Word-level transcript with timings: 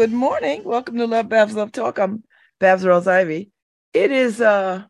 Good 0.00 0.12
morning. 0.12 0.64
Welcome 0.64 0.96
to 0.96 1.06
Love 1.06 1.28
Babz 1.28 1.52
Love 1.54 1.72
Talk. 1.72 1.98
I'm 1.98 2.24
Babz 2.58 2.84
Rawls-Ivy. 2.84 3.50
It 3.92 4.10
is 4.10 4.40
uh 4.40 4.84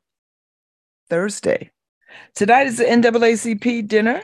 Thursday. 1.09 1.73
Tonight 2.37 2.69
is 2.69 2.79
the 2.79 2.85
NAACP 2.85 3.89
dinner. 3.89 4.23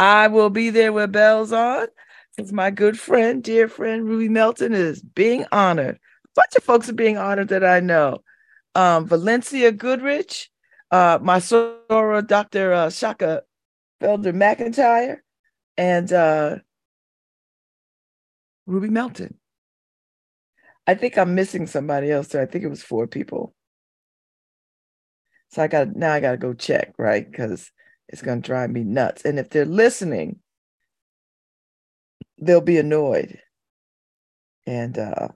I 0.00 0.26
will 0.26 0.50
be 0.50 0.70
there 0.70 0.92
with 0.92 1.12
bells 1.12 1.52
on 1.52 1.86
since 2.32 2.50
my 2.50 2.72
good 2.72 2.98
friend, 2.98 3.40
dear 3.40 3.68
friend 3.68 4.04
Ruby 4.04 4.28
Melton 4.28 4.74
is 4.74 5.00
being 5.00 5.46
honored. 5.52 5.94
A 5.94 6.28
bunch 6.34 6.56
of 6.56 6.64
folks 6.64 6.88
are 6.88 6.94
being 6.94 7.18
honored 7.18 7.50
that 7.50 7.64
I 7.64 7.78
know. 7.78 8.24
Um, 8.74 9.06
Valencia 9.06 9.70
Goodrich, 9.70 10.50
uh, 10.90 11.20
my 11.22 11.38
soror, 11.38 12.26
Dr. 12.26 12.72
Uh, 12.72 12.90
Shaka 12.90 13.44
Felder 14.02 14.34
McIntyre, 14.34 15.18
and 15.76 16.12
uh, 16.12 16.56
Ruby 18.66 18.88
Melton. 18.88 19.38
I 20.86 20.94
think 20.94 21.18
I'm 21.18 21.34
missing 21.34 21.66
somebody 21.66 22.10
else. 22.10 22.28
So 22.28 22.40
I 22.40 22.46
think 22.46 22.64
it 22.64 22.68
was 22.68 22.82
four 22.82 23.06
people. 23.06 23.54
So 25.50 25.62
I 25.62 25.68
got 25.68 25.94
now 25.96 26.12
I 26.12 26.20
got 26.20 26.32
to 26.32 26.36
go 26.36 26.54
check, 26.54 26.94
right? 26.98 27.28
Because 27.28 27.70
it's 28.08 28.22
going 28.22 28.42
to 28.42 28.46
drive 28.46 28.70
me 28.70 28.84
nuts. 28.84 29.22
And 29.24 29.38
if 29.38 29.50
they're 29.50 29.64
listening, 29.64 30.40
they'll 32.38 32.60
be 32.60 32.78
annoyed. 32.78 33.38
And 34.66 34.98
uh 34.98 35.28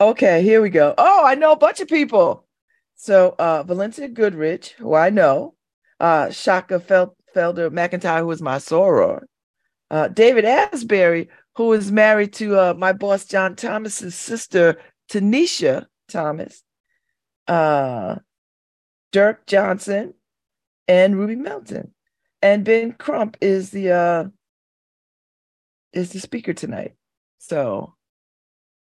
okay, 0.00 0.42
here 0.42 0.60
we 0.60 0.70
go. 0.70 0.94
Oh, 0.98 1.24
I 1.24 1.34
know 1.36 1.52
a 1.52 1.56
bunch 1.56 1.80
of 1.80 1.88
people. 1.88 2.46
So 2.96 3.34
uh 3.38 3.62
Valencia 3.62 4.08
Goodrich, 4.08 4.74
who 4.78 4.94
I 4.94 5.10
know, 5.10 5.54
uh 6.00 6.30
Shaka 6.30 6.80
Fel- 6.80 7.16
Felder 7.34 7.70
McIntyre, 7.70 8.20
who 8.20 8.30
is 8.30 8.42
my 8.42 8.56
soror, 8.56 9.22
uh, 9.90 10.08
David 10.08 10.44
Asbury, 10.44 11.28
who 11.56 11.72
is 11.72 11.92
married 11.92 12.32
to 12.34 12.58
uh, 12.58 12.74
my 12.74 12.92
boss 12.92 13.24
John 13.24 13.56
Thomas's 13.56 14.14
sister, 14.14 14.78
Tanisha 15.10 15.86
Thomas, 16.08 16.62
uh, 17.48 18.16
Dirk 19.12 19.46
Johnson, 19.46 20.14
and 20.88 21.18
Ruby 21.18 21.36
Melton. 21.36 21.92
And 22.40 22.64
Ben 22.64 22.92
Crump 22.92 23.36
is 23.40 23.70
the 23.70 23.92
uh, 23.92 24.24
is 25.92 26.12
the 26.12 26.20
speaker 26.20 26.52
tonight. 26.52 26.94
So 27.38 27.94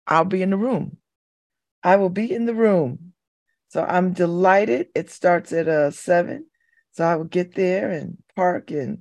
I'll 0.07 0.25
be 0.25 0.43
in 0.43 0.51
the 0.51 0.57
room. 0.57 0.99
I 1.83 1.97
will 1.97 2.11
be 2.11 2.33
in 2.33 2.47
the 2.47 2.55
room. 2.55 3.13
So 3.69 3.84
I'm 3.84 4.13
delighted. 4.13 4.89
It 4.95 5.11
starts 5.11 5.53
at 5.53 5.69
uh 5.69 5.91
seven. 5.91 6.47
So 6.93 7.05
I 7.05 7.17
will 7.17 7.25
get 7.25 7.55
there 7.55 7.91
and 7.91 8.19
park 8.37 8.71
and 8.71 8.99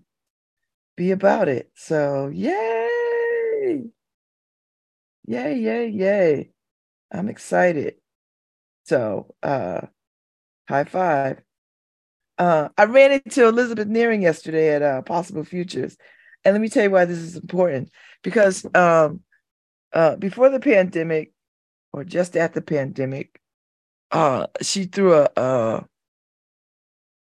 be 0.96 1.12
about 1.12 1.48
it. 1.48 1.72
So 1.76 2.28
yay! 2.28 3.19
Yay, 5.26 5.60
yay, 5.60 5.88
yay. 5.90 6.50
I'm 7.12 7.30
excited. 7.30 7.96
So 8.86 9.34
uh 9.44 9.82
high 10.68 10.86
five. 10.86 11.42
Uh 12.38 12.70
I 12.78 12.86
ran 12.86 13.12
into 13.12 13.48
Elizabeth 13.48 13.88
Nearing 13.88 14.22
yesterday 14.22 14.76
at 14.76 14.82
uh 14.82 15.02
Possible 15.02 15.44
Futures. 15.44 15.98
And 16.44 16.54
let 16.54 16.62
me 16.62 16.70
tell 16.70 16.84
you 16.84 16.92
why 16.92 17.06
this 17.06 17.20
is 17.20 17.36
important. 17.36 17.92
Because 18.24 18.66
um 18.74 19.22
uh 19.94 20.16
before 20.16 20.50
the 20.50 20.60
pandemic 20.60 21.32
or 21.94 22.04
just 22.04 22.36
at 22.38 22.54
the 22.54 22.62
pandemic, 22.62 23.40
uh 24.12 24.48
she 24.62 24.86
threw 24.86 25.14
a 25.14 25.30
uh 25.38 25.84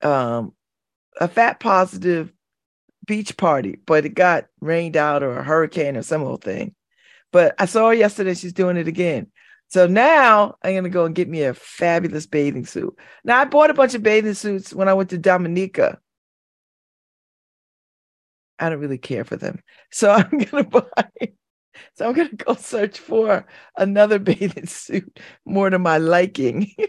um 0.02 0.54
a 1.20 1.28
fat 1.28 1.60
positive 1.60 2.32
beach 3.06 3.38
party, 3.38 3.80
but 3.86 4.06
it 4.06 4.16
got 4.16 4.46
rained 4.60 4.98
out 4.98 5.24
or 5.24 5.38
a 5.38 5.44
hurricane 5.44 5.98
or 5.98 6.04
some 6.04 6.24
old 6.24 6.44
thing. 6.44 6.76
But 7.32 7.56
I 7.60 7.66
saw 7.66 7.90
her 7.90 7.94
yesterday, 7.94 8.34
she's 8.34 8.54
doing 8.54 8.78
it 8.78 8.88
again. 8.88 9.28
So 9.70 9.88
now 9.88 10.56
I'm 10.64 10.76
gonna 10.76 10.90
go 10.90 11.06
and 11.06 11.16
get 11.16 11.30
me 11.30 11.44
a 11.44 11.54
fabulous 11.54 12.26
bathing 12.26 12.66
suit. 12.66 12.98
Now 13.24 13.40
I 13.40 13.46
bought 13.46 13.70
a 13.70 13.74
bunch 13.74 13.96
of 13.96 14.04
bathing 14.04 14.34
suits 14.34 14.74
when 14.74 14.90
I 14.90 14.94
went 14.94 15.10
to 15.12 15.18
Dominica. 15.18 16.00
I 18.60 18.70
don't 18.70 18.80
really 18.80 18.98
care 18.98 19.24
for 19.24 19.38
them. 19.38 19.62
So 19.92 20.12
I'm 20.32 20.38
gonna 20.38 20.66
buy, 20.66 21.10
so 21.96 22.08
I'm 22.08 22.14
gonna 22.14 22.30
go 22.34 22.56
search 22.56 23.00
for 23.00 23.46
another 23.78 24.20
bathing 24.20 24.68
suit 24.68 25.20
more 25.46 25.70
to 25.70 25.80
my 25.80 25.98
liking. 25.98 26.72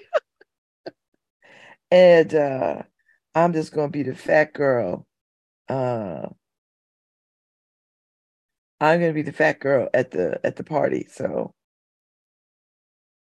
and 1.91 2.35
uh 2.35 2.83
I'm 3.35 3.53
just 3.53 3.73
gonna 3.73 3.89
be 3.89 4.03
the 4.03 4.15
fat 4.15 4.53
girl 4.55 5.07
uh 5.69 6.29
I'm 8.81 9.01
gonna 9.01 9.13
be 9.13 9.23
the 9.23 9.33
fat 9.33 9.61
girl 9.61 9.89
at 9.95 10.11
the 10.11 10.41
at 10.45 10.57
the 10.57 10.65
party. 10.65 11.07
So 11.11 11.55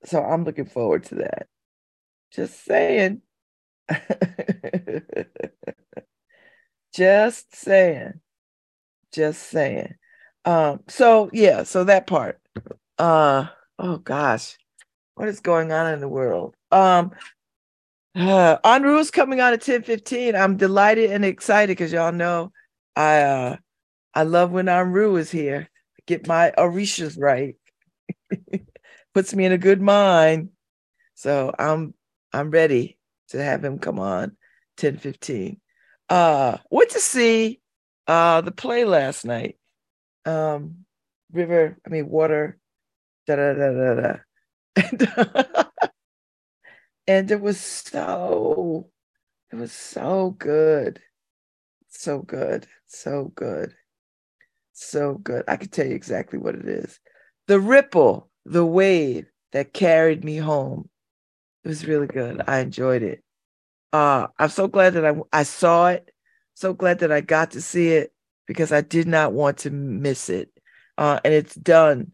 so 0.05 0.23
I'm 0.23 0.45
looking 0.45 0.67
forward 0.67 1.05
to 1.05 1.17
that. 1.17 1.49
Just 2.33 2.65
saying. 2.65 3.23
Just 6.95 7.55
saying. 7.55 8.21
Just 9.13 9.43
saying. 9.43 9.95
Um, 10.45 10.81
so 10.89 11.31
yeah, 11.33 11.65
so 11.65 11.85
that 11.85 12.07
part. 12.07 12.41
Uh 12.99 13.49
oh 13.79 13.99
gosh, 13.99 14.57
what 15.15 15.29
is 15.29 15.41
going 15.41 15.73
on 15.73 15.93
in 15.93 16.01
the 16.01 16.09
world? 16.09 16.55
Um 16.71 17.13
uh, 18.17 18.59
is 18.99 19.11
coming 19.11 19.41
on 19.41 19.53
at 19.53 19.63
10 19.63 19.83
15. 19.83 20.35
I'm 20.35 20.57
delighted 20.57 21.11
and 21.11 21.25
excited 21.25 21.73
because 21.77 21.93
y'all 21.93 22.13
know 22.13 22.53
I 22.97 23.21
uh 23.23 23.57
I 24.15 24.25
love 24.25 24.51
when 24.51 24.67
Anru 24.67 25.19
is 25.19 25.31
here. 25.31 25.69
Get 26.07 26.27
my 26.27 26.53
Orishas 26.59 27.17
right. 27.19 27.57
Puts 29.15 29.35
me 29.35 29.45
in 29.45 29.53
a 29.53 29.59
good 29.59 29.81
mind. 29.81 30.51
So 31.15 31.55
I'm 31.59 31.95
I'm 32.33 32.51
ready 32.51 32.99
to 33.29 33.43
have 33.43 33.65
him 33.65 33.79
come 33.79 33.99
on 33.99 34.37
10 34.77 34.99
15. 34.99 35.61
Uh 36.09 36.59
went 36.71 36.91
to 36.91 37.01
see 37.01 37.61
uh 38.07 38.41
the 38.41 38.53
play 38.53 38.85
last 38.85 39.25
night. 39.25 39.57
Um 40.25 40.85
river, 41.33 41.79
I 41.87 41.91
mean 41.91 42.09
water, 42.09 42.59
da 43.27 43.37
da 43.37 43.53
da 43.55 43.73
da 43.73 43.95
da. 43.95 44.17
And, 45.63 45.67
and 47.11 47.29
it 47.33 47.41
was 47.41 47.59
so 47.61 48.89
it 49.51 49.57
was 49.57 49.73
so 49.73 50.31
good. 50.39 51.01
So 51.89 52.21
good. 52.21 52.69
So 52.87 53.33
good. 53.35 53.75
So 54.73 55.15
good. 55.15 55.43
I 55.49 55.57
could 55.57 55.73
tell 55.73 55.87
you 55.89 55.97
exactly 55.97 56.39
what 56.39 56.55
it 56.55 56.69
is. 56.69 57.01
The 57.49 57.59
ripple 57.59 58.31
the 58.45 58.65
wave 58.65 59.27
that 59.51 59.73
carried 59.73 60.23
me 60.23 60.37
home. 60.37 60.89
It 61.65 61.69
was 61.69 61.85
really 61.85 62.07
good. 62.07 62.43
I 62.47 62.61
enjoyed 62.61 63.03
it. 63.03 63.25
Uh 63.93 64.29
i'm 64.39 64.49
so 64.49 64.69
glad 64.69 64.95
that 64.95 65.05
i 65.05 65.17
i 65.33 65.43
saw 65.43 65.89
it. 65.89 66.13
So 66.55 66.73
glad 66.75 67.01
that 67.01 67.11
i 67.11 67.21
got 67.21 67.51
to 67.53 67.61
see 67.61 67.89
it 67.89 68.13
because 68.47 68.71
i 68.71 68.83
did 68.83 69.09
not 69.09 69.33
want 69.33 69.59
to 69.59 69.71
miss 69.71 70.29
it. 70.31 70.49
Uh 70.97 71.19
and 71.25 71.35
it's 71.35 71.57
done 71.57 72.13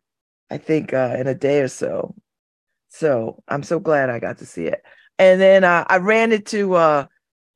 i 0.50 0.56
think 0.56 0.94
uh 0.94 1.16
in 1.18 1.26
a 1.26 1.34
day 1.34 1.60
or 1.60 1.68
so 1.68 2.14
so 2.96 3.42
I'm 3.48 3.62
so 3.62 3.78
glad 3.78 4.08
I 4.08 4.18
got 4.18 4.38
to 4.38 4.46
see 4.46 4.66
it. 4.66 4.82
And 5.18 5.40
then 5.40 5.64
uh, 5.64 5.84
I 5.88 5.98
ran 5.98 6.32
into 6.32 6.74
uh, 6.74 7.06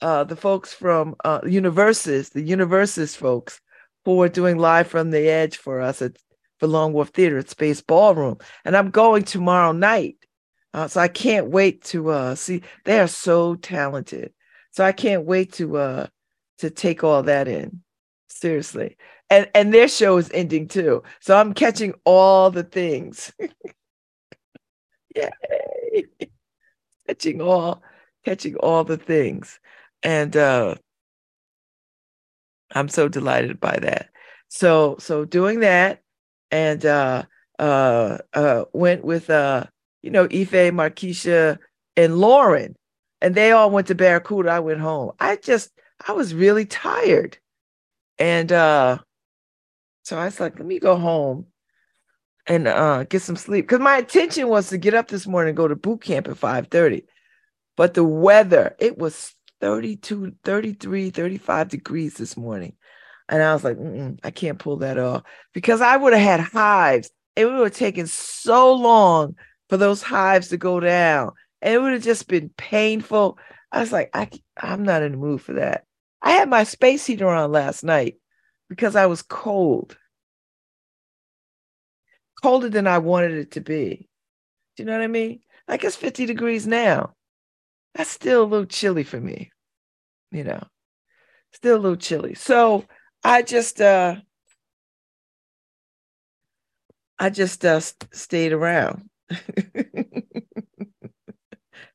uh, 0.03 0.25
the 0.25 0.37
folks 0.37 0.73
from 0.73 1.17
uh, 1.25 1.41
Universes, 1.47 2.31
the 2.31 2.43
Universes 2.43 3.17
folks, 3.17 3.61
who 4.05 4.17
were 4.17 4.29
doing 4.29 4.59
live 4.59 4.87
from 4.87 5.11
the 5.11 5.29
edge 5.29 5.57
for 5.57 5.81
us 5.81 6.03
at 6.03 6.17
for 6.59 6.67
Long 6.67 6.93
Wharf 6.93 7.09
Theater 7.09 7.39
at 7.39 7.49
Space 7.49 7.81
Ballroom. 7.81 8.37
And 8.67 8.77
I'm 8.77 8.91
going 8.91 9.25
tomorrow 9.25 9.73
night. 9.73 10.17
Uh, 10.75 10.89
so 10.89 11.01
I 11.01 11.09
can't 11.09 11.49
wait 11.49 11.83
to 11.85 12.11
uh, 12.11 12.35
see. 12.35 12.63
They 12.85 13.01
are 13.01 13.09
so 13.09 13.55
talented. 13.55 14.35
So 14.73 14.85
I 14.85 14.93
can't 14.93 15.25
wait 15.25 15.55
to 15.55 15.79
uh, 15.79 16.07
to 16.59 16.71
take 16.71 17.03
all 17.03 17.23
that 17.25 17.49
in. 17.49 17.83
Seriously. 18.29 18.99
And 19.31 19.49
and 19.55 19.73
their 19.73 19.89
show 19.89 20.19
is 20.19 20.31
ending 20.35 20.69
too. 20.69 21.03
So 21.21 21.35
I'm 21.37 21.55
catching 21.55 21.95
all 22.05 22.51
the 22.51 22.65
things. 22.65 23.33
Yay! 25.15 26.05
catching 27.07 27.41
all, 27.41 27.83
catching 28.25 28.57
all 28.57 28.85
the 28.85 28.97
things, 28.97 29.59
and 30.03 30.37
uh, 30.37 30.75
I'm 32.73 32.89
so 32.89 33.09
delighted 33.09 33.61
by 33.61 33.79
that. 33.83 34.11
So, 34.49 34.97
so 34.99 35.25
doing 35.25 35.61
that, 35.61 36.03
and 36.51 36.85
uh, 36.85 37.25
uh, 37.59 38.19
uh, 38.33 38.65
went 38.73 39.05
with 39.05 39.31
uh, 39.31 39.65
you 40.03 40.11
know, 40.11 40.25
Ife, 40.25 40.73
Markeisha, 40.73 41.59
and 41.97 42.19
Lauren, 42.19 42.77
and 43.21 43.35
they 43.35 43.53
all 43.53 43.71
went 43.71 43.89
to 43.89 43.95
Barracuda. 43.95 44.51
I 44.51 44.61
went 44.61 44.81
home. 44.81 45.13
I 45.19 45.37
just, 45.37 45.71
I 46.07 46.13
was 46.13 46.35
really 46.35 46.65
tired, 46.65 47.39
and 48.19 48.51
uh, 48.53 48.99
so 50.05 50.19
I 50.19 50.27
was 50.27 50.41
like, 50.41 50.59
let 50.59 50.67
me 50.67 50.79
go 50.79 50.97
home 50.97 51.47
and 52.51 52.67
uh, 52.67 53.05
get 53.05 53.23
some 53.23 53.37
sleep. 53.37 53.65
Because 53.69 53.79
my 53.79 53.99
intention 53.99 54.49
was 54.49 54.69
to 54.71 54.77
get 54.77 54.93
up 54.93 55.07
this 55.07 55.25
morning 55.25 55.51
and 55.51 55.57
go 55.57 55.69
to 55.69 55.77
boot 55.77 56.03
camp 56.03 56.27
at 56.27 56.35
5:30. 56.37 57.05
But 57.77 57.95
the 57.95 58.03
weather, 58.05 58.75
it 58.81 58.99
was 58.99 59.33
32, 59.61 60.33
33, 60.43 61.11
35 61.11 61.69
degrees 61.69 62.15
this 62.15 62.37
morning. 62.37 62.75
And 63.29 63.41
I 63.41 63.55
was 63.55 63.63
like, 63.63 63.79
I 64.25 64.33
can't 64.33 64.59
pull 64.59 64.79
that 64.79 64.99
off 64.99 65.23
because 65.55 65.81
I 65.81 65.97
would 65.97 66.13
have 66.13 66.23
had 66.23 66.41
hives. 66.41 67.11
It 67.37 67.47
would 67.47 67.61
have 67.61 67.73
taken 67.73 68.09
so 68.09 68.75
long 68.75 69.37
for 69.69 69.77
those 69.77 70.03
hives 70.03 70.49
to 70.49 70.57
go 70.57 70.81
down. 70.81 71.31
And 71.63 71.73
it 71.73 71.81
would 71.81 71.93
have 71.93 72.03
just 72.03 72.27
been 72.27 72.51
painful. 72.57 73.39
I 73.71 73.79
was 73.79 73.93
like, 73.93 74.11
I, 74.13 74.29
I'm 74.61 74.83
not 74.83 75.05
in 75.05 75.13
the 75.13 75.19
mood 75.19 75.41
for 75.41 75.53
that. 75.53 75.85
I 76.21 76.33
had 76.33 76.49
my 76.49 76.65
space 76.65 77.07
heater 77.07 77.29
on 77.29 77.53
last 77.53 77.85
night 77.85 78.17
because 78.69 78.97
I 78.97 79.07
was 79.07 79.23
cold. 79.23 79.97
Colder 82.43 82.69
than 82.69 82.87
I 82.87 82.99
wanted 82.99 83.33
it 83.33 83.53
to 83.53 83.61
be. 83.61 84.09
Do 84.77 84.83
you 84.83 84.87
know 84.87 84.93
what 84.93 85.03
I 85.03 85.09
mean? 85.09 85.41
Like 85.69 85.85
it's 85.85 85.97
50 85.97 86.27
degrees 86.27 86.67
now. 86.67 87.15
That's 87.95 88.11
still 88.11 88.45
a 88.45 88.45
little 88.45 88.67
chilly 88.67 89.05
for 89.05 89.21
me, 89.21 89.51
you 90.31 90.45
know, 90.45 90.63
still 91.53 91.77
a 91.77 91.79
little 91.81 91.97
chilly. 91.97 92.35
So 92.35 92.85
I 93.25 93.43
just, 93.43 93.81
uh, 93.81 94.17
I 97.19 97.31
just 97.31 97.65
uh, 97.65 97.81
stayed 97.81 98.53
around. 98.53 99.11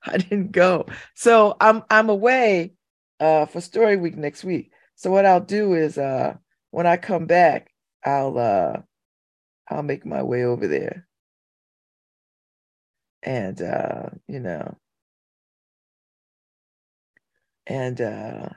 I 0.07 0.17
didn't 0.17 0.51
go. 0.51 0.85
So 1.15 1.55
I'm 1.59 1.83
I'm 1.89 2.09
away 2.09 2.73
uh, 3.19 3.45
for 3.47 3.59
Story 3.61 3.97
Week 3.97 4.15
next 4.15 4.43
week. 4.43 4.71
So 4.95 5.11
what 5.11 5.25
I'll 5.25 5.41
do 5.41 5.73
is 5.73 5.97
uh, 5.97 6.35
when 6.71 6.85
I 6.85 6.97
come 6.97 7.25
back, 7.25 7.71
I'll 8.03 8.37
uh, 8.37 8.81
I'll 9.69 9.83
make 9.83 10.05
my 10.05 10.23
way 10.23 10.43
over 10.45 10.67
there, 10.67 11.07
and 13.23 13.61
uh, 13.61 14.09
you 14.27 14.39
know, 14.39 14.77
and 17.67 17.99
uh, 18.01 18.49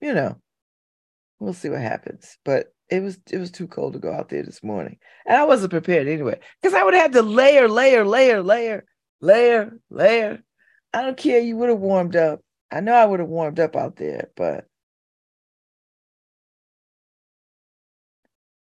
you 0.00 0.14
know, 0.14 0.36
we'll 1.40 1.52
see 1.54 1.68
what 1.68 1.80
happens. 1.80 2.38
But 2.44 2.74
it 2.90 3.02
was 3.02 3.18
it 3.30 3.38
was 3.38 3.50
too 3.50 3.66
cold 3.68 3.94
to 3.94 3.98
go 3.98 4.12
out 4.12 4.28
there 4.28 4.42
this 4.42 4.62
morning, 4.62 4.98
and 5.26 5.36
I 5.36 5.44
wasn't 5.44 5.72
prepared 5.72 6.08
anyway 6.08 6.38
because 6.62 6.74
I 6.74 6.82
would 6.84 6.94
have 6.94 7.02
had 7.04 7.12
to 7.14 7.22
layer, 7.22 7.68
layer, 7.68 8.04
layer, 8.04 8.42
layer, 8.42 8.84
layer, 9.20 9.72
layer. 9.90 10.42
I 10.94 11.02
don't 11.02 11.16
care. 11.16 11.40
You 11.40 11.56
would 11.58 11.68
have 11.70 11.78
warmed 11.80 12.16
up. 12.16 12.40
I 12.70 12.80
know 12.80 12.94
I 12.94 13.04
would 13.06 13.20
have 13.20 13.28
warmed 13.28 13.60
up 13.60 13.76
out 13.76 13.96
there, 13.96 14.30
but 14.36 14.66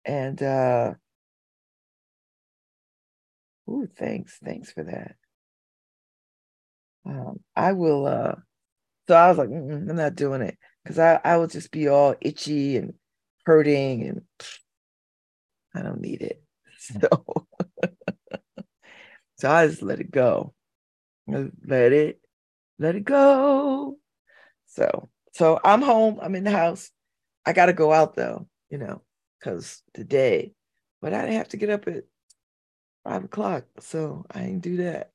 and 0.06 0.42
uh 0.42 0.94
Ooh, 3.70 3.88
thanks. 3.98 4.38
Thanks 4.44 4.72
for 4.72 4.84
that. 4.84 5.16
Um, 7.06 7.40
I 7.56 7.74
will 7.74 8.08
uh 8.08 8.36
so 9.08 9.16
I 9.16 9.30
was 9.30 9.38
like, 9.38 9.50
I'm 9.50 9.96
not 9.96 10.16
doing 10.16 10.42
it 10.42 10.58
because 10.84 10.98
I, 10.98 11.20
I 11.24 11.38
will 11.38 11.48
just 11.48 11.72
be 11.72 11.88
all 11.88 12.16
itchy 12.22 12.78
and 12.78 12.94
hurting 13.46 14.04
and 14.04 14.22
I 15.76 15.82
don't 15.82 16.02
need 16.02 16.22
it. 16.22 16.42
So 16.78 17.48
so 19.38 19.50
I 19.50 19.68
just 19.68 19.82
let 19.82 20.00
it 20.00 20.12
go. 20.12 20.54
Let 21.28 21.94
it, 21.94 22.20
let 22.78 22.96
it 22.96 23.06
go. 23.06 23.98
So 24.68 25.10
so 25.34 25.60
I'm 25.64 25.82
home. 25.82 26.20
I'm 26.22 26.36
in 26.36 26.44
the 26.44 26.52
house. 26.52 26.92
I 27.46 27.54
gotta 27.54 27.74
go 27.74 27.92
out 27.92 28.16
though, 28.16 28.48
you 28.70 28.78
know, 28.78 29.02
because 29.40 29.82
today, 29.94 30.54
but 31.02 31.14
I 31.14 31.22
didn't 31.22 31.38
have 31.38 31.50
to 31.50 31.58
get 31.58 31.70
up 31.72 31.88
at 31.88 32.04
five 33.06 33.24
o'clock. 33.24 33.66
So 33.80 34.26
I 34.30 34.42
didn't 34.42 34.64
do 34.64 34.78
that. 34.78 35.12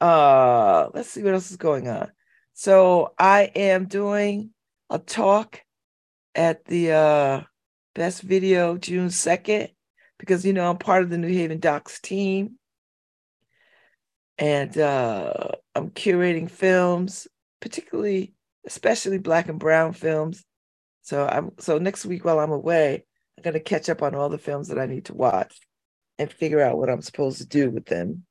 Uh 0.00 0.88
let's 0.94 1.10
see 1.10 1.22
what 1.22 1.34
else 1.34 1.50
is 1.50 1.56
going 1.58 1.88
on. 1.88 2.10
So 2.54 3.12
I 3.18 3.50
am 3.54 3.86
doing 3.86 4.50
a 4.88 4.98
talk 4.98 5.60
at 6.34 6.64
the 6.64 6.92
uh 6.92 7.42
best 7.94 8.22
video 8.22 8.76
June 8.78 9.08
2nd 9.08 9.68
because 10.18 10.46
you 10.46 10.52
know 10.52 10.68
I'm 10.70 10.78
part 10.78 11.02
of 11.02 11.10
the 11.10 11.18
New 11.18 11.32
Haven 11.32 11.58
Docs 11.58 12.00
team. 12.00 12.58
And 14.38 14.76
uh 14.78 15.48
I'm 15.74 15.90
curating 15.90 16.50
films, 16.50 17.26
particularly 17.60 18.34
especially 18.66 19.18
black 19.18 19.48
and 19.48 19.58
brown 19.58 19.92
films. 19.92 20.44
So 21.02 21.26
I'm 21.26 21.52
so 21.58 21.78
next 21.78 22.06
week 22.06 22.24
while 22.24 22.38
I'm 22.38 22.52
away, 22.52 23.04
I'm 23.36 23.42
gonna 23.42 23.60
catch 23.60 23.88
up 23.88 24.02
on 24.02 24.14
all 24.14 24.28
the 24.28 24.38
films 24.38 24.68
that 24.68 24.78
I 24.78 24.86
need 24.86 25.06
to 25.06 25.14
watch 25.14 25.58
and 26.18 26.32
figure 26.32 26.60
out 26.60 26.78
what 26.78 26.90
I'm 26.90 27.02
supposed 27.02 27.38
to 27.38 27.46
do 27.46 27.70
with 27.70 27.86
them. 27.86 28.24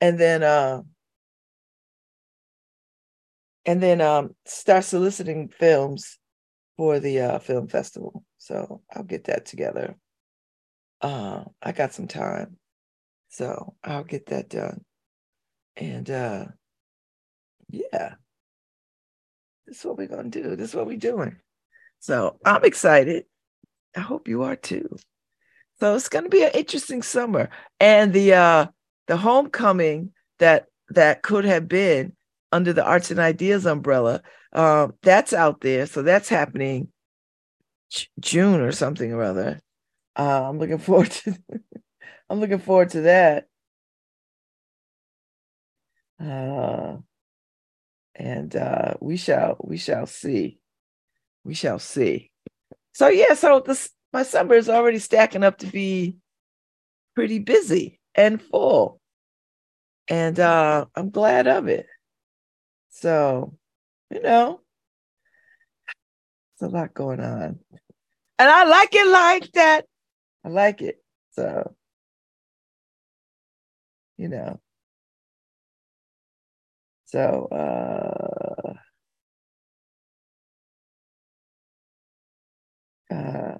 And 0.00 0.18
then 0.18 0.42
uh 0.42 0.82
and 3.64 3.82
then 3.82 4.00
um 4.00 4.34
start 4.44 4.84
soliciting 4.84 5.48
films 5.48 6.18
for 6.76 7.00
the 7.00 7.20
uh 7.20 7.38
film 7.38 7.68
festival. 7.68 8.24
So 8.38 8.82
I'll 8.92 9.04
get 9.04 9.24
that 9.24 9.46
together. 9.46 9.96
Uh 11.00 11.44
I 11.62 11.72
got 11.72 11.94
some 11.94 12.08
time. 12.08 12.56
So 13.28 13.74
I'll 13.82 14.04
get 14.04 14.26
that 14.26 14.48
done. 14.48 14.84
And 15.76 16.10
uh 16.10 16.44
yeah. 17.70 18.14
This 19.66 19.78
is 19.78 19.84
what 19.84 19.96
we're 19.96 20.08
gonna 20.08 20.28
do. 20.28 20.56
This 20.56 20.70
is 20.70 20.74
what 20.74 20.86
we're 20.86 20.98
doing. 20.98 21.36
So 22.00 22.40
I'm 22.44 22.64
excited. 22.64 23.24
I 23.96 24.00
hope 24.00 24.26
you 24.26 24.42
are 24.42 24.56
too. 24.56 24.96
So 25.82 25.96
it's 25.96 26.08
going 26.08 26.22
to 26.22 26.30
be 26.30 26.44
an 26.44 26.52
interesting 26.54 27.02
summer. 27.02 27.50
And 27.80 28.12
the 28.12 28.34
uh 28.34 28.66
the 29.08 29.16
homecoming 29.16 30.12
that 30.38 30.66
that 30.90 31.22
could 31.22 31.44
have 31.44 31.66
been 31.66 32.12
under 32.52 32.72
the 32.72 32.84
Arts 32.84 33.10
and 33.10 33.18
Ideas 33.18 33.66
umbrella, 33.66 34.22
um, 34.52 34.94
that's 35.02 35.32
out 35.32 35.60
there. 35.60 35.86
So 35.86 36.02
that's 36.02 36.28
happening 36.28 36.92
June 38.20 38.60
or 38.60 38.70
something 38.70 39.12
or 39.12 39.24
other. 39.24 39.60
Uh, 40.14 40.48
I'm 40.48 40.60
looking 40.60 40.78
forward 40.78 41.10
to 41.10 41.36
I'm 42.30 42.38
looking 42.38 42.60
forward 42.60 42.90
to 42.90 43.00
that. 43.00 43.48
Uh, 46.20 46.98
and 48.14 48.54
uh, 48.54 48.94
we 49.00 49.16
shall 49.16 49.56
we 49.64 49.78
shall 49.78 50.06
see. 50.06 50.60
We 51.42 51.54
shall 51.54 51.80
see. 51.80 52.30
So 52.92 53.08
yeah, 53.08 53.34
so 53.34 53.58
this 53.58 53.90
my 54.12 54.22
summer 54.22 54.54
is 54.54 54.68
already 54.68 54.98
stacking 54.98 55.44
up 55.44 55.58
to 55.58 55.66
be 55.66 56.16
pretty 57.14 57.38
busy 57.38 58.00
and 58.14 58.40
full. 58.40 59.00
And 60.08 60.38
uh, 60.38 60.86
I'm 60.94 61.10
glad 61.10 61.46
of 61.46 61.68
it. 61.68 61.86
So, 62.90 63.56
you 64.10 64.20
know, 64.20 64.60
it's 66.54 66.62
a 66.62 66.68
lot 66.68 66.92
going 66.92 67.20
on. 67.20 67.58
And 68.38 68.50
I 68.50 68.64
like 68.64 68.94
it 68.94 69.06
like 69.06 69.52
that. 69.52 69.86
I 70.44 70.48
like 70.48 70.82
it. 70.82 71.02
So, 71.30 71.74
you 74.16 74.28
know. 74.28 74.60
So, 77.06 77.46
uh, 77.50 78.74
uh, 83.14 83.58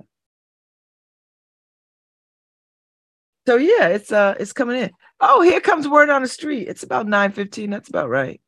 So 3.47 3.57
yeah, 3.57 3.89
it's 3.89 4.13
uh 4.13 4.35
it's 4.39 4.53
coming 4.53 4.81
in. 4.81 4.91
Oh, 5.21 5.43
here 5.43 5.61
comes 5.61 5.89
word 5.89 6.11
on 6.11 6.23
the 6.23 6.29
street. 6.29 6.69
It's 6.69 6.83
about 6.83 7.07
9:15. 7.07 7.71
That's 7.71 7.89
about 7.89 8.09
right. 8.09 8.41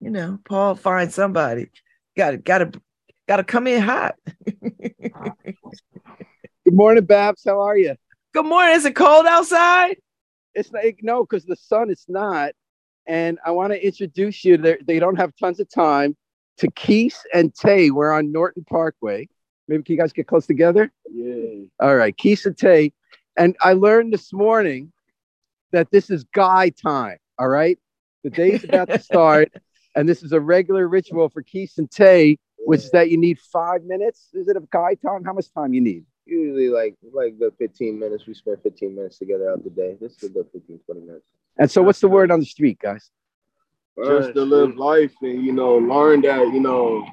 You 0.00 0.10
know, 0.10 0.38
Paul 0.44 0.74
find 0.74 1.12
somebody. 1.12 1.70
Got 2.16 2.32
to 2.32 2.36
got 2.38 2.58
to 2.58 2.72
got 3.28 3.36
to 3.36 3.44
come 3.44 3.66
in 3.66 3.82
hot. 3.82 4.16
Good 6.64 6.74
morning, 6.76 7.04
Babz. 7.04 7.42
How 7.44 7.60
are 7.60 7.76
you? 7.76 7.94
Good 8.34 8.46
morning. 8.46 8.74
Is 8.74 8.84
it 8.84 8.96
cold 8.96 9.26
outside? 9.26 9.96
It's 10.54 10.72
like 10.72 11.00
no, 11.02 11.22
because 11.22 11.44
the 11.44 11.56
sun 11.56 11.90
is 11.90 12.04
not. 12.08 12.52
And 13.06 13.38
I 13.44 13.52
want 13.52 13.72
to 13.72 13.84
introduce 13.84 14.44
you. 14.44 14.56
They 14.56 14.78
they 14.84 14.98
don't 14.98 15.16
have 15.16 15.32
tons 15.38 15.60
of 15.60 15.68
time 15.70 16.16
to 16.58 16.70
Keith 16.72 17.20
and 17.32 17.54
Tay. 17.54 17.90
We're 17.90 18.12
on 18.12 18.32
Norton 18.32 18.64
Parkway. 18.68 19.28
Maybe 19.68 19.84
can 19.84 19.94
you 19.94 20.00
guys 20.00 20.12
get 20.12 20.26
close 20.26 20.46
together? 20.46 20.90
Yeah. 21.08 21.64
All 21.78 21.94
right, 21.94 22.16
Keith 22.16 22.44
and 22.46 22.58
Tay 22.58 22.92
and 23.40 23.56
I 23.62 23.72
learned 23.72 24.12
this 24.12 24.34
morning 24.34 24.92
that 25.72 25.90
this 25.90 26.10
is 26.10 26.24
guy 26.24 26.68
time. 26.68 27.16
All 27.38 27.48
right. 27.48 27.78
The 28.22 28.28
day's 28.28 28.64
about 28.64 28.90
to 28.90 28.98
start. 29.02 29.50
And 29.96 30.06
this 30.06 30.22
is 30.22 30.32
a 30.32 30.40
regular 30.40 30.86
ritual 30.86 31.30
for 31.30 31.42
Keith 31.42 31.72
and 31.78 31.90
Tay, 31.90 32.36
which 32.58 32.80
is 32.80 32.90
that 32.90 33.10
you 33.10 33.16
need 33.16 33.38
five 33.38 33.82
minutes. 33.84 34.28
Is 34.34 34.46
it 34.48 34.58
a 34.58 34.62
guy 34.70 34.94
time? 34.94 35.24
How 35.24 35.32
much 35.32 35.50
time 35.54 35.72
you 35.72 35.80
need? 35.80 36.04
Usually 36.26 36.68
like 36.68 36.96
like 37.14 37.38
the 37.38 37.50
15 37.58 37.98
minutes. 37.98 38.26
We 38.26 38.34
spend 38.34 38.58
15 38.62 38.94
minutes 38.94 39.18
together 39.18 39.50
out 39.50 39.64
the 39.64 39.70
day. 39.70 39.96
This 39.98 40.22
is 40.22 40.24
a 40.24 40.28
good 40.28 40.46
15, 40.52 40.78
20 40.84 41.00
minutes. 41.00 41.24
And 41.58 41.70
so 41.70 41.82
what's 41.82 42.00
the 42.00 42.08
word 42.08 42.30
on 42.30 42.40
the 42.40 42.46
street, 42.46 42.78
guys? 42.78 43.10
Just 44.04 44.34
to 44.34 44.42
live 44.42 44.76
life 44.76 45.14
and 45.22 45.44
you 45.44 45.52
know, 45.52 45.76
learn 45.76 46.20
that, 46.22 46.52
you 46.52 46.60
know, 46.60 47.04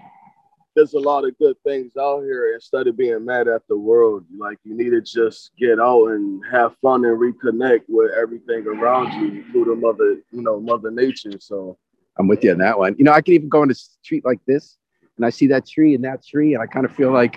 there's 0.77 0.93
a 0.93 0.99
lot 0.99 1.25
of 1.25 1.35
good 1.39 1.55
things 1.65 1.97
out 1.97 2.21
here 2.21 2.53
instead 2.53 2.85
of 2.85 2.95
being 2.95 3.25
mad 3.25 3.47
at 3.47 3.63
the 3.67 3.75
world. 3.75 4.23
Like 4.37 4.59
you 4.63 4.75
need 4.77 4.91
to 4.91 5.01
just 5.01 5.49
get 5.57 5.79
out 5.79 6.09
and 6.09 6.43
have 6.51 6.75
fun 6.83 7.03
and 7.03 7.19
reconnect 7.19 7.85
with 7.87 8.11
everything 8.11 8.67
around 8.67 9.11
you 9.19 9.41
including 9.41 9.81
mother, 9.81 10.21
you 10.31 10.43
know, 10.43 10.59
mother 10.59 10.91
nature. 10.91 11.31
So 11.39 11.79
I'm 12.19 12.27
with 12.27 12.43
you 12.43 12.51
on 12.51 12.59
that 12.59 12.77
one. 12.77 12.95
You 12.99 13.05
know, 13.05 13.11
I 13.11 13.21
can 13.21 13.33
even 13.33 13.49
go 13.49 13.63
on 13.63 13.71
a 13.71 13.73
street 13.73 14.23
like 14.23 14.39
this 14.45 14.77
and 15.17 15.25
I 15.25 15.31
see 15.31 15.47
that 15.47 15.67
tree 15.67 15.95
and 15.95 16.03
that 16.03 16.23
tree, 16.23 16.53
and 16.53 16.61
I 16.61 16.67
kind 16.67 16.85
of 16.85 16.95
feel 16.95 17.11
like 17.11 17.35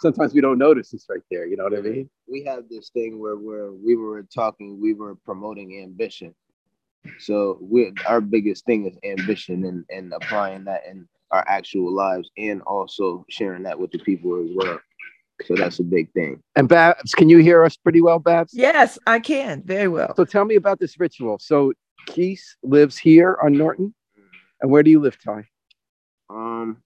sometimes 0.00 0.32
we 0.32 0.40
don't 0.40 0.58
notice 0.58 0.94
it's 0.94 1.06
right 1.10 1.20
there. 1.30 1.46
You 1.46 1.58
know 1.58 1.64
what 1.64 1.76
I 1.76 1.82
mean? 1.82 2.08
We 2.26 2.42
have 2.44 2.70
this 2.70 2.88
thing 2.88 3.20
where 3.20 3.36
where 3.36 3.70
we 3.70 3.96
were 3.96 4.22
talking, 4.34 4.80
we 4.80 4.94
were 4.94 5.14
promoting 5.16 5.82
ambition. 5.82 6.34
So 7.18 7.58
we 7.60 7.92
our 8.08 8.22
biggest 8.22 8.64
thing 8.64 8.86
is 8.86 8.96
ambition 9.04 9.66
and, 9.66 9.84
and 9.90 10.12
applying 10.14 10.64
that 10.64 10.86
in 10.88 11.06
our 11.32 11.44
actual 11.48 11.92
lives 11.92 12.30
and 12.36 12.62
also 12.62 13.24
sharing 13.28 13.62
that 13.64 13.78
with 13.78 13.90
the 13.90 13.98
people 13.98 14.42
as 14.44 14.50
well. 14.54 14.78
So 15.46 15.54
that's 15.56 15.80
a 15.80 15.82
big 15.82 16.12
thing. 16.12 16.40
And 16.54 16.68
Babz, 16.68 17.14
can 17.14 17.28
you 17.28 17.38
hear 17.38 17.64
us 17.64 17.76
pretty 17.76 18.00
well, 18.00 18.18
Babz? 18.20 18.52
Yes, 18.54 18.98
I 19.06 19.18
can 19.18 19.62
very 19.64 19.88
well. 19.88 20.14
So 20.16 20.24
tell 20.24 20.44
me 20.44 20.54
about 20.54 20.78
this 20.78 21.00
ritual. 21.00 21.38
So 21.40 21.72
Keith 22.06 22.44
lives 22.62 22.96
here 22.96 23.38
on 23.42 23.54
Norton. 23.54 23.94
And 24.60 24.70
where 24.70 24.82
do 24.84 24.90
you 24.90 25.00
live, 25.00 25.16
Ty? 25.20 25.48
Um, 26.30 26.76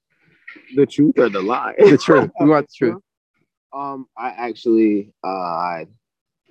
the 0.74 0.86
truth 0.86 1.18
or 1.18 1.28
the 1.28 1.42
lie? 1.42 1.74
The 1.78 1.98
truth. 1.98 2.30
We 2.40 2.48
want 2.48 2.68
the 2.68 2.72
truth. 2.78 3.02
Um, 3.74 4.06
I 4.16 4.28
actually 4.28 5.12
uh 5.22 5.28
I 5.28 5.86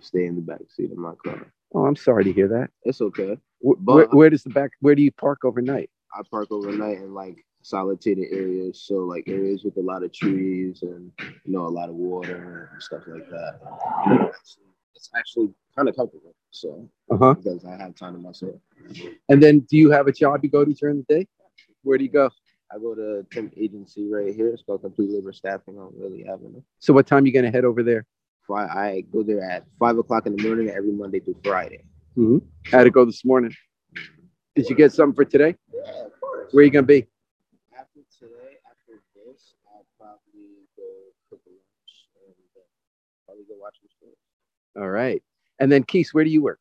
stay 0.01 0.25
in 0.25 0.35
the 0.35 0.41
back 0.41 0.59
seat 0.69 0.91
of 0.91 0.97
my 0.97 1.13
car. 1.25 1.47
Oh, 1.73 1.85
I'm 1.85 1.95
sorry 1.95 2.23
to 2.25 2.31
hear 2.33 2.47
that. 2.49 2.69
It's 2.83 3.01
okay. 3.01 3.37
But- 3.63 3.95
where, 3.95 4.05
where 4.07 4.29
does 4.29 4.43
the 4.43 4.51
back? 4.51 4.71
Where 4.81 4.93
do 4.93 5.01
you 5.01 5.11
park 5.13 5.43
overnight? 5.43 5.89
I 6.13 6.21
park 6.29 6.47
overnight 6.51 6.97
in 6.97 7.13
like 7.15 7.43
solitude 7.65 8.19
areas, 8.31 8.83
so 8.85 8.95
like 8.95 9.25
mm-hmm. 9.25 9.39
areas 9.39 9.63
with 9.63 9.75
a 9.77 9.81
lot 9.81 10.03
of 10.03 10.13
trees 10.13 10.83
and 10.83 11.11
you 11.19 11.51
know 11.51 11.65
a 11.65 11.73
lot 11.79 11.89
of 11.89 11.95
water 11.95 12.69
and 12.71 12.81
stuff 12.81 13.01
like 13.07 13.27
that. 13.29 13.59
It's 14.95 15.09
actually 15.17 15.53
kind 15.75 15.89
of 15.89 15.95
comfortable, 15.95 16.35
so 16.51 16.89
Uh 17.09 17.17
huh. 17.17 17.33
because 17.33 17.65
I 17.65 17.75
have 17.77 17.95
time 17.95 18.13
to 18.13 18.19
myself. 18.19 18.55
And 19.29 19.41
then, 19.41 19.59
do 19.59 19.77
you 19.77 19.91
have 19.91 20.07
a 20.07 20.11
job 20.11 20.43
you 20.43 20.49
go 20.49 20.63
to 20.63 20.73
during 20.73 21.03
the 21.07 21.15
day? 21.15 21.27
Where 21.83 21.97
do 21.97 22.03
you 22.03 22.11
go? 22.11 22.29
I 22.71 22.77
go 22.77 22.95
to 22.95 23.25
temp 23.31 23.53
agency 23.57 24.07
right 24.07 24.33
here. 24.33 24.49
It's 24.49 24.63
called 24.63 24.81
Complete 24.81 25.11
Labor 25.11 25.33
Staffing 25.33 25.77
on 25.77 25.91
Lily 25.97 26.25
Avenue. 26.25 26.61
So, 26.79 26.93
what 26.93 27.07
time 27.07 27.25
you 27.25 27.31
gonna 27.31 27.51
head 27.51 27.65
over 27.65 27.83
there? 27.83 28.05
I 28.53 29.03
go 29.11 29.23
there 29.23 29.41
at 29.41 29.65
five 29.79 29.97
o'clock 29.97 30.27
in 30.27 30.35
the 30.35 30.43
morning 30.43 30.69
every 30.69 30.91
Monday 30.91 31.19
through 31.19 31.37
Friday. 31.43 31.83
Mm-hmm. 32.15 32.37
Had 32.75 32.83
to 32.83 32.91
go 32.91 33.03
this 33.05 33.25
morning. 33.25 33.51
Mm-hmm. 33.51 34.25
Did 34.55 34.69
you 34.69 34.75
get 34.75 34.93
something 34.93 35.15
for 35.15 35.25
today? 35.25 35.55
Yeah. 35.73 36.03
Where 36.51 36.63
you 36.63 36.71
gonna 36.71 36.85
be? 36.85 37.07
After 37.77 37.99
today, 38.19 38.57
after 38.69 39.01
this, 39.15 39.55
I'll 39.67 39.85
probably 39.99 40.63
go 40.77 40.87
cook 41.29 41.41
a 41.47 41.51
lunch 41.51 41.93
and 42.23 42.35
uh, 43.24 43.24
probably 43.35 43.55
go 43.55 43.61
watch 43.61 43.75
some 43.81 43.89
sports. 43.97 44.19
All 44.77 44.89
right. 44.89 45.21
And 45.59 45.71
then, 45.71 45.83
Keith, 45.83 46.09
where 46.11 46.23
do 46.23 46.29
you 46.29 46.41
work? 46.41 46.59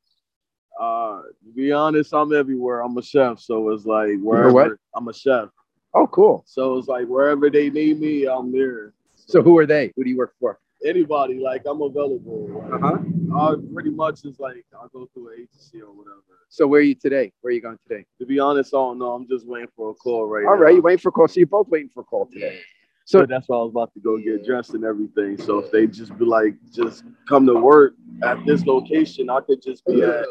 Uh, 0.81 1.23
to 1.23 1.53
be 1.55 1.73
honest, 1.73 2.13
I'm 2.13 2.33
everywhere. 2.33 2.83
I'm 2.83 2.97
a 2.99 3.03
chef, 3.03 3.41
so 3.41 3.71
it's 3.71 3.87
like 3.87 4.09
You're 4.09 4.19
wherever 4.19 4.53
what? 4.53 4.73
I'm 4.95 5.09
a 5.09 5.15
chef. 5.15 5.49
Oh, 5.95 6.07
cool. 6.09 6.43
So 6.47 6.79
it's 6.79 6.89
like 6.89 7.07
wherever 7.07 7.49
they 7.49 7.71
need 7.71 8.01
me, 8.01 8.27
I'm 8.27 8.53
there. 8.53 8.93
So, 9.15 9.43
who 9.43 9.57
are 9.59 9.67
they? 9.67 9.93
Who 9.97 10.05
do 10.05 10.11
you 10.11 10.19
work 10.19 10.35
for? 10.41 10.59
Anybody, 10.85 11.39
like 11.39 11.63
I'm 11.67 11.81
available. 11.81 12.49
Like, 12.69 12.81
huh. 12.81 12.99
I 13.39 13.55
pretty 13.73 13.91
much 13.91 14.25
is 14.25 14.39
like 14.41 14.65
I'll 14.75 14.89
go 14.89 15.09
through 15.15 15.29
an 15.29 15.35
agency 15.35 15.81
or 15.81 15.93
whatever. 15.93 16.21
So, 16.49 16.67
where 16.67 16.81
are 16.81 16.85
you 16.85 16.97
today? 16.97 17.33
Where 17.41 17.51
are 17.51 17.55
you 17.55 17.63
going 17.63 17.79
today? 17.89 18.05
To 18.21 18.27
be 18.27 18.41
honest, 18.41 18.75
I 18.75 18.79
don't 18.79 18.99
know. 18.99 19.13
I'm 19.13 19.29
just 19.29 19.47
waiting 19.47 19.69
for 19.77 19.91
a 19.91 19.95
call 19.95 20.27
right 20.27 20.45
All 20.45 20.57
now. 20.57 20.63
right, 20.63 20.75
you 20.75 20.83
waiting 20.83 20.99
for 20.99 21.11
a 21.11 21.13
call. 21.13 21.29
So, 21.29 21.39
you're 21.39 21.47
both 21.47 21.69
waiting 21.69 21.89
for 21.89 22.01
a 22.01 22.05
call 22.05 22.27
today. 22.27 22.61
So- 23.07 23.21
So 23.21 23.27
that's 23.27 23.49
why 23.49 23.57
I 23.57 23.61
was 23.63 23.71
about 23.71 23.93
to 23.95 24.01
go 24.01 24.17
get 24.19 24.45
dressed 24.45 24.73
and 24.75 24.83
everything. 24.85 25.37
So 25.37 25.59
if 25.59 25.71
they 25.71 25.87
just 25.87 26.17
be 26.19 26.25
like, 26.25 26.55
just 26.73 27.05
come 27.29 27.47
to 27.47 27.55
work 27.55 27.95
at 28.23 28.39
this 28.47 28.65
location, 28.67 29.29
I 29.29 29.41
could 29.41 29.61
just 29.63 29.85
be 29.85 30.03
at. 30.03 30.25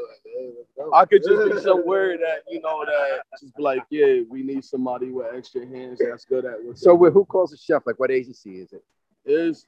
I 0.92 1.06
could 1.06 1.22
just 1.24 1.54
be 1.54 1.60
somewhere 1.62 2.18
that 2.18 2.44
you 2.50 2.60
know 2.62 2.84
that 2.86 3.22
just 3.40 3.56
be 3.56 3.62
like, 3.64 3.84
yeah, 3.92 4.22
we 4.30 4.42
need 4.44 4.64
somebody 4.66 5.12
with 5.12 5.28
extra 5.34 5.66
hands 5.66 6.00
that's 6.04 6.26
good 6.26 6.46
at 6.46 6.62
what. 6.64 6.78
So, 6.78 6.98
wh- 6.98 7.12
who 7.14 7.24
calls 7.26 7.54
a 7.54 7.58
chef? 7.58 7.84
Like, 7.86 8.00
what 8.00 8.12
agency 8.12 8.60
is 8.60 8.74
it? 8.74 8.84
is 9.26 9.66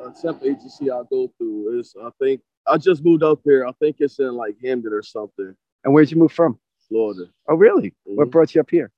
a 0.00 0.10
temp 0.10 0.42
agency 0.42 0.90
I 0.90 1.00
go 1.08 1.28
through. 1.38 1.78
Is 1.78 1.94
I 2.02 2.10
think 2.18 2.40
I 2.66 2.76
just 2.76 3.04
moved 3.04 3.22
up 3.22 3.38
here. 3.44 3.64
I 3.64 3.70
think 3.72 3.96
it's 4.00 4.18
in 4.18 4.34
like 4.34 4.56
Hamden 4.64 4.92
or 4.92 5.02
something, 5.02 5.54
And 5.84 5.94
where'd 5.94 6.10
you 6.10 6.16
move 6.16 6.32
from? 6.32 6.58
Florida. 6.88 7.30
Oh, 7.48 7.54
really? 7.54 7.94
What 8.04 8.26
Mhm. 8.28 8.30
brought 8.32 8.52
you 8.54 8.60
up 8.62 8.70
here? 8.70 8.90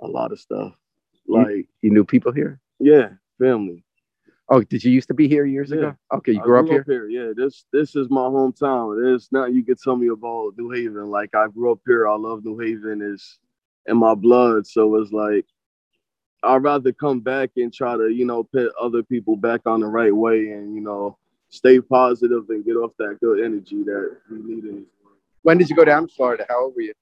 A 0.00 0.06
lot 0.08 0.32
of 0.32 0.40
stuff. 0.40 0.76
Like 1.28 1.68
You 1.82 1.90
knew 1.90 2.04
people 2.04 2.32
here? 2.32 2.60
yeah, 2.80 3.10
family. 3.38 3.84
Oh, 4.50 4.62
did 4.62 4.82
you 4.82 4.90
used 4.90 5.08
to 5.08 5.14
be 5.14 5.28
here 5.28 5.44
years 5.44 5.72
ago? 5.72 5.94
Okay, 6.10 6.32
you 6.32 6.40
I 6.40 6.42
grew 6.42 6.58
up 6.60 6.86
here. 6.86 7.06
Yeah, 7.08 7.32
this 7.36 7.66
this 7.70 7.94
is 7.94 8.08
my 8.08 8.22
hometown. 8.22 8.98
There's 9.00 9.28
not 9.30 9.52
you 9.52 9.62
can 9.62 9.76
tell 9.76 9.96
me 9.96 10.08
about 10.08 10.54
New 10.56 10.70
Haven. 10.70 11.10
Like 11.10 11.34
I 11.34 11.48
grew 11.48 11.70
up 11.70 11.80
here. 11.86 12.08
I 12.08 12.16
love 12.16 12.44
New 12.44 12.58
Haven. 12.58 13.02
Is 13.02 13.38
in 13.86 13.98
my 13.98 14.14
blood. 14.14 14.66
So 14.66 14.96
it's 14.96 15.12
like 15.12 15.44
I'd 16.42 16.62
rather 16.62 16.92
come 16.92 17.20
back 17.20 17.50
and 17.56 17.72
try 17.72 17.96
to 17.96 18.08
you 18.08 18.24
know 18.24 18.44
put 18.44 18.72
other 18.80 19.02
people 19.02 19.36
back 19.36 19.62
on 19.66 19.80
the 19.80 19.86
right 19.86 20.14
way 20.14 20.52
and 20.52 20.74
you 20.74 20.80
know 20.80 21.18
stay 21.50 21.80
positive 21.80 22.44
and 22.48 22.64
get 22.64 22.76
off 22.76 22.92
that 22.98 23.18
good 23.20 23.44
energy 23.44 23.82
that 23.82 24.16
we 24.30 24.38
need 24.38 24.64
in 24.64 24.76
this 24.76 24.90
world. 25.02 25.18
When 25.42 25.58
did 25.58 25.68
you 25.68 25.76
go 25.76 25.84
down 25.84 26.06
to 26.06 26.14
Florida? 26.14 26.46
How 26.48 26.64
old 26.64 26.74
were 26.74 26.82
you? 26.82 26.94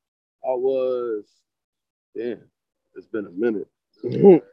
I 0.44 0.50
was, 0.50 1.24
damn, 2.16 2.40
it's 2.94 3.08
been 3.08 3.26
a 3.26 3.30
minute. 3.30 3.66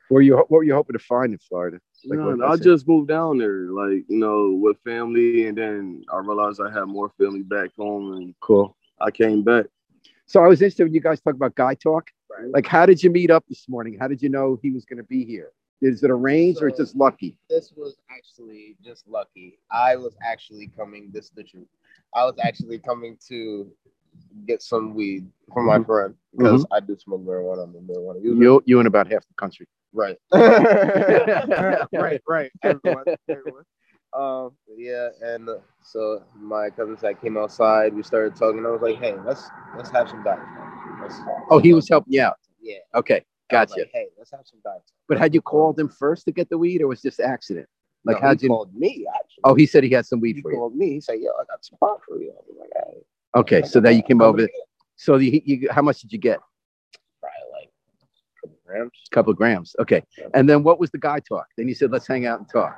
Were 0.10 0.22
you 0.22 0.36
what 0.36 0.52
were 0.52 0.64
you 0.64 0.74
hoping 0.74 0.94
to 0.98 1.04
find 1.04 1.34
in 1.34 1.40
Florida? 1.40 1.80
Like, 2.06 2.20
No, 2.20 2.46
I 2.46 2.58
just 2.58 2.88
moved 2.88 3.08
down 3.08 3.38
there, 3.38 3.68
like 3.72 4.04
you 4.08 4.18
know, 4.20 4.52
with 4.62 4.78
family, 4.84 5.48
and 5.48 5.58
then 5.58 6.04
I 6.12 6.18
realized 6.20 6.60
I 6.62 6.72
had 6.72 6.86
more 6.86 7.12
family 7.18 7.44
back 7.44 7.70
home, 7.78 8.14
and 8.14 8.36
cool. 8.42 8.76
I 9.00 9.12
came 9.12 9.44
back. 9.44 9.66
So 10.26 10.44
I 10.44 10.48
was 10.48 10.62
interested 10.62 10.84
when 10.86 10.94
you 10.94 11.02
guys 11.02 11.20
talk 11.22 11.34
about 11.36 11.56
guy 11.56 11.76
talk. 11.76 12.10
Right. 12.30 12.50
Like, 12.52 12.66
how 12.68 12.86
did 12.86 13.04
you 13.04 13.10
meet 13.10 13.30
up 13.30 13.46
this 13.48 13.68
morning? 13.70 13.98
How 14.00 14.08
did 14.08 14.22
you 14.22 14.30
know 14.30 14.58
he 14.62 14.72
was 14.72 14.86
going 14.86 14.98
to 14.98 15.04
be 15.04 15.24
here? 15.26 15.52
Is 15.82 16.02
it 16.04 16.10
arranged 16.10 16.62
or 16.62 16.70
it's 16.70 16.78
So- 16.78 16.84
just 16.86 16.96
lucky? 16.96 17.38
This 17.50 17.74
was 17.76 17.98
actually 18.10 18.78
just 18.84 19.08
lucky. 19.08 19.60
I 19.72 19.96
was 19.98 20.16
actually 20.24 20.68
coming. 20.68 21.10
This 21.14 21.26
is 21.26 21.32
the 21.32 21.44
truth. 21.44 21.68
I 22.16 22.26
was 22.26 22.36
actually 22.42 22.80
coming 22.80 23.18
to 23.28 23.70
get 24.46 24.62
some 24.62 24.94
weed 24.94 25.28
from 25.54 25.66
my 25.66 25.84
friend 25.84 26.16
because 26.36 26.66
I 26.72 26.80
do 26.80 26.98
smoke 26.98 27.26
marijuana. 27.26 27.64
I'm 27.64 27.76
a 27.76 27.80
marijuana 27.80 28.24
user. 28.24 28.42
You, 28.44 28.64
you 28.66 28.80
and 28.80 28.88
about 28.88 29.12
half 29.12 29.26
the 29.28 29.34
country. 29.36 29.68
Right. 29.94 30.18
right, 30.34 32.22
right. 32.28 32.52
Everyone, 32.64 33.06
everyone. 33.30 33.64
Um, 34.14 34.52
yeah, 34.78 35.10
and 35.22 35.50
uh, 35.50 35.56
so 35.82 36.24
my 36.36 36.70
cousin 36.70 36.98
said 36.98 37.20
came 37.20 37.38
outside. 37.38 37.94
We 37.96 38.04
started 38.04 38.36
talking. 38.36 38.64
I 38.66 38.70
was 38.70 38.82
like, 38.82 39.00
"Hey, 39.00 39.16
let's 39.26 39.50
let's 39.76 39.90
have 39.90 40.08
some 40.08 40.24
diet 40.24 40.40
Oh, 41.50 41.58
he 41.60 41.74
was 41.74 41.90
helping 41.90 42.14
you 42.14 42.22
out. 42.22 42.38
Yeah. 42.62 42.78
Okay, 42.94 43.24
gotcha. 43.50 43.80
like, 43.80 43.90
hey, 43.92 44.08
let's 44.18 44.30
have 44.32 44.42
some 44.46 44.60
diet. 44.64 44.84
But 45.08 45.18
had 45.18 45.34
you 45.34 45.42
called 45.42 45.80
him 45.80 45.90
first 45.90 46.26
to 46.26 46.32
get 46.32 46.50
the 46.50 46.58
weed, 46.58 46.82
or 46.82 46.88
was 46.88 47.02
this 47.02 47.20
accident? 47.20 47.68
Like, 48.06 48.22
No, 48.22 48.28
how'd 48.28 48.40
he 48.42 48.46
you? 48.46 48.50
called 48.50 48.76
me 48.76 49.08
actually. 49.16 49.42
Oh, 49.46 49.56
he 49.56 49.66
said 49.66 49.84
he 49.84 49.90
had 49.90 50.06
some 50.06 50.20
weed 50.20 50.36
he 50.36 50.42
for 50.44 50.52
you. 50.52 50.58
called 50.58 50.76
me. 50.76 50.92
He 50.94 51.02
said, 51.02 51.20
"Yo, 51.20 51.32
I 51.32 51.46
got 51.46 51.66
some 51.66 51.78
pot 51.80 52.02
for 52.06 52.22
you." 52.22 52.32
I 52.32 52.42
was 52.48 52.56
like, 52.60 52.70
"Hey." 52.86 53.02
Okay, 53.36 53.64
so 53.64 53.80
then 53.80 53.96
you 53.96 54.04
came 54.04 54.22
over. 54.22 54.48
So 54.96 55.18
you, 55.18 55.42
you, 55.44 55.68
how 55.72 55.82
much 55.82 56.02
did 56.02 56.12
you 56.12 56.20
get? 56.20 56.40
Probably 57.20 57.52
like 57.52 57.70
a 58.44 58.48
couple 58.48 58.60
grams. 58.66 58.92
A 59.12 59.16
couple 59.16 59.32
of 59.32 59.38
grams. 59.38 59.76
Okay, 59.80 60.04
and 60.34 60.48
then 60.48 60.64
what 60.64 60.80
was 60.80 60.92
the 60.92 61.00
guy 61.00 61.20
talk? 61.20 61.48
Then 61.58 61.68
you 61.68 61.76
said, 61.76 61.92
let's 61.92 62.08
hang 62.08 62.26
out 62.26 62.40
and 62.40 62.50
talk. 62.50 62.78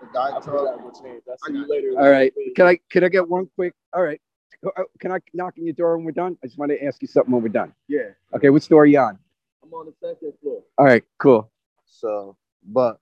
The 0.00 0.06
guy 0.12 0.28
I 0.28 0.30
told 0.32 0.44
forgot 0.44 1.04
name. 1.04 1.20
I'll 1.28 1.36
see 1.46 1.52
you 1.54 1.68
later. 1.68 1.92
All 1.98 2.10
right. 2.10 2.32
Can 2.54 2.66
I 2.66 2.78
can 2.90 3.02
I 3.04 3.08
get 3.08 3.28
one 3.28 3.48
quick? 3.56 3.74
All 3.94 4.02
right. 4.02 4.20
Uh, 4.64 4.82
Can 5.00 5.12
I 5.12 5.18
knock 5.34 5.54
on 5.58 5.64
your 5.64 5.74
door 5.74 5.96
when 5.96 6.06
we're 6.06 6.12
done? 6.12 6.36
I 6.42 6.46
just 6.46 6.58
want 6.58 6.70
to 6.72 6.82
ask 6.84 7.00
you 7.02 7.08
something 7.08 7.32
when 7.32 7.42
we're 7.42 7.48
done. 7.48 7.72
Yeah, 7.88 8.10
Okay, 8.34 8.50
which 8.50 8.68
door 8.68 8.82
are 8.82 8.86
you 8.86 8.98
on? 8.98 9.18
I'm 9.62 9.72
on 9.72 9.86
the 9.86 9.92
second 10.00 10.32
floor. 10.40 10.62
All 10.78 10.86
right, 10.86 11.04
cool. 11.18 11.50
So, 11.86 12.36
but 12.64 12.98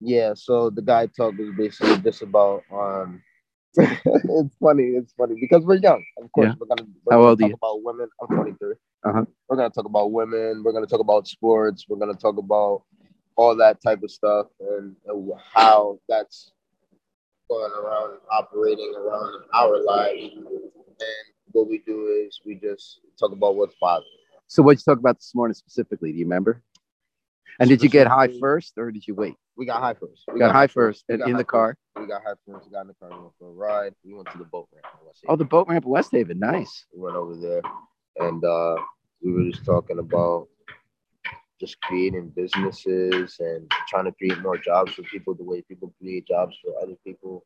yeah, 0.00 0.34
so 0.34 0.70
the 0.70 0.82
guy 0.82 1.06
talk 1.06 1.36
was 1.36 1.50
basically 1.56 1.98
just 1.98 2.22
about 2.22 2.62
um. 2.72 3.22
it's 4.04 4.54
funny. 4.60 4.84
It's 4.84 5.12
funny 5.12 5.34
because 5.40 5.64
we're 5.64 5.76
young. 5.76 6.02
Of 6.22 6.30
course, 6.32 6.48
Yeah. 6.48 6.54
we're 6.58 6.66
gonna. 6.66 6.88
We're 7.04 7.12
How 7.14 7.18
gonna 7.18 7.28
old 7.30 7.40
talk? 7.40 7.52
About 7.52 7.82
women. 7.82 8.08
I'm 8.20 8.28
23. 8.36 8.74
Uh-huh. 9.04 9.24
We're 9.48 9.56
gonna 9.56 9.70
talk 9.70 9.84
about 9.86 10.12
women. 10.12 10.62
We're 10.64 10.72
gonna 10.72 10.86
talk 10.86 11.00
about 11.00 11.26
sports. 11.28 11.86
We're 11.88 11.98
gonna 11.98 12.14
talk 12.14 12.38
about 12.38 12.82
all 13.36 13.54
that 13.56 13.82
type 13.82 14.02
of 14.02 14.10
stuff 14.10 14.46
and 14.60 14.96
uh, 15.10 15.36
how 15.54 15.98
that's 16.08 16.52
going 17.50 17.70
around, 17.72 18.18
operating 18.32 18.94
around 18.96 19.44
our 19.54 19.82
lives. 19.84 20.34
And 20.34 21.26
what 21.52 21.68
we 21.68 21.78
do 21.86 22.06
is 22.26 22.40
we 22.46 22.54
just 22.54 23.00
talk 23.20 23.32
about 23.32 23.56
what's 23.56 23.74
positive. 23.76 24.10
So 24.46 24.62
what 24.62 24.78
you 24.78 24.82
talk 24.84 24.98
about 24.98 25.16
this 25.18 25.32
morning 25.34 25.54
specifically? 25.54 26.12
Do 26.12 26.18
you 26.18 26.24
remember? 26.24 26.62
And 27.58 27.68
did 27.68 27.82
you 27.82 27.88
get 27.88 28.06
high 28.06 28.28
first 28.28 28.74
or 28.78 28.90
did 28.90 29.06
you 29.06 29.14
wait? 29.14 29.36
We 29.56 29.66
got 29.66 29.80
high 29.80 29.94
first. 29.94 30.24
We 30.28 30.34
We 30.34 30.38
got 30.40 30.52
high 30.52 30.66
first 30.66 31.04
got 31.08 31.28
in 31.28 31.36
the 31.36 31.44
car. 31.44 31.76
We 31.96 32.06
got 32.06 32.22
high 32.22 32.34
first. 32.46 32.66
We 32.66 32.72
got 32.72 32.82
in 32.82 32.88
the 32.88 32.94
car. 32.94 33.10
We 33.10 33.20
went 33.22 33.32
for 33.38 33.48
a 33.48 33.52
ride. 33.52 33.94
We 34.04 34.14
went 34.14 34.30
to 34.32 34.38
the 34.38 34.44
boat 34.44 34.68
ramp. 34.72 34.86
in 35.00 35.06
West 35.06 35.24
Oh, 35.28 35.36
the 35.36 35.44
boat 35.44 35.68
ramp 35.68 35.84
in 35.84 35.90
West 35.90 36.10
Haven. 36.12 36.38
Nice. 36.38 36.86
We 36.94 37.00
went 37.02 37.16
over 37.16 37.34
there, 37.36 37.62
and 38.18 38.44
uh, 38.44 38.76
we 39.22 39.32
were 39.32 39.50
just 39.50 39.64
talking 39.64 39.98
about 39.98 40.48
just 41.60 41.80
creating 41.82 42.32
businesses 42.36 43.36
and 43.40 43.70
trying 43.88 44.04
to 44.04 44.12
create 44.12 44.40
more 44.42 44.56
jobs 44.58 44.92
for 44.94 45.02
people 45.02 45.34
the 45.34 45.44
way 45.44 45.62
people 45.62 45.92
create 45.98 46.26
jobs 46.26 46.56
for 46.62 46.72
other 46.82 46.94
people 47.04 47.44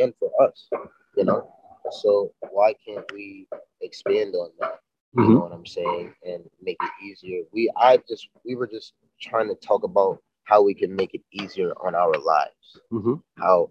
and 0.00 0.12
for 0.18 0.30
us. 0.42 0.68
You 1.16 1.24
know, 1.24 1.48
so 1.90 2.32
why 2.50 2.74
can't 2.86 3.04
we 3.12 3.46
expand 3.80 4.34
on 4.34 4.50
that? 4.60 4.80
You 5.14 5.24
Mhm. 5.24 5.34
know 5.34 5.40
what 5.40 5.52
I'm 5.52 5.66
saying, 5.66 6.14
and 6.24 6.44
make 6.62 6.76
it 6.82 6.90
easier. 7.04 7.42
We, 7.52 7.70
I 7.76 7.98
just, 8.08 8.28
we 8.44 8.54
were 8.54 8.66
just 8.66 8.94
trying 9.20 9.48
to 9.48 9.54
talk 9.56 9.82
about 9.84 10.20
how 10.44 10.62
we 10.62 10.74
can 10.74 10.94
make 10.94 11.14
it 11.14 11.22
easier 11.32 11.72
on 11.84 11.94
our 11.94 12.12
lives, 12.18 12.80
hmm 12.90 13.14
how 13.38 13.70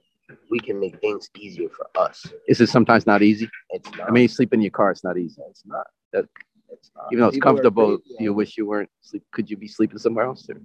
we 0.52 0.60
can 0.60 0.80
make 0.80 1.00
things 1.00 1.30
easier 1.38 1.70
for 1.70 1.88
us. 1.98 2.26
Is 2.48 2.60
it 2.62 2.68
sometimes 2.68 3.06
not 3.06 3.22
easy? 3.22 3.50
It's 3.70 3.90
not. 3.98 4.10
I 4.10 4.12
mean, 4.12 4.28
sleep 4.28 4.54
in 4.54 4.62
your 4.62 4.72
car, 4.72 4.92
it's 4.92 5.04
not 5.04 5.18
easy. 5.18 5.42
it's 5.50 5.64
not. 5.66 5.88
That- 6.14 6.28
it's 6.70 6.92
not. 6.96 7.06
Even 7.12 7.22
though 7.22 7.28
it's 7.30 7.36
People 7.38 7.50
comfortable, 7.52 7.98
pretty- 8.00 8.24
you 8.24 8.34
wish 8.34 8.58
you 8.58 8.66
weren't 8.66 8.90
sleep. 9.02 9.24
Could 9.32 9.50
you 9.50 9.56
be 9.58 9.68
sleeping 9.70 9.98
somewhere 9.98 10.26
else? 10.26 10.50
Or? 10.50 10.60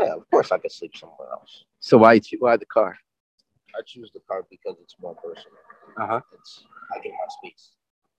Yeah, 0.00 0.14
of 0.14 0.30
course 0.30 0.52
I 0.52 0.58
could 0.58 0.70
sleep 0.70 0.96
somewhere 0.96 1.28
else. 1.32 1.64
So 1.80 1.98
why 1.98 2.20
why 2.38 2.56
the 2.56 2.66
car? 2.66 2.96
I 3.76 3.80
choose 3.84 4.10
the 4.12 4.20
car 4.28 4.44
because 4.48 4.76
it's 4.80 4.94
more 5.00 5.14
personal. 5.16 5.58
Uh-huh. 5.96 6.20
It's 6.34 6.64
I 6.94 7.00
get 7.00 7.12
my 7.12 7.28
space. 7.42 7.72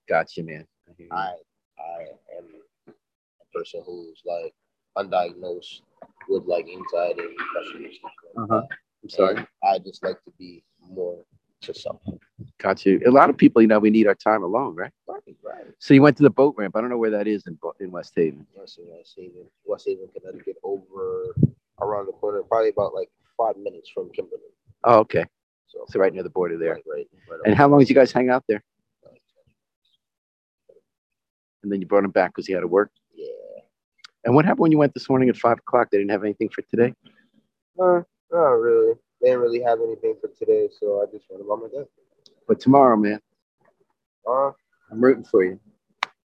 Gotcha, 0.09 0.43
man. 0.43 0.67
I. 1.11 1.15
I 1.15 1.35
I 1.79 2.01
am 2.37 2.47
a 2.89 3.57
person 3.57 3.81
who's 3.85 4.21
like 4.25 4.53
undiagnosed 4.97 5.81
with 6.29 6.43
like 6.45 6.67
anxiety 6.67 7.21
and 7.21 7.37
depression 7.37 7.85
and 7.85 7.93
stuff 7.93 8.11
like 8.35 8.49
Uh-huh. 8.49 8.67
I'm 9.03 9.09
sorry. 9.09 9.37
And 9.37 9.47
I 9.63 9.79
just 9.79 10.03
like 10.03 10.23
to 10.23 10.31
be 10.37 10.63
more 10.87 11.23
to 11.61 11.73
self. 11.73 12.01
Got 12.57 12.85
you. 12.85 13.01
A 13.05 13.11
lot 13.11 13.29
of 13.29 13.37
people, 13.37 13.61
you 13.61 13.67
know, 13.67 13.79
we 13.79 13.89
need 13.89 14.07
our 14.07 14.15
time 14.15 14.43
alone, 14.43 14.75
right? 14.75 14.91
Right, 15.07 15.21
right. 15.43 15.65
So 15.79 15.93
you 15.93 16.01
went 16.01 16.17
to 16.17 16.23
the 16.23 16.29
boat 16.29 16.55
ramp. 16.57 16.75
I 16.75 16.81
don't 16.81 16.89
know 16.89 16.97
where 16.97 17.11
that 17.11 17.27
is 17.27 17.45
in 17.47 17.57
in 17.79 17.91
West 17.91 18.13
Haven. 18.15 18.45
West 18.55 18.77
Haven, 18.77 18.93
West 18.97 19.13
Haven, 19.17 19.45
West 19.65 19.85
Haven, 19.87 20.07
Connecticut, 20.19 20.57
over 20.63 21.35
around 21.81 22.07
the 22.07 22.13
corner, 22.13 22.41
probably 22.43 22.69
about 22.69 22.93
like 22.93 23.09
five 23.37 23.57
minutes 23.57 23.89
from 23.89 24.09
Kimberly. 24.11 24.41
Oh, 24.83 24.99
okay. 24.99 25.25
So, 25.67 25.85
So 25.87 25.99
right 25.99 26.13
near 26.13 26.23
the 26.23 26.29
border 26.29 26.57
there. 26.57 26.73
Right, 26.73 26.83
right, 26.87 27.07
right 27.29 27.39
And 27.45 27.55
how 27.55 27.67
long 27.67 27.79
did 27.79 27.89
you 27.89 27.95
guys 27.95 28.11
hang 28.11 28.29
out 28.29 28.43
there? 28.47 28.63
And 31.63 31.71
then 31.71 31.79
you 31.79 31.85
brought 31.87 32.03
him 32.03 32.11
back 32.11 32.31
because 32.31 32.47
he 32.47 32.53
had 32.53 32.61
to 32.61 32.67
work. 32.67 32.91
Yeah. 34.23 34.29
And 34.29 34.35
what 34.35 34.45
happened 34.45 34.61
when 34.61 34.71
you 34.71 34.77
went 34.77 34.93
this 34.93 35.09
morning 35.09 35.29
at 35.29 35.37
five 35.37 35.57
o'clock? 35.59 35.89
They 35.91 35.97
didn't 35.97 36.11
have 36.11 36.23
anything 36.23 36.49
for 36.49 36.61
today. 36.63 36.93
Uh, 37.79 38.01
not 38.31 38.49
really. 38.49 38.95
They 39.21 39.27
didn't 39.27 39.41
really 39.41 39.61
have 39.61 39.79
anything 39.79 40.15
for 40.19 40.29
today, 40.37 40.69
so 40.79 41.01
I 41.01 41.05
just 41.11 41.25
went 41.29 41.43
about 41.43 41.61
my 41.61 41.67
day. 41.67 41.87
But 42.47 42.59
tomorrow, 42.59 42.97
man, 42.97 43.19
Uh, 44.27 44.51
I'm 44.91 45.01
rooting 45.01 45.23
for 45.23 45.43
you. 45.43 45.59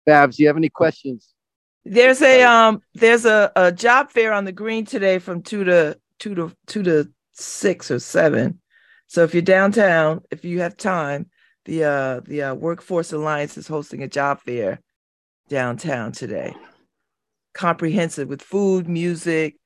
Babz, 0.05 0.37
do 0.37 0.43
you 0.43 0.47
have 0.47 0.57
any 0.57 0.69
questions? 0.69 1.33
There's 1.85 2.21
a 2.21 2.43
um 2.43 2.81
there's 2.93 3.25
a, 3.25 3.51
a 3.55 3.71
job 3.71 4.09
fair 4.09 4.31
on 4.31 4.45
the 4.45 4.51
green 4.53 4.85
today 4.85 5.19
from 5.19 5.41
two 5.41 5.65
to 5.65 5.97
two 6.19 6.35
to 6.35 6.55
two 6.65 6.83
to 6.83 7.09
six 7.33 7.91
or 7.91 7.99
seven. 7.99 8.61
So 9.07 9.23
if 9.23 9.33
you're 9.33 9.41
downtown, 9.41 10.21
if 10.31 10.45
you 10.45 10.61
have 10.61 10.77
time, 10.77 11.29
the 11.65 11.83
uh 11.83 12.21
the 12.21 12.43
uh, 12.43 12.53
Workforce 12.53 13.11
Alliance 13.11 13.57
is 13.57 13.67
hosting 13.67 14.01
a 14.01 14.07
job 14.07 14.39
fair 14.41 14.79
downtown 15.49 16.13
today. 16.13 16.55
Comprehensive 17.53 18.27
with 18.27 18.41
food, 18.41 18.87
music, 18.87 19.57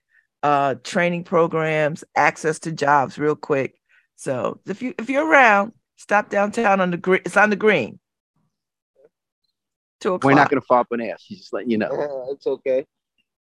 uh 0.44 0.76
training 0.84 1.24
programs, 1.24 2.04
access 2.16 2.60
to 2.60 2.72
jobs 2.72 3.18
real 3.18 3.36
quick. 3.36 3.80
So 4.16 4.60
if 4.66 4.82
you 4.82 4.94
if 4.98 5.10
you're 5.10 5.28
around, 5.28 5.74
stop 5.98 6.30
downtown 6.30 6.82
on 6.82 6.92
the 6.92 6.98
green. 6.98 7.22
It's 7.26 7.38
on 7.38 7.50
the 7.50 7.56
green. 7.56 8.00
Two 10.00 10.14
o'clock. 10.14 10.30
We're 10.30 10.36
not 10.36 10.50
going 10.50 10.62
to 10.62 10.66
follow 10.66 10.82
up 10.82 10.92
and 10.92 11.02
ask. 11.02 11.22
She's 11.26 11.40
just 11.40 11.54
letting 11.54 11.72
you 11.72 11.78
know. 11.78 12.28
it's 12.32 12.46
okay. 12.46 12.86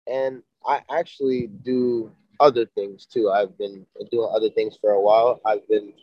And 0.07 0.43
I 0.65 0.81
actually 0.91 1.47
do 1.47 2.11
other 2.39 2.65
things 2.65 3.05
too. 3.05 3.31
I've 3.31 3.57
been 3.57 3.85
doing 4.11 4.29
other 4.33 4.49
things 4.49 4.77
for 4.79 4.91
a 4.91 5.01
while. 5.01 5.41
I've 5.45 5.67
been 5.67 5.93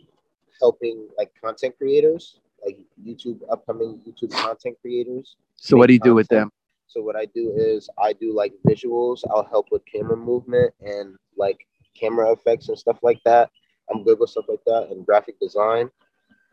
helping 0.60 1.08
like 1.16 1.32
content 1.42 1.76
creators, 1.78 2.40
like 2.64 2.78
YouTube, 3.04 3.40
upcoming 3.50 4.00
YouTube 4.06 4.32
content 4.32 4.76
creators. 4.80 5.36
So 5.56 5.76
what 5.76 5.86
do 5.86 5.92
you 5.92 6.00
do 6.00 6.14
with 6.14 6.28
them? 6.28 6.50
So 6.90 7.00
what 7.00 7.14
I 7.14 7.26
do 7.26 7.52
is 7.56 7.88
I 8.02 8.12
do 8.12 8.34
like 8.34 8.52
visuals. 8.66 9.20
I'll 9.30 9.44
help 9.48 9.66
with 9.70 9.82
camera 9.86 10.16
movement 10.16 10.74
and 10.80 11.14
like 11.36 11.64
camera 11.98 12.32
effects 12.32 12.68
and 12.68 12.76
stuff 12.76 12.98
like 13.02 13.20
that. 13.24 13.48
I'm 13.88 14.02
good 14.02 14.18
with 14.18 14.30
stuff 14.30 14.46
like 14.48 14.64
that 14.66 14.88
and 14.90 15.06
graphic 15.06 15.38
design. 15.38 15.88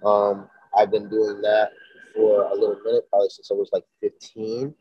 Um, 0.06 0.47
I've 0.78 0.91
been 0.91 1.10
doing 1.10 1.41
that 1.41 1.71
for 2.15 2.43
a 2.43 2.54
little 2.54 2.80
minute, 2.86 3.10
probably 3.10 3.30
since 3.30 3.50
I 3.50 3.56
was 3.56 3.71
like 3.73 3.84
15. 4.02 4.76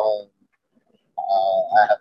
Um, 0.00 0.26
uh, 1.16 1.76
I 1.76 1.86
have 1.88 1.98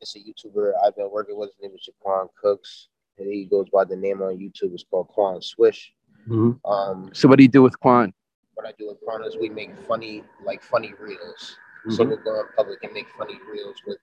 it's 0.00 0.16
a 0.16 0.18
YouTuber 0.18 0.72
I've 0.84 0.96
been 0.96 1.10
working 1.12 1.38
with. 1.38 1.50
His 1.50 1.62
name 1.62 1.76
is 1.76 1.88
Jaquan 1.88 2.28
Cooks, 2.42 2.88
and 3.18 3.26
he 3.32 3.44
goes 3.44 3.66
by 3.72 3.84
the 3.84 3.96
name 3.96 4.20
on 4.20 4.36
YouTube. 4.36 4.74
It's 4.74 4.84
called 4.90 5.08
Quan 5.08 5.40
Swish. 5.40 5.94
Mhm. 6.28 6.58
Um, 6.64 7.10
So 7.14 7.28
what 7.28 7.38
do 7.38 7.44
you 7.44 7.48
do 7.48 7.62
with 7.62 7.78
Quan? 7.78 8.12
what 8.54 8.66
I 8.66 8.72
do 8.78 8.88
with 8.88 9.00
Quan 9.00 9.24
is 9.24 9.36
we 9.36 9.48
make 9.48 9.76
funny, 9.86 10.22
like 10.44 10.62
funny 10.62 10.92
reels. 11.00 11.56
So 11.90 12.04
we'll 12.04 12.16
go 12.16 12.40
in 12.40 12.46
public 12.56 12.82
and 12.82 12.92
make 12.94 13.06
funny 13.18 13.38
reels 13.50 13.76
with, 13.86 13.98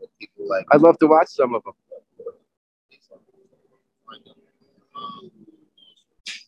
with 0.00 0.10
people 0.20 0.48
like. 0.48 0.64
I'd 0.70 0.80
love 0.80 0.96
to 0.98 1.08
watch 1.08 1.28
some 1.28 1.54
of 1.54 1.64
them. 1.64 1.72
Um, 4.94 5.30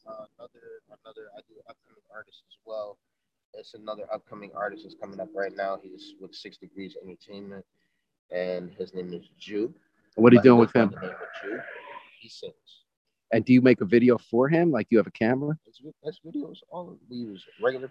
uh, 0.07 0.25
another, 0.39 0.61
another, 0.89 1.31
I 1.37 1.41
do 1.49 1.55
upcoming 1.69 2.03
artists 2.15 2.43
as 2.49 2.59
well. 2.65 2.99
It's 3.55 3.75
another 3.75 4.05
upcoming 4.13 4.51
artist 4.55 4.85
that's 4.85 4.95
coming 5.01 5.19
up 5.19 5.29
right 5.35 5.53
now. 5.57 5.79
He's 5.83 6.15
with 6.21 6.35
Six 6.35 6.59
Degrees 6.59 6.97
Entertainment, 7.03 7.65
and 8.31 8.71
his 8.79 8.95
name 8.95 9.13
is 9.13 9.25
Jew. 9.39 9.75
What 10.15 10.33
are 10.33 10.37
you 10.37 10.43
doing 10.43 10.61
with 10.61 10.75
him? 10.75 10.91
the 10.91 11.01
name 11.01 11.11
of 11.11 11.17
Jew. 11.43 11.59
He 12.21 12.29
sings. 12.29 12.55
And 13.33 13.45
do 13.45 13.53
you 13.53 13.63
make 13.63 13.81
a 13.81 13.85
video 13.85 14.17
for 14.19 14.49
him? 14.49 14.71
Like 14.71 14.87
you 14.91 14.99
have 14.99 15.09
a 15.09 15.13
camera? 15.13 15.59
It's, 15.67 15.81
it's 16.05 16.21
videos. 16.25 16.59
All 16.71 16.97
we 17.11 17.17
use 17.17 17.45
regular 17.61 17.89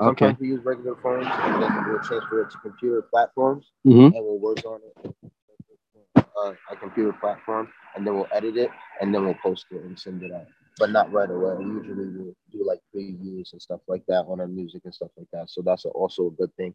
phones. 0.00 0.22
Okay. 0.22 0.36
We 0.40 0.48
use 0.48 0.64
regular 0.64 0.96
phones, 1.02 1.26
and 1.30 1.62
then 1.62 1.88
we'll 1.88 2.00
transfer 2.00 2.42
it 2.42 2.50
to 2.50 2.58
computer 2.58 3.02
platforms. 3.02 3.66
hmm 3.84 4.06
and 4.06 4.14
we'll 4.14 4.38
work 4.38 4.64
on 4.66 4.80
it 5.04 5.14
uh, 6.16 6.52
a 6.70 6.76
computer 6.76 7.12
platform, 7.12 7.68
and 7.94 8.06
then 8.06 8.14
we'll 8.14 8.28
edit 8.32 8.56
it, 8.56 8.70
and 9.00 9.14
then 9.14 9.24
we'll 9.24 9.34
post 9.42 9.66
it 9.70 9.82
and 9.82 9.98
send 9.98 10.22
it 10.22 10.32
out. 10.32 10.46
But 10.78 10.90
not 10.90 11.12
right 11.12 11.30
away. 11.30 11.56
Usually 11.60 12.06
we'll 12.06 12.34
do 12.50 12.64
like 12.64 12.80
previews 12.94 13.52
and 13.52 13.60
stuff 13.60 13.80
like 13.86 14.02
that 14.08 14.24
on 14.28 14.40
our 14.40 14.48
music 14.48 14.82
and 14.84 14.94
stuff 14.94 15.10
like 15.16 15.26
that. 15.32 15.50
So 15.50 15.62
that's 15.62 15.84
also 15.84 16.28
a 16.28 16.30
good 16.30 16.54
thing. 16.56 16.74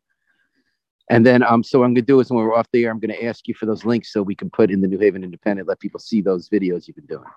And 1.10 1.26
then 1.26 1.44
um, 1.44 1.64
so 1.64 1.80
what 1.80 1.86
I'm 1.86 1.94
gonna 1.94 2.06
do 2.06 2.20
is 2.20 2.30
when 2.30 2.44
we're 2.44 2.56
off 2.56 2.68
the 2.72 2.84
air, 2.86 2.92
I'm 2.92 3.00
gonna 3.00 3.14
ask 3.24 3.48
you 3.48 3.54
for 3.54 3.66
those 3.66 3.86
links 3.86 4.12
so 4.12 4.22
we 4.22 4.36
can 4.36 4.50
put 4.50 4.70
in 4.70 4.82
the 4.82 4.88
New 4.88 5.00
Haven 5.00 5.24
Independent, 5.24 5.68
let 5.68 5.80
people 5.80 6.00
see 6.00 6.22
those 6.22 6.50
videos 6.50 6.88
you've 6.88 6.98
been 6.98 7.06
doing. 7.06 7.30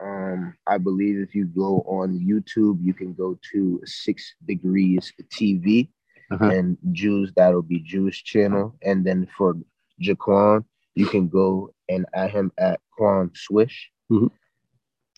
Um, 0.00 0.54
I 0.66 0.78
believe 0.78 1.18
if 1.18 1.34
you 1.34 1.46
go 1.46 1.80
on 1.86 2.18
YouTube, 2.20 2.78
you 2.82 2.94
can 2.94 3.14
go 3.14 3.38
to 3.52 3.80
Six 3.84 4.34
Degrees 4.46 5.12
TV 5.32 5.88
Uh-huh. 6.30 6.44
and 6.50 6.76
Jews. 6.92 7.32
That'll 7.34 7.62
be 7.62 7.80
Jewish 7.80 8.22
channel. 8.24 8.76
And 8.82 9.04
then 9.04 9.26
for 9.36 9.56
Jaquan, 10.00 10.64
you 10.94 11.06
can 11.06 11.28
go 11.28 11.72
and 11.88 12.06
add 12.14 12.30
him 12.30 12.52
at 12.58 12.80
Quan 12.96 13.30
Swish. 13.34 13.90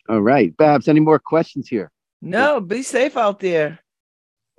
All 0.09 0.21
right, 0.23 0.57
Babz. 0.57 0.89
Any 0.89 1.01
more 1.01 1.19
questions 1.19 1.69
here? 1.69 1.91
No, 2.23 2.61
be 2.61 2.83
safe 2.83 3.17
out 3.17 3.41
there. 3.41 3.79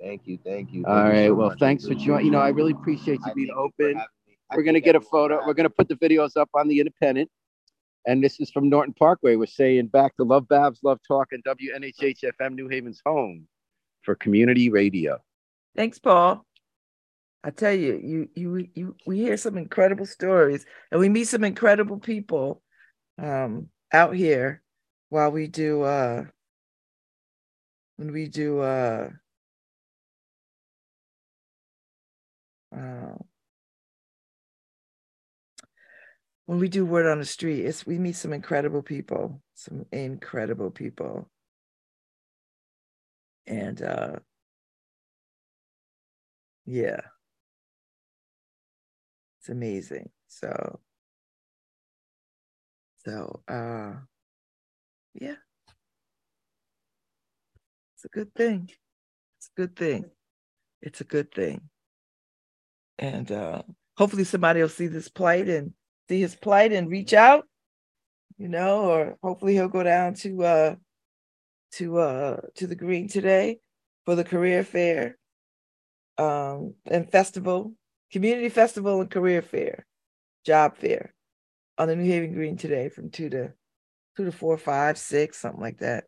Thank 0.00 0.26
you, 0.26 0.38
thank 0.44 0.72
you. 0.72 0.84
All 0.86 0.96
you 1.04 1.10
right. 1.10 1.26
so 1.26 1.34
Well, 1.34 1.48
much. 1.50 1.58
thanks 1.58 1.86
for 1.86 1.94
joining. 1.94 2.26
You 2.26 2.32
know, 2.32 2.40
I 2.40 2.48
really 2.48 2.72
appreciate 2.72 3.20
you 3.24 3.30
I 3.30 3.34
being 3.34 3.48
thank 3.48 3.56
you 3.58 3.62
open. 3.86 3.94
having 3.96 4.08
me. 4.26 4.38
I 4.50 4.56
We're 4.56 4.62
gonna 4.64 4.80
get 4.80 4.96
a 4.96 5.00
photo. 5.00 5.44
We're 5.46 5.54
gonna 5.54 5.70
put 5.70 5.88
the 5.88 5.94
videos 5.96 6.36
up 6.36 6.48
on 6.54 6.66
the 6.68 6.78
Independent. 6.80 7.30
And 8.06 8.22
this 8.22 8.40
is 8.40 8.50
from 8.50 8.68
Norton 8.68 8.94
Parkway. 8.94 9.36
We're 9.36 9.46
saying 9.46 9.88
back 9.88 10.16
to 10.16 10.24
Love 10.24 10.48
Babz, 10.48 10.80
Love 10.82 10.98
Talk, 11.06 11.28
and 11.32 11.42
WNHH 11.44 12.24
FM 12.40 12.54
New 12.54 12.68
Haven's 12.68 13.00
home 13.04 13.46
for 14.02 14.14
community 14.16 14.70
radio. 14.70 15.18
Thanks, 15.76 15.98
Paul. 15.98 16.44
I 17.44 17.50
tell 17.50 17.72
you, 17.72 18.00
you 18.02 18.28
you 18.34 18.68
you 18.74 18.96
we 19.06 19.18
hear 19.18 19.36
some 19.36 19.58
incredible 19.58 20.06
stories 20.06 20.64
and 20.90 21.00
we 21.00 21.08
meet 21.08 21.24
some 21.24 21.42
incredible 21.42 21.98
people 21.98 22.62
um 23.18 23.68
out 23.92 24.14
here 24.14 24.62
while 25.08 25.30
we 25.30 25.48
do 25.48 25.82
uh 25.82 26.24
when 27.96 28.12
we 28.12 28.28
do 28.28 28.60
uh 28.60 29.10
uh 32.74 33.14
when 36.52 36.60
we 36.60 36.68
do 36.68 36.84
word 36.84 37.06
on 37.06 37.18
the 37.18 37.24
street 37.24 37.64
it's 37.64 37.86
we 37.86 37.96
meet 37.96 38.14
some 38.14 38.34
incredible 38.34 38.82
people 38.82 39.40
some 39.54 39.86
incredible 39.92 40.70
people. 40.70 41.30
And 43.46 43.80
uh 43.80 44.16
yeah. 46.66 47.00
It's 49.38 49.48
amazing 49.48 50.10
so. 50.26 50.80
So 53.06 53.42
uh 53.48 53.94
yeah. 55.14 55.36
It's 57.94 58.04
a 58.04 58.08
good 58.08 58.34
thing. 58.34 58.68
It's 59.38 59.48
a 59.56 59.60
good 59.60 59.76
thing. 59.76 60.10
It's 60.80 61.00
a 61.00 61.04
good 61.04 61.32
thing. 61.32 61.62
And 62.98 63.30
uh 63.30 63.62
hopefully 63.96 64.24
somebody 64.24 64.60
will 64.60 64.68
see 64.68 64.88
this 64.88 65.08
plight 65.08 65.48
and 65.48 65.72
see 66.12 66.20
his 66.20 66.36
plight 66.36 66.72
and 66.72 66.90
reach 66.90 67.12
out 67.12 67.46
you 68.38 68.48
know 68.48 68.82
or 68.90 69.16
hopefully 69.22 69.54
he'll 69.54 69.68
go 69.68 69.82
down 69.82 70.14
to 70.14 70.44
uh 70.44 70.74
to 71.72 71.98
uh 71.98 72.36
to 72.54 72.66
the 72.66 72.74
green 72.74 73.08
today 73.08 73.58
for 74.04 74.14
the 74.14 74.24
career 74.24 74.62
fair 74.62 75.16
um 76.18 76.74
and 76.86 77.10
festival 77.10 77.72
community 78.10 78.48
festival 78.48 79.00
and 79.00 79.10
career 79.10 79.40
fair 79.40 79.86
job 80.44 80.76
fair 80.76 81.14
on 81.78 81.88
the 81.88 81.96
New 81.96 82.04
Haven 82.04 82.34
Green 82.34 82.56
today 82.56 82.88
from 82.88 83.10
two 83.10 83.30
to 83.30 83.52
two 84.16 84.24
to 84.24 84.32
four, 84.32 84.56
five, 84.58 84.98
six, 84.98 85.38
something 85.38 85.60
like 85.60 85.78
that. 85.78 86.04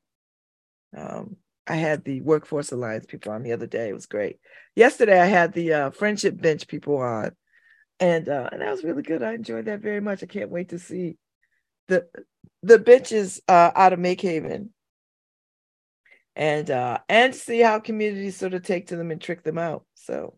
Um, 0.96 1.36
I 1.66 1.76
had 1.76 2.04
the 2.04 2.20
Workforce 2.20 2.72
Alliance 2.72 3.06
people 3.06 3.32
on 3.32 3.42
the 3.42 3.52
other 3.52 3.66
day. 3.66 3.88
It 3.88 3.94
was 3.94 4.06
great. 4.06 4.38
Yesterday, 4.76 5.18
I 5.18 5.24
had 5.26 5.54
the 5.54 5.72
uh, 5.72 5.90
Friendship 5.90 6.40
Bench 6.40 6.68
people 6.68 6.98
on, 6.98 7.32
and 8.00 8.28
uh, 8.28 8.48
and 8.52 8.60
that 8.60 8.70
was 8.70 8.84
really 8.84 9.02
good. 9.02 9.22
I 9.22 9.34
enjoyed 9.34 9.66
that 9.66 9.80
very 9.80 10.00
much. 10.00 10.22
I 10.22 10.26
can't 10.26 10.50
wait 10.50 10.70
to 10.70 10.78
see 10.78 11.16
the 11.88 12.06
the 12.62 12.78
benches 12.78 13.40
uh, 13.48 13.70
out 13.74 13.92
of 13.92 13.98
Make 13.98 14.24
and 16.36 16.70
uh, 16.70 16.98
and 17.08 17.34
see 17.34 17.60
how 17.60 17.78
communities 17.78 18.36
sort 18.36 18.54
of 18.54 18.62
take 18.62 18.88
to 18.88 18.96
them 18.96 19.10
and 19.10 19.20
trick 19.20 19.42
them 19.44 19.58
out. 19.58 19.84
So, 19.94 20.34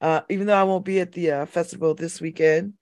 uh, 0.00 0.20
even 0.30 0.46
though 0.46 0.54
I 0.54 0.64
won't 0.64 0.84
be 0.84 1.00
at 1.00 1.12
the 1.12 1.30
uh, 1.32 1.46
festival 1.46 1.94
this 1.94 2.20
weekend, 2.20 2.74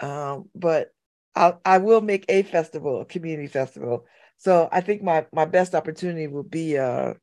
um, 0.00 0.48
but 0.54 0.90
I'll, 1.34 1.60
I 1.64 1.78
will 1.78 2.00
make 2.00 2.24
a 2.28 2.42
festival, 2.42 3.00
a 3.00 3.04
community 3.04 3.48
festival. 3.48 4.06
So 4.36 4.68
I 4.70 4.80
think 4.80 5.02
my 5.02 5.26
my 5.32 5.44
best 5.44 5.74
opportunity 5.74 6.26
will 6.26 6.42
be 6.44 6.78
uh 6.78 7.14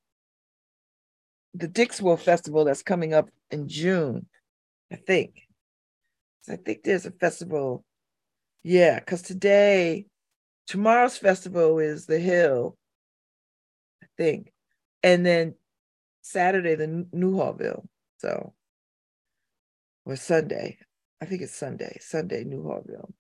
the 1.54 1.68
Dixwell 1.68 2.18
Festival 2.18 2.64
that's 2.66 2.84
coming 2.84 3.14
up 3.14 3.30
in 3.50 3.68
June, 3.68 4.26
I 4.92 4.96
think. 4.96 5.42
I 6.50 6.56
think 6.56 6.84
there's 6.84 7.06
a 7.06 7.12
festival. 7.12 7.84
Yeah, 8.64 9.00
because 9.00 9.22
today, 9.22 10.06
tomorrow's 10.68 11.18
festival 11.18 11.80
is 11.80 12.06
the 12.06 12.20
Hill, 12.20 12.78
I 14.04 14.08
think, 14.18 14.52
and 15.04 15.26
then 15.26 15.56
Saturday 16.22 16.76
the 16.76 17.08
Newhallville. 17.14 17.88
So, 18.20 18.54
or 20.06 20.16
Sunday, 20.16 20.78
I 21.22 21.26
think 21.26 21.42
it's 21.42 21.56
Sunday. 21.56 21.98
Sunday 22.02 22.44
Newhallville. 22.44 23.12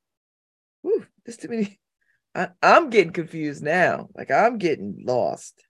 Whew, 0.82 1.06
there's 1.26 1.38
too 1.38 1.50
many. 1.50 1.80
I, 2.36 2.50
I'm 2.64 2.90
getting 2.90 3.12
confused 3.14 3.62
now. 3.62 4.08
Like 4.16 4.32
I'm 4.32 4.58
getting 4.58 5.04
lost. 5.06 5.64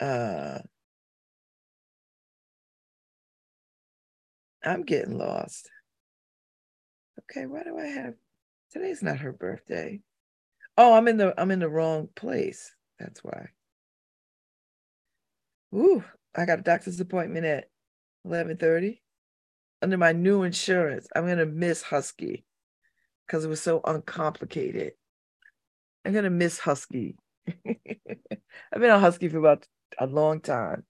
Uh 0.00 0.58
I'm 4.64 4.82
getting 4.82 5.18
lost. 5.18 5.68
Okay, 7.30 7.46
why 7.46 7.62
do 7.62 7.78
I 7.78 7.86
have 7.86 8.14
today's 8.70 9.02
not 9.02 9.18
her 9.18 9.32
birthday? 9.32 10.00
Oh, 10.76 10.94
I'm 10.94 11.08
in 11.08 11.16
the 11.16 11.34
I'm 11.40 11.50
in 11.50 11.60
the 11.60 11.68
wrong 11.68 12.08
place. 12.14 12.74
That's 12.98 13.22
why. 13.22 13.48
Ooh, 15.74 16.04
I 16.34 16.44
got 16.46 16.60
a 16.60 16.62
doctor's 16.62 17.00
appointment 17.00 17.46
at 17.46 17.68
11:30 18.24 19.02
under 19.82 19.96
my 19.96 20.12
new 20.12 20.42
insurance. 20.42 21.08
I'm 21.14 21.26
gonna 21.26 21.46
miss 21.46 21.82
Husky 21.82 22.44
because 23.26 23.44
it 23.44 23.48
was 23.48 23.62
so 23.62 23.80
uncomplicated. 23.84 24.92
I'm 26.04 26.12
gonna 26.12 26.30
miss 26.30 26.58
Husky. 26.58 27.16
I've 27.66 28.80
been 28.80 28.90
on 28.90 29.00
Husky 29.00 29.28
for 29.28 29.38
about 29.38 29.66
a 29.98 30.06
long 30.06 30.40
time 30.40 30.84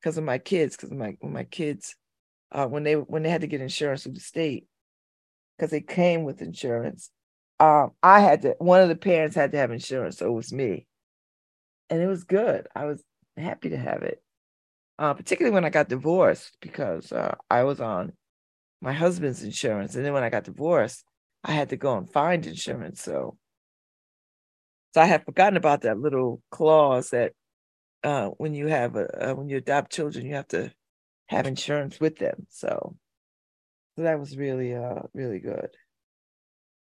because 0.00 0.18
of 0.18 0.24
my 0.24 0.38
kids. 0.38 0.76
Because 0.76 0.90
my 0.90 1.16
when 1.20 1.32
my 1.32 1.44
kids, 1.44 1.96
uh, 2.52 2.66
when 2.66 2.82
they 2.82 2.94
when 2.94 3.22
they 3.22 3.30
had 3.30 3.42
to 3.42 3.46
get 3.46 3.60
insurance 3.60 4.02
through 4.02 4.14
the 4.14 4.20
state, 4.20 4.66
because 5.56 5.72
it 5.72 5.88
came 5.88 6.24
with 6.24 6.42
insurance. 6.42 7.10
Um, 7.58 7.92
I 8.02 8.20
had 8.20 8.42
to. 8.42 8.54
One 8.58 8.82
of 8.82 8.88
the 8.88 8.96
parents 8.96 9.34
had 9.34 9.52
to 9.52 9.58
have 9.58 9.70
insurance, 9.70 10.18
so 10.18 10.26
it 10.26 10.32
was 10.32 10.52
me, 10.52 10.86
and 11.90 12.00
it 12.00 12.06
was 12.06 12.24
good. 12.24 12.66
I 12.74 12.84
was 12.84 13.02
happy 13.36 13.70
to 13.70 13.78
have 13.78 14.02
it, 14.02 14.22
uh, 14.98 15.14
particularly 15.14 15.54
when 15.54 15.64
I 15.64 15.70
got 15.70 15.88
divorced 15.88 16.56
because 16.60 17.12
uh, 17.12 17.34
I 17.50 17.64
was 17.64 17.80
on 17.80 18.12
my 18.82 18.92
husband's 18.92 19.42
insurance, 19.42 19.94
and 19.94 20.04
then 20.04 20.12
when 20.12 20.24
I 20.24 20.30
got 20.30 20.44
divorced, 20.44 21.04
I 21.44 21.52
had 21.52 21.70
to 21.70 21.76
go 21.76 21.96
and 21.96 22.10
find 22.10 22.46
insurance. 22.46 23.00
So 23.02 23.38
so 24.96 25.02
I 25.02 25.04
had 25.04 25.26
forgotten 25.26 25.58
about 25.58 25.82
that 25.82 25.98
little 25.98 26.40
clause 26.50 27.10
that 27.10 27.32
uh, 28.02 28.28
when 28.38 28.54
you 28.54 28.66
have 28.68 28.96
a 28.96 29.30
uh, 29.30 29.34
when 29.34 29.48
you 29.48 29.58
adopt 29.58 29.92
children, 29.92 30.24
you 30.24 30.34
have 30.34 30.48
to 30.48 30.72
have 31.26 31.46
insurance 31.46 32.00
with 32.00 32.16
them. 32.16 32.46
So, 32.48 32.96
so 33.96 34.02
that 34.02 34.20
was 34.20 34.36
really 34.36 34.74
uh 34.74 35.02
really 35.14 35.40
good. 35.40 35.70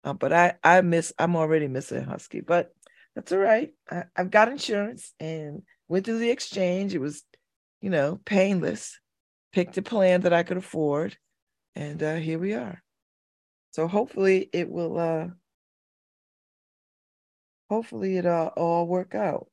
Uh, 0.03 0.13
but 0.13 0.31
I 0.33 0.55
I 0.63 0.81
miss 0.81 1.13
I'm 1.17 1.35
already 1.35 1.67
missing 1.67 2.03
Husky, 2.03 2.41
but 2.41 2.71
that's 3.15 3.31
all 3.31 3.39
right. 3.39 3.71
I, 3.89 4.03
I've 4.15 4.31
got 4.31 4.49
insurance 4.49 5.13
and 5.19 5.63
went 5.87 6.05
through 6.05 6.19
the 6.19 6.31
exchange. 6.31 6.93
It 6.93 7.01
was, 7.01 7.23
you 7.81 7.89
know, 7.89 8.19
painless. 8.25 8.99
Picked 9.53 9.77
a 9.77 9.81
plan 9.81 10.21
that 10.21 10.31
I 10.31 10.43
could 10.43 10.55
afford, 10.55 11.17
and 11.75 12.01
uh, 12.01 12.15
here 12.15 12.39
we 12.39 12.53
are. 12.53 12.81
So 13.71 13.85
hopefully 13.85 14.49
it 14.53 14.69
will 14.69 14.97
uh 14.97 15.27
hopefully 17.69 18.17
it 18.17 18.25
uh, 18.25 18.51
all 18.55 18.87
work 18.87 19.13
out. 19.13 19.47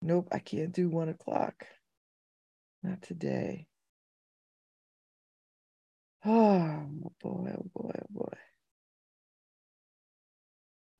Nope, 0.00 0.28
I 0.32 0.38
can't 0.38 0.72
do 0.72 0.88
one 0.88 1.08
o'clock. 1.08 1.66
Not 2.82 3.02
today. 3.02 3.66
Oh 6.26 7.12
boy, 7.22 7.54
oh 7.56 7.70
boy, 7.74 7.92
oh 7.94 8.06
boy. 8.10 8.32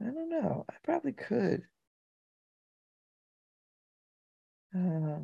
I 0.00 0.04
don't 0.04 0.30
know. 0.30 0.64
I 0.70 0.74
probably 0.84 1.12
could. 1.12 1.62
Uh, 4.74 5.20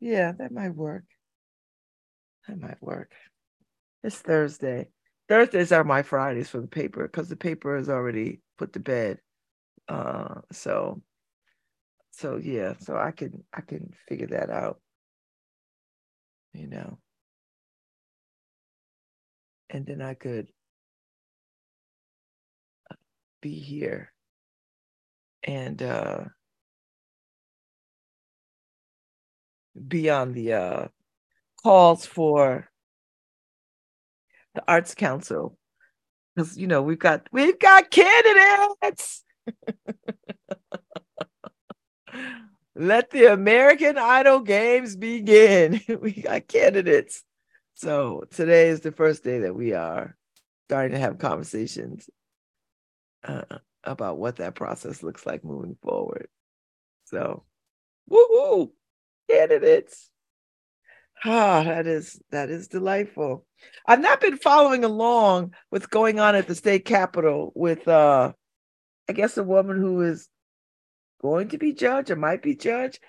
yeah, 0.00 0.32
that 0.32 0.50
might 0.52 0.74
work. 0.74 1.04
That 2.48 2.60
might 2.60 2.82
work. 2.82 3.12
It's 4.02 4.18
Thursday. 4.18 4.88
Thursdays 5.28 5.72
are 5.72 5.84
my 5.84 6.02
Fridays 6.02 6.48
for 6.50 6.60
the 6.60 6.66
paper 6.66 7.04
because 7.04 7.28
the 7.28 7.36
paper 7.36 7.76
is 7.76 7.88
already 7.88 8.40
put 8.58 8.72
to 8.72 8.80
bed. 8.80 9.20
Uh, 9.88 10.40
so, 10.50 11.02
so 12.10 12.36
yeah, 12.36 12.74
so 12.80 12.96
I 12.96 13.12
can 13.12 13.44
I 13.52 13.60
can 13.60 13.92
figure 14.08 14.26
that 14.28 14.50
out. 14.50 14.80
You 16.54 16.68
know, 16.68 16.98
and 19.70 19.84
then 19.84 20.00
I 20.00 20.14
could 20.14 20.48
be 23.40 23.58
here 23.58 24.12
and 25.42 25.82
uh, 25.82 26.24
be 29.88 30.08
on 30.10 30.32
the 30.32 30.52
uh, 30.52 30.88
calls 31.62 32.06
for 32.06 32.70
the 34.54 34.62
Arts 34.68 34.94
Council 34.94 35.58
because 36.34 36.56
you 36.56 36.66
know 36.66 36.82
we've 36.82 36.98
got 36.98 37.28
we've 37.32 37.58
got 37.58 37.90
candidates. 37.90 39.24
Let 42.76 43.10
the 43.10 43.32
American 43.32 43.98
Idol 43.98 44.40
games 44.40 44.96
begin. 44.96 45.80
we 46.00 46.12
got 46.12 46.48
candidates. 46.48 47.22
So 47.74 48.24
today 48.30 48.68
is 48.68 48.80
the 48.80 48.92
first 48.92 49.22
day 49.22 49.40
that 49.40 49.54
we 49.54 49.72
are 49.72 50.16
starting 50.68 50.92
to 50.92 50.98
have 50.98 51.18
conversations 51.18 52.08
uh, 53.22 53.42
about 53.84 54.18
what 54.18 54.36
that 54.36 54.54
process 54.54 55.02
looks 55.02 55.26
like 55.26 55.44
moving 55.44 55.76
forward. 55.82 56.28
So, 57.04 57.44
woohoo, 58.10 58.70
candidates. 59.30 60.10
Ah, 61.24 61.62
that 61.62 61.86
is 61.86 62.20
that 62.30 62.50
is 62.50 62.68
delightful. 62.68 63.46
I've 63.86 64.00
not 64.00 64.20
been 64.20 64.36
following 64.36 64.84
along 64.84 65.54
what's 65.70 65.86
going 65.86 66.20
on 66.20 66.34
at 66.34 66.46
the 66.46 66.54
state 66.54 66.84
capitol 66.84 67.52
with 67.54 67.86
uh 67.88 68.32
I 69.08 69.12
guess 69.12 69.36
a 69.36 69.44
woman 69.44 69.78
who 69.78 70.02
is 70.02 70.28
going 71.24 71.48
to 71.48 71.56
be 71.56 71.72
judge 71.72 72.10
or 72.10 72.16
might 72.16 72.42
be 72.42 72.54
judge. 72.54 73.00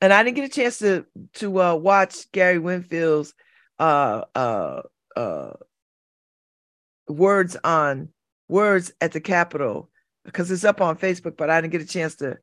And 0.00 0.12
I 0.12 0.24
didn't 0.24 0.34
get 0.34 0.50
a 0.50 0.52
chance 0.52 0.78
to 0.78 1.06
to 1.34 1.60
uh 1.60 1.74
watch 1.76 2.30
Gary 2.32 2.58
Winfield's 2.58 3.32
uh 3.78 4.22
uh 4.34 4.82
uh 5.14 5.52
words 7.08 7.56
on 7.62 8.08
words 8.48 8.92
at 9.00 9.12
the 9.12 9.20
capitol 9.20 9.88
because 10.24 10.50
it's 10.50 10.64
up 10.64 10.80
on 10.80 10.98
Facebook, 10.98 11.36
but 11.36 11.48
I 11.48 11.60
didn't 11.60 11.72
get 11.72 11.82
a 11.82 11.86
chance 11.86 12.16
to 12.16 12.38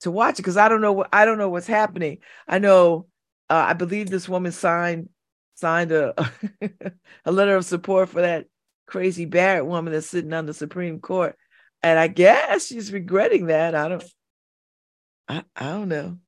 to 0.00 0.10
watch 0.10 0.34
it 0.34 0.38
because 0.38 0.56
I 0.56 0.68
don't 0.68 0.80
know 0.80 0.92
what 0.92 1.10
I 1.12 1.26
don't 1.26 1.38
know 1.38 1.48
what's 1.48 1.68
happening. 1.68 2.18
I 2.48 2.58
know 2.58 3.06
uh, 3.48 3.66
I 3.68 3.74
believe 3.74 4.10
this 4.10 4.28
woman 4.28 4.50
signed 4.50 5.08
signed 5.54 5.92
a 5.92 6.12
a 7.24 7.30
letter 7.30 7.54
of 7.54 7.64
support 7.64 8.08
for 8.08 8.22
that 8.22 8.46
crazy 8.88 9.26
Barrett 9.26 9.64
woman 9.64 9.92
that's 9.92 10.08
sitting 10.08 10.32
on 10.32 10.46
the 10.46 10.54
Supreme 10.54 10.98
Court, 10.98 11.36
and 11.84 12.00
I 12.00 12.08
guess 12.08 12.66
she's 12.66 12.92
regretting 12.92 13.46
that. 13.46 13.76
I 13.76 13.88
don't, 13.88 14.04
I, 15.28 15.44
I 15.56 15.64
don't 15.70 15.88
know. 15.88 16.18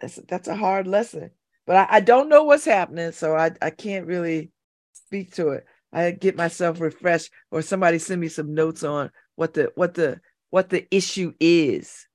That's 0.00 0.16
that's 0.28 0.48
a 0.48 0.56
hard 0.56 0.86
lesson, 0.86 1.30
but 1.66 1.76
I, 1.76 1.96
I 1.96 2.00
don't 2.00 2.28
know 2.28 2.44
what's 2.44 2.64
happening, 2.64 3.12
so 3.12 3.36
I 3.36 3.52
I 3.60 3.70
can't 3.70 4.06
really 4.06 4.50
speak 4.92 5.34
to 5.34 5.50
it. 5.50 5.66
I 5.92 6.12
get 6.12 6.36
myself 6.36 6.80
refreshed, 6.80 7.32
or 7.50 7.62
somebody 7.62 7.98
send 7.98 8.20
me 8.20 8.28
some 8.28 8.54
notes 8.54 8.82
on 8.84 9.10
what 9.36 9.54
the 9.54 9.72
what 9.74 9.94
the 9.94 10.20
what 10.50 10.70
the 10.70 10.86
issue 10.94 11.34
is, 11.40 12.06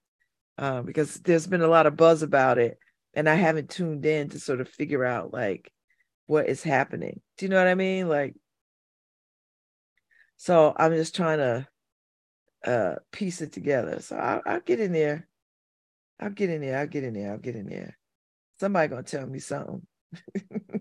uh, 0.58 0.82
because 0.82 1.16
there's 1.22 1.48
been 1.48 1.62
a 1.62 1.68
lot 1.68 1.86
of 1.86 1.98
buzz 1.98 2.24
about 2.24 2.58
it, 2.58 2.80
and 3.14 3.30
I 3.30 3.36
haven't 3.36 3.70
tuned 3.70 4.06
in 4.06 4.30
to 4.30 4.40
sort 4.40 4.62
of 4.62 4.70
figure 4.70 5.06
out 5.06 5.34
like 5.34 5.72
what 6.28 6.48
is 6.50 6.64
happening. 6.64 7.22
Do 7.38 7.46
you 7.46 7.50
know 7.50 7.58
what 7.58 7.68
I 7.68 7.76
mean? 7.76 8.10
Like 8.10 8.36
So 10.38 10.74
I'm 10.78 10.94
just 10.94 11.16
trying 11.16 11.40
to 11.40 11.68
uh 12.66 12.96
piece 13.12 13.42
it 13.42 13.52
together. 13.52 14.02
So 14.02 14.16
I'll, 14.16 14.42
I'll 14.46 14.60
get 14.62 14.80
in 14.80 14.92
there. 14.92 15.28
I'll 16.20 16.30
get 16.32 16.50
in 16.50 16.62
there. 16.62 16.80
I'll 16.80 16.88
get 16.88 17.04
in 17.04 17.14
there. 17.14 17.32
I'll 17.32 17.38
get 17.38 17.56
in 17.56 17.68
there. 17.68 17.98
Somebody 18.60 18.88
gonna 18.90 19.04
tell 19.04 19.28
me 19.28 19.40
something. 19.40 19.86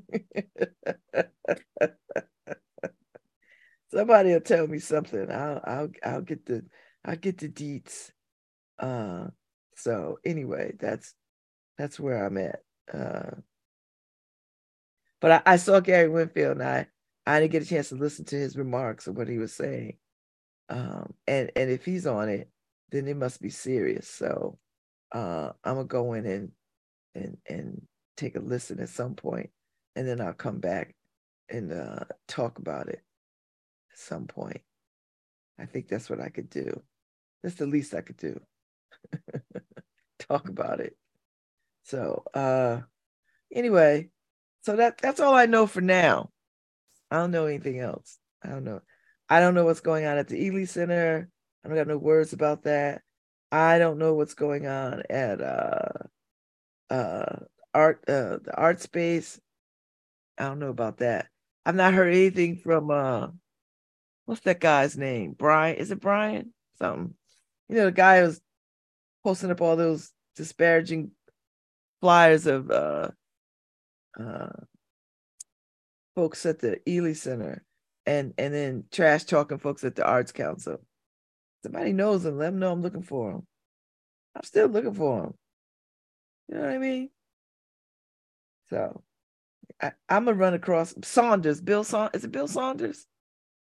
Somebody 3.91 4.33
will 4.33 4.41
tell 4.41 4.67
me 4.67 4.79
something. 4.79 5.31
I'll 5.31 5.61
I'll 5.65 5.91
I'll 6.05 6.23
get 6.23 6.47
the 6.47 6.65
I'll 7.05 7.17
get 7.17 7.39
the 7.39 7.49
deets. 7.49 8.11
Uh 8.79 9.29
so 9.77 10.19
anyway, 10.25 10.75
that's 10.79 11.15
that's 11.79 11.99
where 12.01 12.25
I'm 12.25 12.39
at. 12.39 12.61
Uh 12.93 13.31
but 15.21 15.31
I, 15.47 15.55
I 15.55 15.57
saw 15.57 15.81
Gary 15.81 16.09
Winfield 16.09 16.59
and 16.59 16.63
I 16.63 16.87
I 17.27 17.41
didn't 17.41 17.53
get 17.53 17.63
a 17.63 17.67
chance 17.67 17.89
to 17.89 17.95
listen 17.95 18.25
to 18.27 18.37
his 18.37 18.57
remarks 18.57 19.09
or 19.09 19.13
what 19.13 19.29
he 19.29 19.39
was 19.39 19.53
saying. 19.55 19.97
Um 20.69 21.15
and 21.27 21.51
and 21.57 21.71
if 21.71 21.85
he's 21.85 22.07
on 22.07 22.29
it, 22.29 22.51
then 22.91 23.09
it 23.09 23.17
must 23.17 23.41
be 23.43 23.51
serious. 23.51 24.09
So 24.09 24.59
uh 25.13 25.53
I'm 25.65 25.77
gonna 25.77 25.85
go 25.87 26.15
in 26.15 26.27
and 26.27 26.53
and 27.15 27.39
and 27.49 27.83
take 28.17 28.37
a 28.37 28.41
listen 28.41 28.81
at 28.81 28.91
some 28.91 29.15
point 29.15 29.51
and 29.97 30.09
then 30.09 30.21
I'll 30.21 30.35
come 30.35 30.61
back 30.61 30.95
and 31.51 31.73
uh 31.73 32.05
talk 32.29 32.59
about 32.59 32.89
it 32.89 33.03
at 33.93 33.99
some 33.99 34.27
point. 34.27 34.63
I 35.59 35.67
think 35.67 35.89
that's 35.89 36.11
what 36.11 36.21
I 36.21 36.29
could 36.31 36.51
do. 36.51 36.83
That's 37.43 37.57
the 37.57 37.67
least 37.67 37.95
I 37.95 38.01
could 38.03 38.17
do. 38.17 38.41
Talk 40.21 40.49
about 40.49 40.81
it. 40.81 40.97
So 41.85 42.25
uh 42.35 42.81
anyway, 43.53 44.11
so 44.63 44.77
that 44.77 44.99
that's 44.99 45.21
all 45.21 45.35
I 45.35 45.47
know 45.47 45.67
for 45.67 45.81
now. 45.81 46.31
I 47.11 47.19
don't 47.19 47.31
know 47.33 47.47
anything 47.47 47.81
else. 47.81 48.19
I 48.43 48.49
don't 48.51 48.65
know. 48.65 48.83
I 49.35 49.41
don't 49.41 49.55
know 49.55 49.65
what's 49.65 49.81
going 49.81 50.07
on 50.07 50.17
at 50.17 50.29
the 50.29 50.41
Ely 50.41 50.65
Center. 50.65 51.29
I 51.65 51.69
don't 51.69 51.77
got 51.77 51.89
no 51.89 51.99
words 51.99 52.33
about 52.33 52.63
that. 52.63 53.03
I 53.51 53.81
don't 53.81 53.99
know 53.99 54.15
what's 54.15 54.35
going 54.35 54.69
on 54.69 55.03
at 55.11 55.41
uh 55.41 55.89
uh 56.89 57.37
art 57.75 58.05
uh 58.07 58.39
the 58.45 58.53
art 58.57 58.81
space. 58.81 59.41
I 60.39 60.45
don't 60.45 60.61
know 60.61 60.69
about 60.69 60.99
that. 60.99 61.27
I've 61.67 61.75
not 61.75 61.95
heard 61.95 62.15
anything 62.15 62.59
from 62.59 62.93
uh 62.93 63.27
what's 64.25 64.43
that 64.43 64.61
guy's 64.61 64.97
name? 64.97 65.33
Brian. 65.37 65.79
Is 65.79 65.91
it 65.91 65.99
Brian? 65.99 66.55
Something. 66.79 67.15
You 67.69 67.75
know, 67.75 67.85
the 67.87 67.91
guy 67.91 68.21
who's 68.21 68.41
posting 69.25 69.51
up 69.51 69.61
all 69.61 69.75
those 69.75 70.13
disparaging 70.37 71.11
flyers 72.01 72.47
of 72.47 72.71
uh 72.71 73.11
uh 74.17 74.51
folks 76.15 76.47
at 76.47 76.61
the 76.61 76.79
Ely 76.89 77.15
Center 77.15 77.65
and 78.07 78.35
and 78.39 78.53
then 78.55 78.85
trash 78.91 79.25
talking 79.25 79.59
folks 79.59 79.85
at 79.85 79.95
the 79.95 80.05
Arts 80.05 80.33
Council. 80.33 80.81
Somebody 81.63 81.93
knows 81.93 82.23
them, 82.23 82.39
let 82.39 82.47
them 82.47 82.59
know 82.59 82.73
I'm 82.73 82.83
looking 82.83 83.03
for 83.03 83.33
them. 83.33 83.47
I'm 84.37 84.43
still 84.43 84.69
looking 84.69 84.95
for 84.95 85.23
them. 85.23 85.35
You 86.49 86.57
know 86.57 86.63
what 86.63 86.71
I 86.71 86.79
mean? 86.79 87.11
So 88.69 89.03
I, 89.81 89.93
am 90.09 90.27
gonna 90.27 90.37
run 90.37 90.55
across 90.55 90.95
Saunders, 91.03 91.61
Bill 91.61 91.85
Saunders. 91.85 92.21
Is 92.21 92.25
it 92.25 92.33
Bill 92.33 92.49
Saunders? 92.49 93.07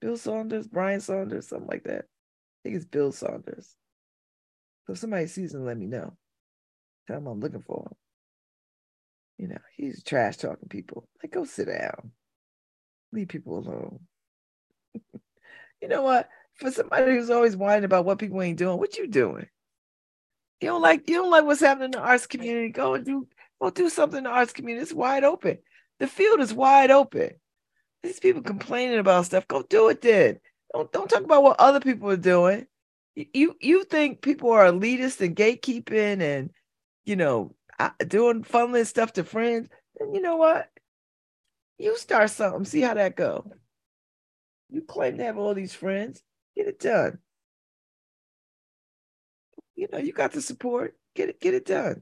Bill 0.01 0.17
Saunders, 0.17 0.67
Brian 0.67 0.99
Saunders, 0.99 1.47
something 1.47 1.67
like 1.67 1.83
that. 1.85 2.05
I 2.05 2.59
think 2.63 2.75
it's 2.75 2.85
Bill 2.85 3.11
Saunders. 3.11 3.75
So 4.85 4.93
if 4.93 4.99
somebody 4.99 5.27
sees 5.27 5.53
him, 5.53 5.65
let 5.65 5.77
me 5.77 5.85
know. 5.85 6.17
Tell 7.07 7.17
him 7.17 7.27
I'm 7.27 7.39
looking 7.39 7.61
for 7.61 7.83
him. 7.83 7.95
You 9.37 9.47
know, 9.47 9.59
he's 9.75 10.03
trash 10.03 10.37
talking 10.37 10.69
people. 10.69 11.07
Like, 11.21 11.31
go 11.31 11.45
sit 11.45 11.67
down. 11.67 12.11
Leave 13.11 13.29
people 13.29 13.57
alone. 13.57 13.99
You 15.83 15.89
know 15.89 16.01
what? 16.01 16.29
For 16.55 16.71
somebody 16.71 17.11
who's 17.11 17.29
always 17.29 17.57
whining 17.57 17.83
about 17.83 18.05
what 18.05 18.17
people 18.17 18.41
ain't 18.41 18.57
doing, 18.57 18.77
what 18.77 18.97
you 18.97 19.05
doing? 19.05 19.47
You 20.61 20.69
don't 20.69 20.81
like 20.81 21.09
you 21.09 21.17
don't 21.17 21.29
like 21.29 21.43
what's 21.43 21.59
happening 21.59 21.87
in 21.87 21.91
the 21.91 21.99
arts 21.99 22.25
community. 22.25 22.69
Go 22.69 22.93
and 22.93 23.03
do 23.03 23.27
go 23.61 23.69
do 23.69 23.89
something 23.89 24.19
in 24.19 24.23
the 24.23 24.29
arts 24.29 24.53
community. 24.53 24.81
It's 24.81 24.93
wide 24.93 25.25
open. 25.25 25.57
The 25.99 26.07
field 26.07 26.39
is 26.39 26.53
wide 26.53 26.89
open. 26.89 27.31
These 28.01 28.21
people 28.21 28.41
complaining 28.43 28.97
about 28.97 29.25
stuff. 29.25 29.45
Go 29.45 29.61
do 29.63 29.89
it 29.89 30.01
then. 30.01 30.39
Don't 30.73 30.89
don't 30.93 31.09
talk 31.09 31.25
about 31.25 31.43
what 31.43 31.59
other 31.59 31.81
people 31.81 32.09
are 32.09 32.15
doing. 32.15 32.65
You 33.15 33.57
you 33.59 33.83
think 33.83 34.21
people 34.21 34.51
are 34.51 34.71
elitist 34.71 35.19
and 35.19 35.35
gatekeeping 35.35 36.21
and 36.21 36.51
you 37.03 37.17
know 37.17 37.55
uh, 37.77 37.89
doing 38.07 38.43
funless 38.43 38.87
stuff 38.87 39.11
to 39.13 39.25
friends? 39.25 39.67
And 39.99 40.15
you 40.15 40.21
know 40.21 40.37
what? 40.37 40.69
You 41.77 41.97
start 41.97 42.29
something. 42.29 42.63
See 42.63 42.79
how 42.79 42.93
that 42.93 43.17
go. 43.17 43.51
You 44.73 44.81
claim 44.81 45.17
to 45.17 45.23
have 45.23 45.37
all 45.37 45.53
these 45.53 45.75
friends. 45.75 46.23
Get 46.55 46.67
it 46.67 46.79
done. 46.79 47.19
You 49.75 49.87
know 49.91 49.99
you 49.99 50.13
got 50.13 50.31
the 50.31 50.41
support. 50.41 50.95
Get 51.15 51.29
it 51.29 51.39
get 51.39 51.53
it 51.53 51.67
done. 51.67 52.01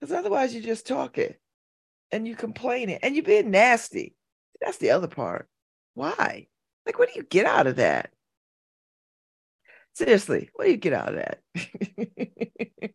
Because 0.00 0.16
otherwise 0.16 0.54
you're 0.54 0.62
just 0.62 0.86
talking 0.86 1.34
and 2.10 2.26
you 2.26 2.34
complaining 2.34 2.98
and 3.02 3.14
you're 3.14 3.24
being 3.24 3.50
nasty. 3.50 4.16
That's 4.62 4.78
the 4.78 4.90
other 4.90 5.06
part. 5.06 5.48
Why? 5.92 6.46
Like, 6.86 6.98
what 6.98 7.12
do 7.12 7.14
you 7.14 7.24
get 7.24 7.44
out 7.44 7.66
of 7.66 7.76
that? 7.76 8.10
Seriously, 9.94 10.48
what 10.54 10.64
do 10.64 10.70
you 10.70 10.78
get 10.78 10.94
out 10.94 11.14
of 11.14 11.16
that? 11.16 12.94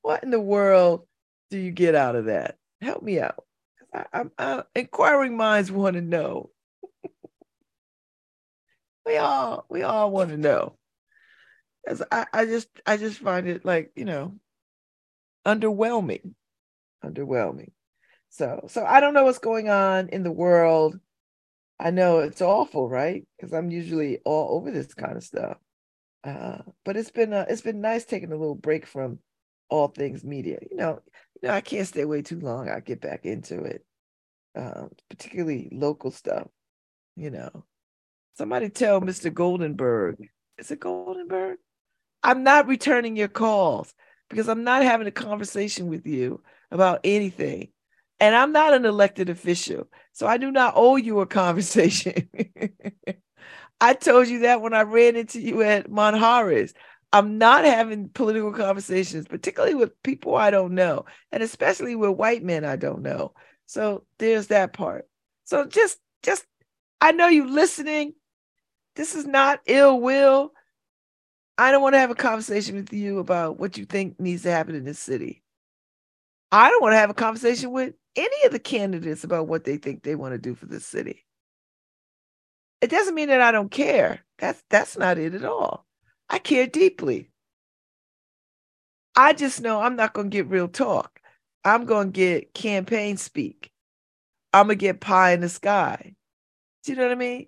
what 0.00 0.24
in 0.24 0.30
the 0.30 0.40
world 0.40 1.06
do 1.50 1.58
you 1.58 1.70
get 1.70 1.94
out 1.94 2.16
of 2.16 2.24
that? 2.24 2.56
Help 2.80 3.02
me 3.02 3.20
out. 3.20 3.44
I, 3.94 4.06
I'm, 4.14 4.30
I, 4.38 4.62
inquiring 4.74 5.36
minds 5.36 5.70
want 5.70 5.96
to 5.96 6.00
know. 6.00 6.48
We 9.06 9.16
all 9.16 9.66
we 9.68 9.82
all 9.82 10.10
want 10.10 10.30
to 10.30 10.36
know. 10.36 10.76
As 11.86 12.02
I, 12.12 12.26
I 12.32 12.44
just 12.46 12.68
I 12.86 12.96
just 12.96 13.18
find 13.18 13.48
it 13.48 13.64
like 13.64 13.92
you 13.96 14.04
know 14.04 14.36
underwhelming, 15.46 16.34
underwhelming. 17.04 17.72
So, 18.30 18.64
so 18.68 18.84
I 18.84 19.00
don't 19.00 19.14
know 19.14 19.24
what's 19.24 19.38
going 19.38 19.68
on 19.68 20.08
in 20.08 20.22
the 20.22 20.32
world. 20.32 20.98
I 21.78 21.90
know 21.90 22.20
it's 22.20 22.40
awful, 22.40 22.88
right? 22.88 23.26
Because 23.36 23.52
I'm 23.52 23.70
usually 23.70 24.18
all 24.24 24.56
over 24.56 24.70
this 24.70 24.94
kind 24.94 25.16
of 25.16 25.24
stuff. 25.24 25.58
Uh, 26.24 26.58
but 26.84 26.96
it's 26.96 27.10
been 27.10 27.32
uh, 27.32 27.44
it's 27.48 27.62
been 27.62 27.80
nice 27.80 28.04
taking 28.04 28.32
a 28.32 28.36
little 28.36 28.54
break 28.54 28.86
from 28.86 29.18
all 29.68 29.88
things 29.88 30.24
media. 30.24 30.58
You 30.70 30.76
know, 30.76 31.00
you 31.42 31.48
know 31.48 31.54
I 31.54 31.60
can't 31.60 31.86
stay 31.86 32.02
away 32.02 32.22
too 32.22 32.40
long. 32.40 32.68
I 32.68 32.80
get 32.80 33.00
back 33.00 33.26
into 33.26 33.64
it, 33.64 33.84
um, 34.56 34.90
particularly 35.10 35.68
local 35.72 36.12
stuff. 36.12 36.46
You 37.16 37.30
know, 37.30 37.64
somebody 38.34 38.68
tell 38.68 39.00
Mr. 39.00 39.30
Goldenberg. 39.30 40.16
Is 40.58 40.70
it 40.70 40.80
Goldenberg? 40.80 41.56
I'm 42.22 42.44
not 42.44 42.68
returning 42.68 43.16
your 43.16 43.28
calls 43.28 43.92
because 44.30 44.48
I'm 44.48 44.64
not 44.64 44.82
having 44.82 45.06
a 45.06 45.12
conversation 45.12 45.88
with 45.88 46.06
you 46.06 46.42
about 46.70 47.00
anything. 47.04 47.68
And 48.20 48.36
I'm 48.36 48.52
not 48.52 48.72
an 48.72 48.84
elected 48.84 49.28
official, 49.28 49.88
so 50.12 50.28
I 50.28 50.36
do 50.36 50.52
not 50.52 50.74
owe 50.76 50.96
you 50.96 51.20
a 51.20 51.26
conversation. 51.42 52.28
I 53.80 53.94
told 53.94 54.28
you 54.28 54.40
that 54.40 54.62
when 54.62 54.74
I 54.74 54.82
ran 54.82 55.16
into 55.16 55.40
you 55.40 55.62
at 55.62 55.90
Monjares. 55.90 56.72
I'm 57.12 57.36
not 57.36 57.64
having 57.64 58.08
political 58.08 58.52
conversations, 58.52 59.26
particularly 59.28 59.74
with 59.74 60.02
people 60.02 60.34
I 60.34 60.50
don't 60.50 60.74
know, 60.74 61.04
and 61.30 61.42
especially 61.42 61.94
with 61.94 62.16
white 62.16 62.42
men 62.42 62.64
I 62.64 62.76
don't 62.76 63.02
know. 63.02 63.34
So 63.66 64.04
there's 64.18 64.46
that 64.46 64.72
part. 64.72 65.06
So 65.44 65.66
just, 65.66 65.98
just, 66.22 66.44
I 67.00 67.12
know 67.12 67.28
you 67.28 67.50
listening. 67.50 68.14
This 68.96 69.14
is 69.14 69.26
not 69.26 69.60
ill 69.66 70.00
will. 70.00 70.52
I 71.58 71.70
don't 71.70 71.82
want 71.82 71.94
to 71.94 71.98
have 71.98 72.10
a 72.10 72.14
conversation 72.14 72.76
with 72.76 72.92
you 72.92 73.18
about 73.18 73.58
what 73.58 73.76
you 73.76 73.84
think 73.84 74.18
needs 74.18 74.42
to 74.42 74.50
happen 74.50 74.74
in 74.74 74.84
this 74.84 74.98
city. 74.98 75.42
I 76.50 76.70
don't 76.70 76.82
want 76.82 76.92
to 76.92 76.98
have 76.98 77.10
a 77.10 77.14
conversation 77.14 77.70
with 77.70 77.94
any 78.16 78.44
of 78.44 78.52
the 78.52 78.58
candidates 78.58 79.24
about 79.24 79.48
what 79.48 79.64
they 79.64 79.76
think 79.76 80.02
they 80.02 80.14
want 80.14 80.32
to 80.32 80.38
do 80.38 80.54
for 80.54 80.66
the 80.66 80.80
city. 80.80 81.24
It 82.80 82.90
doesn't 82.90 83.14
mean 83.14 83.28
that 83.28 83.40
I 83.40 83.52
don't 83.52 83.70
care. 83.70 84.20
That's 84.38 84.62
that's 84.68 84.98
not 84.98 85.18
it 85.18 85.34
at 85.34 85.44
all. 85.44 85.86
I 86.28 86.38
care 86.38 86.66
deeply. 86.66 87.30
I 89.14 89.32
just 89.34 89.60
know 89.60 89.80
I'm 89.80 89.96
not 89.96 90.14
going 90.14 90.30
to 90.30 90.34
get 90.36 90.48
real 90.48 90.68
talk. 90.68 91.20
I'm 91.64 91.84
going 91.84 92.12
to 92.12 92.18
get 92.18 92.54
campaign 92.54 93.16
speak. 93.16 93.70
I'm 94.52 94.66
going 94.66 94.78
to 94.78 94.80
get 94.82 95.00
pie 95.00 95.32
in 95.32 95.40
the 95.40 95.48
sky. 95.48 96.14
Do 96.82 96.92
you 96.92 96.98
know 96.98 97.04
what 97.04 97.12
I 97.12 97.16
mean? 97.16 97.46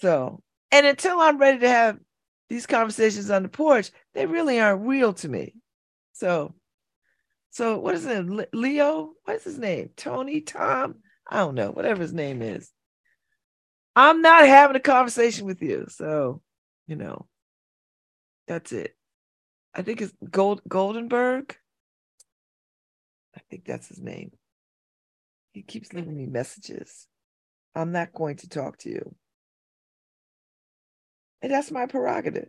So, 0.00 0.42
and 0.72 0.86
until 0.86 1.20
I'm 1.20 1.38
ready 1.38 1.58
to 1.60 1.68
have 1.68 1.98
these 2.48 2.66
conversations 2.66 3.30
on 3.30 3.42
the 3.42 3.48
porch, 3.48 3.90
they 4.14 4.26
really 4.26 4.58
aren't 4.58 4.86
real 4.86 5.12
to 5.14 5.28
me. 5.28 5.54
So, 6.12 6.54
so 7.50 7.78
what 7.78 7.94
is 7.94 8.06
it? 8.06 8.54
Leo? 8.54 9.12
What 9.24 9.36
is 9.36 9.44
his 9.44 9.58
name? 9.58 9.90
Tony? 9.96 10.40
Tom? 10.40 10.96
I 11.28 11.38
don't 11.38 11.54
know. 11.54 11.70
Whatever 11.70 12.02
his 12.02 12.12
name 12.12 12.42
is. 12.42 12.70
I'm 13.94 14.22
not 14.22 14.46
having 14.46 14.76
a 14.76 14.80
conversation 14.80 15.46
with 15.46 15.60
you. 15.62 15.86
So, 15.88 16.40
you 16.86 16.96
know, 16.96 17.26
that's 18.46 18.72
it. 18.72 18.96
I 19.74 19.82
think 19.82 20.00
it's 20.00 20.14
Gold 20.30 20.62
Goldenberg. 20.68 21.52
I 23.36 23.40
think 23.50 23.64
that's 23.64 23.88
his 23.88 24.00
name. 24.00 24.32
He 25.52 25.62
keeps 25.62 25.92
leaving 25.92 26.16
me 26.16 26.26
messages. 26.26 27.06
I'm 27.74 27.92
not 27.92 28.12
going 28.12 28.36
to 28.36 28.48
talk 28.48 28.78
to 28.78 28.90
you. 28.90 29.14
And 31.42 31.52
that's 31.52 31.70
my 31.70 31.86
prerogative. 31.86 32.48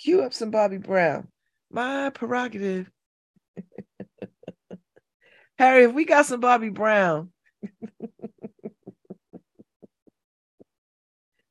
Cue 0.00 0.22
up 0.22 0.34
some 0.34 0.50
Bobby 0.50 0.78
Brown. 0.78 1.28
My 1.70 2.10
prerogative. 2.10 2.90
Harry, 5.58 5.84
if 5.84 5.92
we 5.92 6.04
got 6.04 6.26
some 6.26 6.40
Bobby 6.40 6.68
Brown, 6.68 7.30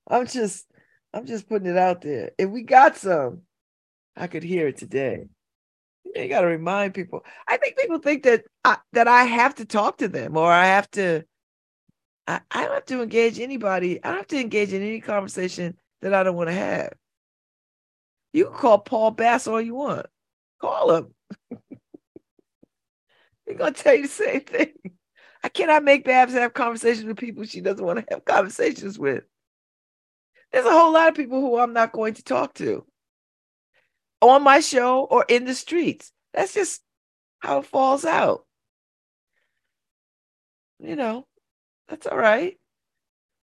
I'm 0.08 0.28
just 0.28 0.68
I'm 1.13 1.26
just 1.26 1.48
putting 1.48 1.68
it 1.68 1.78
out 1.78 2.02
there. 2.02 2.32
If 2.38 2.50
we 2.50 2.63
got 2.63 2.98
some, 2.98 3.42
I 4.16 4.28
could 4.28 4.44
hear 4.44 4.68
it 4.68 4.78
today. 4.78 5.26
You 6.16 6.28
got 6.28 6.42
to 6.42 6.48
remind 6.48 6.94
people. 6.94 7.24
I 7.48 7.58
think 7.58 7.78
people 7.78 8.00
think 8.00 8.24
that 8.24 8.44
I, 8.63 8.78
that 8.94 9.08
I 9.08 9.24
have 9.24 9.56
to 9.56 9.66
talk 9.66 9.98
to 9.98 10.08
them 10.08 10.38
or 10.38 10.52
I 10.52 10.66
have 10.66 10.89
to. 10.92 11.24
I, 12.28 12.42
I 12.52 12.66
don't 12.66 12.74
have 12.74 12.86
to 12.86 13.02
engage 13.02 13.39
anybody. 13.39 14.04
I 14.04 14.10
don't 14.10 14.18
have 14.18 14.28
to 14.28 14.39
engage 14.39 14.74
in 14.74 14.82
any 14.82 15.02
conversation 15.02 15.78
that 16.04 16.13
I 16.13 16.24
don't 16.24 16.36
want 16.36 16.50
to 16.50 16.56
have. 16.56 16.94
You 18.34 18.46
can 18.46 18.54
call 18.54 18.80
Paul 18.80 19.12
Bass 19.12 19.48
all 19.48 19.62
you 19.62 19.76
want. 19.76 20.06
Call 20.60 20.96
him. 20.96 21.13
He's 23.46 23.58
gonna 23.58 23.72
tell 23.72 23.96
you 23.96 24.04
the 24.04 24.08
same 24.08 24.42
thing. 24.42 24.74
I 25.44 25.50
cannot 25.50 25.84
make 25.84 26.06
Babz 26.06 26.34
have 26.34 26.54
conversations 26.54 27.06
with 27.06 27.18
people 27.18 27.44
she 27.44 27.62
doesn't 27.62 27.86
want 27.86 28.00
to 28.00 28.06
have 28.12 28.24
conversations 28.26 28.98
with. 28.98 29.24
There's 30.52 30.66
a 30.66 30.72
whole 30.72 30.94
lot 30.94 31.10
of 31.10 31.16
people 31.16 31.42
who 31.42 31.58
I'm 31.58 31.74
not 31.74 31.92
going 31.92 32.13
to 32.16 32.24
talk 32.24 32.54
to 32.56 32.86
on 34.22 34.44
my 34.44 34.62
show 34.62 35.04
or 35.04 35.26
in 35.28 35.46
the 35.46 35.54
streets. 35.54 36.12
That's 36.34 36.54
just 36.54 36.82
how 37.39 37.60
it 37.60 37.66
falls 37.66 38.06
out. 38.06 38.46
You 40.80 40.96
know, 40.96 41.28
that's 41.89 42.08
all 42.08 42.18
right. 42.18 42.58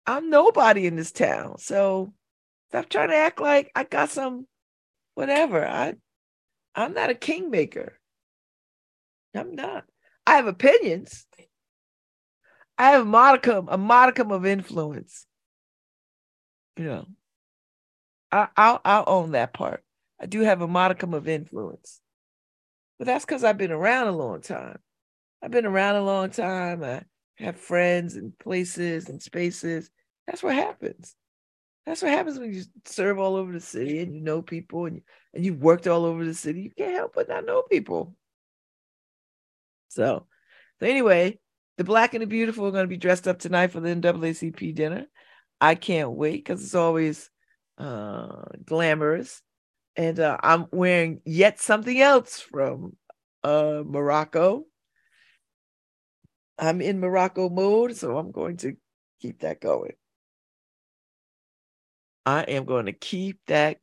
I'm 0.06 0.30
nobody 0.30 0.87
in 0.87 0.96
this 0.96 1.12
town. 1.12 1.59
So 1.59 2.12
stop 2.76 2.90
trying 2.90 3.08
to 3.08 3.16
act 3.16 3.40
like 3.40 3.70
I 3.74 3.84
got 3.84 4.10
some 4.10 4.46
whatever. 5.14 5.66
I 5.66 5.94
I'm 6.74 6.92
not 6.92 7.08
a 7.08 7.14
kingmaker. 7.14 7.98
I'm 9.34 9.54
not. 9.54 9.84
I 10.26 10.36
have 10.36 10.46
opinions. 10.46 11.26
I 12.76 12.90
have 12.90 13.02
a 13.02 13.06
modicum, 13.06 13.68
a 13.70 13.78
modicum 13.78 14.30
of 14.30 14.44
influence. 14.44 15.26
You 16.76 16.84
know, 16.84 17.06
I, 18.30 18.48
I'll 18.56 18.80
I'll 18.84 19.04
own 19.06 19.32
that 19.32 19.54
part. 19.54 19.82
I 20.20 20.26
do 20.26 20.40
have 20.40 20.60
a 20.60 20.68
modicum 20.68 21.14
of 21.14 21.28
influence, 21.28 22.02
but 22.98 23.06
that's 23.06 23.24
because 23.24 23.42
I've 23.42 23.58
been 23.58 23.72
around 23.72 24.08
a 24.08 24.12
long 24.12 24.42
time. 24.42 24.78
I've 25.42 25.50
been 25.50 25.66
around 25.66 25.96
a 25.96 26.04
long 26.04 26.28
time. 26.28 26.84
I 26.84 27.04
have 27.38 27.56
friends 27.56 28.16
and 28.16 28.38
places 28.38 29.08
and 29.08 29.22
spaces. 29.22 29.90
That's 30.26 30.42
what 30.42 30.54
happens. 30.54 31.14
That's 31.87 32.03
what 32.03 32.11
happens 32.11 32.38
when 32.38 32.53
you 32.53 32.64
serve 32.85 33.18
all 33.20 33.37
over 33.37 33.53
the 33.53 33.61
city 33.61 34.01
and 34.01 34.12
you 34.12 34.20
know 34.20 34.42
people 34.42 34.87
and, 34.87 35.03
and 35.33 35.44
you've 35.44 35.62
worked 35.62 35.87
all 35.87 36.05
over 36.05 36.25
the 36.25 36.35
city. 36.35 36.62
You 36.62 36.70
can't 36.70 36.96
help 36.96 37.12
but 37.14 37.29
not 37.29 37.46
know 37.46 37.62
people. 37.62 38.16
So, 39.88 40.27
so 40.81 40.87
anyway, 40.87 41.38
the 41.79 41.85
black 41.85 42.14
and 42.14 42.22
the 42.22 42.27
beautiful 42.27 42.66
are 42.66 42.72
going 42.72 42.85
to 42.85 42.88
be 42.88 42.96
dressed 42.96 43.29
up 43.29 43.38
tonight 43.38 43.68
for 43.68 43.79
the 43.79 43.94
NAACP 43.94 44.75
dinner. 44.75 45.07
I 45.61 45.77
can't 45.77 46.11
wait 46.11 46.44
because 46.44 46.62
it's 46.62 46.75
always 46.75 47.31
uh, 47.79 48.42
glamorous. 48.64 49.40
And 49.94 50.18
uh, 50.18 50.38
I'm 50.42 50.66
wearing 50.72 51.20
yet 51.25 51.61
something 51.61 51.99
else 52.01 52.40
from 52.40 52.96
uh, 53.44 53.83
Morocco. 53.87 54.64
I'm 56.59 56.81
in 56.81 56.99
Morocco 57.01 57.49
mode, 57.49 57.96
so 57.96 58.18
I'm 58.18 58.33
going 58.33 58.57
to 58.59 58.77
keep 59.20 59.40
that 59.40 59.61
going. 59.61 59.92
I 62.26 62.42
am 62.42 62.66
going 62.66 62.86
to 62.86 62.92
keep 62.92 63.40
that 63.46 63.78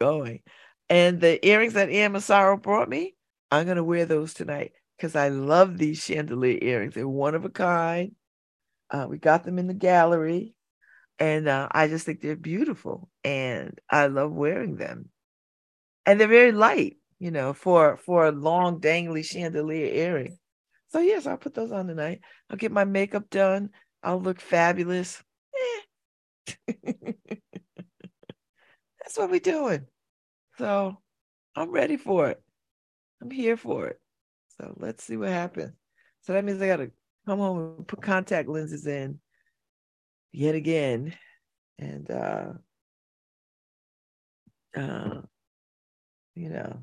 going. 0.00 0.42
And 0.90 1.20
the 1.20 1.44
earrings 1.46 1.74
that 1.74 1.90
Ian 1.90 2.12
Massaro 2.12 2.56
brought 2.58 2.88
me, 2.88 3.14
I'm 3.50 3.64
going 3.66 3.76
to 3.78 3.84
wear 3.84 4.06
those 4.06 4.34
tonight 4.34 4.72
because 4.96 5.16
I 5.16 5.28
love 5.28 5.78
these 5.78 6.02
chandelier 6.02 6.58
earrings. 6.60 6.94
They're 6.94 7.08
one 7.08 7.34
of 7.34 7.44
a 7.44 7.50
kind. 7.50 8.12
Uh, 8.90 9.06
we 9.08 9.18
got 9.18 9.44
them 9.44 9.58
in 9.58 9.68
the 9.68 9.74
gallery 9.74 10.54
and 11.20 11.48
uh, 11.48 11.68
I 11.70 11.86
just 11.88 12.06
think 12.06 12.20
they're 12.20 12.34
beautiful, 12.34 13.08
and 13.22 13.78
I 13.90 14.06
love 14.06 14.32
wearing 14.32 14.76
them. 14.76 15.10
And 16.06 16.20
they're 16.20 16.28
very 16.28 16.52
light, 16.52 16.96
you 17.18 17.30
know, 17.30 17.52
for 17.52 17.98
for 17.98 18.26
a 18.26 18.32
long 18.32 18.80
dangly 18.80 19.24
chandelier 19.24 19.86
earring. 19.92 20.38
So 20.88 21.00
yes, 21.00 21.26
I'll 21.26 21.36
put 21.36 21.54
those 21.54 21.72
on 21.72 21.86
tonight. 21.86 22.20
I'll 22.50 22.56
get 22.56 22.72
my 22.72 22.84
makeup 22.84 23.30
done. 23.30 23.70
I'll 24.02 24.20
look 24.20 24.40
fabulous. 24.40 25.22
Eh. 26.68 27.34
That's 29.10 29.18
what 29.18 29.30
we're 29.32 29.40
doing. 29.40 29.86
So 30.56 30.96
I'm 31.56 31.72
ready 31.72 31.96
for 31.96 32.28
it. 32.28 32.40
I'm 33.20 33.28
here 33.28 33.56
for 33.56 33.88
it. 33.88 34.00
So 34.56 34.72
let's 34.76 35.02
see 35.02 35.16
what 35.16 35.30
happens. 35.30 35.72
So 36.20 36.32
that 36.32 36.44
means 36.44 36.62
I 36.62 36.68
gotta 36.68 36.92
come 37.26 37.40
home 37.40 37.74
and 37.78 37.88
put 37.88 38.02
contact 38.02 38.48
lenses 38.48 38.86
in 38.86 39.18
yet 40.30 40.54
again. 40.54 41.12
And 41.80 42.08
uh 42.08 42.52
uh 44.76 45.22
you 46.36 46.50
know, 46.50 46.78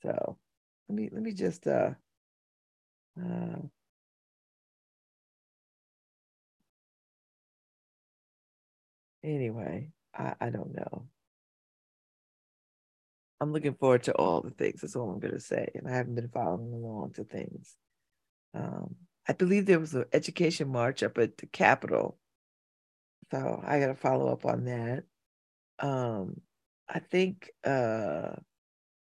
so 0.00 0.38
let 0.88 0.96
me 0.96 1.08
let 1.10 1.22
me 1.24 1.32
just 1.32 1.66
uh 1.66 1.90
uh 3.20 3.56
anyway, 9.24 9.90
I, 10.16 10.34
I 10.40 10.50
don't 10.50 10.74
know. 10.74 11.06
I'm 13.40 13.52
looking 13.52 13.74
forward 13.74 14.04
to 14.04 14.14
all 14.14 14.40
the 14.40 14.50
things. 14.50 14.80
That's 14.80 14.96
all 14.96 15.10
I'm 15.10 15.20
going 15.20 15.34
to 15.34 15.40
say. 15.40 15.68
And 15.74 15.88
I 15.88 15.94
haven't 15.94 16.14
been 16.14 16.28
following 16.28 16.72
along 16.72 17.12
to 17.14 17.24
things. 17.24 17.76
Um, 18.54 18.94
I 19.28 19.32
believe 19.32 19.66
there 19.66 19.80
was 19.80 19.94
an 19.94 20.04
education 20.12 20.68
march 20.68 21.02
up 21.02 21.18
at 21.18 21.36
the 21.36 21.46
Capitol. 21.46 22.18
So 23.30 23.60
I 23.66 23.80
got 23.80 23.88
to 23.88 23.94
follow 23.94 24.32
up 24.32 24.46
on 24.46 24.64
that. 24.64 25.04
Um, 25.78 26.40
I 26.88 27.00
think 27.00 27.50
uh, 27.64 28.30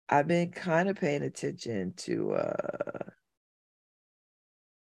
I've 0.09 0.27
been 0.27 0.51
kind 0.51 0.89
of 0.89 0.97
paying 0.97 1.23
attention 1.23 1.95
to 1.99 2.33
uh, 2.35 3.05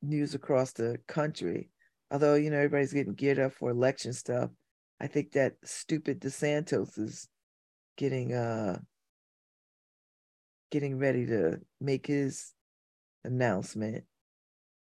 news 0.02 0.34
across 0.34 0.72
the 0.72 0.98
country. 1.06 1.70
Although, 2.10 2.34
you 2.34 2.50
know, 2.50 2.56
everybody's 2.56 2.92
getting 2.92 3.14
geared 3.14 3.38
up 3.38 3.52
for 3.52 3.70
election 3.70 4.12
stuff. 4.12 4.50
I 5.00 5.06
think 5.06 5.32
that 5.32 5.56
stupid 5.64 6.20
DeSantis 6.20 6.98
is 6.98 7.28
getting 7.96 8.32
uh 8.32 8.78
getting 10.70 10.98
ready 10.98 11.26
to 11.26 11.60
make 11.80 12.06
his 12.06 12.52
announcement 13.24 14.04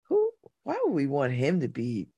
Who 0.10 0.32
why 0.64 0.78
would 0.84 0.93
we 0.93 1.08
want 1.08 1.34
him 1.34 1.62
to 1.62 1.68
be 1.68 2.10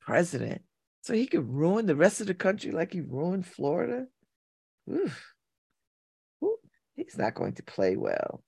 president? 0.00 0.62
So 1.02 1.14
he 1.14 1.26
could 1.26 1.48
ruin 1.48 1.86
the 1.86 1.96
rest 1.96 2.20
of 2.20 2.26
the 2.26 2.34
country 2.34 2.70
like 2.72 2.92
he 2.92 3.00
ruined 3.00 3.46
Florida? 3.46 4.06
Oof. 4.90 5.34
Ooh, 6.44 6.58
he's 6.94 7.16
not 7.16 7.34
going 7.34 7.54
to 7.54 7.62
play 7.62 7.96
well. 7.96 8.42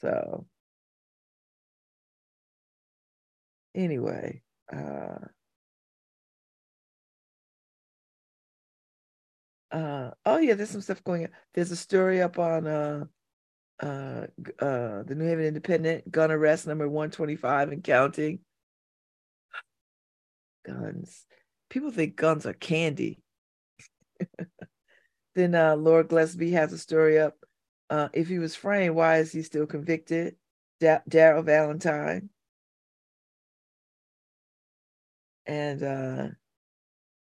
So, 0.00 0.46
anyway, 3.74 4.42
uh, 4.72 5.26
uh, 9.70 10.10
oh 10.24 10.38
yeah, 10.38 10.54
there's 10.54 10.70
some 10.70 10.80
stuff 10.80 11.02
going 11.04 11.24
on. 11.24 11.30
There's 11.54 11.70
a 11.70 11.76
story 11.76 12.22
up 12.22 12.38
on 12.38 12.66
uh 12.66 13.04
uh, 13.80 14.26
uh, 14.58 15.02
the 15.04 15.14
New 15.14 15.24
Haven 15.26 15.44
Independent, 15.44 16.10
gun 16.10 16.30
arrest 16.30 16.66
number 16.66 16.88
125 16.88 17.70
and 17.70 17.84
counting. 17.84 18.40
Guns. 20.66 21.26
People 21.70 21.90
think 21.90 22.16
guns 22.16 22.46
are 22.46 22.54
candy. 22.54 23.22
then 25.34 25.54
uh, 25.54 25.76
Laura 25.76 26.04
Glesby 26.04 26.52
has 26.52 26.72
a 26.72 26.78
story 26.78 27.18
up. 27.18 27.36
Uh, 27.90 28.08
if 28.12 28.28
he 28.28 28.38
was 28.38 28.54
framed, 28.54 28.94
why 28.94 29.18
is 29.18 29.32
he 29.32 29.42
still 29.42 29.66
convicted? 29.66 30.36
Da- 30.80 31.00
Daryl 31.08 31.44
Valentine. 31.44 32.30
And 35.46 35.82
uh, 35.82 36.28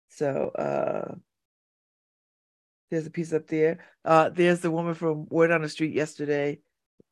so 0.10 0.50
uh, 0.50 1.16
there's 2.90 3.08
a 3.08 3.12
piece 3.12 3.34
up 3.34 3.48
there. 3.48 3.80
Uh, 4.04 4.30
there's 4.30 4.62
the 4.62 4.72
woman 4.72 4.94
from 4.94 5.28
Word 5.30 5.52
on 5.52 5.62
the 5.62 5.70
Street 5.70 5.94
yesterday. 5.94 6.60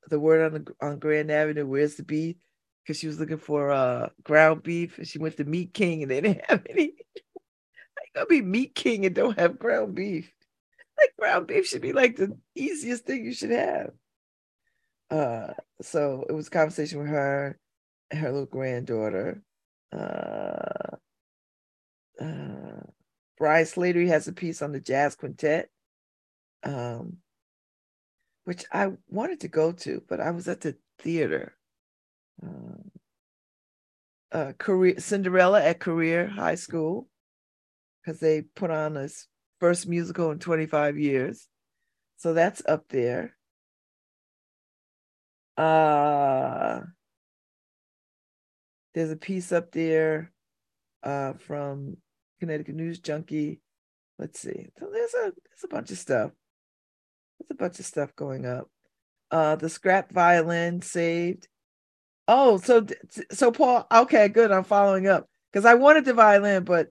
The 0.09 0.19
word 0.19 0.53
on 0.53 0.63
the 0.63 0.73
on 0.85 0.99
Grand 0.99 1.31
Avenue. 1.31 1.65
Where's 1.65 1.95
the 1.95 2.03
beef? 2.03 2.35
Because 2.83 2.99
she 2.99 3.07
was 3.07 3.19
looking 3.19 3.37
for 3.37 3.71
uh 3.71 4.09
ground 4.23 4.63
beef, 4.63 4.97
and 4.97 5.07
she 5.07 5.17
went 5.17 5.37
to 5.37 5.45
Meat 5.45 5.73
King, 5.73 6.01
and 6.03 6.11
they 6.11 6.21
didn't 6.21 6.45
have 6.49 6.65
any. 6.69 6.93
You 7.15 8.11
gonna 8.15 8.25
be 8.27 8.41
Meat 8.41 8.75
King 8.75 9.05
and 9.05 9.15
don't 9.15 9.39
have 9.39 9.59
ground 9.59 9.95
beef? 9.95 10.31
Like 10.97 11.15
ground 11.17 11.47
beef 11.47 11.67
should 11.67 11.81
be 11.81 11.93
like 11.93 12.17
the 12.17 12.37
easiest 12.55 13.05
thing 13.05 13.25
you 13.25 13.33
should 13.33 13.51
have. 13.51 13.91
Uh, 15.09 15.53
so 15.81 16.25
it 16.27 16.33
was 16.33 16.47
a 16.47 16.51
conversation 16.51 16.99
with 16.99 17.07
her 17.07 17.57
and 18.11 18.19
her 18.19 18.31
little 18.31 18.45
granddaughter. 18.45 19.41
Uh, 19.91 20.97
uh, 22.21 22.81
Brian 23.43 23.65
Slattery 23.65 24.07
has 24.07 24.29
a 24.29 24.31
piece 24.31 24.61
on 24.61 24.71
the 24.71 24.79
jazz 24.79 25.17
quintet, 25.17 25.67
um, 26.63 27.17
which 28.45 28.63
I 28.71 28.93
wanted 29.09 29.41
to 29.41 29.49
go 29.49 29.73
to, 29.73 30.01
but 30.07 30.21
I 30.21 30.31
was 30.31 30.47
at 30.47 30.61
the 30.61 30.77
theater. 30.99 31.53
Uh, 32.41 32.77
uh, 34.31 34.53
career 34.53 34.97
Cinderella 34.97 35.61
at 35.61 35.81
Career 35.81 36.25
High 36.25 36.55
School 36.55 37.09
because 38.01 38.21
they 38.21 38.43
put 38.43 38.71
on 38.71 38.93
this 38.93 39.27
first 39.59 39.89
musical 39.89 40.31
in 40.31 40.39
25 40.39 40.97
years. 40.97 41.45
So 42.15 42.33
that's 42.33 42.61
up 42.65 42.85
there. 42.87 43.35
Uh 45.57 46.79
there's 48.93 49.11
a 49.11 49.17
piece 49.17 49.51
up 49.51 49.73
there 49.73 50.31
uh 51.03 51.33
from 51.33 51.97
Connecticut 52.39 52.75
News 52.75 52.99
Junkie. 52.99 53.61
Let's 54.19 54.39
see. 54.39 54.67
So 54.79 54.89
there's 54.91 55.13
a 55.13 55.33
there's 55.33 55.63
a 55.63 55.67
bunch 55.67 55.91
of 55.91 55.97
stuff. 55.97 56.31
There's 57.39 57.51
a 57.51 57.55
bunch 57.55 57.79
of 57.79 57.85
stuff 57.85 58.15
going 58.15 58.45
up. 58.45 58.69
Uh 59.31 59.55
the 59.55 59.69
scrap 59.69 60.11
violin 60.11 60.81
saved. 60.81 61.47
Oh, 62.27 62.57
so 62.57 62.85
so 63.31 63.51
Paul, 63.51 63.85
okay, 63.91 64.29
good. 64.29 64.51
I'm 64.51 64.63
following 64.63 65.07
up 65.07 65.27
because 65.51 65.65
I 65.65 65.73
wanted 65.75 66.05
the 66.05 66.13
violin, 66.13 66.63
but 66.63 66.89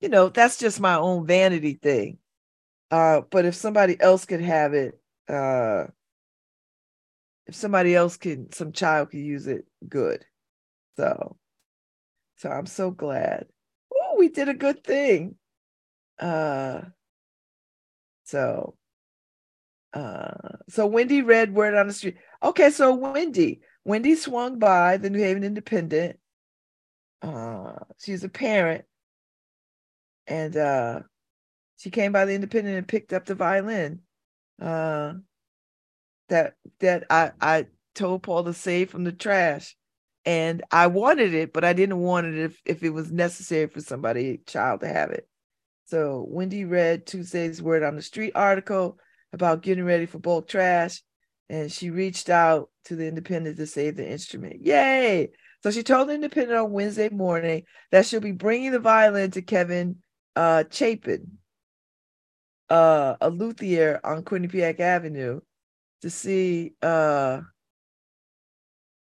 you 0.00 0.08
know, 0.08 0.28
that's 0.28 0.58
just 0.58 0.80
my 0.80 0.94
own 0.94 1.26
vanity 1.26 1.74
thing. 1.74 2.18
Uh, 2.90 3.20
but 3.30 3.44
if 3.44 3.54
somebody 3.54 4.00
else 4.00 4.24
could 4.24 4.40
have 4.40 4.74
it, 4.74 4.98
uh, 5.28 5.86
if 7.46 7.54
somebody 7.54 7.94
else 7.94 8.16
can, 8.16 8.50
some 8.52 8.72
child 8.72 9.10
could 9.10 9.20
use 9.20 9.46
it, 9.46 9.66
good. 9.88 10.24
So, 10.96 11.36
so 12.36 12.50
I'm 12.50 12.66
so 12.66 12.90
glad. 12.90 13.46
We 14.20 14.28
did 14.28 14.50
a 14.50 14.54
good 14.54 14.84
thing. 14.84 15.36
Uh, 16.18 16.82
so, 18.24 18.76
uh, 19.94 20.58
so 20.68 20.86
Wendy 20.86 21.22
read 21.22 21.54
word 21.54 21.74
on 21.74 21.86
the 21.86 21.94
street. 21.94 22.18
Okay, 22.42 22.70
so 22.70 22.94
Wendy, 22.94 23.62
Wendy 23.84 24.14
swung 24.14 24.58
by 24.58 24.98
the 24.98 25.08
New 25.08 25.20
Haven 25.20 25.42
Independent. 25.42 26.18
Uh, 27.22 27.72
she's 27.98 28.22
a 28.22 28.28
parent 28.28 28.84
and 30.26 30.56
uh, 30.56 31.00
she 31.76 31.90
came 31.90 32.12
by 32.12 32.24
the 32.24 32.34
independent 32.34 32.76
and 32.76 32.88
picked 32.88 33.14
up 33.14 33.24
the 33.24 33.34
violin 33.34 34.00
uh, 34.60 35.14
that 36.28 36.54
that 36.78 37.04
I 37.10 37.32
I 37.40 37.66
told 37.94 38.22
Paul 38.22 38.44
to 38.44 38.52
save 38.52 38.90
from 38.90 39.04
the 39.04 39.12
trash, 39.12 39.76
and 40.24 40.62
I 40.70 40.86
wanted 40.88 41.34
it, 41.34 41.52
but 41.52 41.64
I 41.64 41.72
didn't 41.72 41.98
want 41.98 42.26
it 42.26 42.38
if 42.38 42.60
if 42.64 42.82
it 42.82 42.90
was 42.90 43.10
necessary 43.10 43.66
for 43.66 43.80
somebody 43.80 44.40
child 44.46 44.80
to 44.80 44.88
have 44.88 45.10
it. 45.10 45.28
So 45.86 46.24
Wendy 46.28 46.64
read 46.64 47.06
Tuesday's 47.06 47.62
Word 47.62 47.82
on 47.82 47.96
the 47.96 48.02
Street 48.02 48.32
article 48.34 48.98
about 49.32 49.62
getting 49.62 49.84
ready 49.84 50.06
for 50.06 50.18
bulk 50.18 50.48
trash, 50.48 51.02
and 51.48 51.70
she 51.70 51.90
reached 51.90 52.28
out 52.28 52.70
to 52.84 52.96
the 52.96 53.06
independent 53.06 53.56
to 53.56 53.66
save 53.66 53.96
the 53.96 54.08
instrument. 54.08 54.64
Yay! 54.64 55.30
So 55.62 55.70
she 55.70 55.82
told 55.82 56.08
the 56.08 56.14
independent 56.14 56.58
on 56.58 56.72
Wednesday 56.72 57.08
morning 57.08 57.64
that 57.90 58.06
she'll 58.06 58.20
be 58.20 58.32
bringing 58.32 58.72
the 58.72 58.78
violin 58.78 59.30
to 59.32 59.42
Kevin 59.42 59.96
uh, 60.36 60.64
Chapin, 60.70 61.38
uh, 62.68 63.16
a 63.20 63.30
luthier 63.30 64.00
on 64.04 64.22
Quinnipiac 64.22 64.80
Avenue, 64.80 65.40
to 66.02 66.10
see 66.10 66.74
uh, 66.82 67.40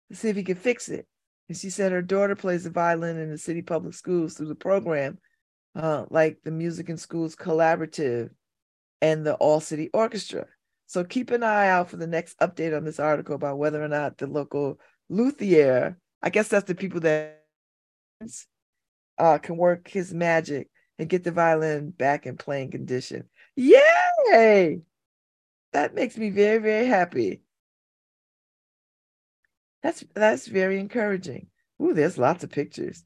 to 0.10 0.16
see 0.16 0.30
if 0.30 0.36
he 0.36 0.44
could 0.44 0.58
fix 0.58 0.90
it. 0.90 1.08
And 1.48 1.58
she 1.58 1.70
said 1.70 1.92
her 1.92 2.02
daughter 2.02 2.36
plays 2.36 2.64
the 2.64 2.70
violin 2.70 3.18
in 3.18 3.30
the 3.30 3.38
city 3.38 3.62
public 3.62 3.94
schools 3.94 4.34
through 4.34 4.48
the 4.48 4.56
program, 4.56 5.20
uh, 5.76 6.06
like 6.10 6.40
the 6.44 6.52
Music 6.52 6.90
in 6.90 6.98
Schools 6.98 7.36
Collaborative 7.36 8.30
and 9.02 9.26
the 9.26 9.36
All 9.36 9.60
City 9.60 9.90
Orchestra. 9.94 10.48
So 10.88 11.04
keep 11.04 11.32
an 11.32 11.44
eye 11.44 11.68
out 11.70 11.90
for 11.90 11.98
the 11.98 12.08
next 12.08 12.38
update 12.40 12.76
on 12.76 12.84
this 12.84 13.00
article 13.00 13.36
about 13.36 13.58
whether 13.58 13.84
or 13.84 13.88
not 13.88 14.18
the 14.18 14.28
local 14.28 14.80
luthier, 15.10 15.98
I 16.22 16.30
guess 16.30 16.48
that's 16.48 16.68
the 16.68 16.76
people 16.76 17.02
that 17.02 17.44
uh, 19.18 19.38
can 19.40 19.58
work 19.58 19.88
his 19.88 20.14
magic 20.14 20.70
and 20.98 21.10
get 21.10 21.24
the 21.24 21.32
violin 21.32 21.90
back 21.92 22.26
in 22.26 22.38
playing 22.38 22.72
condition. 22.72 23.26
Yay! 23.56 24.80
That 25.74 25.94
makes 25.94 26.18
me 26.18 26.30
very, 26.30 26.60
very 26.60 26.86
happy. 26.86 27.42
That's 29.86 30.04
that's 30.16 30.48
very 30.48 30.80
encouraging. 30.80 31.46
Ooh, 31.80 31.94
there's 31.94 32.18
lots 32.18 32.44
of 32.44 32.50
pictures. 32.50 33.06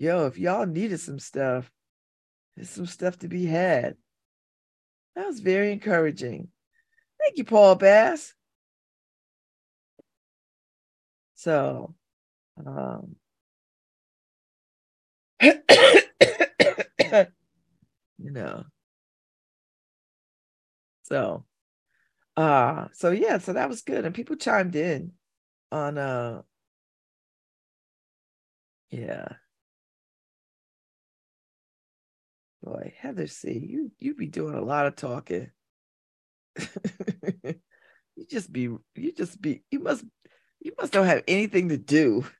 Yo, 0.00 0.26
if 0.26 0.36
y'all 0.36 0.66
needed 0.66 0.98
some 0.98 1.20
stuff, 1.20 1.70
there's 2.56 2.70
some 2.70 2.86
stuff 2.86 3.20
to 3.20 3.28
be 3.28 3.46
had. 3.46 3.94
That 5.14 5.28
was 5.28 5.38
very 5.38 5.70
encouraging. 5.70 6.48
Thank 7.20 7.38
you, 7.38 7.44
Paul 7.44 7.76
Bass. 7.76 8.34
So, 11.36 11.94
um, 12.66 13.14
you 15.40 15.52
know. 18.18 18.64
So 21.04 21.44
uh 22.36 22.88
so 22.92 23.10
yeah, 23.12 23.38
so 23.38 23.52
that 23.52 23.68
was 23.68 23.82
good. 23.82 24.04
And 24.04 24.12
people 24.16 24.34
chimed 24.34 24.74
in 24.74 25.12
on 25.72 25.98
uh 25.98 26.42
yeah. 28.90 29.28
Boy, 32.62 32.94
Heather 32.98 33.26
C, 33.26 33.52
you 33.58 33.92
you 33.98 34.14
be 34.14 34.26
doing 34.26 34.54
a 34.54 34.60
lot 34.64 34.86
of 34.86 34.96
talking. 34.96 35.50
you 37.44 38.26
just 38.28 38.52
be 38.52 38.62
you 38.94 39.12
just 39.16 39.40
be 39.40 39.62
you 39.70 39.80
must 39.80 40.04
you 40.60 40.72
must 40.78 40.92
don't 40.92 41.06
have 41.06 41.22
anything 41.28 41.68
to 41.70 41.78
do. 41.78 42.24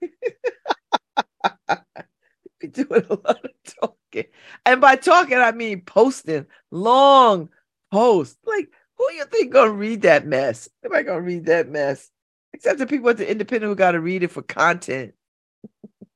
You 2.44 2.50
be 2.60 2.68
doing 2.68 3.04
a 3.08 3.14
lot 3.14 3.44
of 3.44 3.50
talking. 3.80 4.24
And 4.66 4.80
by 4.80 4.96
talking, 4.96 5.38
I 5.38 5.52
mean 5.52 5.82
posting 5.82 6.46
long 6.70 7.50
posts. 7.92 8.38
Like, 8.44 8.70
who 8.96 9.12
you 9.12 9.24
think 9.26 9.52
gonna 9.52 9.70
read 9.72 10.02
that 10.02 10.26
mess? 10.26 10.68
Am 10.84 10.92
I 10.94 11.02
gonna 11.02 11.20
read 11.20 11.46
that 11.46 11.68
mess. 11.68 12.10
Except 12.58 12.80
the 12.80 12.88
people 12.88 13.08
at 13.08 13.18
the 13.18 13.30
independent 13.30 13.70
who 13.70 13.76
gotta 13.76 14.00
read 14.00 14.24
it 14.24 14.32
for 14.32 14.42
content. 14.42 15.14
you 16.02 16.08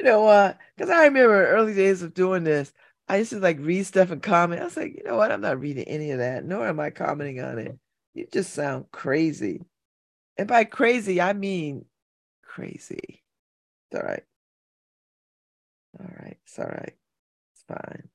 know 0.00 0.20
what? 0.20 0.32
Uh, 0.32 0.54
because 0.76 0.90
I 0.90 1.06
remember 1.06 1.48
early 1.48 1.74
days 1.74 2.02
of 2.02 2.14
doing 2.14 2.44
this. 2.44 2.72
I 3.08 3.16
used 3.16 3.30
to 3.30 3.40
like 3.40 3.58
read 3.58 3.84
stuff 3.84 4.12
and 4.12 4.22
comment. 4.22 4.62
I 4.62 4.64
was 4.64 4.76
like, 4.76 4.94
you 4.96 5.02
know 5.02 5.16
what? 5.16 5.32
I'm 5.32 5.40
not 5.40 5.58
reading 5.58 5.88
any 5.88 6.12
of 6.12 6.18
that, 6.18 6.44
nor 6.44 6.68
am 6.68 6.78
I 6.78 6.90
commenting 6.90 7.40
on 7.40 7.58
it. 7.58 7.76
You 8.14 8.28
just 8.32 8.54
sound 8.54 8.92
crazy. 8.92 9.64
And 10.38 10.46
by 10.46 10.62
crazy, 10.62 11.20
I 11.20 11.32
mean 11.32 11.86
crazy. 12.44 13.24
It's 13.90 14.00
all 14.00 14.08
right. 14.08 14.22
All 15.98 16.06
right. 16.20 16.38
It's 16.44 16.58
all 16.60 16.66
right. 16.66 16.94
It's 17.54 17.64
fine. 17.66 18.08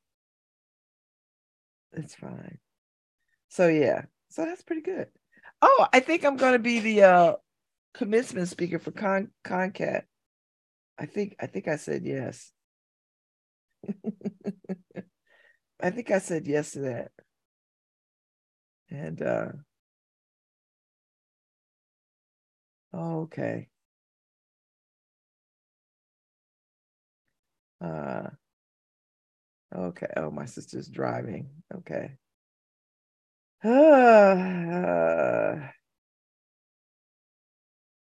It's 1.94 2.16
fine. 2.16 2.58
So 3.50 3.68
yeah. 3.68 4.04
So 4.30 4.46
that's 4.46 4.64
pretty 4.64 4.84
good. 4.84 5.10
Oh, 5.62 5.88
I 5.94 6.00
think 6.00 6.26
I'm 6.26 6.38
gonna 6.38 6.60
be 6.60 6.80
the 6.80 7.04
uh 7.04 7.36
commencement 7.94 8.48
speaker 8.50 8.80
for 8.80 8.92
Con 8.92 9.32
ConnCAT. 9.46 10.04
I 11.00 11.06
think 11.08 11.36
I 11.40 11.48
think 11.48 11.68
I 11.68 11.78
said 11.78 12.04
yes. 12.06 12.52
I 15.82 15.90
think 15.92 16.12
I 16.12 16.20
said 16.20 16.48
yes 16.48 16.72
to 16.72 16.80
that. 16.82 17.12
And 18.92 19.22
uh 19.22 19.52
okay. 22.94 23.70
Uh, 27.82 28.30
okay. 29.76 30.08
Oh, 30.18 30.32
my 30.32 30.46
sister's 30.46 30.88
driving. 30.88 31.50
Okay. 31.74 32.18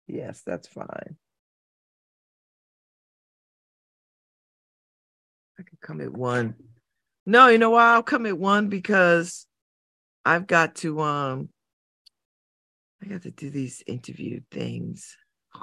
Yes, 0.08 0.43
that's 0.45 0.68
fine. 0.68 1.18
I 5.60 5.64
could 5.64 5.82
come 5.82 6.01
at 6.01 6.12
one. 6.12 6.56
No, 7.26 7.47
you 7.47 7.58
know 7.58 7.72
why 7.72 7.93
I'll 7.93 8.03
come 8.03 8.26
at 8.28 8.38
one 8.38 8.70
because 8.70 9.47
I've 10.24 10.47
got 10.47 10.76
to 10.76 11.01
um 11.01 11.49
I 13.01 13.08
got 13.08 13.24
to 13.24 13.32
do 13.32 13.49
these 13.49 13.84
interview 13.88 14.41
things. 14.51 15.18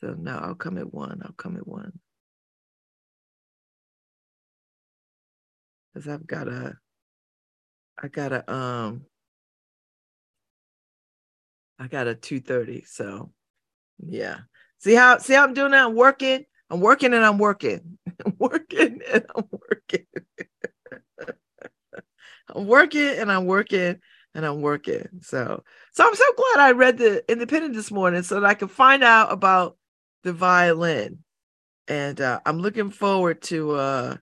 So 0.00 0.14
no, 0.18 0.38
I'll 0.38 0.54
come 0.54 0.78
at 0.78 0.94
one. 0.94 1.20
I'll 1.22 1.34
come 1.34 1.58
at 1.58 1.68
one. 1.68 1.92
because 5.92 6.08
I've 6.08 6.26
got 6.26 6.48
a, 6.48 6.74
I 8.02 8.08
got 8.08 8.32
a, 8.32 8.52
um, 8.52 9.04
I 11.78 11.86
got 11.88 12.06
a 12.06 12.14
230. 12.14 12.84
So 12.84 13.32
yeah. 13.98 14.38
See 14.78 14.94
how, 14.94 15.18
see 15.18 15.34
how 15.34 15.44
I'm 15.44 15.54
doing 15.54 15.72
that? 15.72 15.86
I'm 15.86 15.94
working. 15.94 16.44
I'm 16.70 16.80
working 16.80 17.12
and 17.12 17.24
I'm 17.24 17.38
working. 17.38 17.98
I'm 18.24 18.34
working 18.38 19.00
and 19.12 19.26
I'm 19.36 19.44
working. 19.50 20.06
I'm 22.54 22.66
working 22.66 23.08
and 23.18 23.30
I'm 23.30 23.46
working 23.46 24.00
and 24.34 24.46
I'm 24.46 24.60
working. 24.60 25.06
So, 25.22 25.62
so 25.92 26.06
I'm 26.06 26.14
so 26.14 26.24
glad 26.36 26.60
I 26.64 26.72
read 26.72 26.98
the 26.98 27.24
Independent 27.30 27.74
this 27.74 27.90
morning 27.90 28.22
so 28.22 28.36
that 28.40 28.46
I 28.46 28.54
could 28.54 28.70
find 28.70 29.02
out 29.02 29.32
about 29.32 29.76
the 30.22 30.32
violin, 30.32 31.18
and 31.88 32.20
uh, 32.20 32.40
I'm 32.44 32.58
looking 32.58 32.90
forward 32.90 33.42
to 33.42 33.72
uh, 33.72 34.16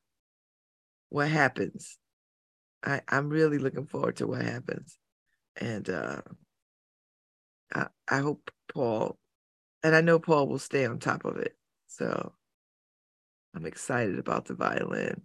what 1.09 1.29
happens. 1.29 1.99
I, 2.85 3.01
I'm 3.09 3.29
really 3.29 3.59
looking 3.59 3.87
forward 3.87 4.17
to 4.17 4.27
what 4.27 4.43
happens, 4.43 4.99
and 5.57 5.89
uh, 5.89 6.23
I, 7.75 7.87
I 8.09 8.19
hope 8.19 8.51
Paul, 8.73 9.19
and 9.83 9.95
I 9.95 10.01
know 10.01 10.19
Paul 10.19 10.49
will 10.49 10.59
stay 10.59 10.87
on 10.87 10.99
top 10.99 11.25
of 11.25 11.37
it. 11.39 11.57
So 11.89 12.33
I'm 13.55 13.67
excited 13.67 14.19
about 14.19 14.47
the 14.47 14.55
violin. 14.55 15.23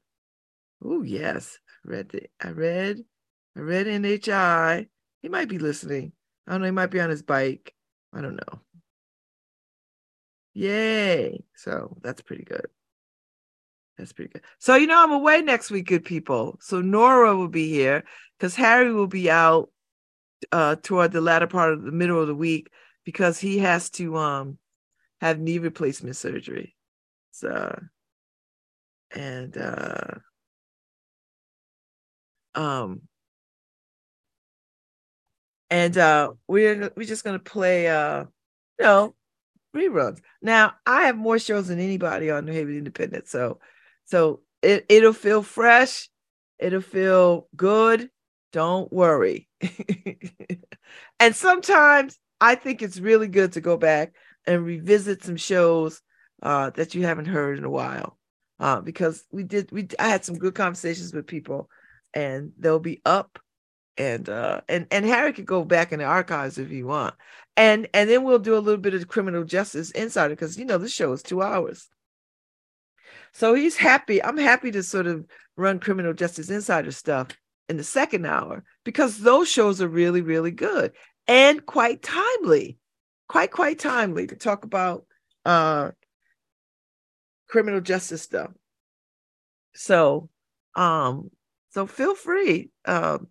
Oh 0.83 1.03
yes, 1.03 1.59
I 1.85 1.89
read 1.89 2.09
the 2.09 2.23
I 2.41 2.49
read 2.49 3.03
I 3.55 3.59
read 3.61 3.87
NHI. 3.87 4.87
He 5.21 5.29
might 5.29 5.49
be 5.49 5.59
listening. 5.59 6.13
I 6.47 6.51
don't 6.53 6.61
know. 6.61 6.67
He 6.67 6.71
might 6.71 6.91
be 6.91 6.99
on 6.99 7.09
his 7.09 7.23
bike. 7.23 7.73
I 8.13 8.21
don't 8.21 8.35
know. 8.35 8.61
Yay. 10.53 11.43
So 11.55 11.97
that's 12.01 12.21
pretty 12.21 12.43
good. 12.43 12.67
That's 13.97 14.13
pretty 14.13 14.31
good. 14.31 14.41
So, 14.59 14.75
you 14.75 14.87
know, 14.87 15.03
I'm 15.03 15.11
away 15.11 15.41
next 15.41 15.69
week, 15.69 15.87
good 15.87 16.03
people. 16.03 16.57
So 16.61 16.81
Nora 16.81 17.35
will 17.35 17.47
be 17.47 17.69
here 17.69 18.03
because 18.37 18.55
Harry 18.55 18.91
will 18.91 19.07
be 19.07 19.29
out 19.29 19.69
uh 20.51 20.75
toward 20.81 21.11
the 21.13 21.21
latter 21.21 21.47
part 21.47 21.71
of 21.71 21.83
the 21.83 21.91
middle 21.91 22.19
of 22.19 22.27
the 22.27 22.35
week 22.35 22.69
because 23.05 23.39
he 23.39 23.59
has 23.59 23.89
to 23.91 24.17
um 24.17 24.57
have 25.21 25.39
knee 25.39 25.59
replacement 25.59 26.15
surgery. 26.15 26.75
So 27.31 27.79
and 29.11 29.57
uh 29.57 30.15
um 32.55 33.01
and 35.69 35.97
uh 35.97 36.33
we're 36.47 36.91
we're 36.95 37.05
just 37.05 37.23
gonna 37.23 37.39
play 37.39 37.87
uh 37.87 38.25
you 38.79 38.85
know 38.85 39.15
reruns. 39.75 40.19
Now 40.41 40.73
I 40.85 41.03
have 41.03 41.15
more 41.17 41.39
shows 41.39 41.67
than 41.67 41.79
anybody 41.79 42.29
on 42.31 42.45
New 42.45 42.53
Haven 42.53 42.77
Independent, 42.77 43.27
so 43.27 43.59
so 44.05 44.41
it 44.61 44.85
it'll 44.89 45.13
feel 45.13 45.43
fresh, 45.43 46.09
it'll 46.59 46.81
feel 46.81 47.47
good. 47.55 48.09
Don't 48.51 48.91
worry. 48.93 49.47
and 51.19 51.35
sometimes 51.35 52.19
I 52.39 52.55
think 52.55 52.81
it's 52.81 52.99
really 52.99 53.27
good 53.27 53.53
to 53.53 53.61
go 53.61 53.77
back 53.77 54.13
and 54.45 54.65
revisit 54.65 55.23
some 55.23 55.37
shows 55.37 56.01
uh, 56.41 56.69
that 56.71 56.93
you 56.93 57.05
haven't 57.05 57.25
heard 57.25 57.57
in 57.57 57.63
a 57.63 57.69
while, 57.69 58.17
uh, 58.59 58.81
because 58.81 59.23
we 59.31 59.43
did 59.43 59.71
we 59.71 59.87
I 59.99 60.09
had 60.09 60.25
some 60.25 60.37
good 60.37 60.55
conversations 60.55 61.13
with 61.13 61.27
people, 61.27 61.69
and 62.13 62.51
they'll 62.59 62.79
be 62.79 63.01
up 63.05 63.39
and 63.97 64.27
uh 64.29 64.61
and 64.67 64.87
and 64.91 65.05
Harry 65.05 65.33
could 65.33 65.45
go 65.45 65.63
back 65.63 65.91
in 65.91 65.99
the 65.99 66.05
archives 66.05 66.57
if 66.57 66.71
you 66.71 66.87
want. 66.87 67.13
And 67.55 67.87
and 67.93 68.09
then 68.09 68.23
we'll 68.23 68.39
do 68.39 68.57
a 68.57 68.59
little 68.59 68.81
bit 68.81 68.93
of 68.93 69.07
criminal 69.07 69.43
justice 69.43 69.91
insider 69.91 70.33
because 70.35 70.57
you 70.57 70.65
know 70.65 70.77
this 70.77 70.93
show 70.93 71.11
is 71.13 71.21
two 71.21 71.41
hours. 71.41 71.89
So 73.33 73.53
he's 73.53 73.75
happy. 73.75 74.23
I'm 74.23 74.37
happy 74.37 74.71
to 74.71 74.83
sort 74.83 75.07
of 75.07 75.25
run 75.57 75.79
criminal 75.79 76.13
justice 76.13 76.49
insider 76.49 76.91
stuff 76.91 77.29
in 77.69 77.77
the 77.77 77.83
second 77.83 78.25
hour 78.25 78.63
because 78.83 79.17
those 79.17 79.49
shows 79.49 79.81
are 79.81 79.87
really, 79.87 80.21
really 80.21 80.51
good 80.51 80.93
and 81.27 81.65
quite 81.65 82.01
timely. 82.01 82.77
Quite, 83.29 83.51
quite 83.51 83.79
timely 83.79 84.27
to 84.27 84.35
talk 84.35 84.63
about 84.63 85.05
uh 85.45 85.91
criminal 87.47 87.81
justice 87.81 88.21
stuff. 88.21 88.51
So 89.75 90.29
um 90.75 91.31
so 91.71 91.87
feel 91.87 92.15
free. 92.15 92.69
Um 92.85 93.27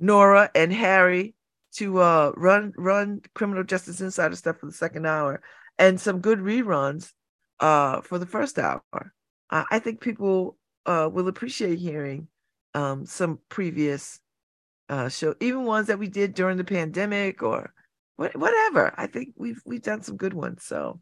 Nora 0.00 0.50
and 0.54 0.72
Harry 0.72 1.34
to 1.74 1.98
uh, 1.98 2.32
run 2.36 2.72
run 2.76 3.20
Criminal 3.34 3.64
Justice 3.64 4.00
Insider 4.00 4.36
stuff 4.36 4.58
for 4.58 4.66
the 4.66 4.72
second 4.72 5.06
hour, 5.06 5.42
and 5.78 6.00
some 6.00 6.20
good 6.20 6.38
reruns 6.38 7.12
uh, 7.60 8.00
for 8.00 8.18
the 8.18 8.26
first 8.26 8.58
hour. 8.58 8.82
I, 9.50 9.78
think 9.78 10.00
people 10.00 10.56
uh, 10.86 11.08
will 11.12 11.28
appreciate 11.28 11.78
hearing 11.78 12.28
um, 12.74 13.06
some 13.06 13.38
previous 13.48 14.18
uh, 14.88 15.08
show, 15.08 15.34
even 15.40 15.64
ones 15.64 15.86
that 15.86 15.98
we 15.98 16.08
did 16.08 16.34
during 16.34 16.56
the 16.56 16.64
pandemic 16.64 17.42
or 17.42 17.72
what, 18.16 18.36
whatever. 18.36 18.92
I 18.96 19.06
think 19.06 19.34
we've 19.36 19.62
we've 19.64 19.82
done 19.82 20.02
some 20.02 20.16
good 20.16 20.34
ones. 20.34 20.64
So, 20.64 20.98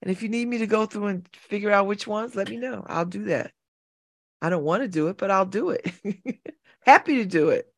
and 0.00 0.10
if 0.10 0.22
you 0.22 0.28
need 0.28 0.48
me 0.48 0.58
to 0.58 0.66
go 0.66 0.86
through 0.86 1.06
and 1.06 1.28
figure 1.32 1.70
out 1.70 1.86
which 1.86 2.06
ones, 2.06 2.34
let 2.34 2.48
me 2.48 2.56
know. 2.56 2.84
I'll 2.86 3.04
do 3.04 3.26
that. 3.26 3.52
I 4.40 4.48
don't 4.48 4.64
want 4.64 4.82
to 4.82 4.88
do 4.88 5.08
it, 5.08 5.18
but 5.18 5.30
I'll 5.30 5.46
do 5.46 5.70
it. 5.70 5.92
Happy 6.84 7.16
to 7.18 7.24
do 7.24 7.50
it 7.50 7.72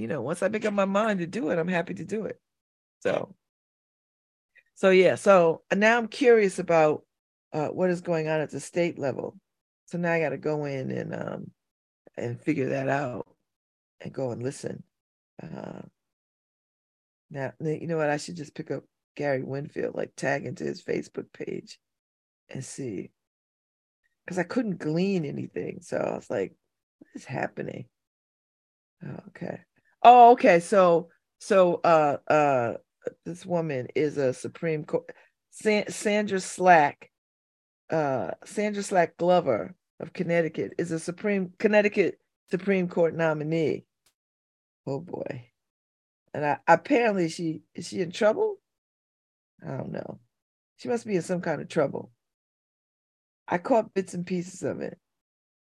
you 0.00 0.06
know, 0.06 0.22
once 0.22 0.42
I 0.42 0.48
make 0.48 0.64
up 0.64 0.72
my 0.72 0.86
mind 0.86 1.20
to 1.20 1.26
do 1.26 1.50
it, 1.50 1.58
I'm 1.58 1.68
happy 1.68 1.92
to 1.94 2.04
do 2.04 2.24
it. 2.24 2.40
So, 3.00 3.34
so 4.74 4.88
yeah. 4.88 5.16
So 5.16 5.62
now 5.74 5.98
I'm 5.98 6.08
curious 6.08 6.58
about 6.58 7.02
uh, 7.52 7.68
what 7.68 7.90
is 7.90 8.00
going 8.00 8.28
on 8.28 8.40
at 8.40 8.50
the 8.50 8.60
state 8.60 8.98
level. 8.98 9.36
So 9.86 9.98
now 9.98 10.12
I 10.12 10.20
got 10.20 10.30
to 10.30 10.38
go 10.38 10.64
in 10.64 10.90
and 10.90 11.14
um 11.14 11.50
and 12.16 12.40
figure 12.40 12.70
that 12.70 12.88
out 12.88 13.26
and 14.00 14.12
go 14.12 14.30
and 14.30 14.42
listen. 14.42 14.82
Uh, 15.42 15.82
now 17.30 17.52
you 17.60 17.86
know 17.86 17.96
what? 17.96 18.10
I 18.10 18.16
should 18.16 18.36
just 18.36 18.54
pick 18.54 18.70
up 18.70 18.84
Gary 19.16 19.42
Winfield, 19.42 19.94
like 19.94 20.14
tag 20.16 20.46
into 20.46 20.64
his 20.64 20.82
Facebook 20.82 21.32
page 21.32 21.78
and 22.48 22.64
see, 22.64 23.10
because 24.24 24.38
I 24.38 24.44
couldn't 24.44 24.78
glean 24.78 25.24
anything. 25.24 25.80
So 25.82 25.96
I 25.96 26.14
was 26.14 26.30
like, 26.30 26.54
what 26.98 27.08
is 27.14 27.24
happening? 27.24 27.86
Oh, 29.04 29.20
okay. 29.28 29.60
Oh, 30.02 30.32
okay. 30.32 30.60
So 30.60 31.08
so 31.38 31.80
uh 31.84 32.18
uh 32.28 32.74
this 33.24 33.46
woman 33.46 33.88
is 33.94 34.18
a 34.18 34.32
Supreme 34.32 34.84
Court 34.84 35.10
San- 35.50 35.90
Sandra 35.90 36.40
Slack 36.40 37.09
uh 37.90 38.32
Sandra 38.44 38.82
Slack 38.82 39.16
Glover 39.16 39.74
of 39.98 40.12
Connecticut 40.12 40.74
is 40.78 40.90
a 40.92 40.98
Supreme 40.98 41.52
Connecticut 41.58 42.18
Supreme 42.50 42.88
Court 42.88 43.14
nominee. 43.14 43.84
Oh 44.86 45.00
boy. 45.00 45.50
And 46.32 46.44
I, 46.46 46.58
apparently 46.66 47.28
she 47.28 47.62
is 47.74 47.88
she 47.88 48.00
in 48.00 48.12
trouble? 48.12 48.56
I 49.66 49.76
don't 49.76 49.92
know. 49.92 50.20
She 50.76 50.88
must 50.88 51.06
be 51.06 51.16
in 51.16 51.22
some 51.22 51.40
kind 51.40 51.60
of 51.60 51.68
trouble. 51.68 52.10
I 53.46 53.58
caught 53.58 53.92
bits 53.94 54.14
and 54.14 54.24
pieces 54.24 54.62
of 54.62 54.80
it. 54.80 54.98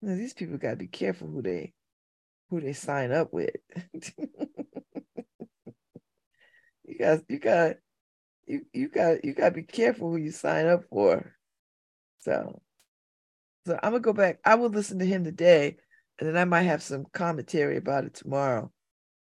You 0.02 0.10
know, 0.10 0.16
these 0.16 0.34
people 0.34 0.58
got 0.58 0.72
to 0.72 0.76
be 0.76 0.88
careful 0.88 1.28
who 1.28 1.42
they 1.42 1.74
who 2.50 2.62
they 2.62 2.74
sign 2.74 3.12
up 3.12 3.34
with. 3.34 3.56
you 6.86 6.98
got 7.00 7.20
you 7.28 7.40
got 7.40 7.76
you 8.46 8.62
you 8.74 8.90
got 8.90 9.24
you 9.26 9.34
got 9.34 9.50
to 9.50 9.56
be 9.56 9.64
careful 9.64 10.12
who 10.12 10.18
you 10.18 10.32
sign 10.32 10.68
up 10.68 10.84
for. 10.90 11.37
So 12.20 12.62
so 13.66 13.78
I'm 13.84 13.92
gonna 13.92 14.00
go 14.00 14.14
back. 14.14 14.40
I 14.46 14.56
will 14.56 14.70
listen 14.70 15.00
to 15.00 15.06
him 15.06 15.24
today, 15.24 15.76
and 16.20 16.30
then 16.30 16.38
I 16.38 16.46
might 16.46 16.64
have 16.64 16.82
some 16.82 17.06
commentary 17.14 17.78
about 17.78 18.06
it 18.06 18.14
tomorrow. 18.14 18.72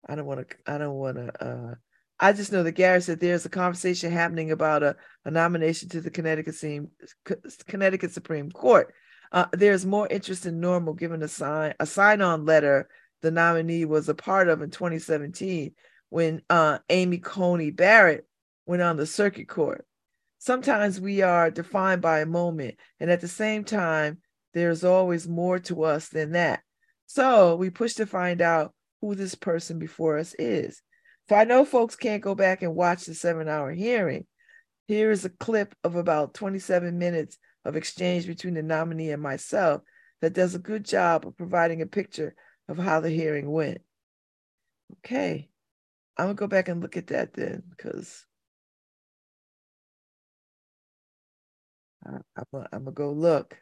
I 0.08 0.14
don't 0.14 0.26
want 0.26 0.48
to. 0.48 0.56
I 0.66 0.78
don't 0.78 0.94
want 0.94 1.16
to. 1.16 1.44
Uh, 1.44 1.74
I 2.18 2.32
just 2.32 2.52
know 2.52 2.62
that 2.62 2.72
Gary 2.72 3.00
said 3.00 3.18
there's 3.18 3.44
a 3.44 3.50
conversation 3.50 4.12
happening 4.12 4.52
about 4.52 4.82
a, 4.82 4.96
a 5.24 5.30
nomination 5.30 5.88
to 5.88 6.00
the 6.00 6.10
Connecticut, 6.10 6.54
Connecticut 7.66 8.12
Supreme 8.12 8.50
Court. 8.52 8.94
Uh, 9.32 9.46
there's 9.52 9.86
more 9.86 10.06
interest 10.08 10.46
in 10.46 10.60
normal 10.60 10.94
given 10.94 11.22
a 11.22 11.28
sign 11.28 11.74
a 11.80 11.86
sign-on 11.86 12.44
letter 12.44 12.88
the 13.22 13.30
nominee 13.30 13.84
was 13.84 14.08
a 14.08 14.14
part 14.14 14.48
of 14.48 14.62
in 14.62 14.70
2017 14.70 15.72
when 16.08 16.42
uh, 16.50 16.78
Amy 16.88 17.18
Coney 17.18 17.70
Barrett 17.70 18.26
went 18.66 18.82
on 18.82 18.96
the 18.96 19.06
circuit 19.06 19.48
court. 19.48 19.86
Sometimes 20.42 20.98
we 20.98 21.20
are 21.20 21.50
defined 21.50 22.00
by 22.00 22.20
a 22.20 22.26
moment, 22.26 22.76
and 22.98 23.10
at 23.10 23.20
the 23.20 23.28
same 23.28 23.62
time, 23.62 24.22
there's 24.54 24.84
always 24.84 25.28
more 25.28 25.58
to 25.58 25.84
us 25.84 26.08
than 26.08 26.32
that. 26.32 26.62
So 27.04 27.56
we 27.56 27.68
push 27.68 27.92
to 27.94 28.06
find 28.06 28.40
out 28.40 28.72
who 29.02 29.14
this 29.14 29.34
person 29.34 29.78
before 29.78 30.16
us 30.16 30.34
is. 30.38 30.80
So 31.28 31.36
I 31.36 31.44
know 31.44 31.66
folks 31.66 31.94
can't 31.94 32.22
go 32.22 32.34
back 32.34 32.62
and 32.62 32.74
watch 32.74 33.04
the 33.04 33.14
seven 33.14 33.48
hour 33.48 33.70
hearing. 33.70 34.26
Here 34.86 35.10
is 35.10 35.26
a 35.26 35.30
clip 35.30 35.74
of 35.84 35.94
about 35.94 36.32
27 36.32 36.96
minutes 36.96 37.36
of 37.66 37.76
exchange 37.76 38.26
between 38.26 38.54
the 38.54 38.62
nominee 38.62 39.10
and 39.10 39.22
myself 39.22 39.82
that 40.22 40.32
does 40.32 40.54
a 40.54 40.58
good 40.58 40.86
job 40.86 41.26
of 41.26 41.36
providing 41.36 41.82
a 41.82 41.86
picture 41.86 42.34
of 42.66 42.78
how 42.78 43.00
the 43.00 43.10
hearing 43.10 43.50
went. 43.50 43.82
Okay, 45.04 45.50
I'm 46.16 46.24
gonna 46.24 46.34
go 46.34 46.46
back 46.46 46.68
and 46.68 46.80
look 46.80 46.96
at 46.96 47.08
that 47.08 47.34
then 47.34 47.62
because 47.68 48.24
I'm 52.04 52.22
gonna, 52.52 52.90
go 52.92 53.12
look, 53.12 53.56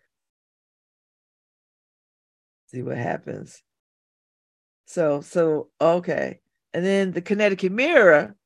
see 2.66 2.82
what 2.82 2.96
happens. 2.96 3.62
So, 4.86 5.20
so 5.20 5.68
okay, 5.80 6.40
and 6.72 6.84
then 6.84 7.12
the 7.12 7.20
Connecticut 7.20 7.72
Mirror, 7.72 8.36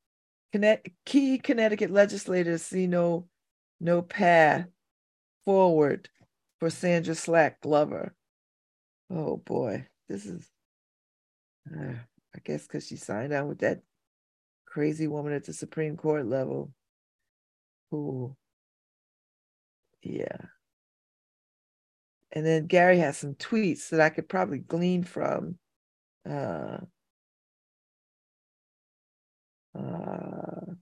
Connect, 0.51 0.89
key 1.05 1.37
Connecticut 1.37 1.91
legislators 1.91 2.63
see 2.63 2.87
no 2.87 3.27
no 3.79 4.01
path 4.01 4.67
forward 5.45 6.09
for 6.59 6.69
Sandra 6.69 7.15
Slack 7.15 7.61
Glover. 7.61 8.15
Oh 9.09 9.37
boy, 9.37 9.87
this 10.09 10.25
is, 10.25 10.49
uh, 11.71 11.93
I 12.35 12.39
guess, 12.43 12.63
because 12.63 12.87
she 12.87 12.95
signed 12.95 13.33
on 13.33 13.47
with 13.47 13.59
that 13.59 13.81
crazy 14.65 15.07
woman 15.07 15.33
at 15.33 15.45
the 15.45 15.53
Supreme 15.53 15.97
Court 15.97 16.25
level 16.25 16.71
who, 17.91 18.35
yeah. 20.03 20.37
And 22.31 22.45
then 22.45 22.65
Gary 22.65 22.97
has 22.99 23.17
some 23.17 23.35
tweets 23.35 23.89
that 23.89 24.01
I 24.01 24.09
could 24.09 24.27
probably 24.27 24.57
glean 24.57 25.03
from. 25.03 25.57
Uh, 26.27 26.77
uh, 29.77 30.73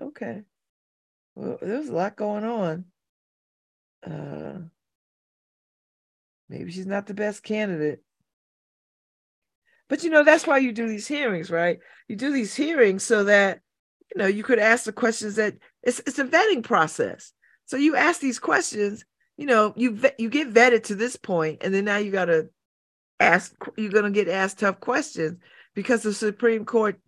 okay. 0.00 0.42
Well, 1.34 1.58
there's 1.60 1.88
a 1.88 1.94
lot 1.94 2.16
going 2.16 2.44
on. 2.44 2.84
Uh, 4.06 4.60
maybe 6.48 6.70
she's 6.72 6.86
not 6.86 7.06
the 7.06 7.14
best 7.14 7.42
candidate. 7.42 8.02
But 9.88 10.02
you 10.02 10.10
know, 10.10 10.24
that's 10.24 10.46
why 10.46 10.58
you 10.58 10.72
do 10.72 10.88
these 10.88 11.06
hearings, 11.06 11.50
right? 11.50 11.78
You 12.08 12.16
do 12.16 12.32
these 12.32 12.54
hearings 12.54 13.02
so 13.02 13.24
that 13.24 13.60
you 14.14 14.20
know 14.20 14.26
you 14.26 14.42
could 14.42 14.58
ask 14.58 14.84
the 14.84 14.92
questions 14.92 15.36
that 15.36 15.54
it's 15.82 16.00
it's 16.00 16.18
a 16.18 16.24
vetting 16.24 16.62
process. 16.62 17.32
So 17.66 17.76
you 17.76 17.96
ask 17.96 18.20
these 18.20 18.38
questions, 18.38 19.04
you 19.36 19.46
know, 19.46 19.72
you 19.76 19.98
you 20.18 20.30
get 20.30 20.52
vetted 20.52 20.84
to 20.84 20.94
this 20.94 21.16
point, 21.16 21.62
and 21.62 21.74
then 21.74 21.84
now 21.84 21.96
you 21.96 22.10
got 22.10 22.26
to 22.26 22.48
ask. 23.20 23.54
You're 23.76 23.90
going 23.90 24.04
to 24.04 24.10
get 24.10 24.28
asked 24.28 24.60
tough 24.60 24.80
questions 24.80 25.38
because 25.74 26.02
the 26.02 26.14
Supreme 26.14 26.64
Court 26.64 27.00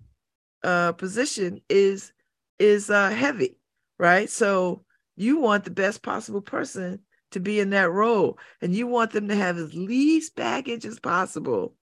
uh, 0.64 0.92
position 0.92 1.60
is 1.68 2.12
is 2.58 2.90
uh, 2.90 3.10
heavy, 3.10 3.58
right? 3.98 4.28
So 4.28 4.84
you 5.16 5.40
want 5.40 5.64
the 5.64 5.70
best 5.70 6.02
possible 6.02 6.40
person 6.40 7.00
to 7.32 7.40
be 7.40 7.60
in 7.60 7.70
that 7.70 7.90
role, 7.90 8.38
and 8.60 8.74
you 8.74 8.86
want 8.86 9.12
them 9.12 9.28
to 9.28 9.36
have 9.36 9.56
as 9.58 9.74
least 9.74 10.34
baggage 10.36 10.84
as 10.84 10.98
possible. 10.98 11.74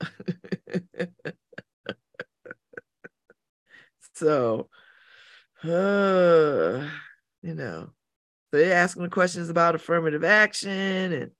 so, 4.18 4.68
uh, 5.64 6.88
you 7.42 7.54
know, 7.54 7.90
they're 8.50 8.74
asking 8.74 9.04
the 9.04 9.08
questions 9.08 9.48
about 9.48 9.74
affirmative 9.74 10.24
action 10.24 11.30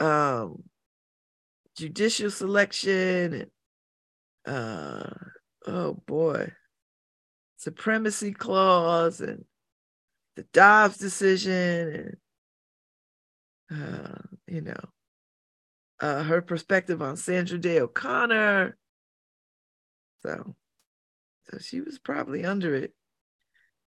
and 0.00 0.06
um, 0.06 0.62
judicial 1.76 2.30
selection 2.30 3.34
and 3.34 3.50
uh, 4.46 5.10
oh 5.66 5.94
boy, 6.06 6.50
supremacy 7.58 8.32
clause 8.32 9.20
and 9.20 9.44
the 10.36 10.44
Dobbs 10.52 10.96
decision 10.96 12.16
and 13.70 13.82
uh, 13.82 14.18
you 14.46 14.62
know 14.62 14.80
uh, 16.00 16.22
her 16.22 16.40
perspective 16.40 17.02
on 17.02 17.16
Sandra 17.16 17.58
Day 17.58 17.80
O'Connor. 17.80 18.76
So, 20.22 20.56
so 21.50 21.58
she 21.58 21.80
was 21.80 21.98
probably 21.98 22.44
under 22.44 22.74
it. 22.74 22.92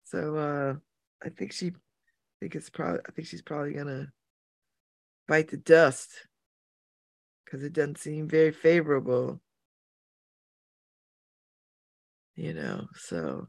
So 0.05 0.37
uh, 0.37 0.75
I 1.25 1.29
think 1.31 1.53
she, 1.53 1.69
I 1.69 1.73
think 2.41 2.55
it's 2.55 2.71
probably, 2.71 3.01
I 3.07 3.13
think 3.13 3.29
she's 3.29 3.43
probably 3.43 3.73
gonna 3.73 4.13
bite 5.27 5.49
the 5.49 5.57
dust 5.57 6.11
because 7.45 7.63
it 7.63 7.73
doesn't 7.73 7.99
seem 7.99 8.29
very 8.29 8.53
favorable. 8.53 9.41
You 12.37 12.53
know, 12.53 12.89
so 12.97 13.47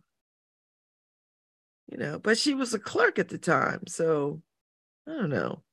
you 1.88 1.97
know, 1.97 2.20
but 2.20 2.38
she 2.38 2.53
was 2.53 2.74
a 2.74 2.80
clerk 2.80 3.20
at 3.20 3.30
the 3.30 3.38
time, 3.38 3.82
so 3.88 4.41
I 5.08 5.14
don't 5.14 5.30
know. 5.30 5.64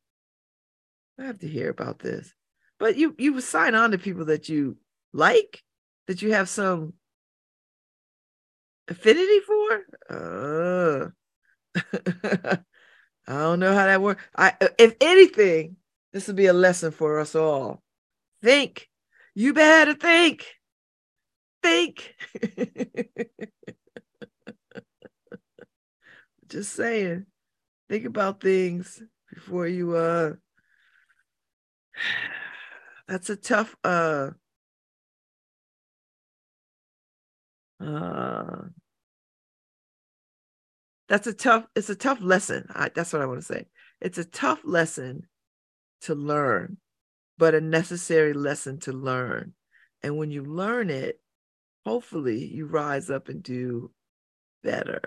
I 1.19 1.25
have 1.25 1.39
to 1.41 1.49
hear 1.49 1.71
about 1.71 1.99
this. 1.99 2.33
But 2.79 2.97
you 2.97 3.15
you 3.19 3.41
sign 3.41 3.75
on 3.75 3.91
to 3.93 3.99
people 3.99 4.27
that 4.27 4.49
you 4.49 4.79
like, 5.13 5.63
that 6.07 6.23
you 6.23 6.33
have 6.33 6.49
some 6.49 6.95
affinity 8.89 9.41
for. 9.41 9.85
Uh, 10.11 11.09
I 13.27 13.39
don't 13.39 13.61
know 13.61 13.75
how 13.75 13.87
that 13.87 14.03
works. 14.03 14.23
I 14.37 14.55
if 14.79 14.95
anything, 15.01 15.77
this 16.13 16.27
will 16.27 16.35
be 16.35 16.47
a 16.47 16.53
lesson 16.53 16.91
for 16.91 17.21
us 17.21 17.35
all. 17.35 17.83
Think. 18.43 18.89
You 19.35 19.55
better 19.55 19.95
think. 19.95 20.47
Think. 21.63 22.15
Just 26.49 26.73
saying. 26.75 27.27
Think 27.89 28.05
about 28.05 28.41
things 28.41 29.03
before 29.33 29.67
you 29.67 29.97
uh 29.97 30.33
that's 33.09 33.31
a 33.31 33.37
tough 33.37 33.75
uh 33.85 34.31
uh 37.83 38.69
that's 41.09 41.27
a 41.27 41.33
tough 41.33 41.67
it's 41.75 41.91
a 41.91 41.95
tough 41.95 42.21
lesson. 42.21 42.67
I, 42.75 42.89
that's 42.95 43.13
what 43.13 43.23
i 43.23 43.27
want 43.27 43.41
to 43.41 43.47
say. 43.47 43.67
It's 44.01 44.19
a 44.19 44.25
tough 44.25 44.61
lesson 44.65 45.27
to 46.03 46.15
learn 46.15 46.79
but 47.39 47.55
a 47.55 47.61
necessary 47.61 48.35
lesson 48.35 48.79
to 48.81 48.93
learn. 48.93 49.55
And 50.03 50.17
when 50.17 50.31
you 50.31 50.45
learn 50.45 50.91
it 50.91 51.21
hopefully 51.85 52.45
you 52.45 52.67
rise 52.67 53.11
up 53.11 53.29
and 53.29 53.43
do 53.43 53.91
better. 54.63 55.01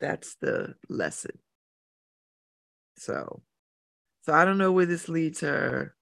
That's 0.00 0.36
the 0.36 0.74
lesson. 0.88 1.38
So 2.98 3.42
so 4.22 4.32
I 4.32 4.44
don't 4.44 4.58
know 4.58 4.72
where 4.72 4.86
this 4.86 5.08
leads 5.08 5.40
her. 5.40 5.94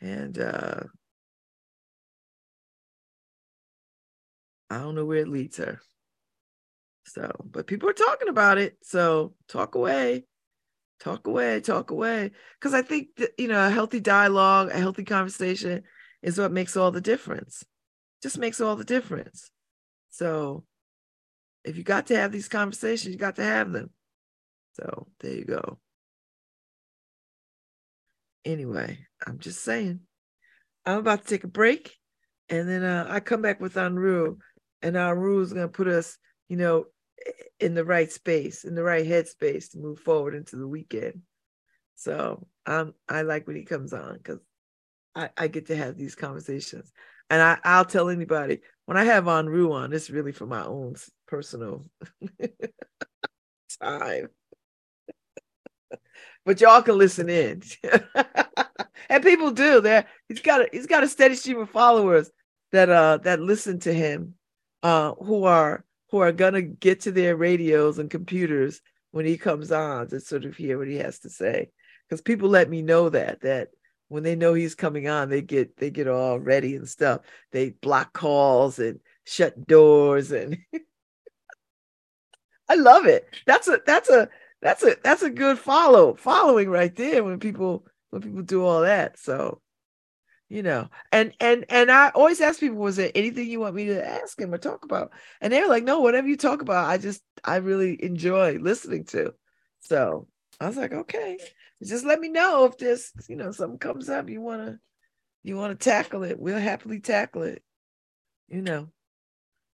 And 0.00 0.38
uh 0.38 0.80
I 4.74 4.78
don't 4.80 4.94
know 4.94 5.04
where 5.04 5.18
it 5.18 5.28
leads 5.28 5.56
her. 5.58 5.80
So, 7.06 7.30
but 7.44 7.66
people 7.66 7.88
are 7.88 7.94
talking 7.94 8.28
about 8.28 8.58
it. 8.58 8.76
So 8.82 9.34
talk 9.48 9.74
away, 9.74 10.24
talk 11.00 11.26
away, 11.26 11.60
talk 11.60 11.90
away. 11.90 12.32
Because 12.58 12.74
I 12.74 12.82
think 12.82 13.08
that, 13.16 13.30
you 13.38 13.48
know, 13.48 13.66
a 13.66 13.70
healthy 13.70 14.00
dialogue, 14.00 14.70
a 14.70 14.78
healthy 14.78 15.04
conversation 15.04 15.82
is 16.22 16.38
what 16.38 16.52
makes 16.52 16.76
all 16.76 16.90
the 16.90 17.00
difference. 17.00 17.64
Just 18.22 18.38
makes 18.38 18.60
all 18.60 18.76
the 18.76 18.84
difference. 18.84 19.50
So 20.10 20.64
if 21.64 21.76
you 21.76 21.82
got 21.82 22.06
to 22.06 22.16
have 22.16 22.32
these 22.32 22.48
conversations, 22.48 23.12
you 23.12 23.18
got 23.18 23.36
to 23.36 23.44
have 23.44 23.72
them. 23.72 23.90
So 24.74 25.08
there 25.20 25.34
you 25.34 25.44
go. 25.44 25.78
Anyway, 28.44 28.98
I'm 29.26 29.38
just 29.38 29.62
saying. 29.62 30.00
I'm 30.86 30.98
about 30.98 31.22
to 31.22 31.28
take 31.28 31.44
a 31.44 31.48
break, 31.48 31.96
and 32.50 32.68
then 32.68 32.82
uh, 32.82 33.06
I 33.08 33.20
come 33.20 33.40
back 33.40 33.58
with 33.60 33.74
Anru, 33.74 34.36
and 34.84 34.96
Anru 34.96 35.42
is 35.42 35.52
going 35.52 35.66
to 35.66 35.72
put 35.72 35.88
us, 35.88 36.16
you 36.48 36.56
know, 36.56 36.86
in 37.58 37.74
the 37.74 37.84
right 37.84 38.10
space, 38.10 38.64
in 38.64 38.74
the 38.74 38.82
right 38.82 39.06
headspace 39.06 39.70
to 39.70 39.78
move 39.78 39.98
forward 39.98 40.34
into 40.34 40.56
the 40.56 40.68
weekend. 40.68 41.22
So 41.96 42.46
um, 42.66 42.94
I 43.08 43.22
like 43.22 43.46
when 43.46 43.56
he 43.56 43.64
comes 43.64 43.92
on 43.92 44.14
because 44.18 44.40
I, 45.14 45.30
I 45.36 45.48
get 45.48 45.66
to 45.66 45.76
have 45.76 45.96
these 45.96 46.14
conversations. 46.14 46.92
And 47.30 47.40
I, 47.40 47.58
I'll 47.64 47.84
tell 47.86 48.10
anybody 48.10 48.60
when 48.84 48.96
I 48.96 49.04
have 49.04 49.24
Anru 49.24 49.72
on, 49.72 49.92
it's 49.92 50.10
really 50.10 50.32
for 50.32 50.46
my 50.46 50.64
own 50.64 50.96
personal 51.26 51.84
time 53.80 54.28
but 56.44 56.60
y'all 56.60 56.82
can 56.82 56.98
listen 56.98 57.28
in. 57.28 57.62
and 59.08 59.22
people 59.22 59.50
do. 59.50 59.80
There, 59.80 60.06
he's 60.28 60.40
got 60.40 60.62
a 60.62 60.68
he's 60.72 60.86
got 60.86 61.02
a 61.02 61.08
steady 61.08 61.34
stream 61.34 61.58
of 61.58 61.70
followers 61.70 62.30
that 62.72 62.88
uh 62.90 63.18
that 63.18 63.40
listen 63.40 63.78
to 63.80 63.92
him, 63.92 64.34
uh, 64.84 65.14
who 65.14 65.44
are 65.44 65.84
who 66.10 66.18
are 66.18 66.32
gonna 66.32 66.62
get 66.62 67.00
to 67.00 67.10
their 67.10 67.34
radios 67.36 67.98
and 67.98 68.10
computers 68.10 68.80
when 69.10 69.26
he 69.26 69.36
comes 69.36 69.72
on 69.72 70.08
to 70.08 70.20
sort 70.20 70.44
of 70.44 70.56
hear 70.56 70.78
what 70.78 70.86
he 70.86 70.96
has 70.96 71.18
to 71.20 71.30
say. 71.30 71.70
Because 72.08 72.20
people 72.20 72.48
let 72.48 72.70
me 72.70 72.82
know 72.82 73.08
that 73.08 73.40
that 73.40 73.70
when 74.08 74.22
they 74.22 74.36
know 74.36 74.54
he's 74.54 74.74
coming 74.76 75.08
on, 75.08 75.30
they 75.30 75.42
get 75.42 75.76
they 75.78 75.90
get 75.90 76.06
all 76.06 76.38
ready 76.38 76.76
and 76.76 76.88
stuff. 76.88 77.22
They 77.50 77.70
block 77.70 78.12
calls 78.12 78.78
and 78.78 79.00
shut 79.24 79.66
doors 79.66 80.30
and 80.30 80.58
I 82.68 82.76
love 82.76 83.06
it. 83.06 83.26
That's 83.46 83.68
a 83.68 83.80
that's 83.86 84.10
a 84.10 84.28
that's 84.62 84.82
a 84.82 84.96
that's 85.02 85.22
a 85.22 85.30
good 85.30 85.58
follow 85.58 86.14
following 86.14 86.68
right 86.70 86.94
there 86.94 87.24
when 87.24 87.38
people 87.38 87.86
when 88.10 88.22
people 88.22 88.42
do 88.42 88.64
all 88.64 88.82
that. 88.82 89.18
So, 89.18 89.60
you 90.48 90.62
know 90.62 90.88
and 91.10 91.32
and 91.40 91.64
and 91.68 91.90
i 91.90 92.10
always 92.10 92.40
ask 92.40 92.60
people 92.60 92.76
was 92.76 92.96
there 92.96 93.10
anything 93.14 93.48
you 93.48 93.60
want 93.60 93.74
me 93.74 93.86
to 93.86 94.06
ask 94.06 94.38
him 94.38 94.52
or 94.52 94.58
talk 94.58 94.84
about? 94.84 95.10
And 95.40 95.52
they're 95.52 95.68
like 95.68 95.84
no 95.84 96.00
whatever 96.00 96.28
you 96.28 96.36
talk 96.36 96.62
about 96.62 96.88
i 96.88 96.98
just 96.98 97.22
i 97.44 97.56
really 97.56 98.02
enjoy 98.02 98.58
listening 98.58 99.04
to. 99.06 99.34
So 99.80 100.28
i 100.60 100.66
was 100.66 100.76
like 100.76 100.92
okay 100.92 101.38
just 101.82 102.04
let 102.04 102.20
me 102.20 102.28
know 102.28 102.64
if 102.64 102.78
this 102.78 103.12
you 103.28 103.36
know 103.36 103.50
something 103.50 103.78
comes 103.78 104.08
up 104.08 104.28
you 104.28 104.40
want 104.40 104.64
to 104.64 104.78
you 105.42 105.56
want 105.56 105.78
to 105.78 105.84
tackle 105.84 106.22
it. 106.22 106.38
We'll 106.38 106.58
happily 106.58 107.00
tackle 107.00 107.42
it 107.42 107.62
you 108.48 108.62
know? 108.62 108.88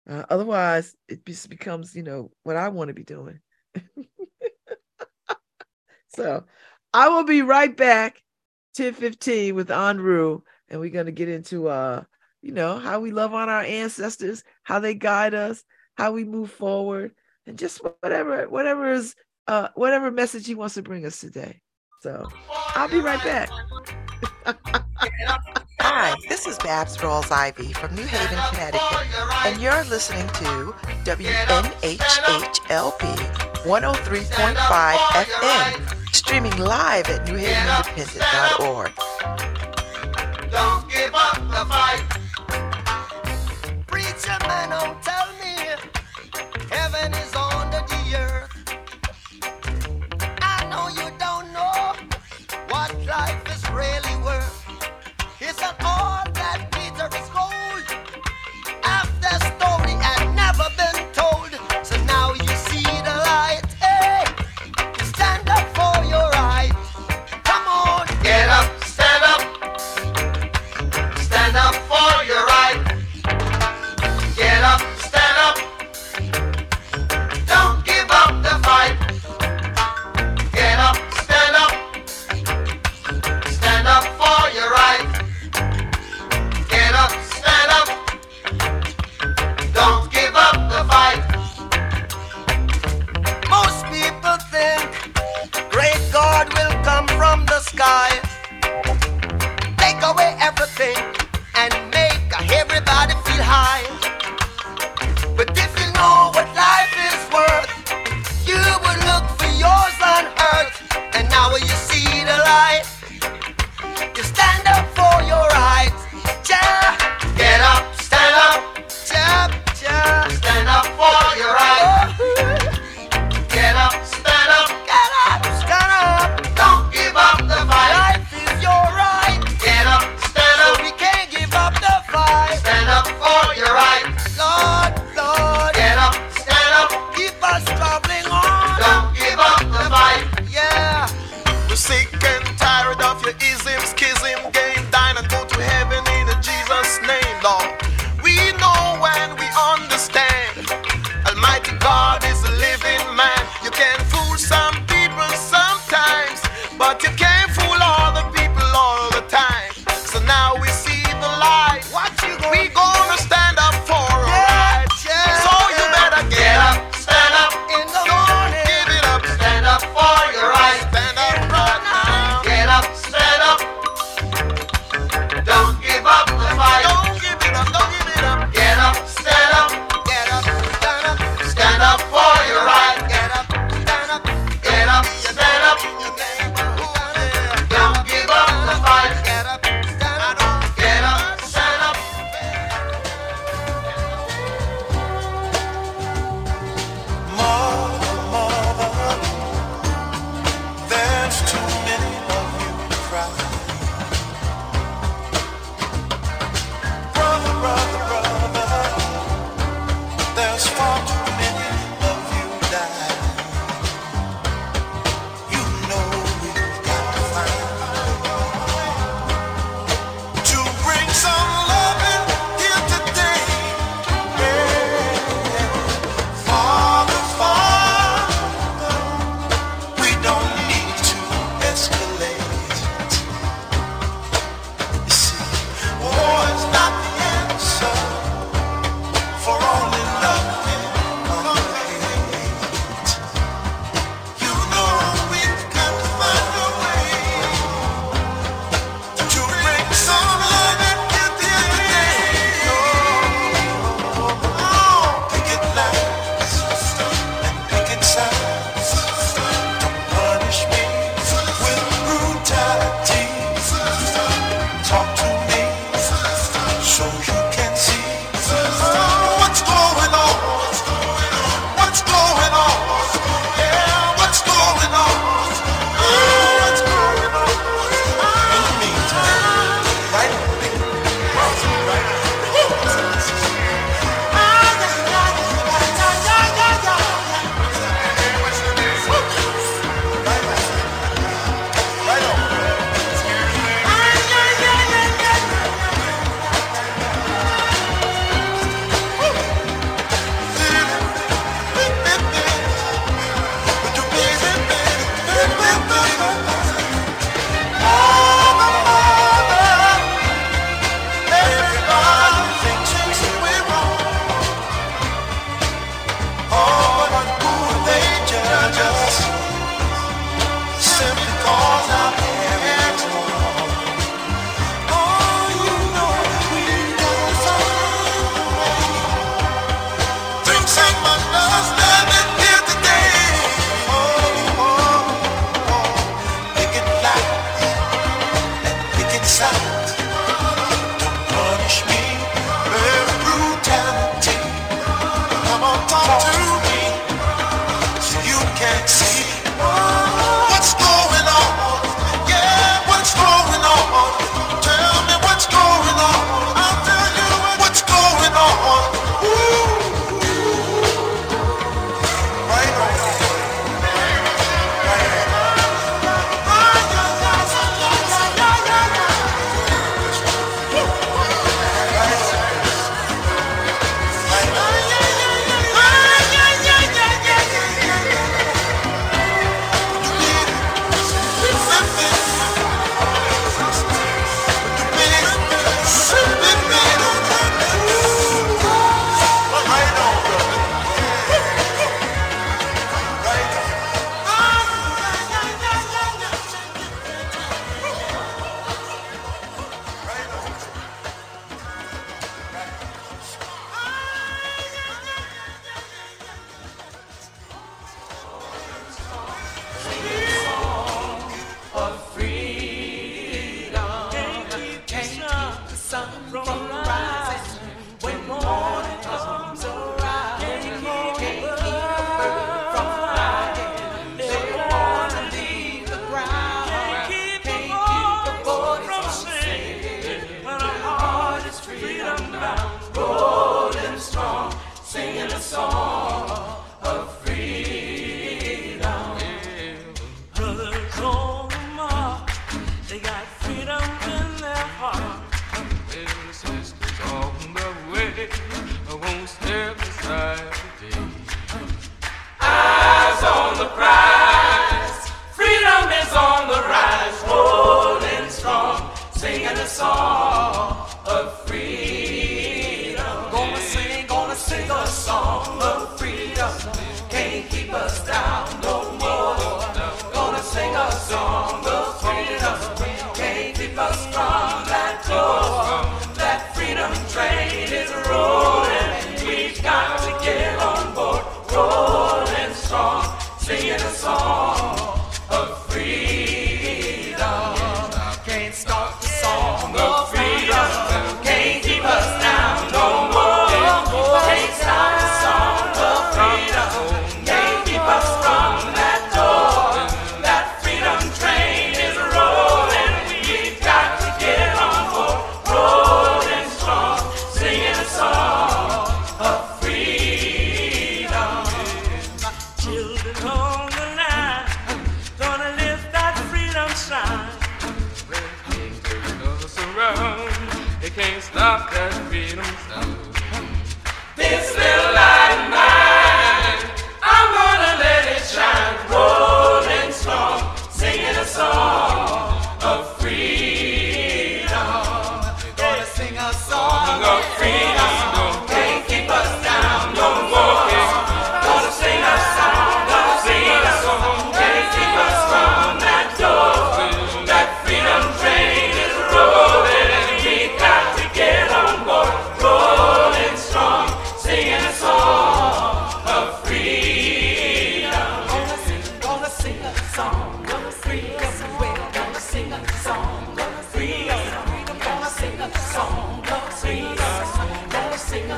Uh, 0.09 0.23
otherwise 0.29 0.95
it 1.07 1.25
just 1.25 1.49
becomes 1.49 1.95
you 1.95 2.03
know 2.03 2.31
what 2.43 2.55
i 2.55 2.69
want 2.69 2.87
to 2.87 2.93
be 2.93 3.03
doing. 3.03 3.39
So 6.09 6.43
i 6.93 7.07
will 7.09 7.23
be 7.23 7.43
right 7.43 7.75
back 7.75 8.21
1015 8.75 9.55
with 9.55 9.69
Anru 9.69 10.41
and 10.69 10.79
we're 10.79 10.89
going 10.89 11.05
to 11.05 11.11
get 11.11 11.29
into 11.29 11.67
uh 11.67 12.03
you 12.41 12.51
know 12.51 12.77
how 12.77 12.99
we 12.99 13.11
love 13.11 13.33
on 13.33 13.49
our 13.49 13.61
ancestors 13.61 14.43
how 14.63 14.79
they 14.79 14.93
guide 14.93 15.33
us 15.33 15.63
how 15.97 16.11
we 16.11 16.23
move 16.23 16.51
forward 16.51 17.13
and 17.45 17.57
just 17.57 17.81
whatever 18.01 18.47
whatever 18.47 18.91
is 18.91 19.15
uh 19.47 19.69
whatever 19.75 20.11
message 20.11 20.45
he 20.45 20.55
wants 20.55 20.75
to 20.75 20.81
bring 20.81 21.05
us 21.05 21.19
today 21.19 21.61
so 22.01 22.27
i'll 22.75 22.89
be 22.89 22.99
right 22.99 23.23
back 23.23 23.49
Hi, 25.81 26.13
this 26.27 26.45
is 26.45 26.57
Babz 26.59 26.97
Rawls-Ivy 26.97 27.71
from 27.73 27.95
New 27.95 28.03
Haven, 28.03 28.37
Connecticut, 28.49 29.07
and 29.45 29.61
you're 29.61 29.85
listening 29.85 30.27
to 30.27 30.75
WNHHLP 31.05 31.99
103.5 33.63 34.95
FM, 34.95 36.13
streaming 36.13 36.57
live 36.57 37.07
at 37.09 37.25
newhavenindependent.org. 37.25 39.58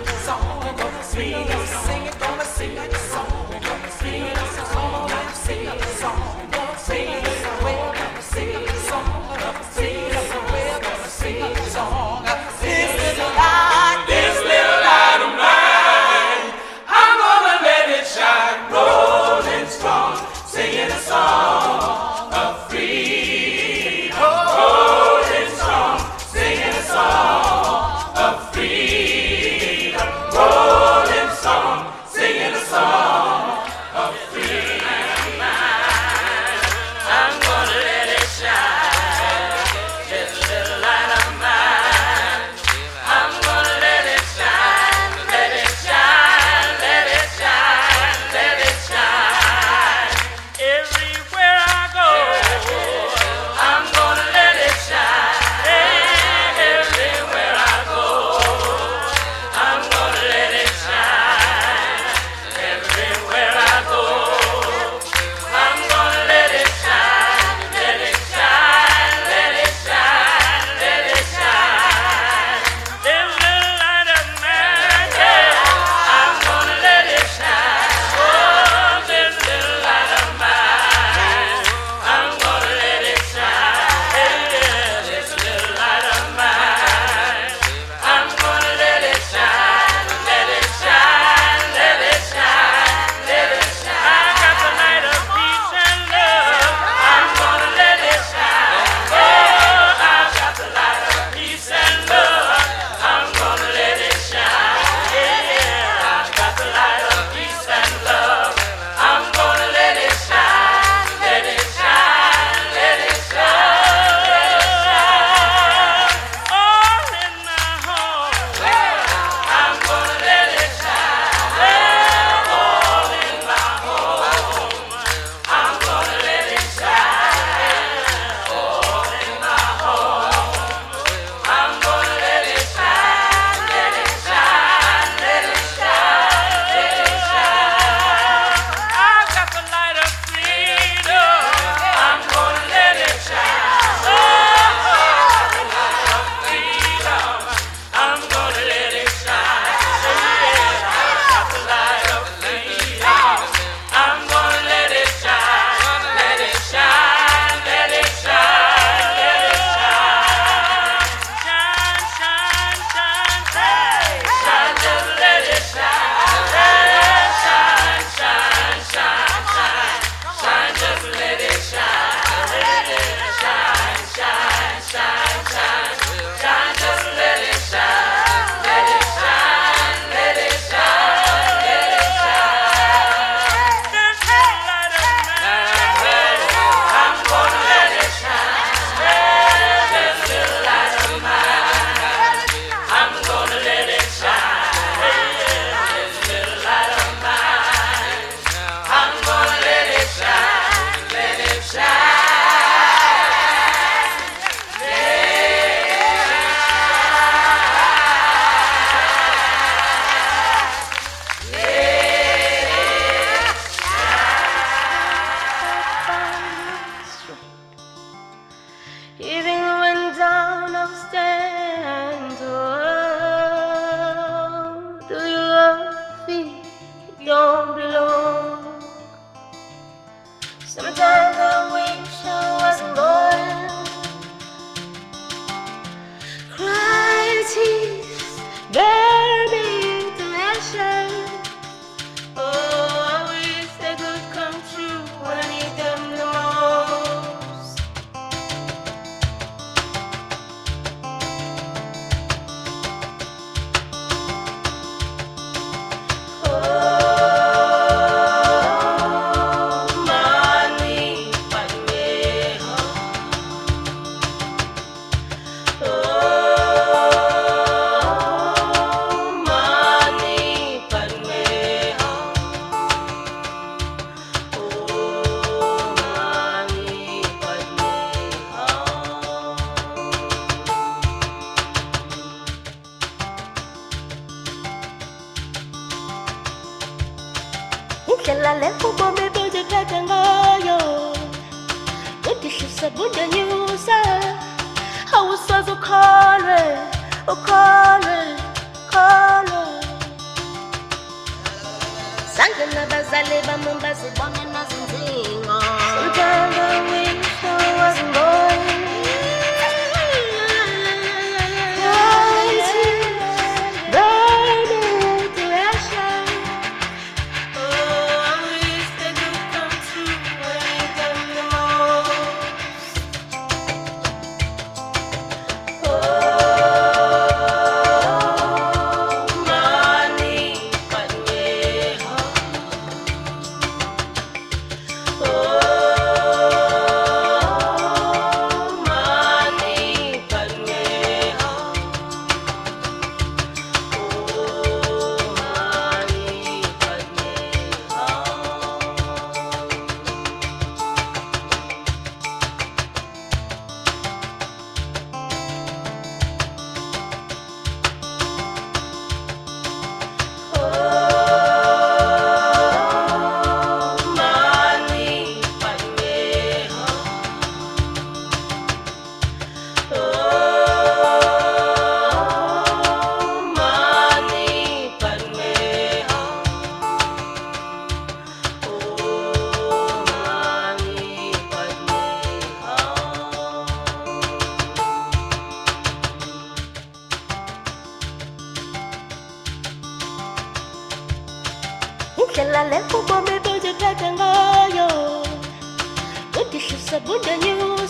song. 0.08 0.62
We 1.16 1.34
sing. 1.66 2.01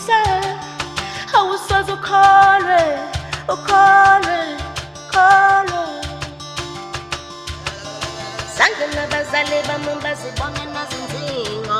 세 0.06 0.12
calling, 1.30 1.96
calling, 2.02 2.98
ukhole 3.54 4.40
ukhole 5.08 5.82
zange 8.56 8.86
nabazali 8.96 9.58
bami 9.68 9.92
bazibone 10.02 10.64
nazinzingo. 10.74 11.78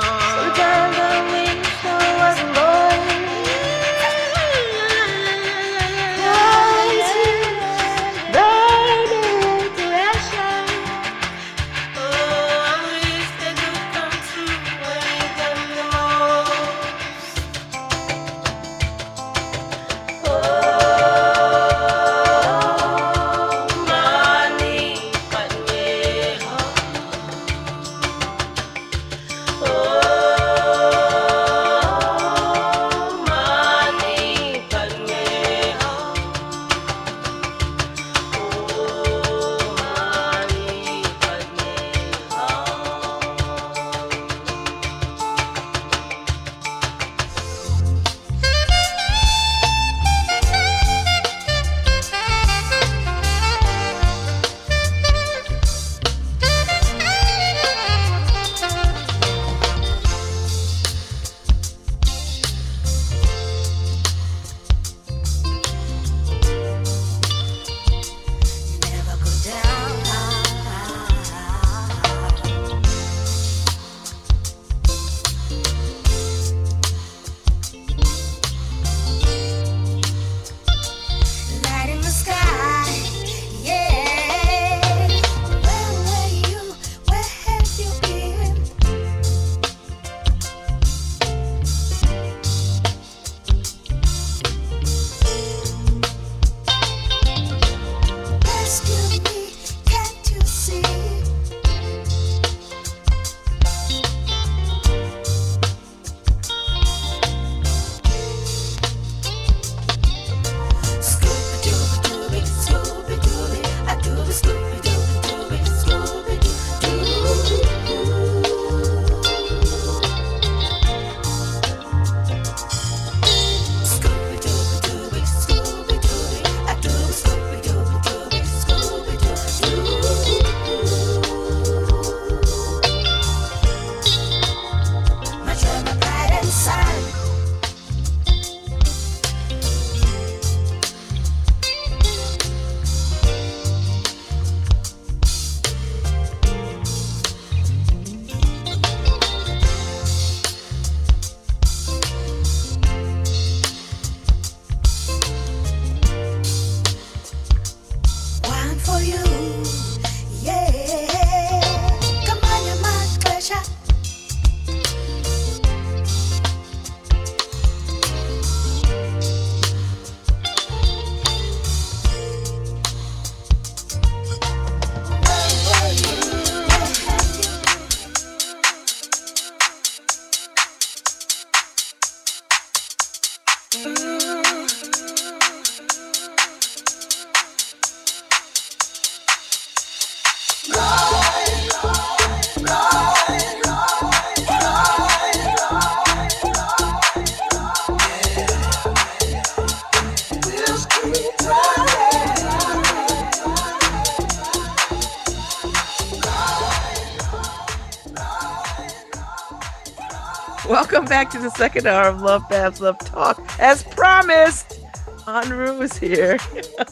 Back 211.13 211.29
to 211.33 211.39
the 211.39 211.51
second 211.51 211.87
hour 211.87 212.09
of 212.09 212.23
Love 212.23 212.49
Babz 212.49 212.81
Love 212.81 212.99
Talk. 213.01 213.39
As 213.61 213.83
promised, 213.83 214.81
Anru 215.27 215.83
is 215.83 215.99
here. 215.99 216.39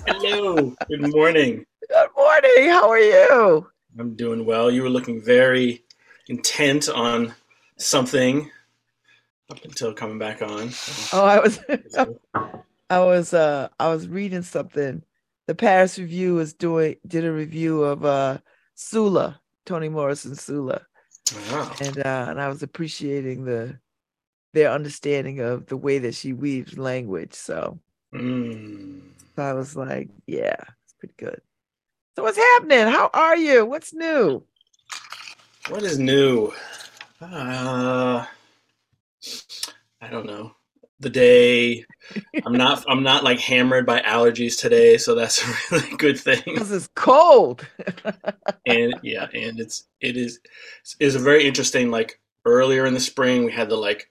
Hello. 0.07 0.77
Good 0.89 1.15
morning. 1.15 1.65
Good 1.89 2.09
morning. 2.15 2.69
How 2.69 2.91
are 2.91 2.99
you? 2.99 3.67
I'm 3.99 4.15
doing 4.17 4.45
well. 4.45 4.71
You 4.71 4.83
were 4.83 4.91
looking 4.91 5.23
very 5.23 5.83
intent 6.29 6.91
on 6.91 7.35
something 7.79 8.51
up 9.51 9.65
until 9.65 9.95
coming 9.95 10.19
back 10.19 10.43
on. 10.43 10.69
Oh, 11.15 11.25
I 11.25 11.41
was 11.41 11.59
I 12.91 13.01
was 13.01 13.33
uh 13.33 13.71
I 13.81 13.89
was 13.89 14.07
reading 14.07 14.43
something. 14.43 15.03
The 15.47 15.55
Paris 15.55 15.99
Review 15.99 16.35
was 16.35 16.53
doing 16.53 16.97
did 17.07 17.25
a 17.25 17.33
review 17.33 17.85
of 17.85 18.05
uh 18.05 18.37
Sula, 18.75 19.41
Toni 19.65 19.89
Morrison 19.89 20.35
Sula. 20.35 20.83
Wow. 21.51 21.73
And 21.81 21.99
uh 22.01 22.27
and 22.29 22.39
I 22.39 22.49
was 22.49 22.63
appreciating 22.63 23.47
the 23.47 23.81
their 24.53 24.71
understanding 24.71 25.41
of 25.41 25.67
the 25.67 25.77
way 25.77 25.99
that 25.99 26.15
she 26.15 26.33
weaves 26.33 26.79
language. 26.79 27.35
So, 27.35 27.79
Mm. 28.15 29.03
so 29.37 29.43
I 29.43 29.53
was 29.53 29.77
like, 29.77 30.09
yeah, 30.27 30.57
it's 30.85 30.95
pretty 30.99 31.15
good. 31.17 31.41
So 32.17 32.25
what's 32.25 32.37
happening? 32.37 32.89
How 32.89 33.09
are 33.15 33.37
you? 33.37 33.65
What's 33.65 33.95
new? 33.95 34.43
What 35.69 35.85
is 35.85 35.99
new? 35.99 36.53
Uh, 37.21 38.25
I 40.01 40.09
don't 40.11 40.27
know. 40.27 40.53
The 40.99 41.11
day 41.11 41.85
I'm 42.45 42.53
not 42.55 42.85
I'm 42.89 43.03
not 43.03 43.23
like 43.25 43.39
hammered 43.41 43.87
by 43.87 44.01
allergies 44.01 44.59
today, 44.59 44.99
so 44.99 45.15
that's 45.15 45.43
a 45.73 45.77
really 45.77 45.97
good 45.97 46.19
thing. 46.19 46.43
Because 46.45 46.73
it's 46.73 46.89
cold. 46.95 47.67
and 48.67 48.95
yeah, 49.03 49.29
and 49.33 49.61
it's 49.61 49.85
it 50.01 50.17
is 50.17 50.41
is 50.99 51.15
a 51.15 51.19
very 51.21 51.47
interesting 51.47 51.91
like 51.91 52.21
earlier 52.45 52.87
in 52.87 52.95
the 52.95 53.01
spring 53.01 53.45
we 53.45 53.53
had 53.53 53.69
the 53.69 53.77
like 53.77 54.11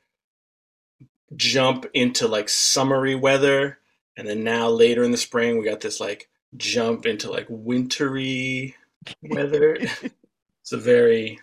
jump 1.36 1.86
into 1.94 2.28
like 2.28 2.50
summery 2.50 3.16
weather 3.16 3.80
and 4.18 4.28
then 4.28 4.44
now 4.44 4.68
later 4.68 5.04
in 5.04 5.12
the 5.12 5.18
spring 5.18 5.58
we 5.58 5.66
got 5.66 5.82
this 5.82 6.00
like 6.00 6.30
jump 6.58 7.06
into 7.06 7.32
like 7.32 7.46
wintry 7.50 8.76
weather. 9.24 9.76
it's 10.62 10.72
a 10.72 10.78
very 10.78 11.40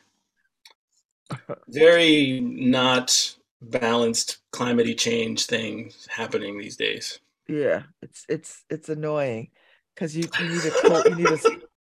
very 1.69 2.41
not 2.41 3.37
balanced 3.61 4.39
climatey 4.53 4.97
change 4.97 5.47
thing 5.47 5.93
happening 6.09 6.59
these 6.59 6.77
days. 6.77 7.21
Yeah, 7.49 7.85
it's 8.03 8.27
it's 8.29 8.65
it's 8.71 8.89
annoying 8.89 9.51
because 9.95 10.17
you, 10.17 10.29
you 10.39 10.49
need 10.49 10.65
a 10.65 10.71
coat, 10.71 11.09
you 11.09 11.15
need 11.15 11.27
a 11.29 11.39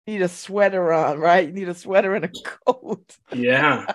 you 0.05 0.13
need 0.13 0.21
a 0.21 0.27
sweater 0.27 0.91
on, 0.91 1.19
right? 1.19 1.47
You 1.47 1.53
need 1.53 1.69
a 1.69 1.75
sweater 1.75 2.15
and 2.15 2.25
a 2.25 2.29
coat. 2.65 3.17
Yeah. 3.33 3.93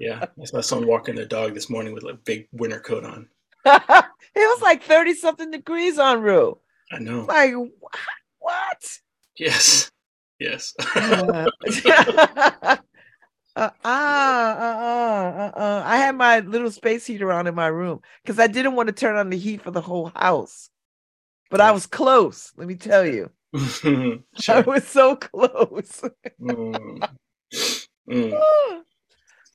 Yeah. 0.00 0.24
I 0.40 0.44
saw 0.46 0.60
someone 0.62 0.88
walking 0.88 1.14
their 1.14 1.26
dog 1.26 1.54
this 1.54 1.68
morning 1.68 1.92
with 1.92 2.04
a 2.04 2.14
big 2.14 2.48
winter 2.52 2.80
coat 2.80 3.04
on. 3.04 3.28
it 3.66 4.06
was 4.34 4.62
like 4.62 4.82
30 4.82 5.14
something 5.14 5.50
degrees 5.50 5.98
on 5.98 6.22
Rue. 6.22 6.58
I 6.90 6.98
know. 6.98 7.26
Like 7.28 7.52
wha- 7.54 7.90
what? 8.38 8.98
Yes. 9.36 9.90
Yes. 10.38 10.74
Uh, 10.96 11.50
uh, 11.92 12.76
uh, 13.56 13.68
uh, 13.84 13.84
uh, 13.84 15.52
uh. 15.54 15.82
I 15.84 15.96
had 15.98 16.16
my 16.16 16.40
little 16.40 16.70
space 16.70 17.06
heater 17.06 17.30
on 17.30 17.46
in 17.46 17.54
my 17.54 17.66
room 17.66 18.00
because 18.24 18.38
I 18.38 18.46
didn't 18.46 18.74
want 18.74 18.86
to 18.86 18.94
turn 18.94 19.16
on 19.16 19.28
the 19.28 19.36
heat 19.36 19.60
for 19.60 19.70
the 19.70 19.82
whole 19.82 20.12
house. 20.16 20.70
But 21.50 21.60
I 21.60 21.72
was 21.72 21.86
close, 21.86 22.52
let 22.56 22.68
me 22.68 22.76
tell 22.76 23.04
you. 23.04 23.30
I 23.52 24.60
was 24.64 24.86
so 24.86 25.16
close. 25.16 26.02
Mm. 26.40 27.08
Mm. 28.08 28.40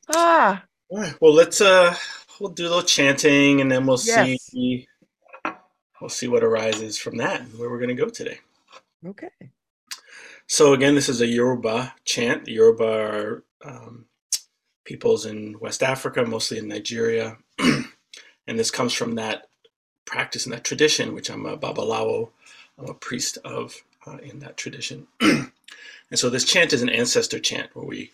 Ah, 0.09 0.65
All 0.89 0.99
right. 0.99 1.15
Well, 1.21 1.33
let's 1.33 1.61
uh, 1.61 1.95
we'll 2.39 2.51
do 2.51 2.63
a 2.65 2.69
little 2.69 2.83
chanting, 2.83 3.61
and 3.61 3.71
then 3.71 3.85
we'll 3.85 3.97
Yes. 4.01 4.37
see. 4.37 4.87
We'll 6.01 6.09
see 6.09 6.27
what 6.27 6.43
arises 6.43 6.97
from 6.97 7.17
that, 7.17 7.41
and 7.41 7.57
where 7.59 7.69
we're 7.69 7.79
going 7.79 7.95
to 7.95 8.03
go 8.03 8.09
today. 8.09 8.39
okay. 9.05 9.29
So 10.47 10.73
again, 10.73 10.95
this 10.95 11.09
is 11.09 11.21
a 11.21 11.27
Yoruba 11.27 11.95
chant. 12.05 12.45
The 12.45 12.53
Yoruba 12.53 12.85
are 12.85 13.43
um, 13.65 14.05
peoples 14.85 15.25
in 15.25 15.59
West 15.59 15.83
Africa, 15.83 16.23
mostly 16.25 16.57
in 16.59 16.67
Nigeria, 16.67 17.37
and 17.59 17.85
this 18.47 18.71
comes 18.71 18.93
from 18.93 19.15
that 19.15 19.47
practice 20.05 20.45
and 20.45 20.53
that 20.53 20.63
tradition, 20.63 21.13
which 21.15 21.29
I'm 21.29 21.45
a 21.45 21.57
babalawo, 21.57 22.29
I'm 22.77 22.89
a 22.89 22.93
priest 22.93 23.37
of 23.45 23.83
uh, 24.07 24.17
in 24.17 24.39
that 24.39 24.57
tradition. 24.57 25.07
and 25.21 25.51
so 26.13 26.29
this 26.29 26.45
chant 26.45 26.73
is 26.73 26.81
an 26.83 26.89
ancestor 26.89 27.39
chant 27.39 27.71
where 27.75 27.85
we 27.85 28.11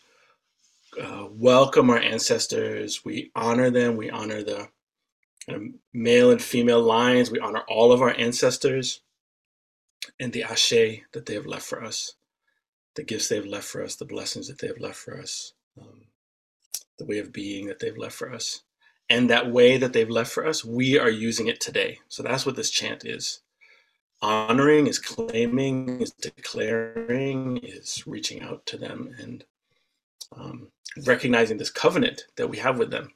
uh, 1.00 1.28
welcome 1.30 1.90
our 1.90 2.00
ancestors, 2.00 3.06
we 3.06 3.32
honor 3.36 3.70
them, 3.70 3.98
we 3.98 4.10
honor 4.10 4.44
the 4.44 4.70
male 5.94 6.32
and 6.32 6.42
female 6.42 6.82
lines, 6.82 7.30
we 7.30 7.40
honor 7.40 7.64
all 7.68 7.92
of 7.92 8.02
our 8.02 8.16
ancestors 8.18 9.02
and 10.20 10.34
the 10.34 10.44
ashe 10.44 11.02
that 11.12 11.26
they 11.26 11.34
have 11.34 11.46
left 11.46 11.66
for 11.66 11.84
us 11.84 12.16
the 12.96 13.04
gifts 13.04 13.30
they've 13.30 13.46
left 13.46 13.68
for 13.68 13.84
us, 13.84 13.96
the 13.96 14.06
blessings 14.06 14.48
that 14.48 14.60
they 14.60 14.68
have 14.68 14.80
left 14.80 14.98
for 14.98 15.18
us, 15.18 15.54
um, 15.80 16.02
the 16.98 17.06
way 17.06 17.20
of 17.20 17.32
being 17.32 17.68
that 17.68 17.80
they've 17.80 17.98
left 17.98 18.16
for 18.16 18.32
us. 18.32 18.62
And 19.10 19.30
that 19.30 19.52
way 19.52 19.78
that 19.78 19.94
they've 19.94 20.10
left 20.10 20.32
for 20.32 20.46
us, 20.46 20.64
we 20.64 20.98
are 20.98 21.10
using 21.10 21.48
it 21.48 21.60
today. 21.60 22.00
So 22.08 22.24
that's 22.24 22.46
what 22.46 22.56
this 22.56 22.70
chant 22.70 23.06
is. 23.06 23.42
Honoring 24.22 24.88
is 24.88 25.00
claiming, 25.00 26.02
is 26.02 26.12
declaring, 26.12 27.58
is 27.58 28.06
reaching 28.06 28.42
out 28.42 28.66
to 28.68 28.78
them 28.78 29.16
and 29.20 29.44
um, 30.36 30.68
recognizing 31.06 31.58
this 31.58 31.70
covenant 31.72 32.24
that 32.36 32.50
we 32.50 32.58
have 32.58 32.78
with 32.78 32.92
them. 32.92 33.14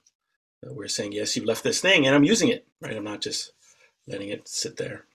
Uh, 0.66 0.74
we're 0.74 0.88
saying, 0.88 1.12
yes, 1.12 1.36
you 1.36 1.46
left 1.46 1.64
this 1.64 1.82
thing 1.82 2.06
and 2.06 2.16
I'm 2.16 2.24
using 2.24 2.50
it, 2.50 2.68
right? 2.82 2.96
I'm 2.96 3.04
not 3.04 3.22
just 3.22 3.52
letting 4.08 4.30
it 4.30 4.48
sit 4.48 4.78
there. 4.78 5.06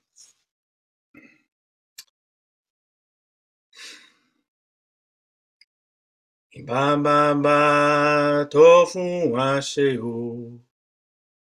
Ba 6.67 6.97
ba 6.97 7.35
ba 7.35 8.47
fún 8.51 9.31
wa 9.31 9.61
o. 10.03 10.61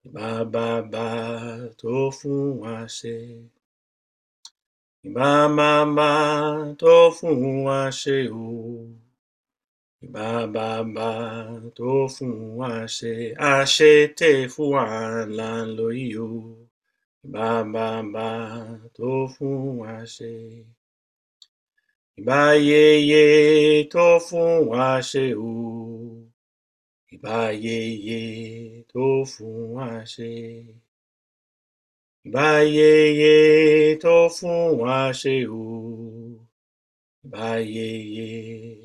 Ba 0.05 0.45
ba 0.45 0.81
ba 0.83 1.69
fún 2.17 2.55
wa 2.57 2.85
ṣe. 2.87 3.49
Ba 5.03 5.47
ba 5.55 5.85
ba 5.85 6.75
fún 7.11 7.63
wa 7.63 7.91
o. 8.31 9.04
Ba 10.13 10.45
ba 10.53 10.83
ba 10.95 11.09
tó 11.77 11.91
fún 12.15 12.33
wa 12.59 12.71
ṣe. 12.97 13.13
Àṣẹ 13.53 13.93
tẹ̀ 14.17 14.47
fún 14.53 14.69
wa. 14.73 14.85
Ba 17.33 17.49
ba 17.73 17.87
ba 18.13 18.27
tó 18.97 19.11
fún 19.33 19.57
wa 19.81 19.93
ṣe. 20.15 20.33
Yeye 22.69 23.23
tó 23.93 24.07
fún 24.27 24.51
wa 24.69 24.87
ṣe 25.09 25.25
o. 25.51 25.51
Ìbá 27.13 27.37
yeye 27.65 28.19
tó 28.91 29.05
fún 29.33 29.57
wa 29.75 29.87
ṣe. 30.13 30.31
Ìbá 32.27 32.47
yeye 32.77 33.33
tó 34.03 34.15
fún 34.37 34.61
wa 34.81 34.97
ṣe 35.21 35.35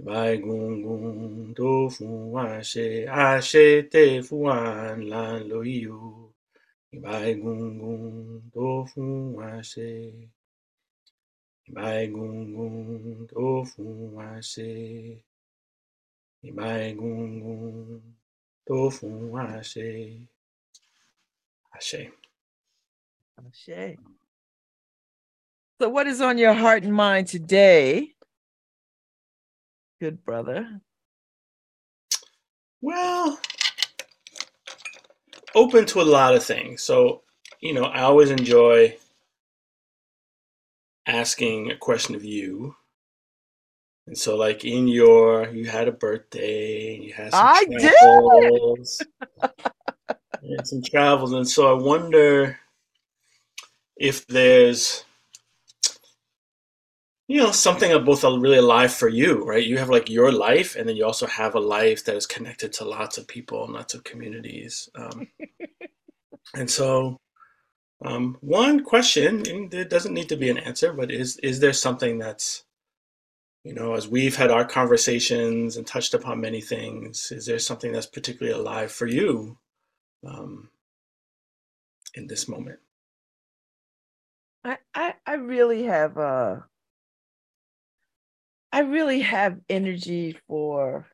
Ìbá 0.00 0.18
egungun 0.34 1.54
tó 1.58 1.68
fún 1.94 2.14
wa 2.34 2.44
ṣe. 2.70 2.86
Ìbá 3.04 3.10
egungun 3.10 3.10
tó 3.10 3.10
fún 3.10 3.10
wa 3.10 3.10
ṣe 3.10 3.10
o. 3.10 3.10
Ìbá 3.10 3.10
egungun 3.10 3.10
tó 3.10 3.18
fún 3.20 3.24
wa 3.24 3.44
ṣe. 3.50 3.66
Tẹ̀ 3.92 4.22
fún 4.26 4.40
wa 4.46 4.58
là 5.10 5.22
ń 5.38 5.42
lò 5.50 5.58
yìí 5.70 5.88
o. 5.92 6.08
Ìbá 6.94 7.12
egungun 7.30 8.02
tó 8.54 8.66
fún 8.90 9.12
wa 9.36 9.48
ṣe. 9.70 9.88
Ìbá 11.68 11.84
egungun 12.04 12.74
tó 13.32 13.46
fún 13.70 13.98
wa 14.16 14.28
ṣe. 14.52 14.70
Ìbá 16.48 16.66
egungun 16.88 18.00
tó 18.66 18.76
fún 18.96 19.16
wa 19.34 19.44
ṣe. 19.72 19.88
Àṣẹ. 21.76 22.02
Ashe. 23.48 23.96
So, 25.78 25.88
what 25.88 26.06
is 26.06 26.20
on 26.20 26.36
your 26.38 26.52
heart 26.52 26.82
and 26.84 26.94
mind 26.94 27.26
today? 27.28 28.14
Good 30.00 30.24
brother. 30.24 30.80
Well, 32.80 33.38
open 35.54 35.84
to 35.86 36.00
a 36.00 36.02
lot 36.02 36.34
of 36.34 36.42
things. 36.42 36.82
So, 36.82 37.22
you 37.60 37.74
know, 37.74 37.84
I 37.84 38.00
always 38.00 38.30
enjoy 38.30 38.96
asking 41.06 41.70
a 41.70 41.76
question 41.76 42.14
of 42.14 42.24
you. 42.24 42.76
And 44.06 44.16
so, 44.16 44.36
like 44.36 44.64
in 44.64 44.88
your, 44.88 45.48
you 45.50 45.66
had 45.66 45.86
a 45.86 45.92
birthday, 45.92 46.94
and 46.94 47.04
you 47.04 47.12
had 47.12 47.32
some 47.32 47.46
I 47.46 47.64
did. 47.64 47.94
travels, 48.00 49.02
had 49.42 50.66
some 50.66 50.82
travels, 50.82 51.32
and 51.32 51.46
so 51.46 51.70
I 51.70 51.80
wonder 51.80 52.58
if 53.96 54.26
there's, 54.26 55.04
you 57.30 57.36
know, 57.36 57.52
something 57.52 57.92
of 57.92 58.04
both 58.04 58.24
really 58.24 58.56
alive 58.56 58.92
for 58.92 59.08
you, 59.08 59.44
right? 59.44 59.64
You 59.64 59.78
have 59.78 59.88
like 59.88 60.10
your 60.10 60.32
life, 60.32 60.74
and 60.74 60.88
then 60.88 60.96
you 60.96 61.04
also 61.04 61.28
have 61.28 61.54
a 61.54 61.60
life 61.60 62.04
that 62.04 62.16
is 62.16 62.26
connected 62.26 62.72
to 62.72 62.84
lots 62.84 63.18
of 63.18 63.28
people 63.28 63.62
and 63.62 63.72
lots 63.72 63.94
of 63.94 64.02
communities. 64.02 64.88
Um, 64.96 65.28
and 66.54 66.68
so, 66.68 67.18
um, 68.04 68.36
one 68.40 68.82
question, 68.82 69.48
and 69.48 69.72
it 69.72 69.88
doesn't 69.88 70.12
need 70.12 70.28
to 70.30 70.36
be 70.36 70.50
an 70.50 70.58
answer, 70.58 70.92
but 70.92 71.12
is 71.12 71.36
is 71.36 71.60
there 71.60 71.72
something 71.72 72.18
that's, 72.18 72.64
you 73.62 73.74
know, 73.74 73.94
as 73.94 74.08
we've 74.08 74.34
had 74.34 74.50
our 74.50 74.64
conversations 74.64 75.76
and 75.76 75.86
touched 75.86 76.14
upon 76.14 76.40
many 76.40 76.60
things, 76.60 77.30
is 77.30 77.46
there 77.46 77.60
something 77.60 77.92
that's 77.92 78.06
particularly 78.06 78.58
alive 78.58 78.90
for 78.90 79.06
you 79.06 79.56
um, 80.26 80.70
in 82.16 82.26
this 82.26 82.48
moment? 82.48 82.80
I, 84.64 84.78
I 84.96 85.14
I 85.24 85.34
really 85.34 85.84
have 85.84 86.18
uh 86.18 86.56
I 88.72 88.80
really 88.80 89.20
have 89.20 89.58
energy 89.68 90.38
for 90.46 91.06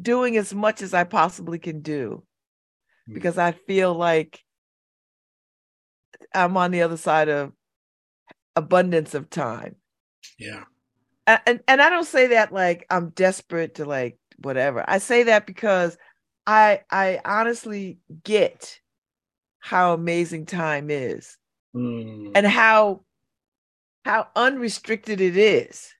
doing 0.00 0.36
as 0.36 0.52
much 0.54 0.82
as 0.82 0.92
I 0.92 1.04
possibly 1.04 1.58
can 1.58 1.80
do 1.80 2.24
Hmm. 3.06 3.14
because 3.14 3.38
I 3.38 3.52
feel 3.52 3.94
like 3.94 4.40
I'm 6.34 6.56
on 6.56 6.70
the 6.70 6.82
other 6.82 6.96
side 6.96 7.28
of 7.28 7.52
abundance 8.56 9.14
of 9.14 9.30
time. 9.30 9.76
Yeah. 10.38 10.64
And 11.26 11.60
and 11.68 11.80
I 11.80 11.88
don't 11.88 12.06
say 12.06 12.28
that 12.28 12.52
like 12.52 12.86
I'm 12.90 13.10
desperate 13.10 13.76
to 13.76 13.84
like 13.84 14.18
whatever. 14.38 14.84
I 14.86 14.98
say 14.98 15.24
that 15.24 15.46
because 15.46 15.96
I 16.46 16.82
I 16.90 17.20
honestly 17.24 17.98
get 18.22 18.78
how 19.60 19.94
amazing 19.94 20.46
time 20.46 20.90
is 20.90 21.38
Mm, 21.74 22.32
and 22.34 22.46
how 22.46 23.02
how 24.04 24.28
unrestricted 24.36 25.20
it 25.20 25.36
is. 25.36 25.92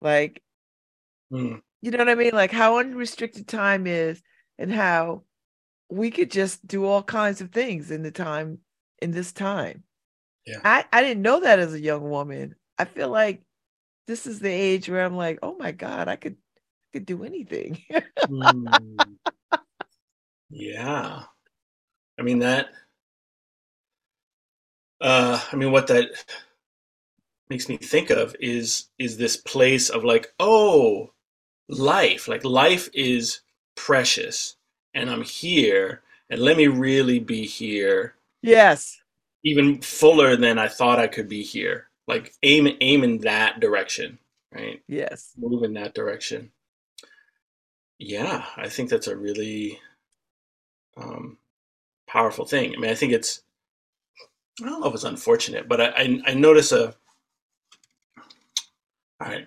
Like, 0.00 0.42
mm, 1.32 1.60
you 1.82 1.90
know 1.90 1.98
what 1.98 2.08
I 2.08 2.14
mean? 2.14 2.32
Like 2.32 2.52
how 2.52 2.78
unrestricted 2.78 3.48
time 3.48 3.86
is 3.86 4.22
and 4.58 4.72
how 4.72 5.22
we 5.90 6.10
could 6.10 6.30
just 6.30 6.66
do 6.66 6.84
all 6.84 7.02
kinds 7.02 7.40
of 7.40 7.50
things 7.50 7.90
in 7.90 8.02
the 8.02 8.10
time 8.10 8.58
in 9.00 9.10
this 9.10 9.32
time. 9.32 9.84
Yeah. 10.46 10.60
I 10.64 10.84
I 10.92 11.02
didn't 11.02 11.22
know 11.22 11.40
that 11.40 11.58
as 11.58 11.74
a 11.74 11.80
young 11.80 12.08
woman. 12.08 12.54
I 12.78 12.84
feel 12.84 13.08
like 13.08 13.42
this 14.06 14.26
is 14.26 14.38
the 14.40 14.50
age 14.50 14.88
where 14.88 15.04
I'm 15.04 15.16
like, 15.16 15.38
"Oh 15.42 15.56
my 15.56 15.72
god, 15.72 16.08
I 16.08 16.16
could 16.16 16.36
could 16.92 17.06
do 17.06 17.24
anything." 17.24 17.82
mm. 18.28 19.16
Yeah. 20.50 21.22
I 22.18 22.22
mean 22.22 22.38
that 22.40 22.68
uh 25.06 25.40
I 25.50 25.56
mean 25.56 25.72
what 25.72 25.86
that 25.86 26.10
makes 27.48 27.68
me 27.68 27.76
think 27.76 28.10
of 28.10 28.34
is 28.40 28.86
is 28.98 29.16
this 29.16 29.36
place 29.36 29.88
of 29.88 30.04
like, 30.04 30.32
oh, 30.40 31.12
life. 31.68 32.28
Like 32.28 32.44
life 32.44 32.88
is 32.92 33.40
precious 33.74 34.56
and 34.94 35.10
I'm 35.10 35.22
here 35.22 36.02
and 36.30 36.40
let 36.40 36.56
me 36.56 36.66
really 36.66 37.18
be 37.18 37.46
here 37.46 38.14
yes. 38.42 39.00
even 39.44 39.80
fuller 39.80 40.36
than 40.36 40.58
I 40.58 40.68
thought 40.68 40.98
I 40.98 41.06
could 41.06 41.28
be 41.28 41.42
here. 41.42 41.88
Like 42.08 42.34
aim 42.42 42.68
aim 42.80 43.04
in 43.04 43.18
that 43.18 43.60
direction, 43.60 44.18
right? 44.52 44.82
Yes. 44.86 45.32
Move 45.36 45.64
in 45.64 45.74
that 45.74 45.94
direction. 45.94 46.52
Yeah, 47.98 48.44
I 48.56 48.68
think 48.68 48.90
that's 48.90 49.06
a 49.06 49.16
really 49.16 49.80
um, 50.96 51.38
powerful 52.06 52.44
thing. 52.44 52.74
I 52.74 52.78
mean, 52.78 52.90
I 52.90 52.94
think 52.94 53.12
it's 53.12 53.42
I 54.62 54.68
don't 54.68 54.80
know 54.80 54.88
if 54.88 54.94
it's 54.94 55.04
unfortunate, 55.04 55.68
but 55.68 55.80
I 55.80 55.86
I, 55.88 56.20
I 56.26 56.34
notice 56.34 56.72
a 56.72 56.94
all 59.20 59.28
right. 59.28 59.46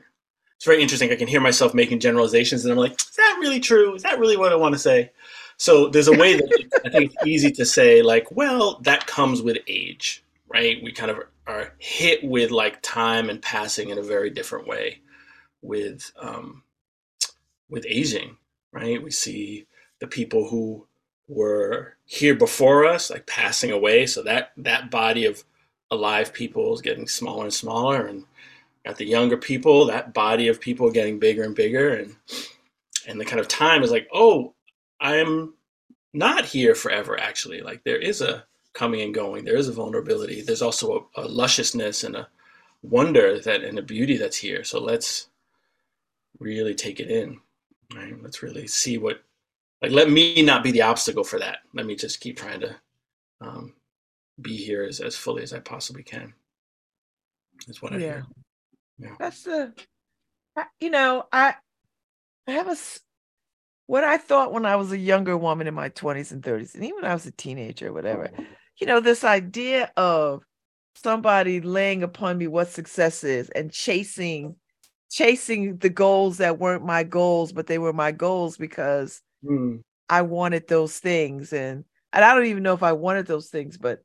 It's 0.56 0.66
very 0.66 0.82
interesting. 0.82 1.12
I 1.12 1.16
can 1.16 1.28
hear 1.28 1.40
myself 1.40 1.74
making 1.74 2.02
generalizations, 2.02 2.66
and 2.66 2.72
I'm 2.72 2.78
like, 2.78 3.00
is 3.00 3.16
that 3.16 3.38
really 3.40 3.62
true? 3.62 3.96
Is 3.96 4.04
that 4.04 4.20
really 4.20 4.36
what 4.36 4.52
I 4.52 4.56
want 4.56 4.74
to 4.74 4.80
say? 4.80 5.12
So 5.58 5.88
there's 5.88 6.08
a 6.08 6.18
way 6.18 6.36
that 6.36 6.82
I 6.86 6.90
think 6.90 7.14
it's 7.14 7.28
easy 7.28 7.52
to 7.52 7.66
say, 7.66 8.02
like, 8.02 8.30
well, 8.32 8.80
that 8.84 9.08
comes 9.08 9.42
with 9.42 9.58
age, 9.68 10.24
right? 10.48 10.82
We 10.84 10.92
kind 10.92 11.12
of 11.12 11.20
are 11.48 11.74
hit 11.80 12.24
with 12.24 12.52
like 12.52 12.82
time 12.82 13.30
and 13.30 13.42
passing 13.42 13.90
in 13.90 13.98
a 13.98 14.04
very 14.04 14.30
different 14.30 14.68
way 14.68 15.00
with 15.62 16.12
um, 16.20 16.64
with 17.70 17.86
aging, 17.88 18.38
right? 18.72 19.02
We 19.02 19.12
see 19.12 19.66
the 20.00 20.08
people 20.08 20.50
who 20.50 20.88
were 21.28 21.96
here 22.12 22.34
before 22.34 22.88
us, 22.88 23.12
like 23.12 23.28
passing 23.28 23.70
away. 23.70 24.08
So 24.08 24.24
that 24.24 24.52
that 24.58 24.90
body 24.90 25.26
of 25.26 25.44
alive 25.92 26.34
people 26.34 26.74
is 26.74 26.82
getting 26.82 27.08
smaller 27.08 27.44
and 27.44 27.54
smaller, 27.54 28.08
and 28.08 28.26
got 28.84 28.98
the 28.98 29.06
younger 29.06 29.38
people, 29.38 29.86
that 29.86 30.12
body 30.12 30.48
of 30.48 30.60
people 30.60 30.90
getting 30.90 31.20
bigger 31.20 31.44
and 31.44 31.54
bigger, 31.54 31.94
and 31.94 32.16
and 33.08 33.22
the 33.22 33.26
kind 33.26 33.40
of 33.40 33.48
time 33.48 33.84
is 33.84 33.92
like, 33.92 34.08
oh, 34.12 34.56
I'm 35.00 35.54
not 36.12 36.46
here 36.46 36.74
forever. 36.74 37.20
Actually, 37.20 37.62
like 37.62 37.84
there 37.84 38.00
is 38.00 38.22
a 38.22 38.44
coming 38.74 39.02
and 39.02 39.14
going. 39.14 39.46
There 39.46 39.56
is 39.56 39.68
a 39.68 39.74
vulnerability. 39.74 40.42
There's 40.42 40.64
also 40.64 41.08
a, 41.16 41.22
a 41.22 41.28
lusciousness 41.28 42.04
and 42.04 42.16
a 42.16 42.28
wonder 42.82 43.40
that 43.40 43.64
and 43.64 43.78
a 43.78 43.84
beauty 43.84 44.18
that's 44.18 44.38
here. 44.38 44.64
So 44.64 44.80
let's 44.82 45.30
really 46.40 46.74
take 46.74 47.00
it 47.00 47.12
in. 47.12 47.40
Right? 47.94 48.20
Let's 48.20 48.42
really 48.42 48.66
see 48.66 48.98
what 48.98 49.22
like 49.82 49.92
let 49.92 50.10
me 50.10 50.42
not 50.42 50.64
be 50.64 50.72
the 50.72 50.82
obstacle 50.82 51.24
for 51.24 51.40
that. 51.40 51.60
Let 51.74 51.86
me 51.86 51.96
just 51.96 52.20
keep 52.20 52.38
trying 52.38 52.62
to 52.62 52.76
um, 53.42 53.74
be 54.42 54.58
here 54.58 54.84
as, 54.84 55.00
as 55.00 55.16
fully 55.16 55.44
as 55.44 55.54
I 55.54 55.60
possibly 55.60 56.04
can. 56.04 56.34
that's 57.68 57.82
what 57.82 57.94
I 57.94 58.00
Yeah. 58.00 58.08
hear. 58.08 58.26
Yeah. 58.98 59.16
That's 59.20 59.44
the 59.44 59.74
you 60.80 60.90
know, 60.90 61.26
I 61.32 61.56
I 62.48 62.52
have 62.52 62.68
a 62.68 62.76
what 63.88 64.04
I 64.04 64.18
thought 64.18 64.54
when 64.54 64.66
I 64.66 64.76
was 64.76 64.92
a 64.92 64.98
younger 64.98 65.38
woman 65.38 65.68
in 65.68 65.74
my 65.74 65.90
20s 65.90 66.32
and 66.32 66.44
30s, 66.44 66.76
and 66.76 66.84
even 66.84 66.98
when 66.98 67.06
I 67.12 67.14
was 67.14 67.26
a 67.26 67.32
teenager 67.32 67.88
or 67.88 67.94
whatever, 67.94 68.30
you 68.80 68.86
know, 68.88 69.00
this 69.00 69.24
idea 69.24 69.92
of 69.98 70.44
somebody 70.96 71.62
laying 71.62 72.04
upon 72.04 72.38
me 72.38 72.48
what 72.48 72.68
success 72.70 73.24
is 73.24 73.50
and 73.50 73.72
chasing 73.72 74.56
chasing 75.12 75.78
the 75.78 75.90
goals 75.90 76.38
that 76.38 76.60
weren't 76.60 76.86
my 76.86 77.04
goals, 77.04 77.52
but 77.52 77.66
they 77.66 77.80
were 77.80 77.94
my 77.94 78.12
goals 78.12 78.58
because 78.58 79.22
Mm, 79.44 79.82
I 80.10 80.22
wanted 80.24 80.68
those 80.68 81.00
things. 81.00 81.54
And 81.54 81.86
and 82.14 82.26
I 82.26 82.34
don't 82.36 82.46
even 82.46 82.64
know 82.64 82.74
if 82.74 82.84
I 82.84 82.94
wanted 82.94 83.28
those 83.28 83.50
things, 83.50 83.78
but 83.78 84.04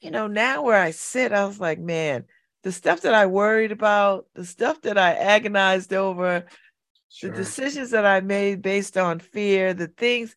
you 0.00 0.10
know, 0.10 0.26
now 0.26 0.62
where 0.62 0.80
I 0.80 0.90
sit, 0.90 1.32
I 1.32 1.46
was 1.46 1.58
like, 1.60 1.78
man, 1.78 2.24
the 2.62 2.72
stuff 2.72 3.00
that 3.02 3.14
I 3.14 3.26
worried 3.26 3.72
about, 3.72 4.26
the 4.34 4.44
stuff 4.44 4.82
that 4.82 4.98
I 4.98 5.14
agonized 5.14 5.92
over, 5.94 6.44
sure. 7.08 7.30
the 7.30 7.36
decisions 7.36 7.90
that 7.90 8.04
I 8.06 8.20
made 8.20 8.62
based 8.62 8.96
on 8.98 9.20
fear, 9.20 9.74
the 9.74 9.88
things, 9.88 10.36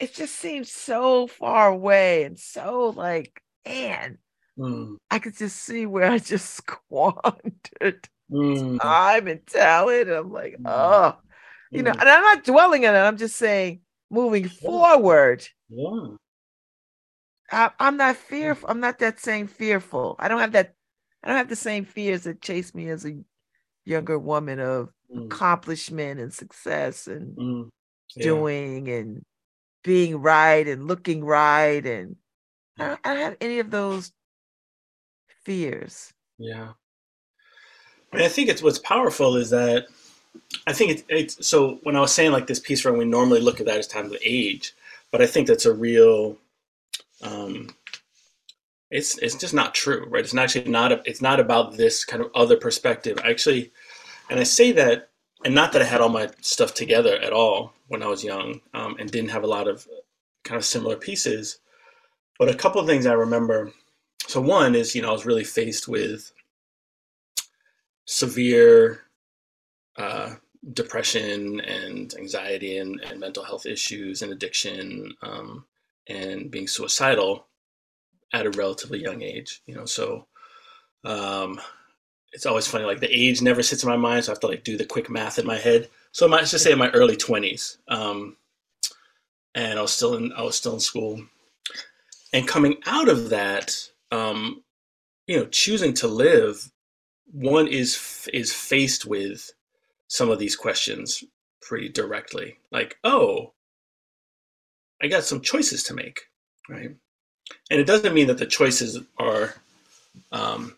it 0.00 0.14
just 0.14 0.36
seems 0.36 0.72
so 0.72 1.26
far 1.26 1.68
away 1.68 2.24
and 2.24 2.38
so 2.38 2.90
like, 2.96 3.42
man, 3.66 4.18
Mm, 4.56 4.96
I 5.10 5.18
could 5.18 5.36
just 5.36 5.56
see 5.56 5.86
where 5.86 6.10
I 6.10 6.18
just 6.18 6.50
squandered 6.56 8.08
mm, 8.30 8.78
time 8.80 9.26
and 9.28 9.46
talent. 9.46 10.08
And 10.08 10.18
I'm 10.18 10.32
like, 10.32 10.58
Mm. 10.58 10.64
oh, 10.64 11.18
you 11.70 11.82
know, 11.82 11.92
mm. 11.92 12.00
and 12.00 12.08
I'm 12.08 12.22
not 12.22 12.44
dwelling 12.44 12.86
on 12.86 12.94
it. 12.94 12.98
I'm 12.98 13.16
just 13.16 13.36
saying, 13.36 13.80
moving 14.10 14.48
forward, 14.48 15.46
Yeah. 15.68 16.16
I, 17.50 17.70
I'm 17.78 17.96
not 17.96 18.16
fearful. 18.16 18.68
I'm 18.68 18.80
not 18.80 18.98
that 19.00 19.20
same 19.20 19.46
fearful. 19.46 20.16
I 20.18 20.28
don't 20.28 20.40
have 20.40 20.52
that. 20.52 20.74
I 21.22 21.28
don't 21.28 21.36
have 21.36 21.48
the 21.48 21.56
same 21.56 21.84
fears 21.84 22.24
that 22.24 22.42
chased 22.42 22.74
me 22.74 22.88
as 22.88 23.06
a 23.06 23.16
younger 23.84 24.18
woman 24.18 24.60
of 24.60 24.90
Mm, 25.14 25.26
accomplishment 25.26 26.20
and 26.20 26.32
success 26.32 27.06
and 27.06 27.36
mm. 27.36 27.68
Yeah. 28.16 28.22
doing 28.22 28.88
and 28.88 29.24
being 29.82 30.20
right 30.20 30.66
and 30.66 30.86
looking 30.86 31.24
right 31.24 31.84
and 31.84 32.16
I 32.78 32.88
don't, 32.88 33.00
I 33.04 33.14
don't 33.14 33.22
have 33.22 33.36
any 33.40 33.58
of 33.58 33.70
those 33.70 34.12
fears. 35.44 36.12
Yeah. 36.38 36.72
I 38.12 38.16
mean, 38.16 38.24
I 38.24 38.28
think 38.28 38.48
it's 38.48 38.62
what's 38.62 38.78
powerful 38.78 39.36
is 39.36 39.50
that 39.50 39.86
I 40.66 40.72
think 40.72 40.90
it's, 40.92 41.04
it's 41.08 41.46
so 41.46 41.78
when 41.82 41.96
I 41.96 42.00
was 42.00 42.12
saying 42.12 42.32
like 42.32 42.46
this 42.46 42.60
piece 42.60 42.84
where 42.84 42.94
we 42.94 43.04
normally 43.04 43.40
look 43.40 43.60
at 43.60 43.66
that 43.66 43.78
as 43.78 43.86
time 43.86 44.06
of 44.06 44.16
age, 44.24 44.74
but 45.10 45.20
I 45.22 45.26
think 45.26 45.46
that's 45.46 45.66
a 45.66 45.74
real 45.74 46.36
um 47.22 47.74
it's 48.90 49.18
it's 49.18 49.34
just 49.34 49.54
not 49.54 49.74
true, 49.74 50.06
right? 50.08 50.24
It's 50.24 50.34
not 50.34 50.44
actually 50.44 50.70
not 50.70 50.92
a, 50.92 51.02
it's 51.04 51.22
not 51.22 51.40
about 51.40 51.76
this 51.76 52.04
kind 52.04 52.22
of 52.22 52.30
other 52.34 52.56
perspective. 52.56 53.18
Actually, 53.24 53.72
and 54.30 54.38
I 54.38 54.44
say 54.44 54.72
that 54.72 55.10
and 55.44 55.54
not 55.54 55.72
that 55.72 55.82
I 55.82 55.84
had 55.84 56.00
all 56.00 56.08
my 56.08 56.30
stuff 56.40 56.74
together 56.74 57.16
at 57.16 57.32
all 57.32 57.74
when 57.88 58.02
I 58.02 58.06
was 58.06 58.24
young 58.24 58.60
um, 58.72 58.96
and 58.98 59.10
didn't 59.10 59.30
have 59.30 59.44
a 59.44 59.48
lot 59.48 59.68
of 59.68 59.86
kind 60.42 60.58
of 60.58 60.64
similar 60.64 60.96
pieces, 60.96 61.58
but 62.38 62.48
a 62.48 62.54
couple 62.54 62.80
of 62.80 62.86
things 62.86 63.06
I 63.06 63.12
remember. 63.12 63.72
So 64.26 64.40
one 64.40 64.74
is, 64.74 64.94
you 64.94 65.02
know, 65.02 65.10
I 65.10 65.12
was 65.12 65.26
really 65.26 65.44
faced 65.44 65.86
with 65.86 66.32
severe 68.06 69.02
uh, 69.96 70.34
depression 70.72 71.60
and 71.60 72.14
anxiety 72.18 72.78
and, 72.78 73.00
and, 73.00 73.20
mental 73.20 73.44
health 73.44 73.66
issues 73.66 74.22
and 74.22 74.32
addiction 74.32 75.14
um, 75.22 75.64
and 76.08 76.50
being 76.50 76.66
suicidal 76.66 77.46
at 78.32 78.46
a 78.46 78.50
relatively 78.50 79.00
young 79.00 79.22
age. 79.22 79.62
You 79.66 79.74
know, 79.74 79.84
so 79.84 80.26
um, 81.04 81.60
it's 82.32 82.46
always 82.46 82.66
funny. 82.66 82.84
Like 82.84 83.00
the 83.00 83.14
age 83.14 83.42
never 83.42 83.62
sits 83.62 83.82
in 83.82 83.88
my 83.88 83.96
mind, 83.96 84.24
so 84.24 84.32
I 84.32 84.34
have 84.34 84.40
to 84.40 84.48
like 84.48 84.64
do 84.64 84.76
the 84.76 84.84
quick 84.84 85.10
math 85.10 85.38
in 85.38 85.46
my 85.46 85.58
head. 85.58 85.88
So 86.12 86.26
I 86.26 86.30
might 86.30 86.46
just 86.46 86.64
say 86.64 86.72
in 86.72 86.78
my 86.78 86.90
early 86.90 87.16
twenties, 87.16 87.78
um, 87.88 88.36
and 89.54 89.78
I 89.78 89.82
was 89.82 89.92
still 89.92 90.16
in 90.16 90.32
I 90.32 90.42
was 90.42 90.56
still 90.56 90.74
in 90.74 90.80
school, 90.80 91.22
and 92.32 92.48
coming 92.48 92.78
out 92.86 93.08
of 93.08 93.30
that, 93.30 93.88
um, 94.10 94.62
you 95.26 95.36
know, 95.36 95.46
choosing 95.46 95.94
to 95.94 96.08
live, 96.08 96.70
one 97.30 97.68
is 97.68 98.28
is 98.32 98.52
faced 98.52 99.06
with 99.06 99.52
some 100.14 100.30
of 100.30 100.38
these 100.38 100.54
questions 100.54 101.24
pretty 101.60 101.88
directly, 101.88 102.56
like, 102.70 102.96
oh, 103.02 103.52
I 105.02 105.08
got 105.08 105.24
some 105.24 105.40
choices 105.40 105.82
to 105.84 105.94
make, 105.94 106.28
right? 106.68 106.94
And 107.68 107.80
it 107.80 107.84
doesn't 107.84 108.14
mean 108.14 108.28
that 108.28 108.38
the 108.38 108.46
choices 108.46 109.00
are 109.18 109.56
um, 110.30 110.76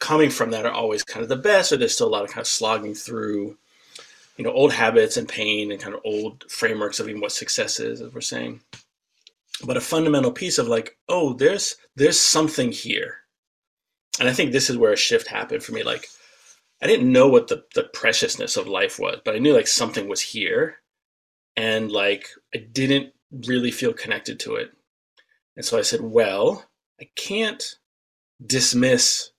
coming 0.00 0.30
from 0.30 0.50
that 0.50 0.66
are 0.66 0.72
always 0.72 1.04
kind 1.04 1.22
of 1.22 1.28
the 1.28 1.36
best, 1.36 1.70
or 1.70 1.76
there's 1.76 1.94
still 1.94 2.08
a 2.08 2.10
lot 2.10 2.24
of 2.24 2.30
kind 2.30 2.40
of 2.40 2.48
slogging 2.48 2.94
through, 2.94 3.56
you 4.36 4.42
know, 4.44 4.50
old 4.50 4.72
habits 4.72 5.16
and 5.16 5.28
pain 5.28 5.70
and 5.70 5.80
kind 5.80 5.94
of 5.94 6.00
old 6.04 6.50
frameworks 6.50 6.98
of 6.98 7.08
even 7.08 7.20
what 7.20 7.30
success 7.30 7.78
is, 7.78 8.00
as 8.00 8.12
we're 8.12 8.20
saying. 8.20 8.62
But 9.64 9.76
a 9.76 9.80
fundamental 9.80 10.32
piece 10.32 10.58
of 10.58 10.66
like, 10.66 10.96
oh, 11.08 11.34
there's 11.34 11.76
there's 11.94 12.18
something 12.18 12.72
here, 12.72 13.18
and 14.18 14.28
I 14.28 14.32
think 14.32 14.50
this 14.50 14.68
is 14.68 14.76
where 14.76 14.92
a 14.92 14.96
shift 14.96 15.28
happened 15.28 15.62
for 15.62 15.70
me. 15.70 15.84
Like, 15.84 16.08
I 16.82 16.86
didn't 16.86 17.12
know 17.12 17.28
what 17.28 17.48
the 17.48 17.64
the 17.74 17.84
preciousness 17.84 18.56
of 18.56 18.66
life 18.66 18.98
was, 18.98 19.20
but 19.24 19.34
I 19.34 19.38
knew 19.38 19.54
like 19.54 19.68
something 19.68 20.08
was 20.08 20.20
here, 20.20 20.76
and 21.56 21.90
like 21.92 22.28
I 22.54 22.58
didn't 22.58 23.12
really 23.30 23.70
feel 23.70 23.92
connected 23.92 24.40
to 24.40 24.56
it, 24.56 24.72
and 25.56 25.64
so 25.64 25.78
I 25.78 25.82
said, 25.82 26.00
well, 26.00 26.66
I 27.00 27.08
can't 27.16 27.76
dismiss 28.44 29.30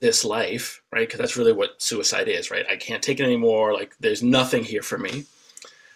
this 0.00 0.24
life, 0.24 0.82
right? 0.92 1.06
Because 1.06 1.20
that's 1.20 1.36
really 1.36 1.52
what 1.52 1.80
suicide 1.80 2.28
is, 2.28 2.50
right? 2.50 2.66
I 2.68 2.76
can't 2.76 3.02
take 3.02 3.20
it 3.20 3.24
anymore. 3.24 3.72
Like, 3.72 3.94
there's 4.00 4.22
nothing 4.22 4.64
here 4.64 4.82
for 4.82 4.98
me. 4.98 5.24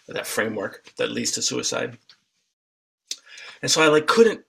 That 0.07 0.27
framework 0.27 0.91
that 0.97 1.11
leads 1.11 1.31
to 1.31 1.41
suicide. 1.41 1.97
And 3.61 3.71
so 3.71 3.81
I 3.81 3.87
like 3.87 4.07
couldn't 4.07 4.41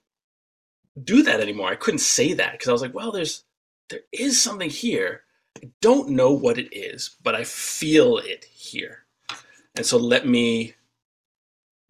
do 1.03 1.23
that 1.23 1.41
anymore. 1.41 1.69
I 1.69 1.77
couldn't 1.77 2.01
say 2.01 2.33
that 2.35 2.53
because 2.53 2.69
I 2.69 2.73
was 2.73 2.83
like, 2.83 2.95
well, 2.95 3.13
there's 3.13 3.45
there 3.89 4.01
is 4.13 4.41
something 4.41 4.71
here. 4.71 5.24
I 5.57 5.71
don't 5.81 6.11
know 6.11 6.33
what 6.33 6.59
it 6.59 6.75
is, 6.77 7.17
but 7.23 7.35
I 7.35 7.45
feel 7.45 8.19
it 8.19 8.45
here. 8.45 9.05
And 9.77 9.87
so 9.87 9.99
let 9.99 10.27
me 10.27 10.75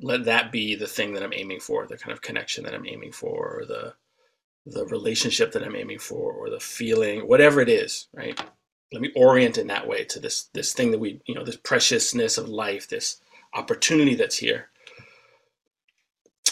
let 0.00 0.24
that 0.24 0.52
be 0.52 0.74
the 0.74 0.86
thing 0.86 1.14
that 1.14 1.22
I'm 1.22 1.32
aiming 1.32 1.60
for, 1.60 1.86
the 1.86 1.96
kind 1.96 2.12
of 2.12 2.20
connection 2.20 2.64
that 2.64 2.74
I'm 2.74 2.86
aiming 2.86 3.12
for, 3.12 3.60
or 3.60 3.64
the 3.64 3.94
the 4.66 4.86
relationship 4.86 5.52
that 5.52 5.62
I'm 5.62 5.76
aiming 5.76 5.98
for 5.98 6.32
or 6.32 6.48
the 6.48 6.60
feeling, 6.60 7.28
whatever 7.28 7.60
it 7.60 7.68
is, 7.68 8.08
right? 8.14 8.38
Let 8.92 9.02
me 9.02 9.12
orient 9.14 9.58
in 9.58 9.66
that 9.66 9.86
way 9.86 10.04
to 10.04 10.20
this 10.20 10.44
this 10.52 10.72
thing 10.72 10.90
that 10.90 11.00
we, 11.00 11.20
you 11.26 11.34
know, 11.34 11.44
this 11.44 11.56
preciousness 11.56 12.38
of 12.38 12.48
life, 12.48 12.88
this 12.88 13.20
opportunity 13.52 14.14
that's 14.14 14.38
here. 14.38 14.68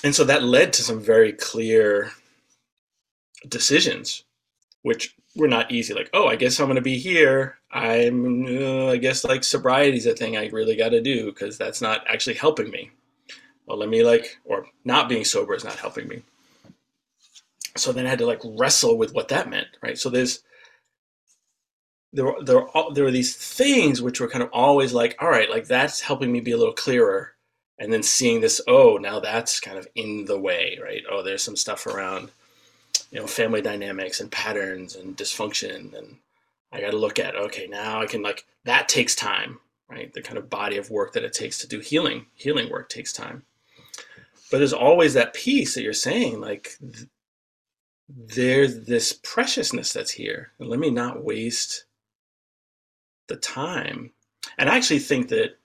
And 0.05 0.15
so 0.15 0.25
that 0.25 0.43
led 0.43 0.73
to 0.75 0.83
some 0.83 1.01
very 1.01 1.33
clear 1.33 2.13
decisions, 3.49 4.25
which 4.83 5.17
were 5.37 5.49
not 5.49 5.73
easy. 5.73 5.95
Like, 5.95 6.11
oh, 6.13 6.29
I 6.29 6.37
guess 6.37 6.61
I'm 6.61 6.67
going 6.67 6.77
to 6.77 6.83
be 6.83 6.99
here. 6.99 7.59
I'm, 7.71 8.45
uh, 8.47 8.89
I 8.89 8.97
guess, 8.99 9.25
like 9.25 9.45
sobriety 9.45 9.97
is 9.97 10.07
a 10.07 10.15
thing 10.15 10.37
I 10.37 10.49
really 10.49 10.77
got 10.77 10.91
to 10.91 11.01
do 11.01 11.27
because 11.27 11.57
that's 11.57 11.81
not 11.81 12.05
actually 12.09 12.37
helping 12.37 12.71
me. 12.71 12.91
Well, 13.67 13.79
let 13.79 13.89
me 13.89 14.03
like, 14.03 14.39
or 14.45 14.67
not 14.85 15.09
being 15.09 15.25
sober 15.25 15.55
is 15.55 15.65
not 15.65 15.77
helping 15.77 16.09
me 16.09 16.23
so 17.77 17.93
then 17.93 18.07
I 18.07 18.11
had 18.11 18.19
to 18.19 18.27
like 18.27 18.41
wrestle 18.45 18.99
with 18.99 19.15
what 19.15 19.29
that 19.29 19.49
meant, 19.49 19.69
right? 19.83 19.99
So 19.99 20.11
there's 20.11 20.43
there 22.13 22.27
were, 22.27 22.45
there 22.45 22.61
were, 22.61 22.95
there 22.95 23.05
were 23.05 23.11
these 23.11 23.35
things 23.35 24.03
which 24.03 24.21
were 24.21 24.29
kind 24.29 24.43
of 24.43 24.51
always 24.53 24.93
like, 24.93 25.17
all 25.21 25.31
right, 25.31 25.49
like 25.49 25.67
that's 25.67 26.01
helping 26.01 26.31
me 26.31 26.41
be 26.41 26.51
a 26.53 26.59
little 26.59 26.75
clearer, 26.75 27.33
and 27.79 27.91
then 27.91 28.03
seeing 28.03 28.41
this, 28.41 28.61
oh, 28.69 28.99
now 28.99 29.19
that's 29.19 29.61
kind 29.61 29.79
of 29.79 29.89
in 29.95 30.27
the 30.27 30.39
way, 30.39 30.79
right? 30.83 31.03
Oh, 31.11 31.23
there's 31.23 31.43
some 31.43 31.57
stuff 31.57 31.87
around, 31.87 32.31
you 33.13 33.21
know, 33.21 33.27
family 33.27 33.61
dynamics 33.61 34.21
and 34.21 34.33
patterns 34.33 34.97
and 34.97 35.17
dysfunction, 35.17 35.97
and 35.97 36.17
I 36.73 36.81
got 36.81 36.91
to 36.91 36.97
look 36.97 37.19
at, 37.19 37.37
okay, 37.37 37.67
now 37.67 38.01
I 38.01 38.07
can 38.07 38.23
like 38.23 38.47
that 38.65 38.89
takes 38.89 39.15
time, 39.15 39.61
right? 39.89 40.13
The 40.13 40.23
kind 40.23 40.39
of 40.39 40.49
body 40.49 40.79
of 40.79 40.91
work 40.91 41.13
that 41.13 41.23
it 41.23 41.35
takes 41.35 41.59
to 41.59 41.69
do 41.69 41.79
healing, 41.79 42.27
healing 42.35 42.71
work 42.71 42.89
takes 42.89 43.13
time. 43.13 43.45
But 44.51 44.59
there's 44.59 44.73
always 44.73 45.15
that 45.15 45.35
piece 45.35 45.75
that 45.75 45.83
you're 45.83 45.93
saying, 45.93 46.41
like 46.41 46.79
there's 48.09 48.87
this 48.87 49.13
preciousness 49.23 49.93
that's 49.93 50.13
here. 50.13 50.53
And 50.59 50.69
let 50.69 50.79
me 50.79 50.91
not 50.91 51.23
waste 51.23 51.85
the 53.29 53.37
time. 53.37 54.13
And 54.59 54.69
I 54.69 54.77
actually 54.77 54.99
think 54.99 55.29
that 55.29 55.59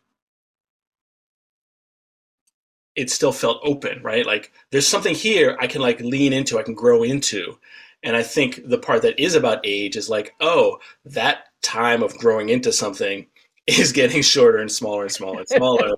it 2.98 3.12
still 3.12 3.32
felt 3.32 3.62
open, 3.64 4.02
right? 4.02 4.26
Like 4.26 4.52
there's 4.72 4.88
something 4.88 5.14
here 5.14 5.56
I 5.62 5.68
can 5.68 5.82
like 5.82 6.02
lean 6.02 6.34
into, 6.34 6.58
I 6.58 6.64
can 6.64 6.74
grow 6.74 7.04
into. 7.04 7.58
And 8.04 8.16
I 8.16 8.24
think 8.24 8.68
the 8.68 8.80
part 8.80 9.04
that 9.04 9.20
is 9.20 9.36
about 9.36 9.66
age 9.66 9.96
is 9.96 10.10
like, 10.10 10.34
oh, 10.42 10.80
that 11.06 11.46
time 11.62 12.02
of 12.02 12.18
growing 12.18 12.50
into 12.50 12.74
something 12.74 13.28
is 13.68 13.92
getting 13.92 14.24
shorter 14.24 14.58
and 14.58 14.72
smaller 14.72 15.04
and 15.04 15.12
smaller 15.12 15.40
and 15.40 15.48
smaller. 15.48 15.96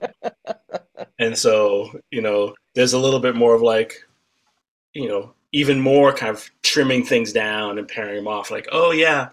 and 1.20 1.38
so, 1.38 1.90
you 2.12 2.22
know, 2.22 2.54
there's 2.76 2.94
a 2.94 3.00
little 3.00 3.22
bit 3.22 3.36
more 3.36 3.56
of 3.56 3.62
like, 3.62 4.06
you 4.94 5.08
know, 5.08 5.34
even 5.54 5.80
more 5.80 6.14
kind 6.14 6.36
of 6.36 6.50
trimming 6.64 7.06
things 7.06 7.32
down 7.32 7.78
and 7.80 7.88
paring 7.88 8.16
them 8.16 8.28
off. 8.28 8.52
Like, 8.52 8.68
oh 8.74 8.92
yeah, 8.92 9.30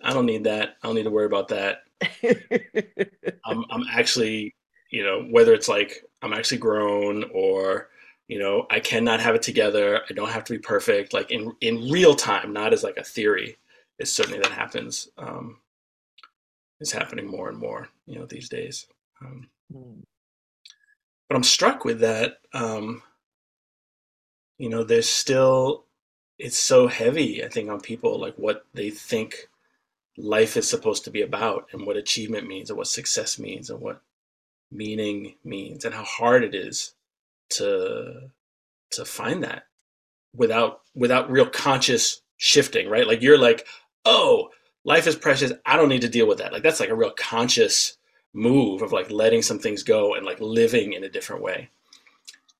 I 0.00 0.12
don't 0.12 0.26
need 0.26 0.44
that. 0.44 0.76
I 0.82 0.86
don't 0.86 0.94
need 0.94 1.04
to 1.04 1.10
worry 1.10 1.26
about 1.26 1.48
that. 1.48 1.82
I'm, 3.44 3.64
I'm 3.68 3.84
actually, 3.92 4.54
you 4.90 5.02
know, 5.02 5.26
whether 5.30 5.52
it's 5.52 5.68
like 5.68 6.04
I'm 6.22 6.32
actually 6.32 6.58
grown 6.58 7.24
or, 7.32 7.88
you 8.28 8.38
know, 8.38 8.66
I 8.70 8.80
cannot 8.80 9.20
have 9.20 9.34
it 9.34 9.42
together. 9.42 10.02
I 10.08 10.12
don't 10.12 10.30
have 10.30 10.44
to 10.44 10.52
be 10.52 10.58
perfect. 10.58 11.12
Like 11.12 11.30
in 11.30 11.52
in 11.60 11.90
real 11.90 12.14
time, 12.14 12.52
not 12.52 12.72
as 12.72 12.82
like 12.82 12.96
a 12.96 13.04
theory. 13.04 13.56
Is 13.98 14.12
certainly 14.12 14.38
that 14.38 14.52
happens. 14.52 15.08
Um, 15.18 15.58
is 16.80 16.92
happening 16.92 17.26
more 17.26 17.48
and 17.48 17.58
more, 17.58 17.88
you 18.06 18.18
know, 18.18 18.26
these 18.26 18.48
days. 18.48 18.86
Um, 19.20 19.48
mm. 19.72 20.02
But 21.28 21.36
I'm 21.36 21.42
struck 21.42 21.84
with 21.84 22.00
that. 22.00 22.38
Um, 22.54 23.02
you 24.58 24.68
know, 24.68 24.84
there's 24.84 25.08
still 25.08 25.84
it's 26.38 26.56
so 26.56 26.88
heavy, 26.88 27.44
I 27.44 27.48
think, 27.48 27.68
on 27.70 27.80
people 27.80 28.18
like 28.18 28.34
what 28.36 28.64
they 28.74 28.90
think 28.90 29.48
life 30.16 30.56
is 30.56 30.68
supposed 30.68 31.04
to 31.04 31.10
be 31.10 31.22
about 31.22 31.68
and 31.72 31.86
what 31.86 31.96
achievement 31.96 32.48
means 32.48 32.70
and 32.70 32.76
what 32.76 32.88
success 32.88 33.38
means 33.38 33.70
and 33.70 33.80
what 33.80 34.02
meaning 34.70 35.34
means 35.44 35.84
and 35.84 35.94
how 35.94 36.04
hard 36.04 36.44
it 36.44 36.54
is 36.54 36.94
to 37.50 38.30
to 38.92 39.04
find 39.04 39.42
that 39.42 39.64
without 40.34 40.82
without 40.94 41.30
real 41.30 41.46
conscious 41.46 42.22
shifting, 42.36 42.88
right? 42.88 43.06
Like 43.06 43.22
you're 43.22 43.38
like, 43.38 43.66
oh, 44.04 44.50
life 44.84 45.06
is 45.06 45.16
precious. 45.16 45.52
I 45.66 45.76
don't 45.76 45.88
need 45.88 46.02
to 46.02 46.08
deal 46.08 46.26
with 46.26 46.38
that. 46.38 46.52
Like 46.52 46.62
that's 46.62 46.80
like 46.80 46.88
a 46.88 46.94
real 46.94 47.12
conscious 47.12 47.98
move 48.32 48.82
of 48.82 48.92
like 48.92 49.10
letting 49.10 49.42
some 49.42 49.58
things 49.58 49.82
go 49.82 50.14
and 50.14 50.24
like 50.24 50.40
living 50.40 50.92
in 50.92 51.04
a 51.04 51.08
different 51.08 51.42
way 51.42 51.68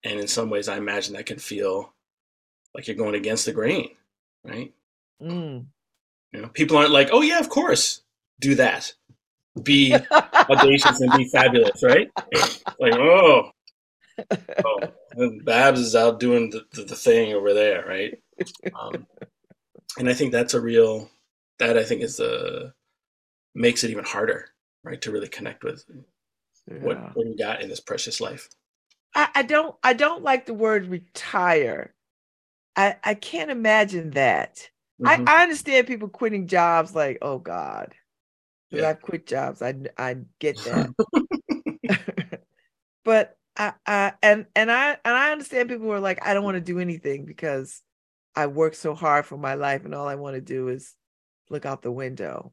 and 0.03 0.19
in 0.19 0.27
some 0.27 0.51
ways 0.51 0.69
i 0.69 0.77
imagine 0.77 1.15
that 1.15 1.27
can 1.27 1.39
feel 1.39 1.93
like 2.75 2.87
you're 2.87 2.97
going 2.97 3.15
against 3.15 3.47
the 3.47 3.53
grain 3.53 3.91
right 4.45 4.73
mm. 5.23 5.65
you 6.33 6.41
know 6.41 6.49
people 6.49 6.77
aren't 6.77 6.91
like 6.91 7.11
oh 7.13 7.23
yeah 7.23 7.39
of 7.39 7.49
course 7.49 8.03
do 8.41 8.55
that 8.57 8.95
be 9.63 9.95
audacious 10.49 11.01
and 11.01 11.13
be 11.17 11.29
fabulous 11.29 11.83
right 11.83 12.11
like 12.79 12.95
oh, 12.95 13.51
oh 14.65 14.91
Babz 15.45 15.81
is 15.81 15.97
out 15.97 16.21
doing 16.21 16.51
the, 16.51 16.65
the, 16.73 16.85
the 16.85 16.97
thing 16.97 17.33
over 17.33 17.53
there 17.53 17.85
right 17.87 18.19
um, 18.81 19.07
and 19.99 20.09
i 20.09 20.15
think 20.15 20.31
that's 20.31 20.55
a 20.55 20.61
real 20.61 21.11
that 21.59 21.77
i 21.77 21.83
think 21.83 22.03
is 22.03 22.17
the 22.17 22.73
makes 23.55 23.83
it 23.83 23.91
even 23.91 24.05
harder 24.05 24.47
right 24.85 25.03
to 25.03 25.11
really 25.11 25.29
connect 25.29 25.65
with 25.65 25.85
yeah. 25.89 26.79
what, 26.79 27.17
what 27.17 27.27
you 27.27 27.37
got 27.37 27.61
in 27.61 27.69
this 27.69 27.81
precious 27.81 28.21
life 28.21 28.49
I, 29.15 29.29
I 29.37 29.43
don't 29.43 29.77
I 29.83 29.93
don't 29.93 30.23
like 30.23 30.47
the 30.47 30.55
word 30.55 30.87
retire. 30.87 31.95
I 32.77 32.97
I 33.03 33.15
can't 33.15 33.51
imagine 33.51 34.11
that. 34.11 34.71
Mm-hmm. 35.01 35.29
I, 35.29 35.39
I 35.39 35.43
understand 35.43 35.87
people 35.87 36.09
quitting 36.09 36.47
jobs 36.47 36.95
like, 36.95 37.19
oh 37.23 37.39
God. 37.39 37.95
Yeah. 38.71 38.91
I've 38.91 39.03
quit 39.03 39.27
jobs. 39.27 39.63
I 39.63 39.75
I 39.99 40.17
get 40.39 40.57
that. 40.65 42.41
but 43.05 43.37
I, 43.57 43.73
I 43.87 44.13
and 44.23 44.47
and 44.55 44.71
I 44.71 44.97
and 45.05 45.17
I 45.17 45.33
understand 45.33 45.69
people 45.69 45.87
who 45.87 45.93
are 45.93 46.01
like, 46.01 46.25
I 46.25 46.35
don't 46.35 46.45
want 46.45 46.57
to 46.57 46.61
do 46.61 46.79
anything 46.79 47.25
because 47.25 47.83
I 48.35 48.47
work 48.47 48.75
so 48.75 48.95
hard 48.95 49.27
for 49.27 49.37
my 49.37 49.55
life 49.55 49.85
and 49.85 49.95
all 49.95 50.09
I 50.09 50.15
want 50.15 50.35
to 50.35 50.41
do 50.41 50.69
is 50.69 50.95
look 51.51 51.67
out 51.67 51.83
the 51.83 51.93
window. 51.93 52.53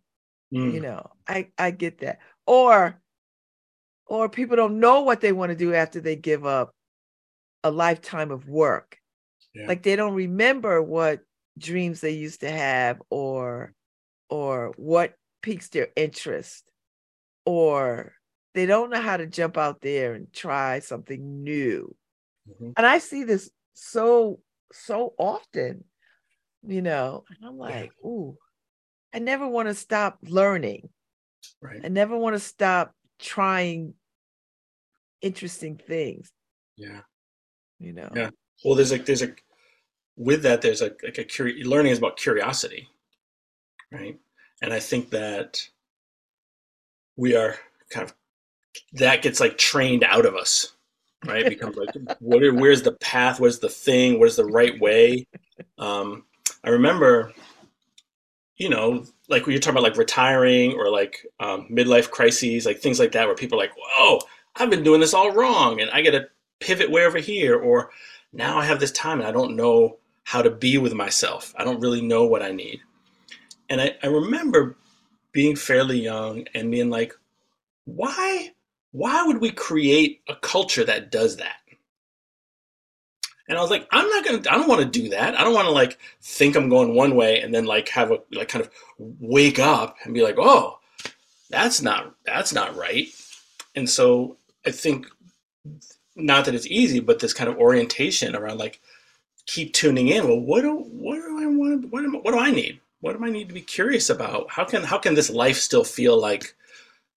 Mm. 0.54 0.74
You 0.74 0.82
know, 0.82 1.12
I 1.28 1.50
I 1.58 1.72
get 1.72 2.00
that. 2.00 2.20
Or 2.46 3.00
or 4.06 4.30
people 4.30 4.56
don't 4.56 4.80
know 4.80 5.02
what 5.02 5.22
they 5.22 5.34
want 5.34 5.52
to 5.52 5.58
do 5.58 5.74
after 5.74 6.00
they 6.00 6.16
give 6.16 6.46
up 6.46 6.74
a 7.64 7.72
lifetime 7.72 8.32
of 8.32 8.48
work. 8.48 8.98
Yeah. 9.54 9.68
Like 9.68 9.84
they 9.84 9.96
don't 9.96 10.14
remember 10.14 10.82
what 10.82 11.22
dreams 11.58 12.02
they 12.02 12.12
used 12.12 12.42
to 12.42 12.52
have 12.52 13.02
or 13.10 13.74
or 14.30 14.74
what 14.78 15.14
piques 15.48 15.70
their 15.70 15.88
interest 15.96 16.70
or 17.46 18.14
they 18.54 18.66
don't 18.66 18.90
know 18.90 19.00
how 19.00 19.16
to 19.16 19.26
jump 19.26 19.58
out 19.58 19.80
there 19.80 20.14
and 20.14 20.32
try 20.34 20.80
something 20.80 21.42
new. 21.44 21.96
Mhm. 22.50 22.74
And 22.76 22.86
I 22.86 22.98
see 22.98 23.24
this 23.24 23.50
so 23.74 24.42
so 24.74 25.14
often, 25.18 25.86
you 26.64 26.82
know, 26.82 27.24
and 27.30 27.48
I'm 27.48 27.58
like, 27.58 27.94
ooh, 28.04 28.38
I 29.14 29.20
never 29.20 29.48
want 29.48 29.70
to 29.70 29.74
stop 29.74 30.20
learning. 30.24 30.90
Right. 31.62 31.80
I 31.82 31.88
never 31.88 32.18
want 32.18 32.34
to 32.36 32.40
stop 32.42 32.94
trying 33.18 33.94
interesting 35.22 35.78
things, 35.78 36.30
Yeah. 36.76 37.04
you 37.80 37.94
know. 37.94 38.10
Yeah. 38.14 38.32
Well, 38.66 38.76
there's 38.76 38.92
like 38.92 39.06
there's 39.06 39.22
a 39.22 39.34
with 40.18 40.42
that 40.44 40.62
there's 40.62 40.82
a 40.82 40.90
like 41.04 41.18
a 41.20 41.24
curi- 41.24 41.64
learning 41.64 41.94
is 41.94 42.00
about 42.00 42.18
curiosity, 42.18 42.90
right? 43.94 44.20
And 44.62 44.74
I 44.74 44.80
think 44.80 45.12
that 45.12 45.68
we 47.16 47.36
are 47.36 47.56
kind 47.90 48.06
of 48.06 48.16
that 48.94 49.22
gets 49.22 49.40
like 49.40 49.58
trained 49.58 50.04
out 50.04 50.26
of 50.26 50.36
us, 50.36 50.74
right? 51.26 51.46
It 51.46 51.50
becomes 51.50 51.78
like 51.78 51.90
what 52.20 52.44
are, 52.44 52.54
where's 52.54 52.84
the 52.84 52.94
path? 52.94 53.40
Where's 53.40 53.60
the 53.60 53.70
thing? 53.70 54.20
Where's 54.20 54.36
the 54.36 54.46
right 54.46 54.80
way? 54.80 55.28
Um, 55.78 56.26
I 56.64 56.70
remember, 56.70 57.34
you 58.58 58.70
know, 58.70 59.06
like 59.30 59.46
when 59.46 59.54
you're 59.54 59.62
talking 59.62 59.78
about 59.78 59.90
like 59.90 59.98
retiring 59.98 60.74
or 60.74 60.90
like 60.90 61.26
um, 61.40 61.68
midlife 61.72 62.10
crises, 62.10 62.66
like 62.66 62.80
things 62.80 63.00
like 63.00 63.12
that, 63.12 63.26
where 63.26 63.36
people 63.36 63.60
are 63.60 63.64
like, 63.64 63.76
"Whoa, 63.78 64.20
I've 64.56 64.70
been 64.70 64.84
doing 64.84 65.02
this 65.02 65.14
all 65.14 65.32
wrong, 65.32 65.82
and 65.82 65.90
I 65.92 66.02
got 66.02 66.12
to 66.12 66.28
pivot 66.60 66.90
way 66.90 67.06
over 67.06 67.20
here," 67.20 67.58
or 67.60 67.92
now 68.34 68.58
I 68.58 68.66
have 68.66 68.80
this 68.80 68.92
time 68.92 69.20
and 69.20 69.28
I 69.28 69.32
don't 69.32 69.56
know 69.56 69.98
how 70.24 70.42
to 70.42 70.50
be 70.50 70.78
with 70.78 70.94
myself. 70.94 71.54
I 71.58 71.64
don't 71.64 71.80
really 71.80 72.02
know 72.02 72.26
what 72.26 72.44
I 72.44 72.52
need. 72.52 72.82
And 73.70 73.82
I, 73.82 73.96
I 74.02 74.08
remember 74.08 74.76
being 75.32 75.56
fairly 75.56 76.00
young 76.00 76.46
and 76.54 76.72
being 76.72 76.90
like, 76.90 77.14
why 77.86 78.52
why 78.92 79.24
would 79.24 79.40
we 79.40 79.52
create 79.52 80.22
a 80.28 80.36
culture 80.36 80.84
that 80.84 81.12
does 81.12 81.38
that? 81.38 81.58
And 83.50 83.58
I 83.58 83.62
was 83.62 83.70
like, 83.70 83.88
I'm 83.92 84.10
not 84.10 84.26
gonna 84.26 84.38
I 84.50 84.58
don't 84.58 84.68
want 84.68 84.82
to 84.82 85.02
do 85.02 85.10
that. 85.10 85.40
I 85.40 85.44
don't 85.44 85.54
want 85.54 85.68
to 85.68 85.72
like 85.72 85.98
think 86.22 86.56
I'm 86.56 86.70
going 86.70 86.96
one 86.96 87.16
way 87.16 87.40
and 87.40 87.54
then 87.54 87.66
like 87.66 87.90
have 87.90 88.12
a 88.12 88.20
like 88.32 88.50
kind 88.50 88.66
of 88.66 88.72
wake 88.98 89.60
up 89.60 89.96
and 90.04 90.14
be 90.14 90.22
like, 90.22 90.38
oh, 90.38 90.80
that's 91.50 91.82
not 91.82 92.16
that's 92.26 92.54
not 92.54 92.76
right. 92.76 93.08
And 93.76 93.90
so 93.90 94.38
I 94.66 94.72
think 94.72 95.08
not 96.16 96.46
that 96.46 96.56
it's 96.56 96.68
easy, 96.68 97.00
but 97.00 97.20
this 97.20 97.34
kind 97.34 97.50
of 97.50 97.58
orientation 97.58 98.36
around 98.36 98.58
like 98.58 98.82
keep 99.46 99.74
tuning 99.74 100.10
in. 100.10 100.28
Well, 100.28 100.40
what 100.40 100.62
do 100.62 100.76
what 100.76 101.16
do 101.16 101.40
I 101.42 101.46
want? 101.46 101.92
What, 101.92 102.04
am, 102.04 102.16
what 102.16 102.32
do 102.32 102.40
I 102.40 102.52
need? 102.52 102.82
What 103.02 103.18
do 103.18 103.26
I 103.26 103.30
need 103.32 103.48
to 103.48 103.54
be 103.56 103.62
curious 103.62 104.10
about? 104.10 104.52
How 104.52 104.66
can 104.66 104.84
how 104.84 104.98
can 105.00 105.16
this 105.16 105.30
life 105.32 105.58
still 105.58 105.84
feel 105.84 106.16
like, 106.20 106.56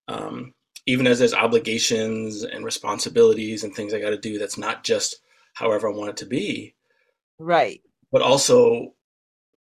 um, 0.09 0.55
even 0.87 1.07
as 1.07 1.19
there's 1.21 1.35
obligations 1.35 2.45
and 2.45 2.65
responsibilities 2.65 3.65
and 3.65 3.75
things 3.75 3.95
I 3.95 4.01
got 4.01 4.11
to 4.11 4.19
do? 4.19 4.39
That's 4.39 4.59
not 4.59 4.85
just 4.85 5.17
however 5.55 5.91
I 5.91 5.95
want 5.97 6.11
it 6.11 6.19
to 6.19 6.27
be, 6.27 6.75
Right. 7.41 7.83
but 8.13 8.23
also 8.23 8.95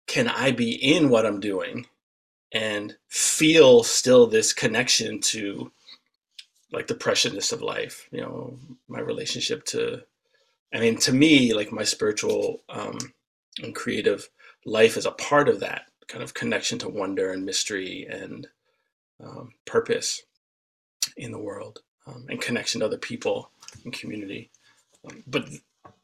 can 0.07 0.27
I 0.27 0.51
be 0.51 0.73
in 0.73 1.09
what 1.09 1.25
I'm 1.25 1.39
doing 1.39 1.87
and 2.53 2.97
feel 3.09 3.83
still 3.83 4.27
this 4.27 4.53
connection 4.53 5.21
to 5.21 5.71
like 6.71 6.87
the 6.87 6.95
preciousness 6.95 7.51
of 7.51 7.61
life, 7.61 8.07
you 8.11 8.21
know, 8.21 8.57
my 8.87 8.99
relationship 8.99 9.65
to 9.65 10.03
I 10.73 10.79
mean 10.79 10.97
to 10.99 11.13
me 11.13 11.53
like 11.53 11.71
my 11.71 11.83
spiritual 11.83 12.63
um 12.69 12.97
and 13.61 13.75
creative 13.75 14.29
life 14.65 14.97
is 14.97 15.05
a 15.05 15.11
part 15.11 15.49
of 15.49 15.61
that 15.61 15.83
kind 16.09 16.23
of 16.23 16.33
connection 16.33 16.77
to 16.79 16.89
wonder 16.89 17.31
and 17.31 17.45
mystery 17.45 18.05
and 18.09 18.47
um, 19.23 19.51
purpose 19.65 20.23
in 21.15 21.31
the 21.31 21.39
world 21.39 21.81
um, 22.07 22.25
and 22.29 22.41
connection 22.41 22.79
to 22.79 22.85
other 22.85 22.97
people 22.97 23.51
and 23.85 23.93
community. 23.93 24.49
Um, 25.07 25.23
but 25.27 25.47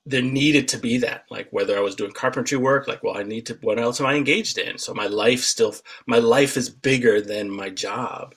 there 0.05 0.21
needed 0.21 0.67
to 0.67 0.77
be 0.77 0.99
that 0.99 1.25
like 1.31 1.47
whether 1.49 1.75
i 1.75 1.81
was 1.81 1.95
doing 1.95 2.11
carpentry 2.11 2.59
work 2.59 2.87
like 2.87 3.01
well 3.01 3.17
i 3.17 3.23
need 3.23 3.43
to 3.43 3.55
what 3.61 3.79
else 3.79 3.99
am 3.99 4.05
i 4.05 4.13
engaged 4.13 4.57
in? 4.57 4.77
So 4.77 4.93
my 4.93 5.07
life 5.07 5.41
still 5.41 5.75
my 6.05 6.19
life 6.19 6.57
is 6.57 6.69
bigger 6.69 7.21
than 7.21 7.49
my 7.49 7.69
job. 7.69 8.35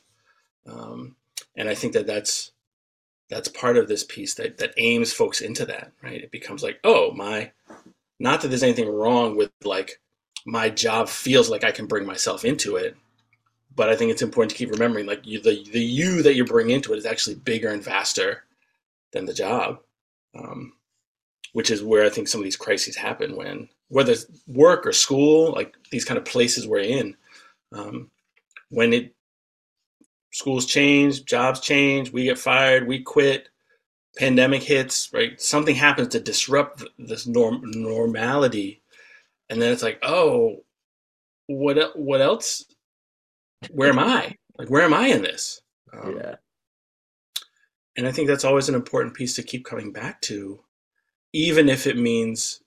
Um, 0.66 1.16
and 1.56 1.68
i 1.68 1.74
think 1.74 1.92
that 1.92 2.06
that's 2.06 2.52
that's 3.28 3.48
part 3.48 3.76
of 3.76 3.88
this 3.88 4.04
piece 4.04 4.34
that 4.34 4.56
that 4.58 4.72
aims 4.78 5.12
folks 5.12 5.42
into 5.42 5.66
that 5.66 5.92
right? 6.02 6.22
It 6.22 6.30
becomes 6.30 6.62
like 6.62 6.80
oh 6.84 7.12
my 7.12 7.52
not 8.18 8.40
that 8.40 8.48
there's 8.48 8.62
anything 8.62 8.88
wrong 8.88 9.36
with 9.36 9.50
like 9.62 10.00
my 10.50 10.68
job 10.70 11.08
feels 11.08 11.50
like 11.50 11.64
i 11.64 11.70
can 11.70 11.86
bring 11.86 12.06
myself 12.06 12.44
into 12.44 12.76
it 12.76 12.96
but 13.74 13.88
i 13.88 13.96
think 13.96 14.10
it's 14.10 14.22
important 14.22 14.50
to 14.50 14.56
keep 14.56 14.70
remembering 14.70 15.06
like 15.06 15.24
you, 15.26 15.40
the 15.40 15.64
the 15.72 15.80
you 15.80 16.22
that 16.22 16.34
you 16.34 16.44
bring 16.44 16.70
into 16.70 16.92
it 16.92 16.98
is 16.98 17.06
actually 17.06 17.36
bigger 17.36 17.68
and 17.68 17.84
vaster 17.84 18.44
than 19.12 19.26
the 19.26 19.34
job 19.34 19.78
um, 20.34 20.72
which 21.52 21.70
is 21.70 21.82
where 21.82 22.04
I 22.04 22.10
think 22.10 22.28
some 22.28 22.40
of 22.40 22.44
these 22.44 22.56
crises 22.56 22.96
happen 22.96 23.36
when 23.36 23.68
whether 23.88 24.12
it's 24.12 24.26
work 24.46 24.86
or 24.86 24.92
school, 24.92 25.52
like 25.52 25.74
these 25.90 26.04
kind 26.04 26.18
of 26.18 26.24
places 26.24 26.66
we're 26.66 26.80
in, 26.80 27.16
um, 27.72 28.10
when 28.68 28.92
it 28.92 29.14
schools 30.30 30.66
change, 30.66 31.24
jobs 31.24 31.60
change, 31.60 32.12
we 32.12 32.24
get 32.24 32.38
fired, 32.38 32.86
we 32.86 33.00
quit, 33.00 33.48
pandemic 34.18 34.62
hits, 34.62 35.10
right? 35.14 35.40
Something 35.40 35.74
happens 35.74 36.08
to 36.08 36.20
disrupt 36.20 36.84
this 36.98 37.26
norm 37.26 37.62
normality, 37.64 38.82
and 39.50 39.60
then 39.60 39.72
it's 39.72 39.82
like, 39.82 39.98
oh, 40.02 40.64
what 41.46 41.98
what 41.98 42.20
else? 42.20 42.64
Where 43.70 43.88
am 43.90 43.98
I? 43.98 44.36
Like, 44.58 44.70
where 44.70 44.82
am 44.82 44.94
I 44.94 45.08
in 45.08 45.22
this? 45.22 45.60
Um, 45.92 46.16
yeah. 46.16 46.34
and 47.96 48.06
I 48.06 48.12
think 48.12 48.28
that's 48.28 48.44
always 48.44 48.68
an 48.68 48.74
important 48.74 49.14
piece 49.14 49.34
to 49.36 49.42
keep 49.42 49.64
coming 49.64 49.92
back 49.92 50.20
to, 50.22 50.60
even 51.32 51.68
if 51.68 51.86
it 51.86 51.96
means 51.96 52.62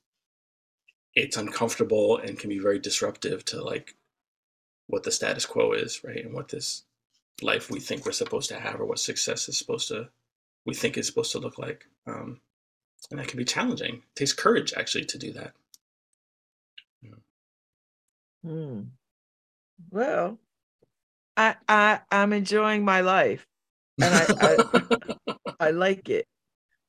it's 1.16 1.38
uncomfortable 1.38 2.18
and 2.18 2.40
can 2.40 2.50
be 2.50 2.60
very 2.60 2.80
disruptive 2.80 3.46
to 3.46 3.64
like 3.64 3.96
what 4.88 5.04
the 5.04 5.12
status 5.12 5.46
quo 5.46 5.74
is, 5.74 6.04
right? 6.04 6.24
And 6.26 6.34
what 6.34 6.50
this 6.50 6.84
life 7.42 7.70
we 7.70 7.80
think 7.80 8.06
we're 8.06 8.12
supposed 8.12 8.50
to 8.50 8.60
have 8.60 8.80
or 8.80 8.86
what 8.86 9.00
success 9.00 9.50
is 9.50 9.58
supposed 9.58 9.88
to 9.90 10.10
we 10.66 10.74
think 10.74 10.98
is 10.98 11.08
supposed 11.08 11.32
to 11.32 11.40
look 11.40 11.58
like. 11.58 11.86
Um, 12.08 12.42
and 13.10 13.20
that 13.20 13.28
can 13.28 13.38
be 13.38 13.46
challenging. 13.46 13.96
It 13.96 14.16
takes 14.16 14.34
courage 14.34 14.74
actually 14.76 15.06
to 15.06 15.18
do 15.18 15.34
that. 15.34 15.54
Hmm. 18.44 18.94
Well, 19.90 20.40
I 21.38 21.58
I 21.70 22.02
I'm 22.12 22.34
enjoying 22.34 22.86
my 22.86 23.02
life, 23.02 23.48
and 24.02 24.16
I 24.16 24.30
I, 24.40 24.60
I 25.60 25.72
like 25.72 26.10
it. 26.10 26.28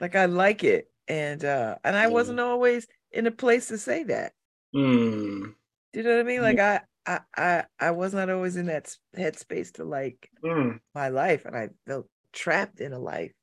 Like 0.00 0.16
I 0.16 0.26
like 0.26 0.64
it, 0.64 0.92
and 1.08 1.44
uh 1.44 1.78
and 1.84 1.96
I 1.96 2.08
Yeah. 2.08 2.08
wasn't 2.08 2.40
always 2.40 2.88
in 3.12 3.26
a 3.26 3.32
place 3.32 3.68
to 3.68 3.78
say 3.78 4.04
that. 4.04 4.34
Mm, 4.74 5.54
Do 5.92 6.00
you 6.00 6.04
know 6.04 6.16
what 6.16 6.20
I 6.20 6.22
mean? 6.24 6.42
Like 6.42 6.58
I 6.58 6.80
I 7.06 7.20
I 7.36 7.66
I 7.78 7.90
was 7.90 8.14
not 8.14 8.30
always 8.30 8.56
in 8.56 8.66
that 8.66 8.96
headspace 9.16 9.72
to 9.74 9.84
like 9.84 10.30
mm, 10.42 10.78
my 10.94 11.08
life, 11.08 11.44
and 11.46 11.56
I 11.56 11.70
felt 11.86 12.10
trapped 12.32 12.80
in 12.80 12.92
a 12.92 12.98
life. 12.98 13.34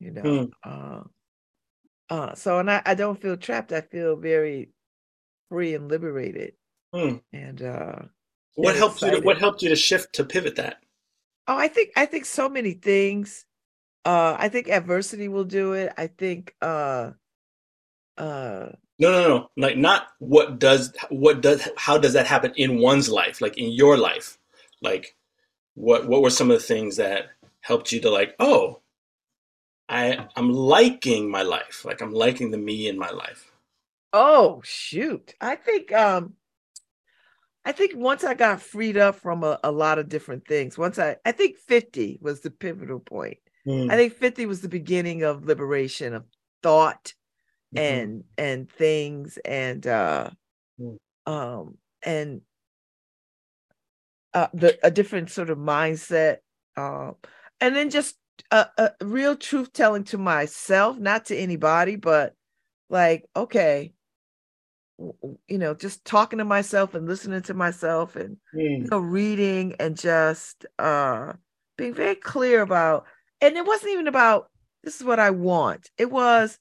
You 0.00 0.12
know. 0.12 0.48
Uh, 0.64 1.04
uh. 2.10 2.34
So 2.34 2.58
and 2.58 2.70
I 2.70 2.82
I 2.84 2.94
don't 2.94 3.20
feel 3.20 3.36
trapped. 3.36 3.72
I 3.72 3.80
feel 3.80 4.16
very 4.16 4.72
free 5.50 5.74
and 5.76 5.90
liberated, 5.90 6.57
mm. 6.94 7.22
and 7.32 7.62
uh. 7.62 8.02
What 8.54 8.74
helped 8.76 9.02
you? 9.02 9.12
To, 9.12 9.20
what 9.20 9.38
helped 9.38 9.62
you 9.62 9.68
to 9.68 9.76
shift 9.76 10.14
to 10.14 10.24
pivot 10.24 10.56
that? 10.56 10.78
Oh, 11.46 11.56
I 11.56 11.68
think 11.68 11.90
I 11.96 12.06
think 12.06 12.24
so 12.24 12.48
many 12.48 12.72
things. 12.72 13.46
Uh 14.04 14.36
I 14.38 14.48
think 14.48 14.68
adversity 14.68 15.28
will 15.28 15.44
do 15.44 15.72
it. 15.74 15.92
I 15.96 16.08
think 16.08 16.54
uh 16.60 17.12
uh 18.16 18.70
No, 18.98 19.12
no, 19.12 19.28
no. 19.28 19.50
Like 19.56 19.76
not 19.76 20.08
what 20.18 20.58
does 20.58 20.92
what 21.10 21.40
does 21.40 21.68
how 21.76 21.98
does 21.98 22.14
that 22.14 22.26
happen 22.26 22.52
in 22.56 22.80
one's 22.80 23.08
life, 23.08 23.40
like 23.40 23.56
in 23.58 23.70
your 23.72 23.96
life? 23.96 24.38
Like 24.82 25.16
what 25.74 26.08
what 26.08 26.22
were 26.22 26.30
some 26.30 26.50
of 26.50 26.58
the 26.58 26.64
things 26.64 26.96
that 26.96 27.26
helped 27.60 27.92
you 27.92 28.00
to 28.00 28.10
like, 28.10 28.34
oh, 28.40 28.80
I 29.88 30.26
I'm 30.36 30.52
liking 30.52 31.30
my 31.30 31.42
life. 31.42 31.84
Like 31.84 32.00
I'm 32.02 32.12
liking 32.12 32.50
the 32.50 32.58
me 32.58 32.88
in 32.88 32.98
my 32.98 33.10
life. 33.10 33.52
oh 34.12 34.60
shoot. 34.64 35.34
I 35.40 35.56
think 35.56 35.92
um 35.92 36.34
I 37.68 37.72
think 37.72 37.92
once 37.94 38.24
I 38.24 38.32
got 38.32 38.62
freed 38.62 38.96
up 38.96 39.16
from 39.16 39.44
a, 39.44 39.60
a 39.62 39.70
lot 39.70 39.98
of 39.98 40.08
different 40.08 40.48
things, 40.48 40.78
once 40.78 40.98
I 40.98 41.16
I 41.26 41.32
think 41.32 41.58
50 41.58 42.18
was 42.22 42.40
the 42.40 42.50
pivotal 42.50 42.98
point. 42.98 43.36
Mm, 43.66 43.92
I 43.92 43.96
think 43.96 44.14
50 44.14 44.46
was 44.46 44.62
the 44.62 44.70
beginning 44.70 45.22
of 45.22 45.44
liberation 45.44 46.14
of 46.14 46.24
thought 46.62 47.12
mhm, 47.74 47.78
and 47.78 48.24
and 48.38 48.72
things 48.72 49.38
and 49.44 49.86
uh 49.86 50.30
mm. 50.80 50.96
um, 51.26 51.76
and 52.02 52.40
uh, 54.32 54.48
the 54.54 54.78
a 54.82 54.90
different 54.90 55.28
sort 55.28 55.50
of 55.50 55.58
mindset, 55.58 56.38
um, 56.74 57.16
and 57.60 57.76
then 57.76 57.90
just 57.90 58.16
a, 58.50 58.66
a 58.78 58.92
real 59.04 59.36
truth 59.36 59.74
telling 59.74 60.04
to 60.04 60.16
myself, 60.16 60.98
not 60.98 61.26
to 61.26 61.36
anybody, 61.36 61.96
but 61.96 62.34
like, 62.88 63.26
okay, 63.36 63.92
you 64.98 65.58
know, 65.58 65.74
just 65.74 66.04
talking 66.04 66.38
to 66.38 66.44
myself 66.44 66.94
and 66.94 67.06
listening 67.06 67.42
to 67.42 67.54
myself 67.54 68.16
and 68.16 68.36
mm. 68.54 68.84
you 68.84 68.88
know, 68.90 68.98
reading 68.98 69.74
and 69.78 69.96
just 69.96 70.66
uh 70.78 71.32
being 71.76 71.94
very 71.94 72.16
clear 72.16 72.62
about 72.62 73.06
and 73.40 73.56
it 73.56 73.64
wasn't 73.64 73.92
even 73.92 74.08
about 74.08 74.50
this 74.82 74.96
is 74.96 75.04
what 75.04 75.20
I 75.20 75.30
want. 75.30 75.90
It 75.98 76.10
was 76.10 76.58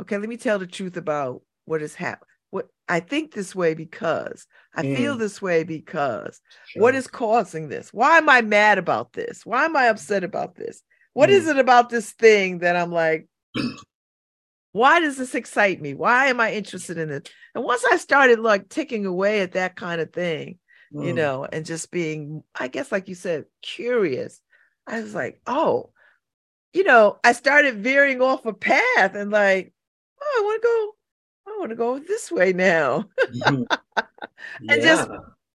okay, 0.00 0.18
let 0.18 0.28
me 0.28 0.36
tell 0.36 0.58
the 0.58 0.66
truth 0.66 0.96
about 0.96 1.42
what 1.64 1.80
has 1.80 1.94
happened. 1.94 2.26
What 2.50 2.68
I 2.88 3.00
think 3.00 3.32
this 3.32 3.54
way 3.54 3.74
because 3.74 4.46
I 4.74 4.82
mm. 4.82 4.96
feel 4.96 5.16
this 5.16 5.40
way 5.40 5.62
because 5.64 6.40
sure. 6.66 6.82
what 6.82 6.94
is 6.94 7.06
causing 7.06 7.68
this? 7.68 7.92
Why 7.92 8.18
am 8.18 8.28
I 8.28 8.40
mad 8.40 8.78
about 8.78 9.12
this? 9.12 9.44
Why 9.44 9.64
am 9.64 9.76
I 9.76 9.86
upset 9.86 10.24
about 10.24 10.56
this? 10.56 10.82
What 11.12 11.28
mm. 11.28 11.34
is 11.34 11.46
it 11.46 11.58
about 11.58 11.90
this 11.90 12.12
thing 12.12 12.58
that 12.58 12.74
I'm 12.74 12.90
like 12.90 13.28
why 14.78 15.00
does 15.00 15.16
this 15.16 15.34
excite 15.34 15.80
me? 15.80 15.92
Why 15.92 16.26
am 16.26 16.40
I 16.40 16.52
interested 16.52 16.98
in 16.98 17.08
this? 17.08 17.24
And 17.52 17.64
once 17.64 17.84
I 17.90 17.96
started 17.96 18.38
like 18.38 18.68
ticking 18.68 19.06
away 19.06 19.40
at 19.40 19.52
that 19.52 19.74
kind 19.74 20.00
of 20.00 20.12
thing, 20.12 20.60
mm. 20.94 21.04
you 21.04 21.12
know, 21.12 21.44
and 21.44 21.66
just 21.66 21.90
being, 21.90 22.44
I 22.54 22.68
guess, 22.68 22.92
like 22.92 23.08
you 23.08 23.16
said, 23.16 23.46
curious, 23.60 24.40
I 24.86 25.00
was 25.00 25.16
like, 25.16 25.40
oh, 25.48 25.90
you 26.72 26.84
know, 26.84 27.18
I 27.24 27.32
started 27.32 27.78
veering 27.78 28.22
off 28.22 28.46
a 28.46 28.52
path 28.52 29.16
and 29.16 29.32
like, 29.32 29.74
oh, 30.22 30.36
I 30.38 30.44
want 30.44 30.62
to 30.62 30.66
go, 30.68 31.52
I 31.52 31.58
want 31.58 31.70
to 31.70 31.76
go 31.76 31.98
this 31.98 32.30
way 32.30 32.52
now. 32.52 33.06
mm-hmm. 33.20 33.62
yeah. 33.66 34.04
And 34.74 34.82
just 34.82 35.10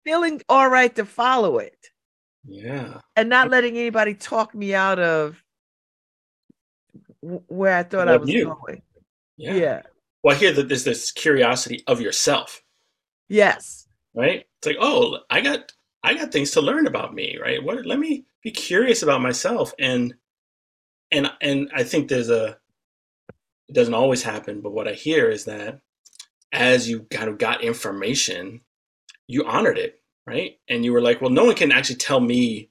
feeling 0.03 0.41
all 0.49 0.67
right 0.67 0.95
to 0.95 1.05
follow 1.05 1.59
it. 1.59 1.77
Yeah. 2.47 3.01
And 3.15 3.29
not 3.29 3.51
letting 3.51 3.77
anybody 3.77 4.15
talk 4.15 4.55
me 4.55 4.73
out 4.73 4.97
of 4.97 5.41
where 7.21 7.77
I 7.77 7.83
thought 7.83 8.07
I 8.07 8.17
was 8.17 8.27
you. 8.27 8.45
going. 8.45 8.81
Yeah. 9.41 9.53
yeah. 9.55 9.81
Well, 10.23 10.35
I 10.35 10.39
hear 10.39 10.53
that 10.53 10.67
there's 10.69 10.83
this 10.83 11.11
curiosity 11.11 11.83
of 11.87 11.99
yourself. 11.99 12.61
Yes. 13.27 13.87
Right. 14.13 14.45
It's 14.57 14.67
like, 14.67 14.77
oh, 14.79 15.17
I 15.29 15.41
got, 15.41 15.71
I 16.03 16.13
got 16.13 16.31
things 16.31 16.51
to 16.51 16.61
learn 16.61 16.85
about 16.85 17.13
me. 17.13 17.37
Right. 17.41 17.63
What? 17.63 17.85
Let 17.85 17.99
me 17.99 18.25
be 18.43 18.51
curious 18.51 19.01
about 19.01 19.21
myself. 19.21 19.73
And, 19.79 20.13
and, 21.11 21.31
and 21.41 21.69
I 21.73 21.83
think 21.83 22.07
there's 22.07 22.29
a. 22.29 22.57
It 23.67 23.73
doesn't 23.75 23.93
always 23.93 24.21
happen, 24.21 24.59
but 24.59 24.73
what 24.73 24.87
I 24.87 24.93
hear 24.93 25.29
is 25.29 25.45
that 25.45 25.79
as 26.51 26.89
you 26.89 27.07
kind 27.09 27.29
of 27.29 27.37
got 27.37 27.63
information, 27.63 28.61
you 29.27 29.45
honored 29.45 29.77
it, 29.77 30.01
right? 30.27 30.59
And 30.67 30.83
you 30.83 30.91
were 30.91 31.01
like, 31.01 31.21
well, 31.21 31.29
no 31.29 31.45
one 31.45 31.55
can 31.55 31.71
actually 31.71 31.95
tell 31.95 32.19
me 32.19 32.69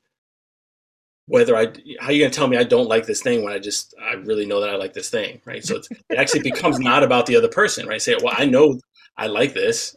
whether 1.31 1.57
I 1.57 1.67
how 2.01 2.09
are 2.09 2.13
you 2.13 2.25
gonna 2.25 2.31
tell 2.31 2.49
me 2.49 2.57
I 2.57 2.65
don't 2.65 2.89
like 2.89 3.07
this 3.07 3.23
thing 3.23 3.45
when 3.45 3.53
I 3.53 3.61
just 3.61 3.95
I 4.03 4.15
really 4.15 4.45
know 4.45 4.61
that 4.61 4.69
I 4.69 4.75
like 4.75 4.93
this 4.93 5.11
thing, 5.11 5.41
right? 5.45 5.65
So 5.65 5.77
it 5.77 6.19
actually 6.19 6.43
becomes 6.43 6.81
not 6.81 7.05
about 7.05 7.27
the 7.27 7.37
other 7.37 7.49
person, 7.49 7.87
right? 7.87 8.03
Say, 8.03 8.17
well, 8.21 8.35
I 8.37 8.47
know 8.47 8.81
I 9.17 9.29
like 9.29 9.55
this, 9.55 9.97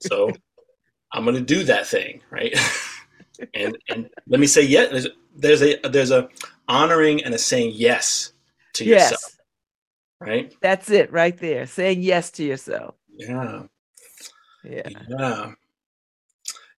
so 0.00 0.30
I'm 1.12 1.26
gonna 1.26 1.42
do 1.42 1.64
that 1.64 1.86
thing, 1.86 2.22
right? 2.30 2.58
and 3.54 3.76
and 3.90 4.08
let 4.26 4.40
me 4.40 4.46
say, 4.46 4.62
yeah, 4.62 4.86
there's, 4.86 5.08
there's 5.36 5.62
a 5.62 5.76
there's 5.86 6.12
a 6.12 6.30
honoring 6.66 7.22
and 7.24 7.34
a 7.34 7.38
saying 7.38 7.72
yes 7.74 8.32
to 8.72 8.86
yes. 8.86 9.10
yourself, 9.10 9.36
right? 10.18 10.54
That's 10.62 10.90
it, 10.90 11.12
right 11.12 11.36
there, 11.36 11.66
saying 11.66 12.00
yes 12.00 12.30
to 12.32 12.42
yourself. 12.42 12.94
Yeah, 13.18 13.64
yeah, 14.64 14.88
yeah. 15.08 15.52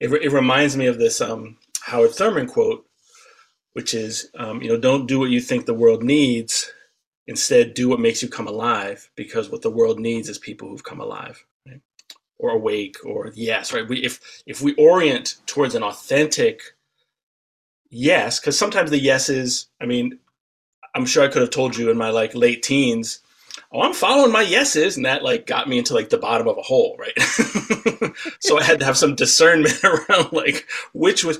It, 0.01 0.13
it 0.13 0.33
reminds 0.33 0.77
me 0.77 0.87
of 0.87 0.99
this 0.99 1.21
um, 1.21 1.57
Howard 1.83 2.11
Thurman 2.11 2.49
quote 2.49 2.85
which 3.73 3.95
is, 3.95 4.31
um, 4.35 4.63
you 4.63 4.69
know, 4.69 4.79
don't 4.79 5.07
do 5.07 5.19
what 5.19 5.31
you 5.31 5.41
think 5.41 5.67
the 5.67 5.75
world 5.75 6.03
needs. 6.03 6.73
Instead, 7.27 7.75
do 7.75 7.89
what 7.89 8.01
makes 8.01 8.23
you 8.23 8.29
come 8.29 8.49
alive, 8.49 9.11
because 9.15 9.49
what 9.49 9.63
the 9.63 9.71
world 9.71 10.01
needs 10.01 10.29
is 10.29 10.39
people 10.39 10.69
who've 10.69 10.85
come 10.85 11.01
alive, 11.01 11.45
right? 11.67 11.81
or 12.39 12.51
awake, 12.51 12.97
or 13.05 13.31
yes, 13.35 13.73
right. 13.73 13.89
We, 13.89 13.99
if 14.05 14.43
if 14.47 14.61
we 14.61 14.75
orient 14.75 15.37
towards 15.47 15.75
an 15.75 15.85
authentic 15.85 16.75
yes, 17.91 18.41
because 18.41 18.59
sometimes 18.59 18.91
the 18.91 18.99
yeses, 18.99 19.69
I 19.81 19.87
mean, 19.87 20.19
I'm 20.95 21.07
sure 21.07 21.23
I 21.23 21.29
could 21.29 21.43
have 21.43 21.51
told 21.51 21.77
you 21.77 21.91
in 21.91 21.97
my 21.97 22.11
like 22.11 22.35
late 22.35 22.63
teens, 22.63 23.21
oh, 23.71 23.83
I'm 23.83 23.95
following 23.95 24.33
my 24.33 24.43
yeses, 24.43 24.97
and 24.97 25.07
that 25.07 25.23
like 25.23 25.47
got 25.47 25.69
me 25.69 25.79
into 25.79 25.95
like 25.95 26.11
the 26.11 26.19
bottom 26.19 26.49
of 26.49 26.59
a 26.59 26.63
hole, 26.63 26.97
right? 26.99 27.19
so 28.41 28.59
I 28.59 28.65
had 28.65 28.81
to 28.81 28.85
have 28.85 28.99
some 28.99 29.15
discernment 29.15 29.83
around 29.85 30.33
like 30.33 30.67
which 30.93 31.25
was, 31.25 31.39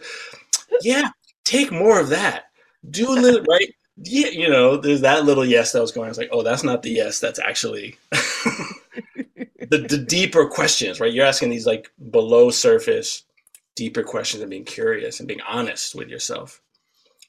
yeah, 0.83 1.11
take 1.45 1.73
more 1.73 2.01
of 2.01 2.09
that. 2.11 2.45
Do 2.91 3.11
a 3.11 3.15
little 3.15 3.43
right. 3.43 3.75
Yeah, 3.97 4.29
you 4.29 4.49
know, 4.49 4.77
there's 4.77 5.03
that 5.03 5.25
little 5.25 5.45
yes 5.45 5.73
that 5.73 5.81
was 5.81 5.93
going. 5.93 6.07
I 6.07 6.09
was 6.09 6.19
like, 6.19 6.31
oh, 6.33 6.43
that's 6.43 6.65
not 6.65 6.83
the 6.83 6.91
yes. 6.91 7.21
That's 7.21 7.39
actually 7.39 7.97
the 8.11 9.87
the 9.89 10.05
deeper 10.07 10.47
questions, 10.49 11.01
right? 11.01 11.13
You're 11.13 11.27
asking 11.27 11.51
these 11.51 11.67
like 11.67 11.91
below 12.11 12.51
surface, 12.51 13.25
deeper 13.77 14.03
questions 14.03 14.43
and 14.43 14.51
being 14.51 14.65
curious 14.65 15.21
and 15.21 15.29
being 15.29 15.43
honest 15.43 15.95
with 15.95 16.09
yourself. 16.09 16.61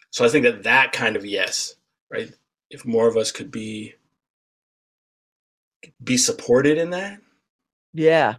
So 0.10 0.26
I 0.26 0.30
think 0.30 0.46
that 0.46 0.64
that 0.64 0.92
kind 0.92 1.16
of 1.16 1.26
yes, 1.26 1.76
right? 2.12 2.32
If 2.70 2.86
more 2.86 3.08
of 3.08 3.18
us 3.18 3.32
could 3.32 3.52
be 3.52 3.96
be 6.04 6.18
supported 6.18 6.78
in 6.78 6.92
that, 6.92 7.20
yeah, 7.94 8.36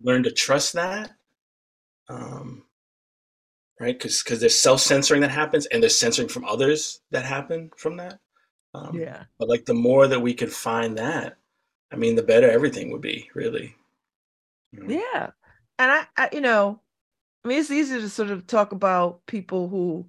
learn 0.00 0.22
to 0.22 0.30
trust 0.30 0.74
that. 0.74 1.12
Um, 2.08 2.64
right? 3.80 3.96
Because 3.96 4.22
because 4.22 4.40
there's 4.40 4.58
self 4.58 4.80
censoring 4.80 5.20
that 5.22 5.30
happens, 5.30 5.66
and 5.66 5.82
there's 5.82 5.98
censoring 5.98 6.28
from 6.28 6.44
others 6.44 7.00
that 7.10 7.24
happen 7.24 7.70
from 7.76 7.96
that. 7.96 8.18
Um, 8.74 8.98
yeah. 8.98 9.24
But 9.38 9.48
like 9.48 9.64
the 9.64 9.74
more 9.74 10.06
that 10.06 10.20
we 10.20 10.34
could 10.34 10.52
find 10.52 10.98
that, 10.98 11.36
I 11.92 11.96
mean, 11.96 12.14
the 12.14 12.22
better 12.22 12.50
everything 12.50 12.90
would 12.90 13.00
be, 13.00 13.30
really. 13.34 13.74
You 14.72 14.84
know? 14.84 14.94
Yeah, 14.94 15.30
and 15.78 15.90
I, 15.90 16.06
I, 16.16 16.28
you 16.32 16.40
know, 16.40 16.80
I 17.44 17.48
mean, 17.48 17.58
it's 17.58 17.70
easy 17.70 18.00
to 18.00 18.08
sort 18.08 18.30
of 18.30 18.46
talk 18.46 18.72
about 18.72 19.24
people 19.26 19.68
who 19.68 20.06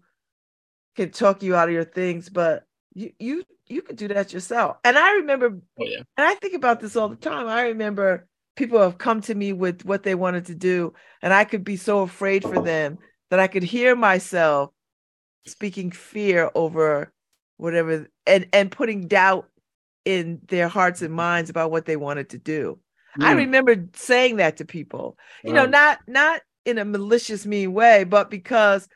can 0.96 1.12
talk 1.12 1.44
you 1.44 1.56
out 1.56 1.70
of 1.70 1.74
your 1.74 1.86
things, 1.86 2.30
but 2.30 2.66
you 2.94 3.12
you 3.20 3.44
you 3.68 3.82
could 3.82 3.96
do 3.96 4.08
that 4.10 4.34
yourself. 4.34 4.78
And 4.84 4.98
I 4.98 5.14
remember, 5.14 5.58
oh, 5.80 5.86
yeah. 5.86 6.02
and 6.18 6.28
I 6.28 6.34
think 6.36 6.56
about 6.56 6.80
this 6.80 6.96
all 6.96 7.08
the 7.08 7.16
time. 7.16 7.48
I 7.48 7.68
remember 7.68 8.28
people 8.56 8.80
have 8.80 8.98
come 8.98 9.22
to 9.22 9.36
me 9.36 9.54
with 9.54 9.86
what 9.86 10.04
they 10.04 10.16
wanted 10.16 10.48
to 10.48 10.56
do, 10.56 10.94
and 11.22 11.34
I 11.34 11.46
could 11.46 11.64
be 11.64 11.78
so 11.78 12.02
afraid 12.02 12.44
for 12.44 12.62
them 12.62 12.98
that 13.30 13.40
I 13.40 13.48
could 13.48 13.64
hear 13.64 13.96
myself 13.96 14.72
speaking 15.46 15.92
fear 15.92 16.52
over 16.56 17.12
whatever 17.58 18.08
and 18.26 18.48
and 18.54 18.72
putting 18.72 19.08
doubt 19.08 19.50
in 20.06 20.40
their 20.48 20.68
hearts 20.68 21.02
and 21.02 21.14
minds 21.14 21.50
about 21.50 21.72
what 21.72 21.86
they 21.86 21.96
wanted 21.96 22.30
to 22.30 22.38
do. 22.38 22.80
Mm. 23.20 23.26
I 23.26 23.32
remember 23.34 23.76
saying 23.96 24.38
that 24.38 24.58
to 24.58 24.66
people. 24.66 25.18
You 25.44 25.54
wow. 25.54 25.64
know, 25.64 25.70
not 25.70 26.00
not 26.08 26.42
in 26.66 26.78
a 26.78 26.86
malicious 26.86 27.46
mean 27.46 27.74
way, 27.74 28.04
but 28.04 28.30
because 28.30 28.88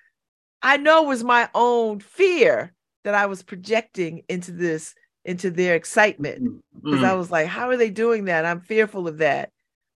I 0.62 0.78
know 0.78 1.04
it 1.04 1.08
was 1.08 1.24
my 1.24 1.50
own 1.54 2.00
fear 2.00 2.74
that 3.04 3.16
I 3.16 3.26
was 3.26 3.44
projecting 3.44 4.24
into 4.30 4.52
this 4.52 4.96
into 5.26 5.50
their 5.52 5.76
excitement 5.76 6.64
because 6.84 7.00
mm. 7.00 7.06
I 7.06 7.14
was 7.14 7.32
like, 7.32 7.48
how 7.48 7.70
are 7.70 7.78
they 7.78 7.90
doing 7.90 8.26
that? 8.26 8.46
I'm 8.46 8.60
fearful 8.60 9.08
of 9.08 9.20
that. 9.20 9.52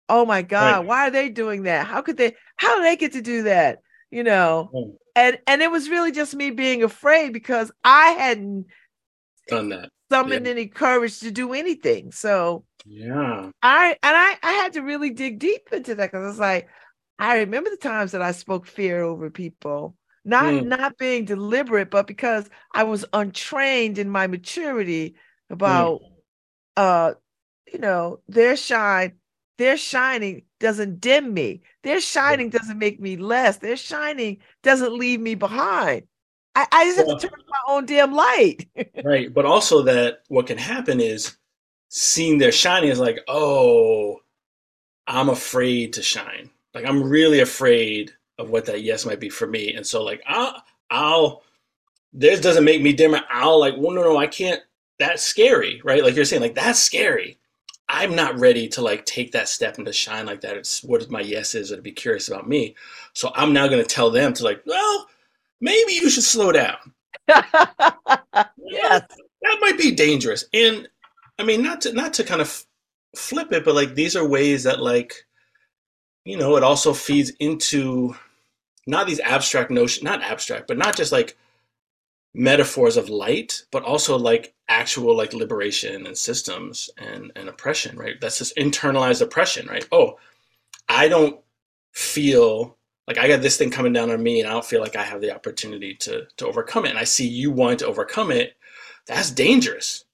Oh 0.07 0.25
my 0.25 0.43
God, 0.43 0.77
right. 0.77 0.85
why 0.85 1.07
are 1.07 1.11
they 1.11 1.29
doing 1.29 1.63
that? 1.63 1.87
How 1.87 2.01
could 2.01 2.17
they 2.17 2.35
how 2.57 2.75
do 2.77 2.83
they 2.83 2.95
get 2.95 3.13
to 3.13 3.21
do 3.21 3.43
that? 3.43 3.79
You 4.11 4.23
know 4.23 4.69
mm. 4.73 4.93
and 5.15 5.37
and 5.47 5.61
it 5.61 5.71
was 5.71 5.89
really 5.89 6.11
just 6.11 6.35
me 6.35 6.51
being 6.51 6.83
afraid 6.83 7.33
because 7.33 7.71
i 7.83 8.09
hadn't 8.11 8.65
done 9.47 9.69
that 9.69 9.89
summoned 10.09 10.45
yeah. 10.45 10.51
any 10.51 10.67
courage 10.67 11.19
to 11.19 11.31
do 11.31 11.53
anything 11.53 12.11
so 12.11 12.63
yeah 12.85 13.49
i 13.61 13.97
and 14.03 14.15
i 14.15 14.37
i 14.43 14.51
had 14.53 14.73
to 14.73 14.81
really 14.81 15.09
dig 15.09 15.39
deep 15.39 15.67
into 15.71 15.95
that 15.95 16.11
because 16.11 16.31
it's 16.31 16.39
like 16.39 16.67
i 17.17 17.37
remember 17.39 17.69
the 17.69 17.77
times 17.77 18.11
that 18.11 18.21
i 18.21 18.31
spoke 18.31 18.67
fear 18.67 19.01
over 19.01 19.29
people 19.29 19.95
not 20.23 20.45
mm. 20.45 20.65
not 20.65 20.97
being 20.97 21.25
deliberate 21.25 21.89
but 21.89 22.07
because 22.07 22.49
i 22.73 22.83
was 22.83 23.05
untrained 23.13 23.97
in 23.97 24.09
my 24.09 24.27
maturity 24.27 25.11
mm. 25.11 25.53
about 25.53 26.01
mm. 26.01 26.07
uh 26.77 27.13
you 27.71 27.79
know 27.79 28.19
their 28.27 28.55
shine 28.55 29.13
their 29.57 29.77
shining 29.77 30.43
doesn't 30.59 30.99
dim 30.99 31.33
me. 31.33 31.61
Their 31.83 32.01
shining 32.01 32.49
doesn't 32.49 32.77
make 32.77 32.99
me 32.99 33.17
less. 33.17 33.57
Their 33.57 33.77
shining 33.77 34.37
doesn't 34.63 34.93
leave 34.93 35.19
me 35.19 35.35
behind. 35.35 36.03
I, 36.55 36.67
I 36.71 36.85
just 36.85 36.97
have 36.97 37.19
to 37.19 37.27
turn 37.27 37.43
my 37.47 37.73
own 37.73 37.85
damn 37.85 38.13
light. 38.13 38.67
right. 39.03 39.33
But 39.33 39.45
also 39.45 39.81
that 39.83 40.23
what 40.27 40.47
can 40.47 40.57
happen 40.57 40.99
is 40.99 41.37
seeing 41.89 42.37
their 42.37 42.51
shining 42.51 42.89
is 42.89 42.99
like, 42.99 43.19
oh, 43.27 44.21
I'm 45.07 45.29
afraid 45.29 45.93
to 45.93 46.01
shine. 46.01 46.49
Like 46.73 46.85
I'm 46.85 47.03
really 47.03 47.39
afraid 47.39 48.11
of 48.37 48.49
what 48.49 48.65
that 48.65 48.83
yes 48.83 49.05
might 49.05 49.19
be 49.19 49.29
for 49.29 49.47
me. 49.47 49.73
And 49.73 49.85
so 49.85 50.03
like 50.03 50.21
I'll 50.27 50.61
I'll 50.89 51.43
this 52.11 52.41
doesn't 52.41 52.63
make 52.63 52.81
me 52.81 52.93
dimmer. 52.93 53.21
I'll 53.29 53.59
like, 53.59 53.75
well, 53.77 53.91
no, 53.91 54.03
no, 54.03 54.17
I 54.17 54.27
can't. 54.27 54.61
That's 54.97 55.21
scary, 55.21 55.81
right? 55.83 56.03
Like 56.03 56.15
you're 56.15 56.25
saying, 56.25 56.41
like 56.41 56.55
that's 56.55 56.79
scary. 56.79 57.37
I'm 57.87 58.15
not 58.15 58.39
ready 58.39 58.67
to 58.69 58.81
like 58.81 59.05
take 59.05 59.31
that 59.33 59.47
step 59.47 59.77
and 59.77 59.85
to 59.85 59.93
shine 59.93 60.25
like 60.25 60.41
that. 60.41 60.57
It's 60.57 60.83
what 60.83 61.09
my 61.09 61.21
yes 61.21 61.53
is 61.53 61.71
or 61.71 61.75
to 61.75 61.81
be 61.81 61.91
curious 61.91 62.27
about 62.27 62.47
me. 62.47 62.75
So 63.13 63.31
I'm 63.35 63.53
now 63.53 63.67
going 63.67 63.81
to 63.81 63.87
tell 63.87 64.09
them 64.09 64.33
to 64.33 64.43
like, 64.43 64.63
well, 64.65 65.07
maybe 65.61 65.93
you 65.93 66.09
should 66.09 66.23
slow 66.23 66.51
down. 66.51 66.77
yes. 67.27 69.03
That 69.41 69.57
might 69.61 69.77
be 69.77 69.91
dangerous. 69.91 70.45
And 70.53 70.87
I 71.37 71.43
mean, 71.43 71.61
not 71.61 71.81
to 71.81 71.93
not 71.93 72.13
to 72.15 72.23
kind 72.23 72.41
of 72.41 72.65
flip 73.15 73.51
it, 73.51 73.63
but 73.63 73.75
like 73.75 73.95
these 73.95 74.15
are 74.15 74.27
ways 74.27 74.63
that 74.63 74.81
like, 74.81 75.13
you 76.23 76.37
know, 76.37 76.55
it 76.57 76.63
also 76.63 76.93
feeds 76.93 77.31
into 77.39 78.15
not 78.87 79.05
these 79.07 79.19
abstract 79.19 79.69
notions, 79.69 80.03
not 80.03 80.21
abstract, 80.21 80.67
but 80.67 80.77
not 80.77 80.95
just 80.95 81.11
like 81.11 81.37
metaphors 82.35 82.97
of 82.97 83.09
light, 83.09 83.63
but 83.71 83.83
also 83.83 84.17
like 84.17 84.53
actual 84.67 85.15
like 85.15 85.33
liberation 85.33 86.05
and 86.05 86.17
systems 86.17 86.89
and, 86.97 87.31
and 87.35 87.49
oppression, 87.49 87.97
right? 87.97 88.19
That's 88.19 88.39
just 88.39 88.55
internalized 88.57 89.21
oppression, 89.21 89.67
right? 89.67 89.87
Oh, 89.91 90.17
I 90.89 91.07
don't 91.07 91.39
feel 91.91 92.77
like 93.07 93.17
I 93.17 93.27
got 93.27 93.41
this 93.41 93.57
thing 93.57 93.71
coming 93.71 93.93
down 93.93 94.11
on 94.11 94.21
me 94.21 94.39
and 94.39 94.49
I 94.49 94.53
don't 94.53 94.65
feel 94.65 94.81
like 94.81 94.95
I 94.95 95.03
have 95.03 95.21
the 95.21 95.33
opportunity 95.33 95.95
to 95.95 96.27
to 96.37 96.47
overcome 96.47 96.85
it. 96.85 96.89
And 96.89 96.99
I 96.99 97.03
see 97.05 97.27
you 97.27 97.51
wanting 97.51 97.77
to 97.77 97.87
overcome 97.87 98.31
it. 98.31 98.57
That's 99.07 99.31
dangerous. 99.31 100.05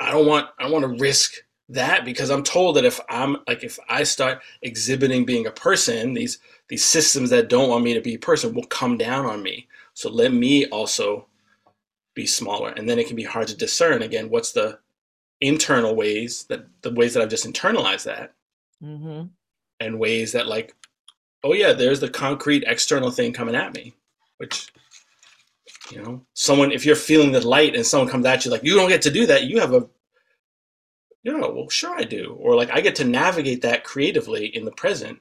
I 0.00 0.10
don't 0.10 0.26
want 0.26 0.48
I 0.58 0.70
want 0.70 0.84
to 0.84 1.02
risk 1.02 1.34
that 1.70 2.04
because 2.04 2.30
I'm 2.30 2.42
told 2.44 2.76
that 2.76 2.84
if 2.84 3.00
I'm 3.10 3.38
like 3.46 3.64
if 3.64 3.78
I 3.88 4.04
start 4.04 4.40
exhibiting 4.62 5.24
being 5.24 5.46
a 5.46 5.50
person, 5.50 6.14
these 6.14 6.38
these 6.68 6.84
systems 6.84 7.30
that 7.30 7.48
don't 7.48 7.68
want 7.68 7.84
me 7.84 7.94
to 7.94 8.00
be 8.00 8.14
a 8.14 8.18
person 8.18 8.54
will 8.54 8.64
come 8.64 8.96
down 8.96 9.26
on 9.26 9.42
me. 9.42 9.66
So 9.98 10.08
let 10.08 10.32
me 10.32 10.64
also 10.66 11.26
be 12.14 12.24
smaller. 12.24 12.70
And 12.70 12.88
then 12.88 13.00
it 13.00 13.08
can 13.08 13.16
be 13.16 13.24
hard 13.24 13.48
to 13.48 13.56
discern 13.56 14.00
again 14.00 14.30
what's 14.30 14.52
the 14.52 14.78
internal 15.40 15.96
ways 15.96 16.44
that 16.44 16.68
the 16.82 16.92
ways 16.92 17.14
that 17.14 17.20
I've 17.20 17.28
just 17.28 17.44
internalized 17.44 18.04
that. 18.04 18.32
Mm-hmm. 18.80 19.26
And 19.80 19.98
ways 19.98 20.30
that 20.32 20.46
like, 20.46 20.76
oh 21.42 21.52
yeah, 21.52 21.72
there's 21.72 21.98
the 21.98 22.08
concrete 22.08 22.62
external 22.64 23.10
thing 23.10 23.32
coming 23.32 23.56
at 23.56 23.74
me, 23.74 23.92
which 24.36 24.72
you 25.90 26.00
know, 26.00 26.24
someone 26.32 26.70
if 26.70 26.86
you're 26.86 26.94
feeling 26.94 27.32
the 27.32 27.44
light 27.44 27.74
and 27.74 27.84
someone 27.84 28.08
comes 28.08 28.24
at 28.24 28.44
you 28.44 28.52
like 28.52 28.62
you 28.62 28.76
don't 28.76 28.90
get 28.90 29.02
to 29.02 29.10
do 29.10 29.26
that, 29.26 29.46
you 29.46 29.58
have 29.58 29.74
a 29.74 29.88
you 31.24 31.36
know, 31.36 31.50
well, 31.50 31.68
sure 31.70 31.98
I 31.98 32.04
do. 32.04 32.36
Or 32.38 32.54
like 32.54 32.70
I 32.70 32.82
get 32.82 32.94
to 32.96 33.04
navigate 33.04 33.62
that 33.62 33.82
creatively 33.82 34.46
in 34.46 34.64
the 34.64 34.70
present 34.70 35.18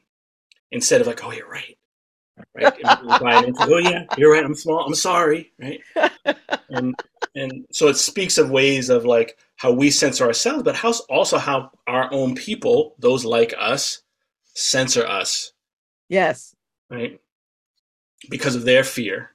instead 0.70 1.02
of 1.02 1.08
like, 1.08 1.24
oh, 1.24 1.32
you're 1.32 1.50
right. 1.50 1.77
Right. 2.54 2.74
And 3.46 3.56
oh 3.60 3.78
yeah, 3.78 4.06
you're 4.18 4.32
right. 4.32 4.44
I'm 4.44 4.56
small. 4.56 4.86
I'm 4.86 4.96
sorry. 4.96 5.52
Right. 5.60 5.82
And 6.70 6.96
and 7.34 7.66
so 7.72 7.88
it 7.88 7.96
speaks 7.96 8.38
of 8.38 8.50
ways 8.50 8.90
of 8.90 9.06
like 9.06 9.38
how 9.56 9.72
we 9.72 9.90
censor 9.90 10.26
ourselves, 10.26 10.64
but 10.64 10.76
how 10.76 10.94
also 11.10 11.38
how 11.38 11.72
our 11.88 12.12
own 12.12 12.36
people, 12.36 12.96
those 13.00 13.24
like 13.24 13.54
us, 13.58 14.02
censor 14.54 15.06
us. 15.06 15.54
Yes. 16.10 16.56
Right. 16.90 17.20
Because 18.30 18.56
of 18.56 18.66
their 18.66 18.84
fear. 18.84 19.32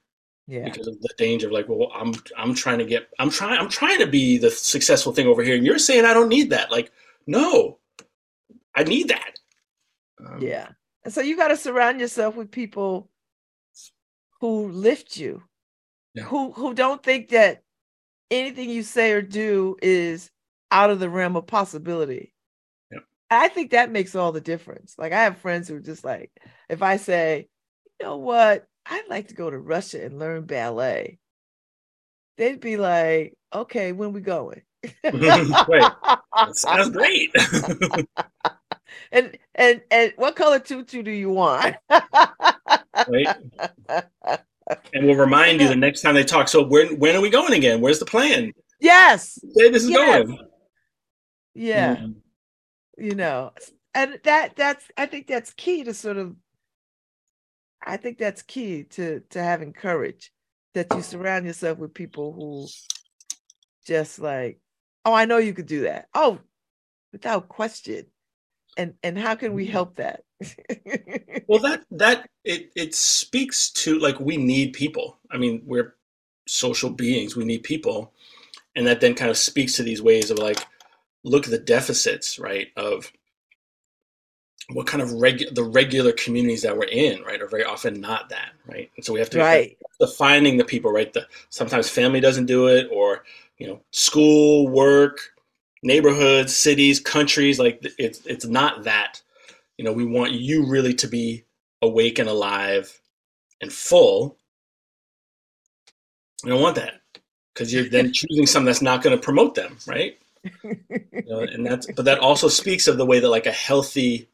Yeah. 0.47 0.65
Because 0.65 0.87
of 0.87 1.01
the 1.01 1.09
danger 1.17 1.47
of 1.47 1.53
like, 1.53 1.67
well, 1.67 1.91
I'm 1.95 2.13
I'm 2.37 2.53
trying 2.53 2.79
to 2.79 2.85
get 2.85 3.07
I'm 3.17 3.29
trying 3.29 3.59
I'm 3.59 3.69
trying 3.69 3.99
to 3.99 4.07
be 4.07 4.37
the 4.37 4.51
successful 4.51 5.13
thing 5.13 5.27
over 5.27 5.41
here, 5.41 5.55
and 5.55 5.65
you're 5.65 5.79
saying 5.79 6.05
I 6.05 6.13
don't 6.13 6.29
need 6.29 6.49
that. 6.51 6.69
Like, 6.69 6.91
no, 7.25 7.79
I 8.75 8.83
need 8.83 9.07
that. 9.07 9.39
Um, 10.19 10.41
yeah. 10.41 10.67
And 11.03 11.13
so 11.13 11.21
you 11.21 11.35
got 11.35 11.49
to 11.49 11.57
surround 11.57 11.99
yourself 11.99 12.35
with 12.35 12.51
people 12.51 13.09
who 14.39 14.69
lift 14.69 15.17
you, 15.17 15.43
yeah. 16.13 16.23
who 16.23 16.51
who 16.51 16.73
don't 16.73 17.03
think 17.03 17.29
that 17.29 17.63
anything 18.31 18.69
you 18.69 18.83
say 18.83 19.11
or 19.11 19.21
do 19.21 19.77
is 19.81 20.31
out 20.71 20.89
of 20.89 20.99
the 20.99 21.09
realm 21.09 21.35
of 21.35 21.47
possibility. 21.47 22.33
Yeah. 22.91 22.99
I 23.29 23.47
think 23.47 23.71
that 23.71 23.91
makes 23.91 24.15
all 24.15 24.31
the 24.31 24.41
difference. 24.41 24.95
Like 24.97 25.13
I 25.13 25.23
have 25.23 25.37
friends 25.37 25.67
who 25.67 25.75
are 25.75 25.81
just 25.81 26.03
like, 26.03 26.31
if 26.69 26.81
I 26.81 26.97
say, 26.97 27.47
you 27.99 28.07
know 28.07 28.17
what, 28.17 28.67
I'd 28.85 29.07
like 29.09 29.29
to 29.29 29.35
go 29.35 29.49
to 29.49 29.57
Russia 29.57 30.03
and 30.03 30.19
learn 30.19 30.45
ballet, 30.45 31.19
they'd 32.37 32.59
be 32.59 32.77
like, 32.77 33.37
okay, 33.53 33.91
when 33.91 34.13
we 34.13 34.21
going? 34.21 34.61
Wait, 35.03 35.83
sounds 36.53 36.89
great. 36.91 37.31
and 39.11 39.37
and 39.55 39.81
and 39.91 40.13
what 40.15 40.35
color 40.35 40.59
tutu 40.59 41.03
do 41.03 41.11
you 41.11 41.29
want? 41.29 41.75
right. 41.89 43.27
And 44.93 45.05
we'll 45.05 45.15
remind 45.15 45.59
you 45.59 45.67
the 45.67 45.75
next 45.75 46.01
time 46.01 46.15
they 46.15 46.23
talk. 46.23 46.47
So 46.47 46.63
when 46.63 46.97
when 46.97 47.17
are 47.17 47.21
we 47.21 47.29
going 47.29 47.53
again? 47.53 47.81
Where's 47.81 47.99
the 47.99 48.05
plan? 48.05 48.53
Yes. 48.79 49.37
Where 49.53 49.69
this 49.69 49.83
is 49.83 49.89
yes. 49.89 50.25
going. 50.25 50.39
Yeah. 51.53 51.95
Mm-hmm. 51.97 53.03
You 53.03 53.15
know, 53.15 53.51
and 53.93 54.19
that 54.23 54.55
that's 54.55 54.85
I 54.97 55.05
think 55.05 55.27
that's 55.27 55.53
key 55.53 55.83
to 55.83 55.93
sort 55.93 56.17
of 56.17 56.35
I 57.85 57.97
think 57.97 58.17
that's 58.17 58.41
key 58.41 58.83
to 58.91 59.21
to 59.31 59.43
having 59.43 59.73
courage 59.73 60.31
that 60.73 60.87
you 60.93 61.01
surround 61.01 61.45
yourself 61.45 61.77
with 61.77 61.93
people 61.93 62.31
who 62.31 62.67
just 63.85 64.19
like, 64.19 64.59
oh, 65.05 65.13
I 65.13 65.25
know 65.25 65.37
you 65.37 65.53
could 65.53 65.65
do 65.65 65.81
that. 65.81 66.07
Oh, 66.13 66.39
without 67.11 67.49
question 67.49 68.05
and 68.77 68.93
and 69.03 69.17
how 69.17 69.35
can 69.35 69.53
we 69.53 69.65
help 69.65 69.95
that? 69.95 70.23
Well 71.47 71.59
that 71.59 71.83
that 71.91 72.29
it 72.45 72.71
it 72.75 72.95
speaks 72.95 73.69
to 73.71 73.99
like 73.99 74.19
we 74.19 74.37
need 74.37 74.73
people. 74.73 75.17
I 75.29 75.37
mean 75.37 75.61
we're 75.65 75.95
social 76.47 76.89
beings. 76.89 77.35
We 77.35 77.45
need 77.45 77.63
people. 77.63 78.13
And 78.75 78.87
that 78.87 79.01
then 79.01 79.13
kind 79.13 79.29
of 79.29 79.37
speaks 79.37 79.75
to 79.75 79.83
these 79.83 80.01
ways 80.01 80.31
of 80.31 80.39
like 80.39 80.65
look 81.23 81.45
at 81.45 81.51
the 81.51 81.59
deficits 81.59 82.39
right 82.39 82.67
of 82.75 83.11
what 84.69 84.87
kind 84.87 85.01
of 85.01 85.11
reg 85.13 85.53
the 85.53 85.63
regular 85.63 86.13
communities 86.13 86.61
that 86.61 86.77
we're 86.77 86.85
in 86.85 87.21
right 87.23 87.41
are 87.41 87.47
very 87.47 87.65
often 87.65 87.99
not 87.99 88.29
that 88.29 88.51
right? 88.65 88.89
And 88.95 89.05
so 89.05 89.13
we 89.13 89.19
have 89.19 89.29
to 89.31 89.39
right. 89.39 89.77
defining 89.99 90.57
the 90.57 90.65
people 90.65 90.91
right? 90.91 91.11
The 91.11 91.27
sometimes 91.49 91.89
family 91.89 92.21
doesn't 92.21 92.45
do 92.45 92.67
it 92.67 92.87
or 92.91 93.25
you 93.57 93.67
know 93.67 93.81
school 93.91 94.69
work 94.69 95.32
neighborhoods, 95.83 96.55
cities, 96.55 96.99
countries. 96.99 97.59
Like 97.59 97.85
it's 97.97 98.25
it's 98.25 98.45
not 98.45 98.83
that. 98.83 99.21
You 99.77 99.85
know, 99.85 99.93
we 99.93 100.05
want 100.05 100.33
you 100.33 100.65
really 100.65 100.93
to 100.95 101.07
be 101.07 101.45
awake 101.81 102.19
and 102.19 102.29
alive 102.29 102.99
and 103.61 103.71
full. 103.71 104.37
We 106.43 106.49
don't 106.49 106.61
want 106.61 106.75
that 106.75 107.01
because 107.53 107.73
you're 107.73 107.89
then 107.89 108.11
choosing 108.13 108.45
something 108.45 108.67
that's 108.67 108.81
not 108.81 109.01
going 109.01 109.15
to 109.15 109.23
promote 109.23 109.55
them, 109.55 109.77
right? 109.87 110.17
you 110.63 111.23
know, 111.27 111.39
and 111.39 111.65
that's 111.65 111.87
but 111.91 112.05
that 112.05 112.19
also 112.19 112.47
speaks 112.47 112.87
of 112.87 112.97
the 112.97 113.05
way 113.05 113.19
that 113.19 113.29
like 113.29 113.45
a 113.45 113.51
healthy 113.51 114.29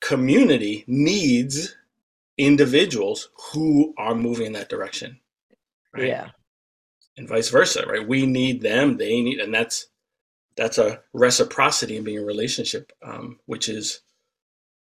community 0.00 0.84
needs 0.86 1.74
individuals 2.36 3.30
who 3.52 3.94
are 3.96 4.14
moving 4.14 4.46
in 4.46 4.52
that 4.52 4.68
direction. 4.68 5.18
Right? 5.94 6.08
Yeah. 6.08 6.30
And 7.16 7.28
vice 7.28 7.48
versa, 7.48 7.84
right? 7.86 8.06
We 8.06 8.26
need 8.26 8.60
them, 8.60 8.96
they 8.96 9.20
need, 9.20 9.40
and 9.40 9.52
that's 9.52 9.88
that's 10.58 10.76
a 10.76 11.00
reciprocity 11.12 11.96
in 11.96 12.04
being 12.04 12.18
a 12.18 12.24
relationship, 12.24 12.92
um, 13.02 13.38
which 13.46 13.68
is 13.68 14.00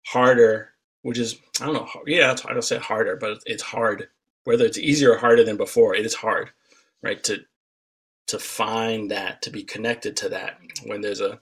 harder. 0.06 0.70
Which 1.02 1.18
is 1.18 1.38
I 1.60 1.66
don't 1.66 1.74
know. 1.74 1.88
Yeah, 2.06 2.32
it's, 2.32 2.42
don't 2.42 2.62
say 2.62 2.78
harder, 2.78 3.14
but 3.14 3.38
it's 3.46 3.62
hard. 3.62 4.08
Whether 4.42 4.64
it's 4.64 4.78
easier 4.78 5.12
or 5.12 5.18
harder 5.18 5.44
than 5.44 5.56
before, 5.56 5.94
it 5.94 6.04
is 6.04 6.14
hard, 6.14 6.50
right? 7.02 7.22
To 7.24 7.40
to 8.28 8.38
find 8.40 9.10
that, 9.12 9.42
to 9.42 9.50
be 9.50 9.62
connected 9.62 10.16
to 10.16 10.28
that 10.30 10.58
when 10.84 11.02
there's 11.02 11.20
a 11.20 11.40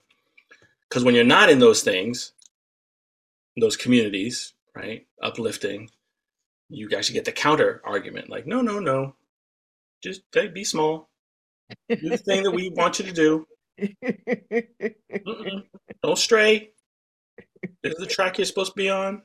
because 0.88 1.04
when 1.04 1.14
you're 1.14 1.24
not 1.24 1.48
in 1.48 1.60
those 1.60 1.82
things, 1.82 2.32
those 3.58 3.76
communities, 3.76 4.52
right, 4.74 5.06
uplifting, 5.22 5.88
you 6.68 6.90
actually 6.94 7.14
get 7.14 7.24
the 7.24 7.32
counter 7.32 7.80
argument 7.84 8.28
like, 8.28 8.46
no, 8.46 8.60
no, 8.60 8.78
no, 8.80 9.14
just 10.02 10.22
be 10.52 10.64
small, 10.64 11.08
do 11.88 12.08
the 12.10 12.18
thing 12.18 12.42
that 12.42 12.50
we 12.50 12.68
want 12.70 12.98
you 12.98 13.06
to 13.06 13.12
do, 13.12 13.46
don't 16.02 16.16
stray. 16.16 16.70
This 17.82 17.94
is 17.94 17.98
the 17.98 18.06
track 18.06 18.38
you're 18.38 18.44
supposed 18.44 18.72
to 18.72 18.76
be 18.76 18.88
on. 18.88 19.22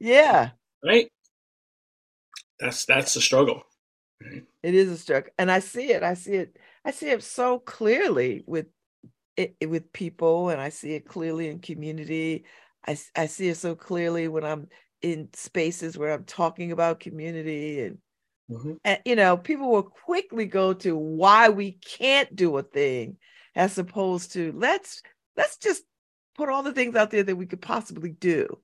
Yeah. 0.00 0.50
Right. 0.84 1.10
That's 2.58 2.84
that's 2.84 3.14
the 3.14 3.20
struggle. 3.20 3.62
Right? 4.20 4.44
It 4.62 4.74
is 4.74 4.90
a 4.90 4.98
struggle, 4.98 5.32
and 5.38 5.50
I 5.50 5.58
see 5.58 5.90
it. 5.92 6.02
I 6.02 6.14
see 6.14 6.34
it. 6.34 6.56
I 6.84 6.90
see 6.90 7.10
it 7.10 7.22
so 7.22 7.58
clearly 7.58 8.42
with 8.46 8.66
it, 9.36 9.56
with 9.66 9.92
people, 9.92 10.50
and 10.50 10.60
I 10.60 10.68
see 10.68 10.94
it 10.94 11.06
clearly 11.06 11.48
in 11.48 11.60
community. 11.60 12.44
I 12.86 12.98
I 13.16 13.26
see 13.26 13.48
it 13.48 13.56
so 13.56 13.74
clearly 13.74 14.28
when 14.28 14.44
I'm 14.44 14.68
in 15.02 15.28
spaces 15.34 15.98
where 15.98 16.12
I'm 16.12 16.24
talking 16.24 16.72
about 16.72 17.00
community 17.00 17.82
and 17.82 17.98
Mm-hmm. 18.52 18.72
And 18.84 18.98
you 19.04 19.16
know, 19.16 19.36
people 19.36 19.70
will 19.70 19.82
quickly 19.82 20.46
go 20.46 20.72
to 20.74 20.96
why 20.96 21.48
we 21.48 21.72
can't 21.72 22.34
do 22.34 22.56
a 22.58 22.62
thing, 22.62 23.16
as 23.54 23.78
opposed 23.78 24.32
to 24.32 24.52
let's 24.56 25.02
let's 25.36 25.56
just 25.58 25.82
put 26.36 26.48
all 26.48 26.62
the 26.62 26.72
things 26.72 26.96
out 26.96 27.10
there 27.10 27.22
that 27.22 27.36
we 27.36 27.46
could 27.46 27.60
possibly 27.62 28.10
do. 28.10 28.58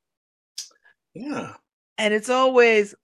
Yeah. 1.15 1.55
And 1.97 2.15
it's 2.15 2.31
always, 2.31 2.95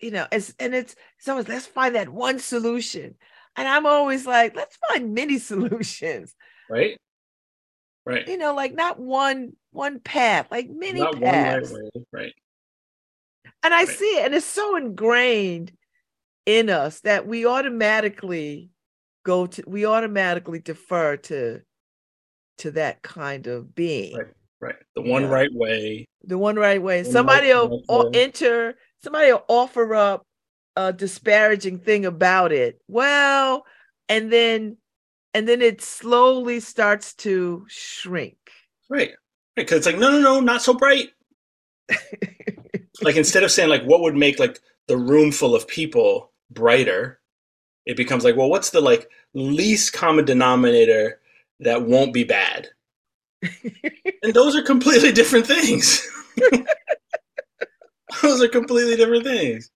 you 0.00 0.10
know, 0.10 0.26
it's 0.30 0.54
and 0.58 0.74
it's 0.74 0.94
it's 1.18 1.28
always 1.28 1.48
let's 1.48 1.66
find 1.66 1.94
that 1.94 2.08
one 2.08 2.38
solution. 2.38 3.14
And 3.56 3.68
I'm 3.68 3.86
always 3.86 4.26
like, 4.26 4.56
let's 4.56 4.78
find 4.88 5.14
many 5.14 5.38
solutions. 5.50 6.34
Right. 6.68 6.98
Right. 8.04 8.26
You 8.26 8.36
know, 8.36 8.54
like 8.54 8.74
not 8.74 8.98
one 8.98 9.52
one 9.70 10.00
path, 10.00 10.48
like 10.50 10.68
many 10.68 11.00
Not 11.00 11.14
one 11.14 11.22
right 11.22 11.32
paths. 11.32 11.72
way. 11.72 12.04
Right. 12.12 12.34
And 13.62 13.72
I 13.72 13.84
Right. 13.84 13.88
see 13.88 14.18
it, 14.18 14.24
and 14.26 14.34
it's 14.34 14.44
so 14.46 14.76
ingrained 14.76 15.72
in 16.46 16.70
us 16.70 17.00
that 17.00 17.26
we 17.26 17.46
automatically 17.46 18.70
go 19.24 19.46
to 19.46 19.62
we 19.66 19.86
automatically 19.86 20.58
defer 20.58 21.16
to 21.16 21.60
to 22.58 22.70
that 22.72 23.02
kind 23.02 23.46
of 23.46 23.74
being. 23.74 24.16
Right. 24.16 24.26
Right. 24.60 24.76
The 24.94 25.02
one 25.02 25.22
Yeah. 25.22 25.28
right 25.30 25.52
way. 25.52 26.06
the 26.24 26.38
one 26.38 26.54
right 26.56 26.80
way. 26.80 27.02
One 27.02 27.10
Somebody 27.12 27.50
right 27.50 27.68
will 27.68 28.06
answer. 28.06 28.18
enter, 28.18 28.74
somebody 29.02 29.32
will 29.32 29.44
offer 29.48 29.92
up 29.94 30.24
a 30.76 30.92
disparaging 30.92 31.78
thing 31.80 32.04
about 32.06 32.52
it. 32.52 32.80
Well, 32.88 33.64
and 34.08 34.32
then 34.32 34.76
and 35.34 35.48
then 35.48 35.62
it 35.62 35.80
slowly 35.80 36.60
starts 36.60 37.14
to 37.14 37.64
shrink. 37.68 38.36
Right. 38.88 39.08
Right. 39.08 39.10
Because 39.56 39.78
it's 39.78 39.86
like, 39.86 39.98
no, 39.98 40.10
no, 40.10 40.18
no, 40.20 40.40
not 40.40 40.62
so 40.62 40.74
bright. 40.74 41.10
like 43.02 43.16
instead 43.16 43.42
of 43.42 43.50
saying 43.50 43.68
like 43.68 43.82
what 43.84 44.00
would 44.00 44.16
make 44.16 44.38
like 44.38 44.58
the 44.88 44.96
room 44.96 45.32
full 45.32 45.54
of 45.54 45.66
people 45.66 46.31
brighter, 46.52 47.20
it 47.86 47.96
becomes 47.96 48.24
like, 48.24 48.36
well, 48.36 48.50
what's 48.50 48.70
the 48.70 48.80
like 48.80 49.08
least 49.34 49.92
common 49.92 50.24
denominator 50.24 51.20
that 51.60 51.82
won't 51.82 52.12
be 52.12 52.24
bad? 52.24 52.68
and 54.22 54.34
those 54.34 54.56
are 54.56 54.62
completely 54.62 55.12
different 55.12 55.46
things. 55.46 56.08
those 58.22 58.42
are 58.42 58.48
completely 58.48 58.96
different 58.96 59.24
things. 59.24 59.70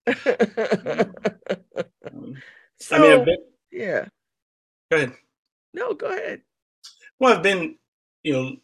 So, 2.78 2.94
I 2.96 2.98
mean, 2.98 3.12
I've 3.12 3.24
been, 3.24 3.38
yeah. 3.72 4.06
go 4.90 4.96
ahead. 4.98 5.12
No, 5.74 5.94
go 5.94 6.06
ahead. 6.06 6.42
Well, 7.18 7.34
I've 7.34 7.42
been, 7.42 7.76
you 8.22 8.32
know, 8.32 8.56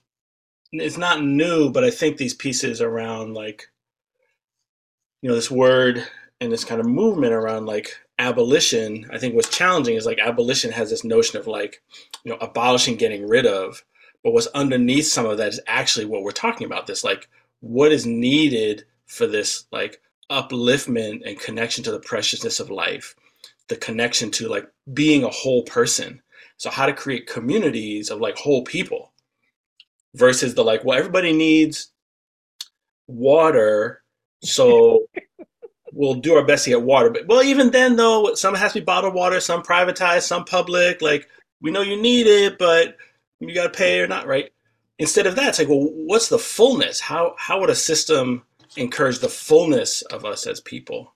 it's 0.72 0.98
not 0.98 1.22
new, 1.22 1.70
but 1.70 1.84
I 1.84 1.90
think 1.90 2.16
these 2.16 2.34
pieces 2.34 2.80
around 2.80 3.34
like, 3.34 3.68
you 5.20 5.28
know, 5.28 5.34
this 5.34 5.50
word 5.50 6.06
and 6.42 6.52
this 6.52 6.64
kind 6.64 6.80
of 6.80 6.86
movement 6.88 7.32
around 7.32 7.66
like 7.66 7.96
abolition, 8.18 9.08
I 9.12 9.18
think 9.18 9.36
what's 9.36 9.56
challenging 9.56 9.94
is 9.94 10.04
like 10.04 10.18
abolition 10.18 10.72
has 10.72 10.90
this 10.90 11.04
notion 11.04 11.38
of 11.38 11.46
like, 11.46 11.80
you 12.24 12.32
know, 12.32 12.38
abolishing, 12.40 12.96
getting 12.96 13.28
rid 13.28 13.46
of, 13.46 13.84
but 14.24 14.32
what's 14.32 14.48
underneath 14.48 15.06
some 15.06 15.24
of 15.24 15.38
that 15.38 15.50
is 15.50 15.60
actually 15.68 16.04
what 16.04 16.24
we're 16.24 16.32
talking 16.32 16.66
about. 16.66 16.88
This 16.88 17.04
like, 17.04 17.28
what 17.60 17.92
is 17.92 18.06
needed 18.06 18.84
for 19.06 19.28
this 19.28 19.66
like 19.70 20.00
upliftment 20.30 21.22
and 21.24 21.38
connection 21.38 21.84
to 21.84 21.92
the 21.92 22.00
preciousness 22.00 22.58
of 22.58 22.70
life, 22.70 23.14
the 23.68 23.76
connection 23.76 24.32
to 24.32 24.48
like 24.48 24.66
being 24.92 25.22
a 25.22 25.30
whole 25.30 25.62
person. 25.62 26.20
So 26.56 26.70
how 26.70 26.86
to 26.86 26.92
create 26.92 27.28
communities 27.28 28.10
of 28.10 28.20
like 28.20 28.36
whole 28.36 28.64
people 28.64 29.12
versus 30.14 30.54
the 30.56 30.64
like, 30.64 30.84
well, 30.84 30.98
everybody 30.98 31.32
needs 31.32 31.92
water, 33.06 34.02
so 34.42 35.06
we'll 35.92 36.14
do 36.14 36.34
our 36.34 36.44
best 36.44 36.64
to 36.64 36.70
get 36.70 36.82
water. 36.82 37.10
But 37.10 37.26
well, 37.26 37.42
even 37.42 37.70
then 37.70 37.96
though, 37.96 38.34
some 38.34 38.54
has 38.54 38.72
to 38.72 38.80
be 38.80 38.84
bottled 38.84 39.14
water, 39.14 39.40
some 39.40 39.62
privatized, 39.62 40.22
some 40.22 40.44
public. 40.44 41.02
Like 41.02 41.28
we 41.60 41.70
know 41.70 41.82
you 41.82 42.00
need 42.00 42.26
it, 42.26 42.58
but 42.58 42.96
you 43.40 43.54
got 43.54 43.64
to 43.64 43.78
pay 43.78 44.00
or 44.00 44.06
not, 44.06 44.26
right? 44.26 44.50
Instead 44.98 45.26
of 45.26 45.36
that, 45.36 45.48
it's 45.48 45.58
like, 45.58 45.68
well, 45.68 45.88
what's 45.92 46.28
the 46.28 46.38
fullness? 46.38 47.00
How 47.00 47.34
how 47.38 47.60
would 47.60 47.70
a 47.70 47.74
system 47.74 48.42
encourage 48.76 49.18
the 49.18 49.28
fullness 49.28 50.02
of 50.02 50.24
us 50.24 50.46
as 50.46 50.60
people? 50.60 51.14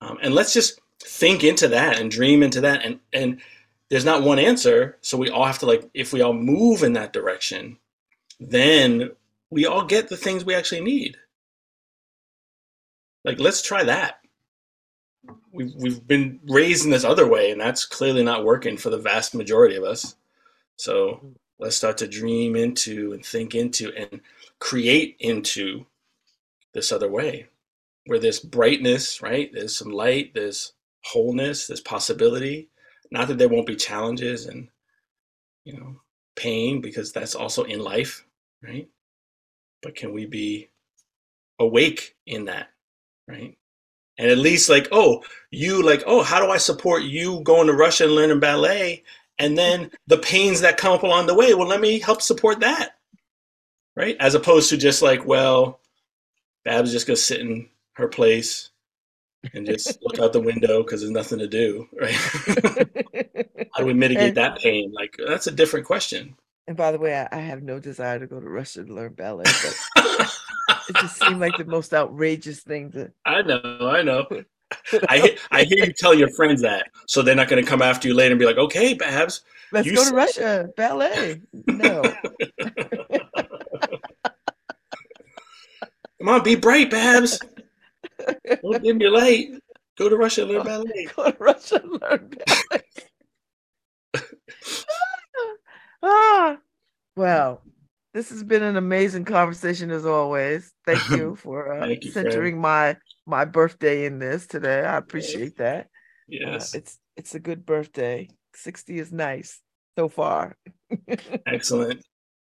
Um, 0.00 0.18
and 0.22 0.34
let's 0.34 0.52
just 0.52 0.80
think 1.02 1.44
into 1.44 1.68
that 1.68 1.98
and 1.98 2.10
dream 2.10 2.42
into 2.42 2.60
that. 2.62 2.84
And 2.84 3.00
and 3.12 3.40
there's 3.90 4.04
not 4.04 4.22
one 4.22 4.38
answer, 4.38 4.98
so 5.02 5.18
we 5.18 5.30
all 5.30 5.44
have 5.44 5.58
to 5.60 5.66
like, 5.66 5.88
if 5.94 6.12
we 6.12 6.22
all 6.22 6.32
move 6.32 6.82
in 6.82 6.94
that 6.94 7.12
direction, 7.12 7.78
then 8.40 9.10
we 9.50 9.66
all 9.66 9.84
get 9.84 10.08
the 10.08 10.16
things 10.16 10.44
we 10.44 10.54
actually 10.54 10.80
need. 10.80 11.16
Like, 13.24 13.40
let's 13.40 13.62
try 13.62 13.84
that. 13.84 14.20
We've 15.52 15.72
we've 15.76 16.06
been 16.06 16.40
raised 16.48 16.84
in 16.84 16.90
this 16.90 17.04
other 17.04 17.26
way, 17.26 17.50
and 17.50 17.60
that's 17.60 17.86
clearly 17.86 18.22
not 18.22 18.44
working 18.44 18.76
for 18.76 18.90
the 18.90 18.98
vast 18.98 19.34
majority 19.34 19.76
of 19.76 19.84
us. 19.84 20.16
So 20.76 21.34
let's 21.58 21.76
start 21.76 21.98
to 21.98 22.08
dream 22.08 22.56
into 22.56 23.12
and 23.12 23.24
think 23.24 23.54
into 23.54 23.92
and 23.94 24.20
create 24.58 25.16
into 25.20 25.86
this 26.74 26.92
other 26.92 27.10
way 27.10 27.48
where 28.06 28.18
there's 28.18 28.40
brightness, 28.40 29.22
right? 29.22 29.50
There's 29.52 29.76
some 29.76 29.90
light, 29.90 30.34
there's 30.34 30.74
wholeness, 31.04 31.66
there's 31.66 31.80
possibility. 31.80 32.68
Not 33.10 33.28
that 33.28 33.38
there 33.38 33.48
won't 33.48 33.66
be 33.66 33.76
challenges 33.76 34.46
and, 34.46 34.68
you 35.64 35.74
know, 35.74 36.00
pain, 36.36 36.80
because 36.80 37.12
that's 37.12 37.34
also 37.34 37.62
in 37.64 37.78
life, 37.80 38.26
right? 38.62 38.88
But 39.82 39.94
can 39.94 40.12
we 40.12 40.26
be 40.26 40.68
awake 41.58 42.16
in 42.26 42.46
that, 42.46 42.68
right? 43.28 43.56
And 44.18 44.30
at 44.30 44.38
least 44.38 44.68
like, 44.68 44.88
oh, 44.92 45.22
you 45.50 45.82
like, 45.82 46.02
oh, 46.06 46.22
how 46.22 46.44
do 46.44 46.50
I 46.50 46.58
support 46.58 47.02
you 47.02 47.40
going 47.40 47.66
to 47.66 47.72
Russia 47.72 48.04
and 48.04 48.14
learning 48.14 48.40
ballet? 48.40 49.02
And 49.38 49.58
then 49.58 49.90
the 50.06 50.18
pains 50.18 50.60
that 50.60 50.76
come 50.76 50.92
up 50.92 51.02
along 51.02 51.26
the 51.26 51.34
way, 51.34 51.54
well, 51.54 51.66
let 51.66 51.80
me 51.80 51.98
help 51.98 52.22
support 52.22 52.60
that, 52.60 52.96
right? 53.96 54.16
As 54.20 54.34
opposed 54.34 54.70
to 54.70 54.76
just 54.76 55.02
like, 55.02 55.26
well, 55.26 55.80
Babz's 56.64 56.92
just 56.92 57.06
gonna 57.06 57.16
sit 57.16 57.40
in 57.40 57.68
her 57.94 58.08
place 58.08 58.70
and 59.52 59.66
just 59.66 59.98
look 60.02 60.18
out 60.20 60.32
the 60.32 60.40
window 60.40 60.82
because 60.82 61.00
there's 61.00 61.10
nothing 61.10 61.40
to 61.40 61.48
do, 61.48 61.88
right? 62.00 62.14
How 63.72 63.80
do 63.80 63.86
we 63.86 63.94
mitigate 63.94 64.36
that 64.36 64.58
pain? 64.58 64.92
Like 64.92 65.16
that's 65.26 65.48
a 65.48 65.52
different 65.52 65.86
question. 65.86 66.36
And 66.66 66.76
by 66.76 66.92
the 66.92 66.98
way, 66.98 67.14
I, 67.14 67.28
I 67.30 67.40
have 67.40 67.62
no 67.62 67.78
desire 67.78 68.18
to 68.18 68.26
go 68.26 68.40
to 68.40 68.48
Russia 68.48 68.84
to 68.84 68.92
learn 68.92 69.12
ballet, 69.12 69.44
but 69.44 69.76
it 70.88 70.96
just 70.96 71.18
seemed 71.18 71.40
like 71.40 71.56
the 71.58 71.66
most 71.66 71.92
outrageous 71.92 72.60
thing 72.60 72.90
to. 72.92 73.12
I 73.26 73.42
know, 73.42 73.78
I 73.82 74.02
know. 74.02 74.26
I 75.08 75.18
hear, 75.18 75.36
I 75.50 75.64
hear 75.64 75.84
you 75.84 75.92
tell 75.92 76.14
your 76.14 76.30
friends 76.30 76.62
that, 76.62 76.88
so 77.06 77.20
they're 77.22 77.34
not 77.34 77.48
going 77.48 77.62
to 77.62 77.68
come 77.68 77.82
after 77.82 78.08
you 78.08 78.14
later 78.14 78.32
and 78.32 78.38
be 78.38 78.46
like, 78.46 78.56
"Okay, 78.56 78.94
Babz, 78.94 79.42
Let's 79.72 79.86
You 79.86 79.94
go 79.94 80.08
to 80.08 80.14
Russia 80.14 80.68
ballet. 80.76 81.40
No, 81.66 82.02
come 86.18 86.28
on, 86.28 86.42
be 86.42 86.54
bright, 86.54 86.90
Babz. 86.90 87.38
Don't 88.62 88.98
be 88.98 89.08
late. 89.08 89.60
Go 89.98 90.08
to 90.08 90.16
Russia 90.16 90.44
learn 90.44 90.64
ballet." 90.66 91.08
go 91.14 91.30
to 91.30 91.36
Russia 91.38 91.82
learn 91.84 92.30
ballet. 92.46 92.82
Ah, 96.06 96.58
well, 97.16 97.62
this 98.12 98.28
has 98.28 98.44
been 98.44 98.62
an 98.62 98.76
amazing 98.76 99.24
conversation 99.24 99.90
as 99.90 100.04
always. 100.04 100.70
Thank 100.84 101.08
you 101.08 101.34
for 101.40 101.72
uh, 101.72 101.86
Thank 101.86 102.04
you, 102.04 102.12
friend. 102.12 102.26
centering 102.26 102.60
my 102.60 102.96
my 103.26 103.46
birthday 103.46 104.04
in 104.04 104.18
this 104.18 104.46
today. 104.46 104.80
I 104.84 104.96
appreciate 104.98 105.56
that. 105.56 105.86
Uh, 105.86 105.88
Yes, 106.28 106.74
it's 106.74 106.98
it's 107.16 107.34
a 107.34 107.40
good 107.40 107.64
birthday. 107.64 108.28
Sixty 108.54 108.98
is 108.98 109.12
nice 109.12 109.60
so 109.96 110.08
far. 110.08 110.56
excellent, 111.46 112.00
So 112.00 112.06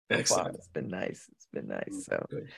far, 0.09 0.19
excellent. 0.19 0.55
it's 0.57 0.69
been 0.69 0.89
nice. 0.89 1.27
It's 1.33 1.49
been 1.53 1.69
nice. 1.69 2.05
So 2.07 2.27
Good. 2.31 2.51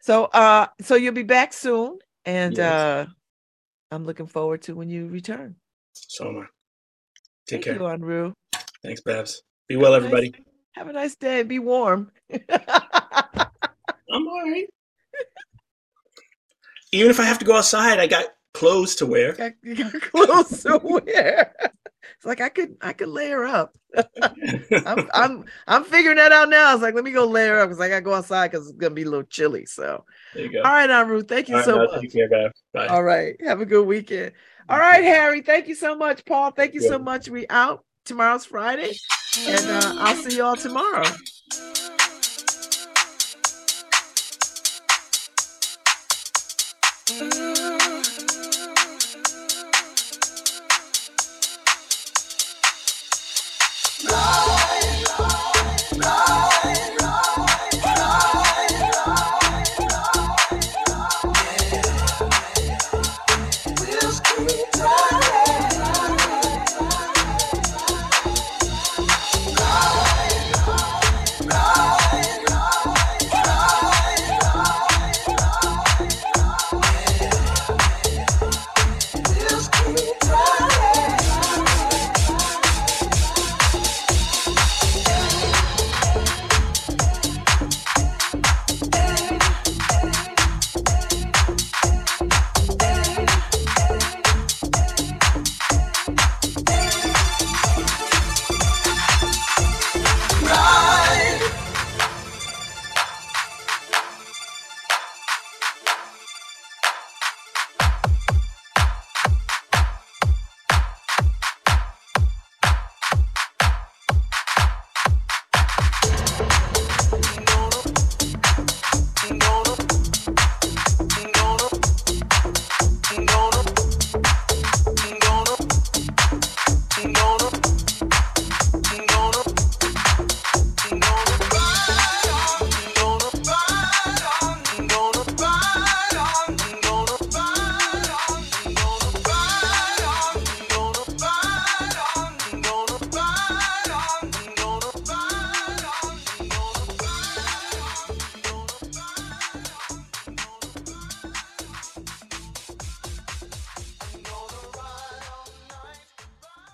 so 0.00 0.24
uh 0.26 0.66
so 0.80 0.94
you'll 0.94 1.14
be 1.14 1.22
back 1.22 1.52
soon, 1.52 1.98
and 2.24 2.56
Yes. 2.58 2.80
uh 2.80 3.06
I'm 3.90 4.04
looking 4.04 4.26
forward 4.26 4.62
to 4.62 4.74
when 4.74 4.88
you 4.90 5.06
return. 5.06 5.56
So 5.94 6.28
am 6.28 6.38
I. 6.38 6.40
Take 7.46 7.62
Thank 7.62 7.64
care. 7.64 7.74
you, 7.74 7.80
Anru. 7.80 8.32
Thanks, 8.82 9.00
Babz. 9.02 9.42
Be 9.68 9.76
well, 9.76 9.94
a 9.94 10.00
nice- 10.00 10.06
everybody. 10.06 10.44
Have 10.72 10.88
a 10.88 10.92
nice 10.92 11.14
day. 11.14 11.42
Be 11.44 11.60
warm. 11.60 12.10
I'm 12.32 14.28
all 14.28 14.42
right. 14.42 14.66
Even 16.92 17.10
if 17.10 17.20
I 17.20 17.24
have 17.24 17.38
to 17.38 17.44
go 17.44 17.56
outside, 17.56 17.98
I 17.98 18.06
got 18.06 18.26
clothes 18.54 18.96
to 18.96 19.06
wear. 19.06 19.32
got, 19.36 19.52
you 19.62 19.76
got 19.76 19.92
clothes 20.00 20.62
to 20.64 20.80
wear. 20.82 21.54
It's 22.16 22.24
like 22.24 22.40
I 22.40 22.48
could 22.48 22.76
I 22.80 22.92
could 22.92 23.08
layer 23.08 23.44
up. 23.44 23.76
I'm 24.84 25.08
I'm 25.14 25.44
I'm 25.66 25.84
figuring 25.84 26.16
that 26.16 26.32
out 26.32 26.48
now. 26.48 26.74
It's 26.74 26.82
like 26.82 26.94
let 26.94 27.04
me 27.04 27.12
go 27.12 27.24
layer 27.24 27.60
up 27.60 27.68
because 27.68 27.80
I 27.80 27.88
gotta 27.88 28.00
go 28.02 28.14
outside 28.14 28.50
because 28.50 28.68
it's 28.68 28.76
gonna 28.76 28.94
be 28.94 29.02
a 29.02 29.08
little 29.10 29.24
chilly. 29.24 29.66
So 29.66 30.04
there 30.34 30.44
you 30.44 30.52
go. 30.52 30.62
all 30.62 30.72
right, 30.72 30.90
Anru, 30.90 31.26
thank 31.26 31.48
you 31.48 31.54
All 31.54 31.60
right, 31.60 31.64
so 31.64 31.76
now 31.76 31.86
much. 31.86 32.12
Care. 32.12 32.52
All 32.88 33.02
right. 33.04 33.36
Have 33.44 33.60
a 33.60 33.66
good 33.66 33.86
weekend. 33.86 34.32
All 34.68 34.78
right, 34.78 35.02
Harry. 35.04 35.42
Thank 35.42 35.68
you 35.68 35.74
so 35.74 35.94
much. 35.94 36.24
Paul, 36.24 36.50
thank 36.50 36.74
you 36.74 36.80
so 36.80 36.98
much. 36.98 37.28
We 37.28 37.46
out. 37.48 37.84
Tomorrow's 38.04 38.44
Friday. 38.44 38.92
And 39.36 39.70
uh, 39.70 39.94
I'll 39.98 40.14
see 40.16 40.38
y'all 40.38 40.54
tomorrow. 40.54 41.04
Ooh. 47.20 47.43